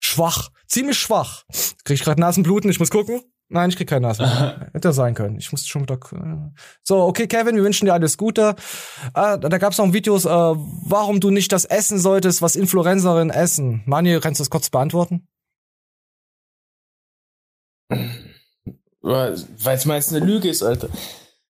schwach, 0.00 0.50
ziemlich 0.66 0.98
schwach. 0.98 1.44
Krieg 1.84 1.96
ich 1.96 2.04
gerade 2.04 2.20
Nasenbluten, 2.20 2.70
ich 2.70 2.78
muss 2.78 2.90
gucken. 2.90 3.22
Nein, 3.48 3.68
ich 3.68 3.76
krieg 3.76 3.88
keine 3.88 4.06
Nasenbluten. 4.06 4.70
Hätte 4.72 4.92
sein 4.92 5.14
können. 5.14 5.36
Ich 5.38 5.52
musste 5.52 5.68
schon 5.68 5.82
wieder. 5.82 5.98
äh. 6.12 6.58
So, 6.82 7.02
okay, 7.02 7.26
Kevin, 7.26 7.56
wir 7.56 7.62
wünschen 7.62 7.84
dir 7.84 7.92
alles 7.92 8.16
Gute. 8.16 8.56
Äh, 9.14 9.38
da 9.38 9.58
gab's 9.58 9.76
noch 9.76 9.92
Videos, 9.92 10.24
äh, 10.24 10.28
warum 10.28 11.20
du 11.20 11.30
nicht 11.30 11.52
das 11.52 11.66
essen 11.66 11.98
solltest, 11.98 12.40
was 12.40 12.56
Influencerinnen 12.56 13.30
essen. 13.30 13.82
Manuel, 13.84 14.20
kannst 14.20 14.40
du 14.40 14.42
das 14.42 14.50
kurz 14.50 14.70
beantworten? 14.70 15.28
Weil 19.02 19.34
es 19.34 19.84
meist 19.84 20.14
eine 20.14 20.24
Lüge 20.24 20.48
ist, 20.48 20.62
Alter. 20.62 20.88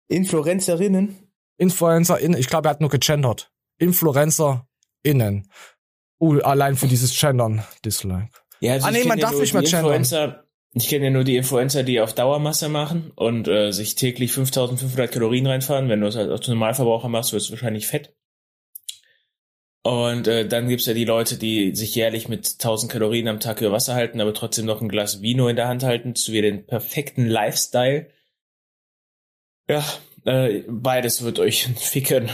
Influencerinnen? 0.08 1.16
InfluencerInnen, 1.58 2.38
ich 2.38 2.48
glaube, 2.48 2.68
er 2.68 2.70
hat 2.70 2.80
nur 2.80 2.90
gegendert. 2.90 3.51
InfluencerInnen. 3.82 5.48
Uh, 6.20 6.38
allein 6.40 6.76
für 6.76 6.86
dieses 6.86 7.18
Gendern, 7.18 7.64
Dislike. 7.84 8.30
Ja, 8.60 8.74
also 8.74 8.86
ah 8.86 8.90
ich 8.90 8.98
nee, 8.98 9.08
man 9.08 9.18
ja 9.18 9.28
darf 9.28 9.40
nicht 9.40 9.54
mehr 9.54 9.62
gendern. 9.62 10.36
Ich 10.74 10.88
kenne 10.88 11.06
ja 11.06 11.10
nur 11.10 11.24
die 11.24 11.36
Influencer, 11.36 11.82
die 11.82 12.00
auf 12.00 12.14
Dauermasse 12.14 12.70
machen 12.70 13.10
und 13.14 13.46
äh, 13.46 13.72
sich 13.72 13.94
täglich 13.94 14.32
5500 14.32 15.12
Kalorien 15.12 15.46
reinfahren. 15.46 15.90
Wenn 15.90 16.00
du 16.00 16.06
es 16.06 16.16
halt 16.16 16.30
als 16.30 16.48
Normalverbraucher 16.48 17.08
machst, 17.08 17.32
wirst 17.34 17.48
du 17.48 17.52
wahrscheinlich 17.52 17.86
fett. 17.86 18.14
Und 19.82 20.28
äh, 20.28 20.46
dann 20.46 20.68
gibt's 20.68 20.86
ja 20.86 20.94
die 20.94 21.04
Leute, 21.04 21.36
die 21.36 21.74
sich 21.74 21.94
jährlich 21.94 22.28
mit 22.28 22.52
1000 22.52 22.90
Kalorien 22.90 23.28
am 23.28 23.40
Tag 23.40 23.60
über 23.60 23.72
Wasser 23.72 23.94
halten, 23.94 24.20
aber 24.20 24.32
trotzdem 24.32 24.64
noch 24.64 24.80
ein 24.80 24.88
Glas 24.88 25.20
Vino 25.20 25.48
in 25.48 25.56
der 25.56 25.68
Hand 25.68 25.82
halten, 25.82 26.14
zu 26.14 26.32
wie 26.32 26.40
den 26.40 26.64
perfekten 26.64 27.26
Lifestyle. 27.26 28.08
Ja, 29.68 29.84
äh, 30.24 30.62
beides 30.68 31.22
wird 31.22 31.40
euch 31.40 31.64
ficken. 31.76 32.30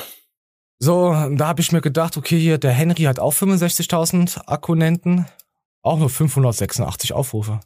So, 0.80 1.12
da 1.30 1.48
habe 1.48 1.60
ich 1.60 1.72
mir 1.72 1.80
gedacht, 1.80 2.16
okay, 2.16 2.38
hier, 2.38 2.58
der 2.58 2.70
Henry 2.70 3.02
hat 3.02 3.18
auch 3.18 3.32
65.000 3.32 4.46
Akkunenten. 4.46 5.26
Auch 5.82 5.98
nur 5.98 6.10
586 6.10 7.12
Aufrufe. 7.12 7.60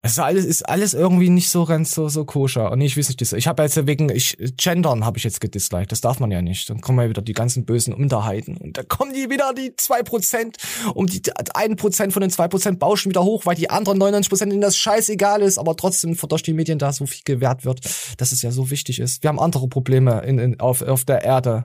Es 0.00 0.12
ist 0.12 0.20
alles, 0.20 0.44
ist 0.44 0.68
alles 0.68 0.94
irgendwie 0.94 1.28
nicht 1.28 1.50
so 1.50 1.64
ganz 1.64 1.92
so, 1.92 2.08
so 2.08 2.24
koscher. 2.24 2.70
Und 2.70 2.80
ich 2.80 2.96
weiß 2.96 3.08
nicht, 3.08 3.20
ich 3.20 3.46
habe 3.48 3.64
jetzt 3.64 3.84
wegen, 3.84 4.08
ich, 4.10 4.36
Gendern 4.56 5.04
habe 5.04 5.18
ich 5.18 5.24
jetzt 5.24 5.40
gedisliked. 5.40 5.90
Das 5.90 6.00
darf 6.00 6.20
man 6.20 6.30
ja 6.30 6.40
nicht. 6.40 6.70
Dann 6.70 6.80
kommen 6.80 7.00
ja 7.00 7.08
wieder 7.08 7.20
die 7.20 7.32
ganzen 7.32 7.64
bösen 7.64 7.92
Unterheiten. 7.92 8.56
Und 8.56 8.78
da 8.78 8.84
kommen 8.84 9.12
die 9.12 9.28
wieder, 9.28 9.52
die 9.52 9.72
2%, 9.72 10.54
um 10.94 11.08
die 11.08 11.20
1% 11.20 12.10
von 12.12 12.20
den 12.20 12.30
2% 12.30 12.78
bauschen 12.78 13.10
wieder 13.10 13.24
hoch, 13.24 13.44
weil 13.44 13.56
die 13.56 13.70
anderen 13.70 14.00
99% 14.00 14.52
ihnen 14.52 14.60
das 14.60 14.76
scheißegal 14.76 15.42
ist, 15.42 15.58
aber 15.58 15.74
trotzdem 15.74 16.16
durch 16.16 16.42
die 16.44 16.52
Medien 16.52 16.78
da 16.78 16.92
so 16.92 17.04
viel 17.06 17.22
gewährt 17.24 17.64
wird, 17.64 17.80
dass 18.18 18.30
es 18.30 18.40
ja 18.42 18.52
so 18.52 18.70
wichtig 18.70 19.00
ist. 19.00 19.24
Wir 19.24 19.28
haben 19.28 19.40
andere 19.40 19.66
Probleme 19.66 20.22
in, 20.22 20.38
in, 20.38 20.60
auf, 20.60 20.80
auf 20.80 21.04
der 21.06 21.24
Erde 21.24 21.64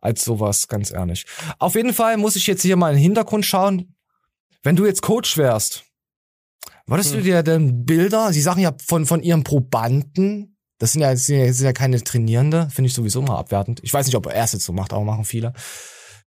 als 0.00 0.22
sowas, 0.22 0.68
ganz 0.68 0.92
ehrlich. 0.92 1.26
Auf 1.58 1.74
jeden 1.74 1.92
Fall 1.92 2.18
muss 2.18 2.36
ich 2.36 2.46
jetzt 2.46 2.62
hier 2.62 2.76
mal 2.76 2.90
in 2.90 2.98
den 2.98 3.02
Hintergrund 3.02 3.44
schauen. 3.44 3.96
Wenn 4.62 4.76
du 4.76 4.86
jetzt 4.86 5.02
Coach 5.02 5.36
wärst, 5.36 5.84
würdest 6.86 7.14
du 7.14 7.20
dir 7.20 7.42
denn 7.42 7.84
Bilder, 7.84 8.32
sie 8.32 8.40
sagen 8.40 8.60
ja 8.60 8.74
von, 8.86 9.06
von 9.06 9.22
ihren 9.22 9.44
Probanden, 9.44 10.56
das 10.78 10.92
sind 10.92 11.02
ja, 11.02 11.10
das 11.12 11.26
sind 11.26 11.38
ja, 11.38 11.46
das 11.46 11.56
sind 11.56 11.66
ja 11.66 11.72
keine 11.72 12.02
Trainierende, 12.02 12.68
finde 12.70 12.88
ich 12.88 12.94
sowieso 12.94 13.22
mal 13.22 13.38
abwertend. 13.38 13.80
Ich 13.82 13.92
weiß 13.92 14.06
nicht, 14.06 14.16
ob 14.16 14.26
er 14.26 14.42
es 14.44 14.52
jetzt 14.52 14.64
so 14.64 14.72
macht, 14.72 14.92
aber 14.92 15.04
machen 15.04 15.24
viele. 15.24 15.52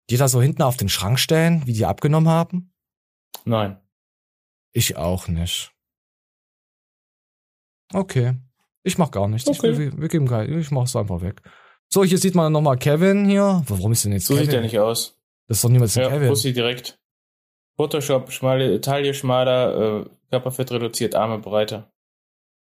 Die 0.10 0.18
da 0.18 0.28
so 0.28 0.42
hinten 0.42 0.62
auf 0.64 0.78
den 0.78 0.90
Schrank 0.90 1.20
stellen, 1.20 1.66
wie 1.66 1.74
die 1.74 1.86
abgenommen 1.86 2.30
haben? 2.30 2.74
Nein. 3.46 3.80
Ich 4.74 4.98
auch 4.98 5.28
nicht. 5.28 5.72
Okay. 7.94 8.36
Ich 8.84 8.98
mach 8.98 9.12
gar 9.12 9.28
nichts. 9.28 9.48
Okay. 9.48 9.72
Ich, 9.72 9.78
wir, 9.78 9.98
wir 9.98 10.08
geben 10.08 10.28
kein, 10.28 10.52
ich 10.58 10.72
mach's 10.72 10.96
einfach 10.96 11.22
weg. 11.22 11.42
So, 11.88 12.04
hier 12.04 12.18
sieht 12.18 12.36
man 12.36 12.52
nochmal 12.52 12.78
Kevin 12.78 13.26
hier. 13.26 13.64
Warum 13.68 13.92
ist 13.92 14.06
denn 14.06 14.14
jetzt 14.14 14.26
So 14.26 14.34
Kevin? 14.34 14.46
sieht 14.46 14.56
er 14.56 14.62
nicht 14.62 14.80
aus. 14.80 15.18
Das 15.48 15.58
ist 15.58 15.64
doch 15.64 15.70
niemals 15.70 15.98
ein 15.98 16.04
Ja, 16.04 16.10
Kevin. 16.10 16.30
Pussy 16.30 16.54
direkt. 16.54 16.98
Photoshop, 17.78 18.32
schmale, 18.32 18.80
Taille 18.82 19.14
schmaler, 19.14 20.02
äh, 20.02 20.10
Körperfett 20.32 20.72
reduziert, 20.72 21.14
Arme 21.14 21.40
breiter. 21.40 21.92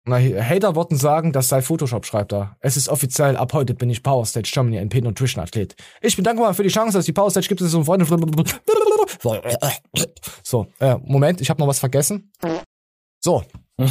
Na, 0.07 0.17
Hater 0.17 0.75
würden 0.75 0.97
sagen, 0.97 1.33
das 1.33 1.49
sei 1.49 1.63
Photoshop, 1.63 2.05
schreibt 2.05 2.31
er. 2.31 2.57
Es 2.59 2.77
ist 2.77 2.89
offiziell, 2.89 3.35
ab 3.35 3.53
heute 3.53 3.73
bin 3.73 3.89
ich 3.89 4.03
Power 4.03 4.23
Stage 4.25 4.51
Germany 4.53 4.77
NP 4.77 5.01
Nutrition 5.01 5.41
Athlet. 5.43 5.75
Ich 5.99 6.15
bin 6.15 6.23
dankbar 6.23 6.53
für 6.53 6.61
die 6.61 6.69
Chance, 6.69 6.95
dass 6.95 7.05
die 7.05 7.11
Power 7.11 7.31
Stage 7.31 7.47
gibt 7.47 7.61
es 7.61 7.73
um 7.73 7.83
Freunde. 7.85 8.05
So, 10.43 10.67
äh, 10.79 10.97
Moment, 11.03 11.41
ich 11.41 11.49
habe 11.49 11.59
noch 11.59 11.67
was 11.67 11.79
vergessen. 11.79 12.31
So. 13.19 13.43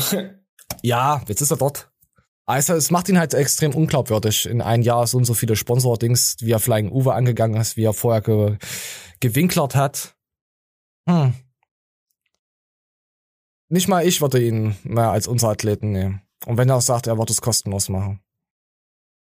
ja, 0.83 1.21
jetzt 1.27 1.41
ist 1.41 1.51
er 1.51 1.57
dort. 1.57 1.91
Also 2.47 2.75
es 2.75 2.91
macht 2.91 3.09
ihn 3.09 3.19
halt 3.19 3.35
extrem 3.35 3.75
unglaubwürdig. 3.75 4.47
In 4.47 4.61
ein 4.61 4.83
Jahr 4.83 5.07
so 5.07 5.17
und 5.19 5.25
so 5.25 5.35
viele 5.35 5.57
Sponsor-Dings, 5.57 6.37
wie 6.41 6.53
er 6.53 6.61
Flying 6.61 6.93
Uwe 6.93 7.15
angegangen 7.15 7.61
ist, 7.61 7.77
wie 7.77 7.85
er 7.85 7.95
vorher 7.95 8.21
ge 8.21 8.59
gewinklert 9.21 9.75
hat. 9.75 10.15
Hm. 11.09 11.35
Nicht 13.69 13.89
mal 13.89 14.07
ich 14.07 14.21
würde 14.21 14.43
ihn 14.43 14.77
mehr 14.85 15.11
als 15.11 15.27
unser 15.27 15.49
Athleten 15.49 15.93
nehmen. 15.93 16.23
Und 16.47 16.59
wenn 16.59 16.69
er 16.69 16.77
auch 16.77 16.83
sagt, 16.83 17.07
er 17.07 17.19
wird 17.19 17.31
es 17.31 17.41
kostenlos 17.41 17.89
machen. 17.89 18.21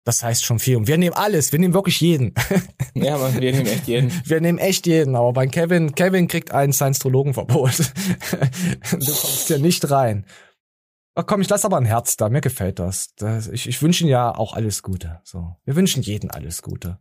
Das 0.05 0.23
heißt 0.23 0.45
schon 0.45 0.59
viel. 0.59 0.77
Und 0.77 0.89
wir 0.89 0.97
nehmen 0.97 1.15
alles. 1.15 1.53
Wir 1.53 1.59
nehmen 1.59 1.75
wirklich 1.75 2.01
jeden. 2.01 2.35
Ja, 2.95 3.19
man, 3.19 3.39
wir 3.39 3.53
nehmen 3.53 3.67
echt 3.67 3.87
jeden. 3.87 4.11
Wir 4.25 4.41
nehmen 4.41 4.59
echt 4.59 4.87
jeden. 4.87 5.15
Aber 5.15 5.33
bei 5.33 5.47
Kevin, 5.47 5.95
Kevin 5.95 6.27
kriegt 6.27 6.51
ein 6.51 6.73
Science-Trologenverbot. 6.73 7.79
du 8.91 8.97
kommst 8.97 9.47
hier 9.47 9.59
nicht 9.59 9.91
rein. 9.91 10.27
Ach 11.15 11.27
komm, 11.27 11.41
ich 11.41 11.49
lasse 11.49 11.67
aber 11.67 11.77
ein 11.77 11.85
Herz 11.85 12.17
da. 12.17 12.29
Mir 12.29 12.41
gefällt 12.41 12.79
das. 12.79 13.15
das 13.17 13.49
ich 13.49 13.69
ich 13.69 13.81
wünsche 13.83 14.05
ihm 14.05 14.11
ja 14.11 14.35
auch 14.35 14.55
alles 14.55 14.83
Gute. 14.83 15.21
So, 15.25 15.57
wir 15.65 15.77
wünschen 15.77 16.03
jeden 16.03 16.31
alles 16.31 16.63
Gute. 16.63 16.99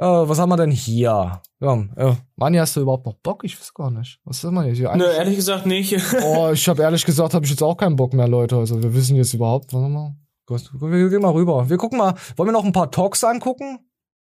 Äh, 0.00 0.06
was 0.06 0.38
haben 0.38 0.48
wir 0.48 0.56
denn 0.56 0.70
hier? 0.70 1.42
Ja, 1.60 1.74
äh, 1.96 2.14
Mani, 2.36 2.56
hast 2.56 2.74
du 2.74 2.80
überhaupt 2.80 3.04
noch 3.04 3.16
Bock? 3.16 3.44
Ich 3.44 3.60
weiß 3.60 3.74
gar 3.74 3.90
nicht. 3.90 4.18
Was 4.24 4.42
ist 4.42 4.50
man 4.50 4.66
jetzt 4.66 4.78
hier? 4.78 4.96
Nö, 4.96 5.04
ehrlich 5.04 5.36
gesagt 5.36 5.66
nicht. 5.66 5.94
oh, 6.24 6.48
ich 6.52 6.66
habe 6.70 6.82
ehrlich 6.82 7.04
gesagt, 7.04 7.34
habe 7.34 7.44
ich 7.44 7.50
jetzt 7.50 7.62
auch 7.62 7.76
keinen 7.76 7.96
Bock 7.96 8.14
mehr, 8.14 8.26
Leute. 8.26 8.56
Also 8.56 8.82
wir 8.82 8.94
wissen 8.94 9.14
jetzt 9.16 9.34
überhaupt, 9.34 9.74
warte 9.74 9.90
mal. 9.90 10.14
Wir 10.48 11.10
gehen 11.10 11.20
mal 11.20 11.32
rüber. 11.32 11.68
Wir 11.68 11.76
gucken 11.76 11.98
mal. 11.98 12.14
Wollen 12.36 12.48
wir 12.48 12.52
noch 12.52 12.64
ein 12.64 12.72
paar 12.72 12.90
Talks 12.90 13.22
angucken? 13.22 13.78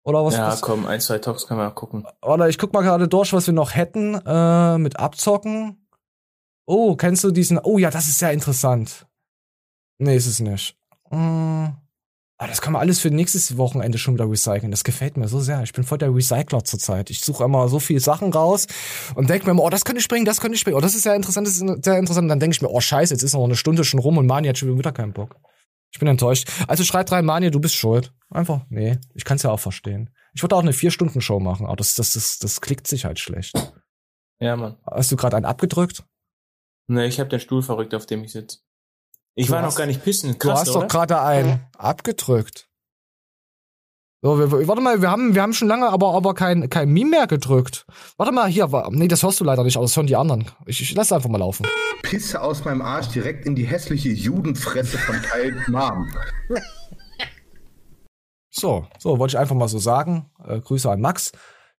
Oder 0.03 0.25
was? 0.25 0.35
ja, 0.35 0.49
was 0.49 0.61
komm, 0.61 0.87
ein, 0.87 1.01
zwei 1.01 1.19
Talks 1.19 1.47
können 1.47 1.61
wir 1.61 1.67
mal 1.67 1.71
gucken. 1.71 2.05
oder 2.23 2.49
ich 2.49 2.59
guck 2.59 2.73
mal 2.73 2.83
gerade 2.83 3.07
durch, 3.07 3.33
was 3.33 3.47
wir 3.47 3.55
noch 3.55 3.75
hätten 3.75 4.15
äh, 4.27 4.77
mit 4.77 4.99
Abzocken. 4.99 5.87
Oh, 6.67 6.97
kennst 6.97 7.23
du 7.23 7.31
diesen? 7.31 7.61
Oh 7.63 7.79
ja, 7.79 7.91
das 7.91 8.09
ist 8.09 8.19
sehr 8.19 8.33
interessant. 8.33 9.07
Nee, 9.99 10.17
ist 10.17 10.27
es 10.27 10.41
nicht. 10.41 10.77
Hm. 11.11 11.77
Ah, 12.43 12.47
das 12.47 12.63
kann 12.63 12.73
man 12.73 12.81
alles 12.81 13.01
für 13.01 13.11
nächstes 13.11 13.59
Wochenende 13.59 13.99
schon 13.99 14.15
wieder 14.15 14.25
recyceln. 14.25 14.71
Das 14.71 14.83
gefällt 14.83 15.19
mir 15.19 15.29
so 15.29 15.41
sehr. 15.41 15.63
Ich 15.63 15.75
bin 15.75 15.85
voll 15.85 15.99
der 15.99 16.15
Recycler 16.15 16.65
zurzeit. 16.65 17.11
Ich 17.11 17.21
suche 17.21 17.45
immer 17.45 17.69
so 17.69 17.79
viele 17.81 18.01
Sachen 18.01 18.33
raus 18.33 18.67
und 19.15 19.29
denke 19.29 19.45
mir 19.45 19.51
immer, 19.51 19.63
oh, 19.63 19.69
das 19.69 19.85
könnte 19.85 20.01
ich 20.01 20.09
bringen, 20.09 20.25
das 20.25 20.41
könnte 20.41 20.57
ich 20.57 20.65
bringen. 20.65 20.79
Oh, 20.79 20.81
das 20.81 20.95
ist 20.95 21.03
sehr 21.03 21.15
interessant, 21.15 21.47
das 21.47 21.57
ist 21.57 21.85
sehr 21.85 21.99
interessant. 21.99 22.25
Und 22.25 22.29
dann 22.31 22.41
denke 22.41 22.55
ich 22.55 22.63
mir, 22.63 22.71
oh 22.71 22.81
scheiße, 22.81 23.13
jetzt 23.13 23.23
ist 23.23 23.35
noch 23.35 23.45
eine 23.45 23.57
Stunde 23.57 23.85
schon 23.85 24.01
rum 24.01 24.17
und 24.17 24.27
Mani 24.27 24.49
hat 24.49 24.57
schon 24.57 24.79
wieder 24.79 24.91
keinen 24.91 25.13
Bock. 25.13 25.37
Ich 25.93 25.99
bin 25.99 26.09
enttäuscht. 26.09 26.49
Also 26.67 26.83
schreibt 26.83 27.13
rein, 27.13 27.27
Mani, 27.27 27.51
du 27.51 27.61
bist 27.61 27.75
schuld. 27.75 28.15
Einfach, 28.31 28.63
nee, 28.71 28.97
ich 29.13 29.27
kann's 29.27 29.43
ja 29.43 29.51
auch 29.51 29.61
verstehen. 29.61 30.09
Ich 30.33 30.43
würde 30.43 30.57
auch 30.57 30.63
eine 30.63 30.73
Vier-Stunden-Show 30.73 31.41
machen, 31.41 31.67
aber 31.67 31.77
das, 31.77 31.95
das, 31.95 32.15
das, 32.15 32.39
das 32.39 32.63
klickt 32.63 32.87
sich 32.87 33.05
halt 33.05 33.19
schlecht. 33.19 33.53
Ja, 34.39 34.57
Mann. 34.57 34.79
Hast 34.91 35.13
du 35.13 35.17
gerade 35.17 35.37
einen 35.37 35.45
abgedrückt? 35.45 36.05
Ne, 36.87 37.07
ich 37.07 37.21
habe 37.21 37.29
den 37.29 37.41
Stuhl 37.41 37.63
verrückt, 37.63 37.95
auf 37.95 38.07
dem 38.07 38.25
ich 38.25 38.33
sitze. 38.33 38.61
Ich 39.35 39.47
Du 39.47 39.53
war 39.53 39.63
hast- 39.63 39.73
noch 39.75 39.79
gar 39.79 39.87
nicht 39.87 40.03
pissen. 40.05 40.33
Du 40.33 40.39
Krass, 40.39 40.61
hast 40.61 40.71
oder? 40.71 40.81
doch 40.81 40.89
gerade 40.89 41.21
einen 41.21 41.61
abgedrückt. 41.79 42.67
So, 44.23 44.39
wir, 44.39 44.69
warte 44.69 44.83
mal, 44.83 45.01
wir 45.01 45.11
haben, 45.11 45.35
wir 45.35 45.41
haben 45.41 45.55
schon 45.55 45.69
lange 45.69 45.89
aber, 45.89 46.13
aber 46.15 46.35
kein, 46.35 46.69
kein 46.69 46.91
Meme 46.91 47.09
mehr 47.11 47.27
gedrückt. 47.27 47.87
Warte 48.19 48.33
mal, 48.33 48.49
hier, 48.51 48.69
nee, 48.91 49.09
das 49.09 49.23
hörst 49.23 49.41
du 49.41 49.45
leider 49.45 49.65
nicht, 49.65 49.77
aber 49.77 49.87
das 49.87 49.97
hören 49.97 50.07
die 50.09 50.17
anderen. 50.17 50.45
Ich, 50.67 50.83
ich 50.83 50.93
lass 50.93 51.11
einfach 51.11 51.31
mal 51.31 51.39
laufen. 51.39 51.67
Pisse 52.03 52.43
aus 52.43 52.63
meinem 52.67 52.83
Arsch 52.83 53.09
direkt 53.09 53.47
in 53.47 53.55
die 53.55 53.65
hässliche 53.65 54.11
Judenfresse 54.11 54.99
von 54.99 55.17
Kyle 55.23 55.57
Mom. 55.69 56.13
So, 58.51 58.87
so, 58.99 59.19
wollte 59.19 59.33
ich 59.37 59.39
einfach 59.39 59.55
mal 59.57 59.69
so 59.69 59.79
sagen. 59.79 60.31
Äh, 60.47 60.61
Grüße 60.61 60.91
an 60.91 61.01
Max. 61.01 61.33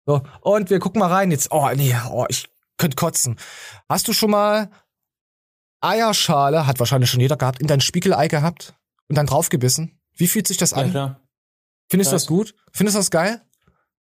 So, 0.08 0.22
und 0.42 0.70
wir 0.72 0.80
gucken 0.80 1.00
mal 1.00 1.12
rein 1.12 1.30
jetzt. 1.32 1.52
Oh, 1.52 1.70
nee, 1.76 1.94
oh, 2.10 2.26
ich 2.30 2.50
könnte 2.78 2.96
kotzen. 2.96 3.38
Hast 3.88 4.08
du 4.08 4.14
schon 4.14 4.32
mal 4.32 4.72
Eierschale, 5.82 6.68
hat 6.68 6.80
wahrscheinlich 6.80 7.10
schon 7.10 7.20
jeder 7.20 7.38
gehabt, 7.38 7.60
in 7.60 7.68
dein 7.68 7.82
Spiegelei 7.82 8.28
gehabt 8.28 8.74
und 9.10 9.18
dann 9.18 9.26
draufgebissen? 9.26 10.00
Wie 10.16 10.28
fühlt 10.28 10.48
sich 10.48 10.58
das 10.58 10.74
an? 10.74 10.88
Ja, 10.88 10.92
klar. 10.92 11.20
Findest 11.90 12.12
du 12.12 12.16
das 12.16 12.28
gut? 12.28 12.56
Findest 12.72 12.96
du 12.96 13.00
das 13.00 13.12
geil? 13.12 13.42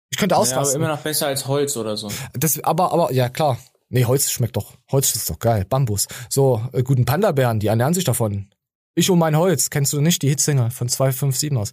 Ich 0.09 0.17
könnte 0.17 0.33
Ja, 0.33 0.37
aber 0.37 0.43
ausrasten. 0.43 0.81
immer 0.81 0.89
noch 0.89 1.01
besser 1.01 1.27
als 1.27 1.47
Holz 1.47 1.75
oder 1.77 1.97
so. 1.97 2.09
Das, 2.33 2.61
aber, 2.63 2.91
aber, 2.93 3.11
ja, 3.11 3.29
klar. 3.29 3.57
Nee, 3.89 4.05
Holz 4.05 4.29
schmeckt 4.31 4.55
doch. 4.55 4.77
Holz 4.91 5.13
ist 5.15 5.29
doch 5.29 5.39
geil. 5.39 5.65
Bambus. 5.65 6.07
So, 6.29 6.65
äh, 6.71 6.83
guten 6.83 7.05
Panda-Bären, 7.05 7.59
die 7.59 7.67
ernähren 7.67 7.93
sich 7.93 8.03
davon. 8.05 8.49
Ich 8.95 9.09
und 9.09 9.19
mein 9.19 9.37
Holz, 9.37 9.69
kennst 9.69 9.91
du 9.93 9.99
nicht? 10.01 10.21
Die 10.21 10.29
Hitsingle 10.29 10.69
von 10.71 10.87
257 10.87 11.55
aus. 11.57 11.71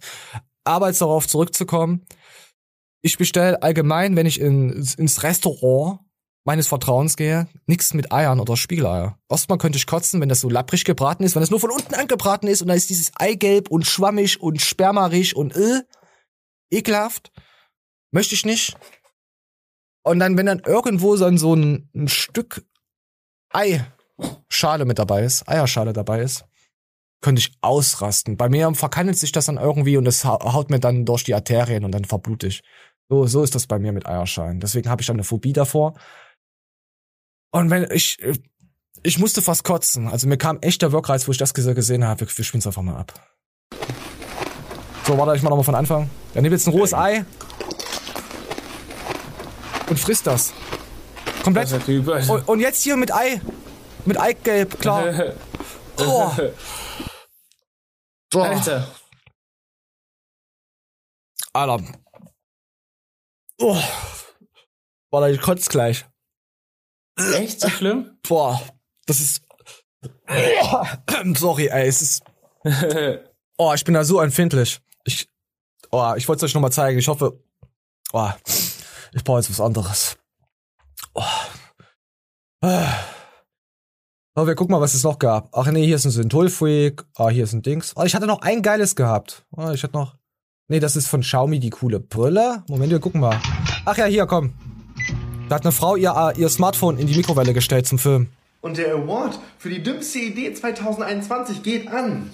Aber 0.65 0.87
jetzt 0.87 1.01
darauf 1.01 1.27
zurückzukommen. 1.27 2.05
Ich 3.01 3.17
bestelle 3.17 3.61
allgemein, 3.63 4.15
wenn 4.17 4.25
ich 4.25 4.39
in, 4.41 4.71
ins 4.97 5.23
Restaurant 5.23 5.99
meines 6.49 6.67
Vertrauens 6.67 7.15
gehe, 7.15 7.47
nichts 7.67 7.93
mit 7.93 8.11
Eiern 8.11 8.39
oder 8.39 8.57
Spiegeleier. 8.57 9.19
Erstmal 9.29 9.59
könnte 9.59 9.77
ich 9.77 9.85
kotzen, 9.85 10.19
wenn 10.19 10.29
das 10.29 10.39
so 10.39 10.49
lapprig 10.49 10.83
gebraten 10.83 11.23
ist, 11.23 11.35
wenn 11.35 11.43
das 11.43 11.51
nur 11.51 11.59
von 11.59 11.69
unten 11.69 11.93
angebraten 11.93 12.47
ist 12.47 12.63
und 12.63 12.69
da 12.69 12.73
ist 12.73 12.89
dieses 12.89 13.11
Eigelb 13.17 13.69
und 13.69 13.85
schwammig 13.85 14.41
und 14.41 14.59
spermarig 14.59 15.35
und 15.35 15.55
äh, 15.55 15.83
ekelhaft. 16.71 17.31
Möchte 18.09 18.33
ich 18.33 18.45
nicht. 18.45 18.75
Und 20.03 20.17
dann, 20.17 20.37
wenn 20.37 20.47
dann 20.47 20.63
irgendwo 20.65 21.17
so 21.17 21.25
ein, 21.25 21.37
so 21.37 21.53
ein, 21.53 21.87
ein 21.93 22.07
Stück 22.07 22.65
Eischale 23.53 24.85
mit 24.85 24.97
dabei 24.97 25.25
ist, 25.25 25.47
Eierschale 25.47 25.93
dabei 25.93 26.23
ist, 26.23 26.45
könnte 27.21 27.41
ich 27.41 27.53
ausrasten. 27.61 28.37
Bei 28.37 28.49
mir 28.49 28.73
verkandelt 28.73 29.19
sich 29.19 29.31
das 29.31 29.45
dann 29.45 29.57
irgendwie 29.57 29.97
und 29.97 30.05
das 30.05 30.25
hau- 30.25 30.51
haut 30.51 30.71
mir 30.71 30.79
dann 30.79 31.05
durch 31.05 31.25
die 31.25 31.35
Arterien 31.35 31.85
und 31.85 31.91
dann 31.91 32.05
verblute 32.05 32.47
ich. 32.47 32.63
So, 33.07 33.27
so 33.27 33.43
ist 33.43 33.53
das 33.53 33.67
bei 33.67 33.77
mir 33.77 33.91
mit 33.91 34.07
Eierschalen. 34.07 34.59
Deswegen 34.59 34.89
habe 34.89 35.01
ich 35.03 35.07
dann 35.07 35.17
eine 35.17 35.23
Phobie 35.23 35.53
davor. 35.53 35.93
Und 37.51 37.69
wenn 37.69 37.89
ich, 37.91 38.17
ich 39.03 39.17
musste 39.19 39.41
fast 39.41 39.63
kotzen. 39.63 40.07
Also 40.07 40.27
mir 40.27 40.37
kam 40.37 40.59
echt 40.61 40.81
der 40.81 40.91
Wirkreiz, 40.91 41.27
wo 41.27 41.31
ich 41.31 41.37
das 41.37 41.55
gese- 41.55 41.73
gesehen 41.73 42.03
habe. 42.05 42.21
Wir, 42.21 42.27
wir 42.37 42.45
spielen 42.45 42.59
es 42.59 42.67
einfach 42.67 42.81
mal 42.81 42.95
ab. 42.97 43.13
So, 45.05 45.17
warte, 45.17 45.35
ich 45.35 45.41
mach 45.41 45.49
nochmal 45.49 45.65
von 45.65 45.75
Anfang. 45.75 46.09
Dann 46.33 46.43
nimm 46.43 46.51
jetzt 46.51 46.67
ein 46.67 46.71
rohes 46.73 46.93
Ei 46.93 47.25
und 49.89 49.99
frisst 49.99 50.27
das. 50.27 50.53
Komplett. 51.43 51.71
Und, 52.29 52.47
und 52.47 52.59
jetzt 52.59 52.83
hier 52.83 52.95
mit 52.97 53.11
Ei. 53.13 53.41
Mit 54.05 54.19
Eigelb, 54.19 54.79
klar. 54.79 55.33
Oh. 56.01 56.31
So. 58.31 58.41
Alter. 58.41 58.87
Alter. 61.51 61.83
Oh. 63.59 63.77
Warte, 65.11 65.33
ich 65.33 65.41
kotze 65.41 65.69
gleich. 65.69 66.05
Echt 67.35 67.61
so 67.61 67.69
schlimm? 67.69 68.17
Boah, 68.27 68.61
das 69.05 69.19
ist. 69.19 69.41
Sorry, 71.35 71.67
ey, 71.67 71.87
es 71.87 72.01
ist. 72.01 72.23
Oh, 73.61 73.73
ich 73.73 73.83
bin 73.83 73.93
da 73.93 74.05
so 74.05 74.21
empfindlich. 74.21 74.79
Ich. 75.03 75.27
Oh, 75.91 76.13
ich 76.15 76.29
wollte 76.29 76.45
es 76.45 76.49
euch 76.49 76.53
nochmal 76.55 76.71
zeigen. 76.71 76.97
Ich 76.97 77.09
hoffe. 77.09 77.43
Oh, 78.13 78.29
ich 79.11 79.23
brauche 79.25 79.39
jetzt 79.39 79.49
was 79.49 79.59
anderes. 79.59 80.17
Oh. 81.13 81.23
Oh, 84.35 84.47
wir 84.47 84.55
gucken 84.55 84.71
mal, 84.71 84.79
was 84.79 84.93
es 84.93 85.03
noch 85.03 85.19
gab. 85.19 85.49
Ach 85.51 85.69
nee, 85.69 85.85
hier 85.85 85.97
ist 85.97 86.05
ein 86.05 86.11
Synthol-Freak. 86.11 87.03
Ah, 87.17 87.27
hier 87.27 87.43
ist 87.43 87.51
ein 87.51 87.61
Dings. 87.61 87.91
Oh, 87.97 88.03
ich 88.03 88.15
hatte 88.15 88.27
noch 88.27 88.41
ein 88.43 88.61
geiles 88.61 88.95
gehabt. 88.95 89.45
Oh, 89.51 89.71
ich 89.71 89.83
hatte 89.83 89.97
noch. 89.97 90.15
Nee, 90.69 90.79
das 90.79 90.95
ist 90.95 91.07
von 91.07 91.19
Xiaomi 91.19 91.59
die 91.59 91.71
coole 91.71 91.99
Brille. 91.99 92.63
Moment, 92.69 92.91
wir 92.91 92.99
gucken 93.01 93.19
mal. 93.19 93.41
Ach 93.83 93.97
ja, 93.97 94.05
hier, 94.05 94.25
komm. 94.25 94.53
Da 95.49 95.55
hat 95.55 95.63
eine 95.63 95.71
Frau 95.71 95.95
ihr, 95.95 96.13
äh, 96.15 96.39
ihr 96.39 96.47
Smartphone 96.47 96.99
in 96.99 97.07
die 97.07 97.15
Mikrowelle 97.15 97.53
gestellt 97.53 97.87
zum 97.87 97.97
Film. 97.97 98.27
Und 98.61 98.77
der 98.77 98.93
Award 98.93 99.39
für 99.57 99.69
die 99.69 99.81
dümmste 99.81 100.19
Idee 100.19 100.53
2021 100.53 101.63
geht 101.63 101.87
an. 101.87 102.29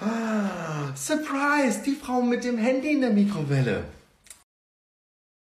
Ah, 0.00 0.94
Surprise, 0.94 1.82
die 1.84 1.96
Frau 1.96 2.22
mit 2.22 2.44
dem 2.44 2.56
Handy 2.56 2.92
in 2.92 3.00
der 3.00 3.10
Mikrowelle. 3.10 3.84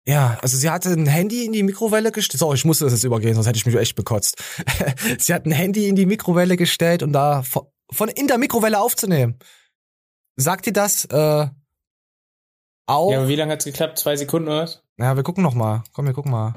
Ja, 0.08 0.38
also 0.42 0.56
sie 0.56 0.70
hatte 0.70 0.92
ein 0.92 1.08
Handy 1.08 1.44
in 1.46 1.52
die 1.52 1.64
Mikrowelle 1.64 2.14
gestellt. 2.14 2.40
So, 2.40 2.54
ich 2.54 2.64
musste 2.64 2.86
das 2.86 2.94
jetzt 2.94 3.04
übergehen, 3.04 3.34
sonst 3.34 3.48
hätte 3.48 3.58
ich 3.58 3.66
mich 3.66 3.76
echt 3.76 3.96
bekotzt. 3.96 4.42
sie 5.20 5.34
hat 5.34 5.46
ein 5.46 5.52
Handy 5.52 5.90
in 5.90 5.98
die 5.98 6.06
Mikrowelle 6.06 6.56
gestellt, 6.56 7.04
um 7.04 7.12
da 7.12 7.44
von, 7.44 7.64
von 7.92 8.08
in 8.08 8.28
der 8.28 8.38
Mikrowelle 8.38 8.80
aufzunehmen. 8.80 9.38
Sagt 10.38 10.68
ihr 10.68 10.74
das 10.74 11.04
äh, 11.06 11.48
auch? 12.86 13.12
Ja, 13.12 13.18
aber 13.18 13.28
wie 13.28 13.36
lange 13.36 13.52
hat's 13.52 13.66
geklappt? 13.66 14.00
Zwei 14.00 14.16
Sekunden 14.16 14.48
oder 14.48 14.62
was? 14.62 14.84
Ja, 14.98 15.18
wir 15.18 15.24
gucken 15.24 15.44
noch 15.44 15.56
mal. 15.56 15.84
Komm, 15.92 16.06
wir 16.06 16.14
gucken 16.14 16.32
mal. 16.32 16.54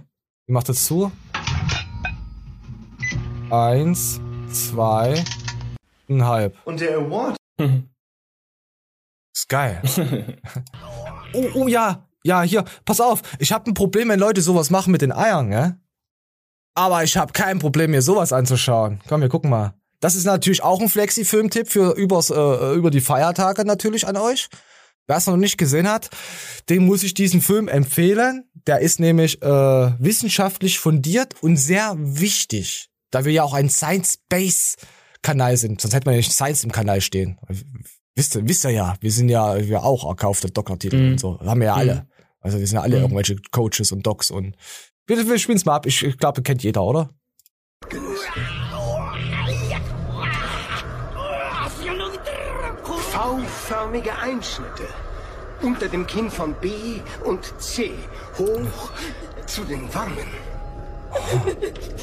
Wie 0.51 0.53
macht 0.53 0.69
das 0.69 0.85
zu? 0.85 1.13
Eins, 3.53 4.21
zwei, 4.51 5.23
ein 6.09 6.27
halb. 6.27 6.57
Und 6.65 6.81
der 6.81 6.99
Award. 6.99 7.37
Ist 9.33 9.49
geil. 9.49 9.81
oh, 11.35 11.45
oh 11.55 11.69
ja, 11.69 12.05
ja, 12.25 12.43
hier, 12.43 12.65
pass 12.85 13.01
auf. 13.01 13.23
Ich 13.39 13.53
habe 13.53 13.71
ein 13.71 13.75
Problem, 13.75 14.09
wenn 14.09 14.19
Leute 14.19 14.43
sowas 14.43 14.71
machen 14.71 14.91
mit 14.91 15.03
den 15.03 15.13
Eiern, 15.13 15.49
ne? 15.49 15.79
Aber 16.75 17.05
ich 17.05 17.17
habe 17.17 17.33
kein 17.33 17.61
Problem, 17.61 17.93
mir 17.93 18.03
sowas 18.03 18.33
anzuschauen. 18.33 19.01
Komm, 19.09 19.21
wir 19.21 19.29
gucken 19.29 19.51
mal. 19.51 19.75
Das 20.01 20.17
ist 20.17 20.25
natürlich 20.25 20.65
auch 20.65 20.81
ein 20.81 20.89
Flexi-Film-Tipp 20.89 21.69
für 21.69 21.93
übers, 21.93 22.31
äh, 22.31 22.75
über 22.75 22.91
die 22.91 23.01
Feiertage 23.01 23.65
natürlich 23.65 24.09
an 24.09 24.17
euch. 24.17 24.49
Wer 25.11 25.17
es 25.17 25.27
noch 25.27 25.37
nicht 25.37 25.59
gesehen 25.59 25.89
hat, 25.89 26.09
dem 26.69 26.87
muss 26.87 27.03
ich 27.03 27.15
diesen 27.15 27.41
Film 27.41 27.67
empfehlen. 27.67 28.45
Der 28.69 28.79
ist 28.79 29.01
nämlich 29.01 29.43
äh, 29.43 29.47
wissenschaftlich 29.99 30.79
fundiert 30.79 31.35
und 31.43 31.57
sehr 31.57 31.97
wichtig, 31.99 32.91
da 33.11 33.25
wir 33.25 33.33
ja 33.33 33.43
auch 33.43 33.53
ein 33.55 33.69
Science-Base-Kanal 33.69 35.57
sind. 35.57 35.81
Sonst 35.81 35.95
hätte 35.95 36.07
man 36.07 36.15
ja 36.15 36.19
nicht 36.19 36.33
Science 36.33 36.63
im 36.63 36.71
Kanal 36.71 37.01
stehen. 37.01 37.39
Wisst 38.15 38.37
ihr, 38.37 38.47
wisst 38.49 38.65
ihr 38.65 38.71
ja, 38.71 38.95
wir 39.01 39.11
sind 39.11 39.29
ja 39.31 39.59
wir 39.67 39.83
auch 39.83 40.09
erkaufte 40.09 40.49
Doktortitel 40.49 40.97
Mhm. 40.97 41.11
und 41.13 41.19
so. 41.19 41.41
Haben 41.41 41.61
wir 41.61 41.67
ja 41.67 41.75
alle. 41.75 41.95
Mhm. 41.95 42.01
Also 42.39 42.59
wir 42.61 42.67
sind 42.69 42.77
ja 42.77 42.83
alle 42.83 42.97
Mhm. 42.99 43.03
irgendwelche 43.03 43.37
Coaches 43.51 43.91
und 43.91 44.07
Docs 44.07 44.31
und 44.31 44.55
wir, 45.09 45.27
wir 45.29 45.39
spielen's 45.41 45.65
mal 45.65 45.75
ab. 45.75 45.87
Ich, 45.87 46.05
ich 46.05 46.19
glaube, 46.19 46.43
kennt 46.43 46.63
jeder, 46.63 46.85
oder? 46.85 47.11
V-förmige 53.31 54.17
Einschnitte 54.19 54.89
unter 55.63 55.89
dem 55.89 56.05
Kinn 56.05 56.31
von 56.31 56.53
B 56.55 57.01
und 57.23 57.61
C 57.61 57.93
hoch 58.37 58.91
zu 59.47 59.63
den 59.63 59.93
Wangen. 59.95 60.27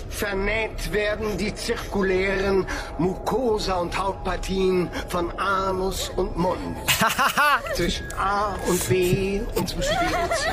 Vernäht 0.10 0.94
werden 0.94 1.38
die 1.38 1.54
zirkulären 1.54 2.66
Mucosa- 2.98 3.82
und 3.82 3.98
Hautpartien 3.98 4.90
von 5.10 5.38
Anus 5.38 6.10
und 6.16 6.38
Mund. 6.38 6.78
zwischen 7.76 8.08
A 8.14 8.56
und 8.68 8.88
B 8.88 9.42
und 9.56 9.68
zwischen 9.68 9.98
B 10.00 10.06
und 10.06 10.34
C. 10.34 10.50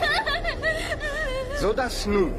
Sodass 1.60 2.06
nun 2.06 2.32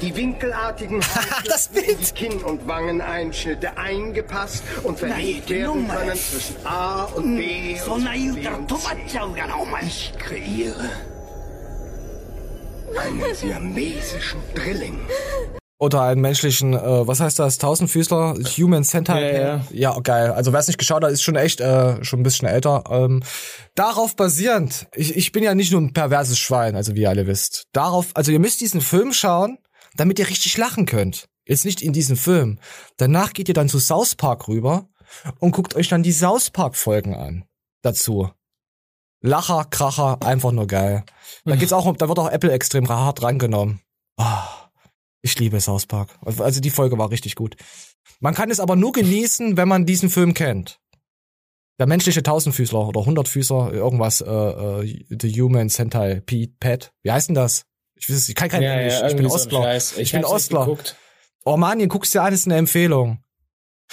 die 0.00 0.14
winkelartigen 0.14 1.02
Haare 1.14 1.44
in 1.74 1.98
die 1.98 2.12
Kinn- 2.14 2.42
und 2.42 2.66
Wangeneinschnitte 2.66 3.76
eingepasst 3.76 4.62
und 4.82 4.98
verlegt 4.98 5.50
werden 5.50 5.88
können 5.88 6.16
zwischen 6.16 6.56
A 6.64 7.04
und 7.04 7.36
B 7.36 7.76
und 7.88 8.02
zwischen 8.02 8.34
B 8.34 8.48
und 8.48 8.70
C. 8.70 9.18
Ich 9.86 10.12
kreiere 10.18 10.90
einen 12.98 13.34
siamesischen 13.34 14.40
Drilling. 14.54 14.98
Oder 15.78 16.02
einen 16.02 16.22
menschlichen, 16.22 16.72
äh, 16.72 17.06
was 17.06 17.20
heißt 17.20 17.38
das, 17.38 17.58
Tausendfüßler, 17.58 18.36
Human 18.56 18.82
Centipede. 18.82 19.32
Ja, 19.32 19.56
ja. 19.70 19.92
ja, 19.94 20.00
geil. 20.00 20.32
Also 20.32 20.54
wer 20.54 20.60
es 20.60 20.68
nicht 20.68 20.78
geschaut 20.78 21.04
hat, 21.04 21.10
ist 21.10 21.22
schon 21.22 21.36
echt 21.36 21.60
äh, 21.60 22.02
schon 22.02 22.20
ein 22.20 22.22
bisschen 22.22 22.48
älter. 22.48 22.84
Ähm, 22.88 23.22
darauf 23.74 24.16
basierend, 24.16 24.86
ich, 24.94 25.14
ich 25.16 25.32
bin 25.32 25.42
ja 25.42 25.54
nicht 25.54 25.72
nur 25.72 25.82
ein 25.82 25.92
perverses 25.92 26.38
Schwein, 26.38 26.76
also 26.76 26.94
wie 26.94 27.02
ihr 27.02 27.10
alle 27.10 27.26
wisst. 27.26 27.64
Darauf, 27.72 28.06
also 28.14 28.32
ihr 28.32 28.38
müsst 28.38 28.62
diesen 28.62 28.80
Film 28.80 29.12
schauen, 29.12 29.58
damit 29.96 30.18
ihr 30.18 30.28
richtig 30.28 30.56
lachen 30.56 30.86
könnt. 30.86 31.28
Jetzt 31.44 31.64
nicht 31.64 31.82
in 31.82 31.92
diesem 31.92 32.16
Film. 32.16 32.58
Danach 32.96 33.32
geht 33.32 33.48
ihr 33.48 33.54
dann 33.54 33.68
zu 33.68 33.78
South 33.78 34.16
Park 34.16 34.48
rüber 34.48 34.88
und 35.38 35.52
guckt 35.52 35.74
euch 35.76 35.88
dann 35.88 36.02
die 36.02 36.12
South 36.12 36.50
Park 36.50 36.76
Folgen 36.76 37.14
an. 37.14 37.44
Dazu. 37.82 38.30
Lacher, 39.20 39.64
Kracher, 39.64 40.22
einfach 40.22 40.52
nur 40.52 40.66
geil. 40.66 41.04
Da 41.44 41.56
geht's 41.56 41.72
auch, 41.72 41.96
da 41.96 42.08
wird 42.08 42.18
auch 42.18 42.30
Apple 42.30 42.52
extrem 42.52 42.88
hart 42.88 43.22
rangenommen. 43.22 43.80
Ah. 44.16 44.66
Ich 45.26 45.36
liebe 45.40 45.60
South 45.60 45.86
Park. 45.86 46.16
Also 46.24 46.60
die 46.60 46.70
Folge 46.70 46.98
war 46.98 47.10
richtig 47.10 47.34
gut. 47.34 47.56
Man 48.20 48.34
kann 48.34 48.48
es 48.48 48.60
aber 48.60 48.76
nur 48.76 48.92
genießen, 48.92 49.56
wenn 49.56 49.66
man 49.66 49.84
diesen 49.84 50.08
Film 50.08 50.34
kennt. 50.34 50.78
Der 51.80 51.86
menschliche 51.86 52.22
Tausendfüßler 52.22 52.86
oder 52.86 53.04
Hundertfüßler, 53.04 53.72
irgendwas, 53.72 54.20
äh, 54.20 54.30
äh, 54.30 55.04
The 55.08 55.42
Human 55.42 55.68
Sentai 55.68 56.20
Pete 56.20 56.54
Pet. 56.60 56.92
Wie 57.02 57.10
heißt 57.10 57.28
denn 57.28 57.34
das? 57.34 57.64
Ich 57.98 58.08
weiß 58.08 58.16
es, 58.16 58.28
ich 58.28 58.34
kann 58.34 58.48
kein 58.48 58.62
Ja, 58.62 58.70
ja, 58.74 58.76
Englisch. 58.80 58.94
ich 58.94 59.00
irgendwie 59.02 59.22
bin 59.22 59.28
so 59.30 59.34
Ostler. 59.36 59.62
Scheiß. 59.62 59.92
ich 59.92 59.98
Ich 60.00 60.12
bin 60.12 60.24
Ostler. 60.24 60.60
geguckt. 60.60 60.96
Oh 61.44 61.56
guckst 61.88 62.12
dir 62.14 62.22
an, 62.22 62.32
ist 62.32 62.46
eine 62.46 62.56
Empfehlung. 62.56 63.22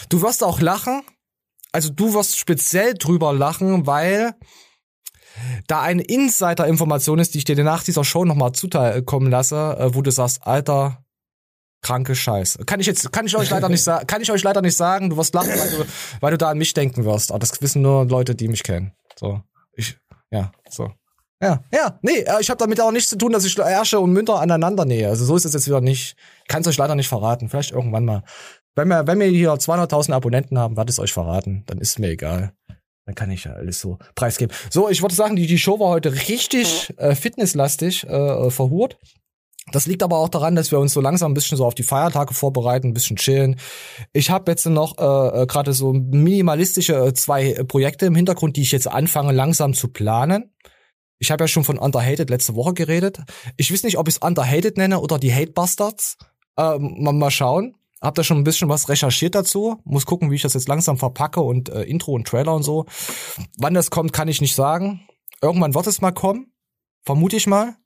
Du 0.09 0.21
wirst 0.21 0.43
auch 0.43 0.59
lachen. 0.59 1.03
Also 1.71 1.89
du 1.89 2.13
wirst 2.13 2.37
speziell 2.37 2.93
drüber 2.93 3.33
lachen, 3.33 3.87
weil 3.87 4.33
da 5.67 5.81
eine 5.81 6.03
Insider-Information 6.03 7.19
ist, 7.19 7.33
die 7.33 7.39
ich 7.39 7.45
dir 7.45 7.61
nach 7.63 7.83
dieser 7.83 8.03
Show 8.03 8.25
nochmal 8.25 8.51
zukommen 8.51 9.31
lasse, 9.31 9.77
äh, 9.79 9.95
wo 9.95 10.01
du 10.01 10.11
sagst, 10.11 10.45
Alter, 10.45 11.03
kranke 11.81 12.15
Scheiß. 12.15 12.59
Kann 12.65 12.79
ich 12.79 12.85
jetzt, 12.87 13.11
kann 13.11 13.25
ich 13.25 13.35
euch 13.35 13.49
leider 13.49 13.69
nicht 13.69 13.83
sagen, 13.83 14.05
kann 14.07 14.21
ich 14.21 14.31
euch 14.31 14.43
leider 14.43 14.61
nicht 14.61 14.77
sagen, 14.77 15.09
du 15.09 15.17
wirst 15.17 15.33
lachen, 15.33 15.49
weil 15.49 15.69
du, 15.71 15.85
weil 16.21 16.31
du 16.31 16.37
da 16.37 16.49
an 16.49 16.57
mich 16.57 16.73
denken 16.73 17.05
wirst. 17.05 17.31
Aber 17.31 17.39
das 17.39 17.61
wissen 17.61 17.81
nur 17.81 18.05
Leute, 18.05 18.35
die 18.35 18.47
mich 18.47 18.63
kennen. 18.63 18.93
So. 19.19 19.41
Ich, 19.75 19.97
ja, 20.31 20.51
so. 20.69 20.91
Ja, 21.43 21.61
ja, 21.73 21.99
nee, 22.01 22.19
äh, 22.19 22.39
ich 22.39 22.49
habe 22.49 22.57
damit 22.57 22.79
auch 22.79 22.91
nichts 22.91 23.09
zu 23.09 23.17
tun, 23.17 23.33
dass 23.33 23.43
ich 23.43 23.57
Ärsche 23.57 23.99
und 23.99 24.13
Münter 24.13 24.39
aneinander 24.39 24.85
nähe. 24.85 25.09
Also 25.09 25.25
so 25.25 25.35
ist 25.35 25.43
es 25.43 25.53
jetzt 25.53 25.67
wieder 25.67 25.81
nicht. 25.81 26.15
Ich 26.43 26.47
kann 26.47 26.61
es 26.61 26.67
euch 26.67 26.77
leider 26.77 26.95
nicht 26.95 27.09
verraten. 27.09 27.49
Vielleicht 27.49 27.71
irgendwann 27.71 28.05
mal. 28.05 28.23
Wenn 28.75 28.87
wir, 28.87 29.05
wenn 29.07 29.19
wir 29.19 29.27
hier 29.27 29.51
200.000 29.53 30.13
Abonnenten 30.13 30.57
haben, 30.57 30.77
werde 30.77 30.89
ich 30.89 30.95
es 30.95 30.99
euch 30.99 31.11
verraten. 31.11 31.63
Dann 31.65 31.79
ist 31.79 31.99
mir 31.99 32.09
egal. 32.09 32.53
Dann 33.05 33.15
kann 33.15 33.29
ich 33.29 33.43
ja 33.43 33.51
alles 33.51 33.81
so 33.81 33.99
preisgeben. 34.15 34.55
So, 34.69 34.89
ich 34.89 35.01
wollte 35.01 35.15
sagen, 35.15 35.35
die, 35.35 35.45
die 35.45 35.59
Show 35.59 35.79
war 35.79 35.89
heute 35.89 36.13
richtig 36.13 36.93
äh, 36.97 37.13
fitnesslastig 37.13 38.05
äh, 38.05 38.49
verhurt. 38.49 38.97
Das 39.71 39.85
liegt 39.85 40.03
aber 40.03 40.17
auch 40.17 40.29
daran, 40.29 40.55
dass 40.55 40.71
wir 40.71 40.79
uns 40.79 40.93
so 40.93 41.01
langsam 41.01 41.31
ein 41.31 41.33
bisschen 41.33 41.57
so 41.57 41.65
auf 41.65 41.75
die 41.75 41.83
Feiertage 41.83 42.33
vorbereiten, 42.33 42.87
ein 42.87 42.93
bisschen 42.93 43.15
chillen. 43.15 43.59
Ich 44.11 44.29
habe 44.29 44.51
jetzt 44.51 44.65
noch 44.65 44.97
äh, 44.97 45.41
äh 45.41 45.45
gerade 45.45 45.73
so 45.73 45.93
minimalistische 45.93 46.95
äh, 46.95 47.13
zwei 47.13 47.63
Projekte 47.67 48.05
im 48.05 48.15
Hintergrund, 48.15 48.55
die 48.55 48.61
ich 48.61 48.71
jetzt 48.71 48.87
anfange 48.87 49.33
langsam 49.33 49.73
zu 49.73 49.89
planen. 49.89 50.53
Ich 51.23 51.31
habe 51.31 51.45
ja 51.45 51.47
schon 51.47 51.63
von 51.63 51.77
Underhated 51.77 52.29
letzte 52.29 52.53
Woche 52.53 52.73
geredet. 52.73 53.19
Ich 53.55 53.71
weiß 53.71 53.83
nicht, 53.83 53.97
ob 53.97 54.09
ich 54.09 54.15
es 54.15 54.21
Underhated 54.21 54.75
nenne 54.75 54.99
oder 54.99 55.17
die 55.17 55.33
Hate 55.33 55.53
Bastards. 55.53 56.17
Äh, 56.57 56.77
mal, 56.77 57.13
mal 57.13 57.31
schauen. 57.31 57.77
Hab 58.01 58.15
da 58.15 58.25
schon 58.25 58.39
ein 58.39 58.43
bisschen 58.43 58.67
was 58.67 58.89
recherchiert 58.89 59.33
dazu. 59.33 59.79
Muss 59.85 60.05
gucken, 60.05 60.31
wie 60.31 60.35
ich 60.35 60.41
das 60.41 60.53
jetzt 60.53 60.67
langsam 60.67 60.97
verpacke 60.97 61.39
und 61.39 61.69
äh, 61.69 61.83
Intro 61.83 62.11
und 62.11 62.27
Trailer 62.27 62.53
und 62.53 62.63
so. 62.63 62.87
Wann 63.57 63.73
das 63.73 63.89
kommt, 63.89 64.11
kann 64.11 64.27
ich 64.27 64.41
nicht 64.41 64.53
sagen. 64.53 65.07
Irgendwann 65.41 65.73
wird 65.73 65.87
es 65.87 66.01
mal 66.01 66.11
kommen. 66.11 66.51
Vermute 67.03 67.37
ich 67.37 67.47
mal. 67.47 67.77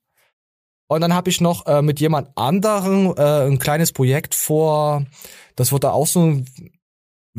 Und 0.88 1.01
dann 1.01 1.14
habe 1.14 1.30
ich 1.30 1.39
noch 1.39 1.68
äh, 1.68 1.84
mit 1.84 1.99
jemand 1.99 2.35
anderem 2.35 3.14
äh, 3.15 3.45
ein 3.45 3.59
kleines 3.59 3.91
Projekt 3.91 4.34
vor. 4.34 5.05
Das 5.55 5.72
wird 5.72 5.84
da 5.84 5.91
auch 5.91 6.07
so 6.07 6.22
ein 6.22 6.49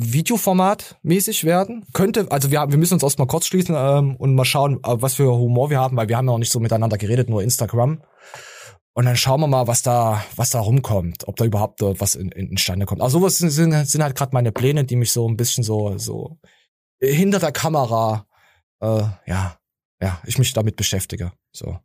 Videoformat 0.00 0.96
mäßig 1.02 1.44
werden. 1.44 1.84
Könnte, 1.92 2.30
also 2.30 2.50
wir, 2.50 2.64
wir 2.68 2.78
müssen 2.78 2.94
uns 2.94 3.02
erstmal 3.02 3.26
kurz 3.26 3.46
schließen 3.46 3.74
ähm, 3.76 4.16
und 4.16 4.34
mal 4.34 4.44
schauen, 4.44 4.78
äh, 4.84 5.02
was 5.02 5.14
für 5.14 5.32
Humor 5.32 5.70
wir 5.70 5.80
haben, 5.80 5.96
weil 5.96 6.08
wir 6.08 6.16
haben 6.16 6.26
ja 6.26 6.32
noch 6.32 6.38
nicht 6.38 6.52
so 6.52 6.60
miteinander 6.60 6.98
geredet, 6.98 7.28
nur 7.28 7.42
Instagram. 7.42 8.02
Und 8.94 9.04
dann 9.04 9.16
schauen 9.16 9.40
wir 9.40 9.48
mal, 9.48 9.66
was 9.66 9.82
da, 9.82 10.24
was 10.36 10.50
da 10.50 10.60
rumkommt, 10.60 11.26
ob 11.26 11.36
da 11.36 11.44
überhaupt 11.44 11.80
dort 11.80 12.00
was 12.00 12.14
in, 12.14 12.30
in, 12.32 12.50
instande 12.50 12.86
kommt. 12.86 13.02
Also 13.02 13.18
sowas 13.18 13.38
sind, 13.38 13.50
sind, 13.50 13.72
sind 13.86 14.02
halt 14.02 14.16
gerade 14.16 14.30
meine 14.32 14.52
Pläne, 14.52 14.84
die 14.84 14.96
mich 14.96 15.12
so 15.12 15.28
ein 15.28 15.36
bisschen 15.36 15.64
so, 15.64 15.98
so 15.98 16.38
hinter 17.00 17.38
der 17.38 17.52
Kamera, 17.52 18.26
äh, 18.80 19.02
ja, 19.26 19.56
ja, 20.00 20.20
ich 20.26 20.38
mich 20.38 20.52
damit 20.52 20.76
beschäftige. 20.76 21.32
So. 21.52 21.78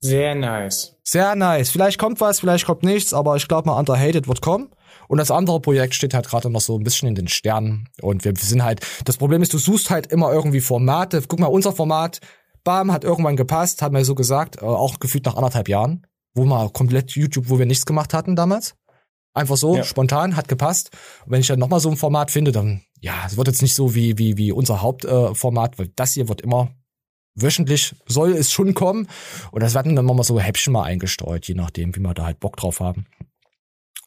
Sehr 0.00 0.34
nice. 0.34 0.96
Sehr 1.04 1.36
nice. 1.36 1.70
Vielleicht 1.70 1.98
kommt 1.98 2.20
was, 2.20 2.40
vielleicht 2.40 2.66
kommt 2.66 2.82
nichts, 2.82 3.14
aber 3.14 3.36
ich 3.36 3.46
glaube 3.46 3.68
mal, 3.68 3.78
Underhated 3.78 4.26
wird 4.26 4.40
kommen. 4.40 4.70
Und 5.12 5.18
das 5.18 5.30
andere 5.30 5.60
Projekt 5.60 5.94
steht 5.94 6.14
halt 6.14 6.26
gerade 6.26 6.48
noch 6.48 6.62
so 6.62 6.74
ein 6.78 6.84
bisschen 6.84 7.06
in 7.06 7.14
den 7.14 7.28
Sternen. 7.28 7.86
Und 8.00 8.24
wir 8.24 8.32
sind 8.34 8.64
halt, 8.64 8.80
das 9.04 9.18
Problem 9.18 9.42
ist, 9.42 9.52
du 9.52 9.58
suchst 9.58 9.90
halt 9.90 10.06
immer 10.06 10.32
irgendwie 10.32 10.62
Formate. 10.62 11.22
Guck 11.28 11.38
mal, 11.38 11.48
unser 11.48 11.74
Format, 11.74 12.20
bam, 12.64 12.90
hat 12.90 13.04
irgendwann 13.04 13.36
gepasst, 13.36 13.82
hat 13.82 13.92
mir 13.92 14.06
so 14.06 14.14
gesagt, 14.14 14.62
äh, 14.62 14.64
auch 14.64 15.00
gefühlt 15.00 15.26
nach 15.26 15.36
anderthalb 15.36 15.68
Jahren, 15.68 16.06
wo 16.32 16.46
mal 16.46 16.70
komplett 16.70 17.10
YouTube, 17.10 17.50
wo 17.50 17.58
wir 17.58 17.66
nichts 17.66 17.84
gemacht 17.84 18.14
hatten 18.14 18.36
damals. 18.36 18.74
Einfach 19.34 19.58
so, 19.58 19.76
ja. 19.76 19.84
spontan, 19.84 20.34
hat 20.34 20.48
gepasst. 20.48 20.92
Und 21.26 21.32
wenn 21.32 21.42
ich 21.42 21.46
dann 21.46 21.58
nochmal 21.58 21.80
so 21.80 21.90
ein 21.90 21.98
Format 21.98 22.30
finde, 22.30 22.50
dann, 22.50 22.80
ja, 22.98 23.24
es 23.26 23.36
wird 23.36 23.48
jetzt 23.48 23.60
nicht 23.60 23.74
so 23.74 23.94
wie, 23.94 24.16
wie, 24.16 24.38
wie 24.38 24.50
unser 24.50 24.80
Hauptformat, 24.80 25.74
äh, 25.74 25.78
weil 25.78 25.88
das 25.94 26.14
hier 26.14 26.30
wird 26.30 26.40
immer 26.40 26.70
wöchentlich 27.34 27.94
soll 28.06 28.32
es 28.32 28.50
schon 28.50 28.72
kommen. 28.72 29.08
Und 29.50 29.62
das 29.62 29.74
werden 29.74 29.94
dann 29.94 30.06
mal 30.06 30.22
so 30.22 30.40
Häppchen 30.40 30.72
mal 30.72 30.84
eingestreut, 30.84 31.46
je 31.48 31.54
nachdem, 31.54 31.94
wie 31.94 32.00
wir 32.00 32.14
da 32.14 32.24
halt 32.24 32.40
Bock 32.40 32.56
drauf 32.56 32.80
haben. 32.80 33.04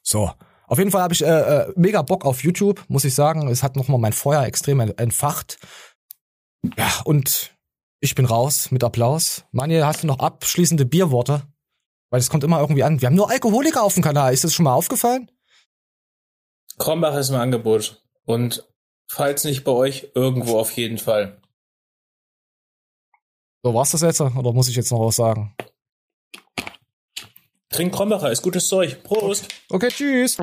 So. 0.01 0.31
Auf 0.67 0.77
jeden 0.77 0.91
Fall 0.91 1.01
habe 1.01 1.13
ich 1.13 1.23
äh, 1.23 1.27
äh, 1.27 1.73
mega 1.75 2.01
Bock 2.01 2.25
auf 2.25 2.43
YouTube, 2.43 2.83
muss 2.87 3.05
ich 3.05 3.13
sagen. 3.13 3.47
Es 3.47 3.63
hat 3.63 3.75
nochmal 3.75 3.99
mein 3.99 4.13
Feuer 4.13 4.43
extrem 4.43 4.79
entfacht. 4.79 5.59
Ja, 6.77 7.01
und 7.03 7.55
ich 7.99 8.15
bin 8.15 8.25
raus 8.25 8.71
mit 8.71 8.83
Applaus. 8.83 9.45
Manuel, 9.51 9.85
hast 9.85 10.03
du 10.03 10.07
noch 10.07 10.19
abschließende 10.19 10.85
Bierworte? 10.85 11.43
Weil 12.09 12.19
es 12.19 12.29
kommt 12.29 12.43
immer 12.43 12.59
irgendwie 12.59 12.83
an. 12.83 13.01
Wir 13.01 13.07
haben 13.07 13.15
nur 13.15 13.29
Alkoholiker 13.29 13.83
auf 13.83 13.93
dem 13.93 14.03
Kanal. 14.03 14.33
Ist 14.33 14.43
das 14.43 14.53
schon 14.53 14.63
mal 14.63 14.73
aufgefallen? 14.73 15.29
Krombach 16.77 17.15
ist 17.15 17.29
im 17.29 17.35
Angebot. 17.35 18.03
Und 18.25 18.67
falls 19.07 19.43
nicht 19.43 19.63
bei 19.63 19.71
euch, 19.71 20.11
irgendwo 20.15 20.59
auf 20.59 20.71
jeden 20.71 20.97
Fall. 20.97 21.41
So, 23.63 23.73
war's 23.73 23.91
das 23.91 24.01
jetzt? 24.01 24.21
Oder 24.21 24.53
muss 24.53 24.67
ich 24.67 24.75
jetzt 24.75 24.91
noch 24.91 24.99
was 24.99 25.15
sagen? 25.15 25.55
Trink 27.75 27.93
Krombacher, 27.93 28.31
ist 28.31 28.41
gutes 28.41 28.69
Zeug. 28.69 29.03
Prost. 29.03 29.49
Okay, 29.69 29.87
okay 29.87 29.89
tschüss. 29.89 30.37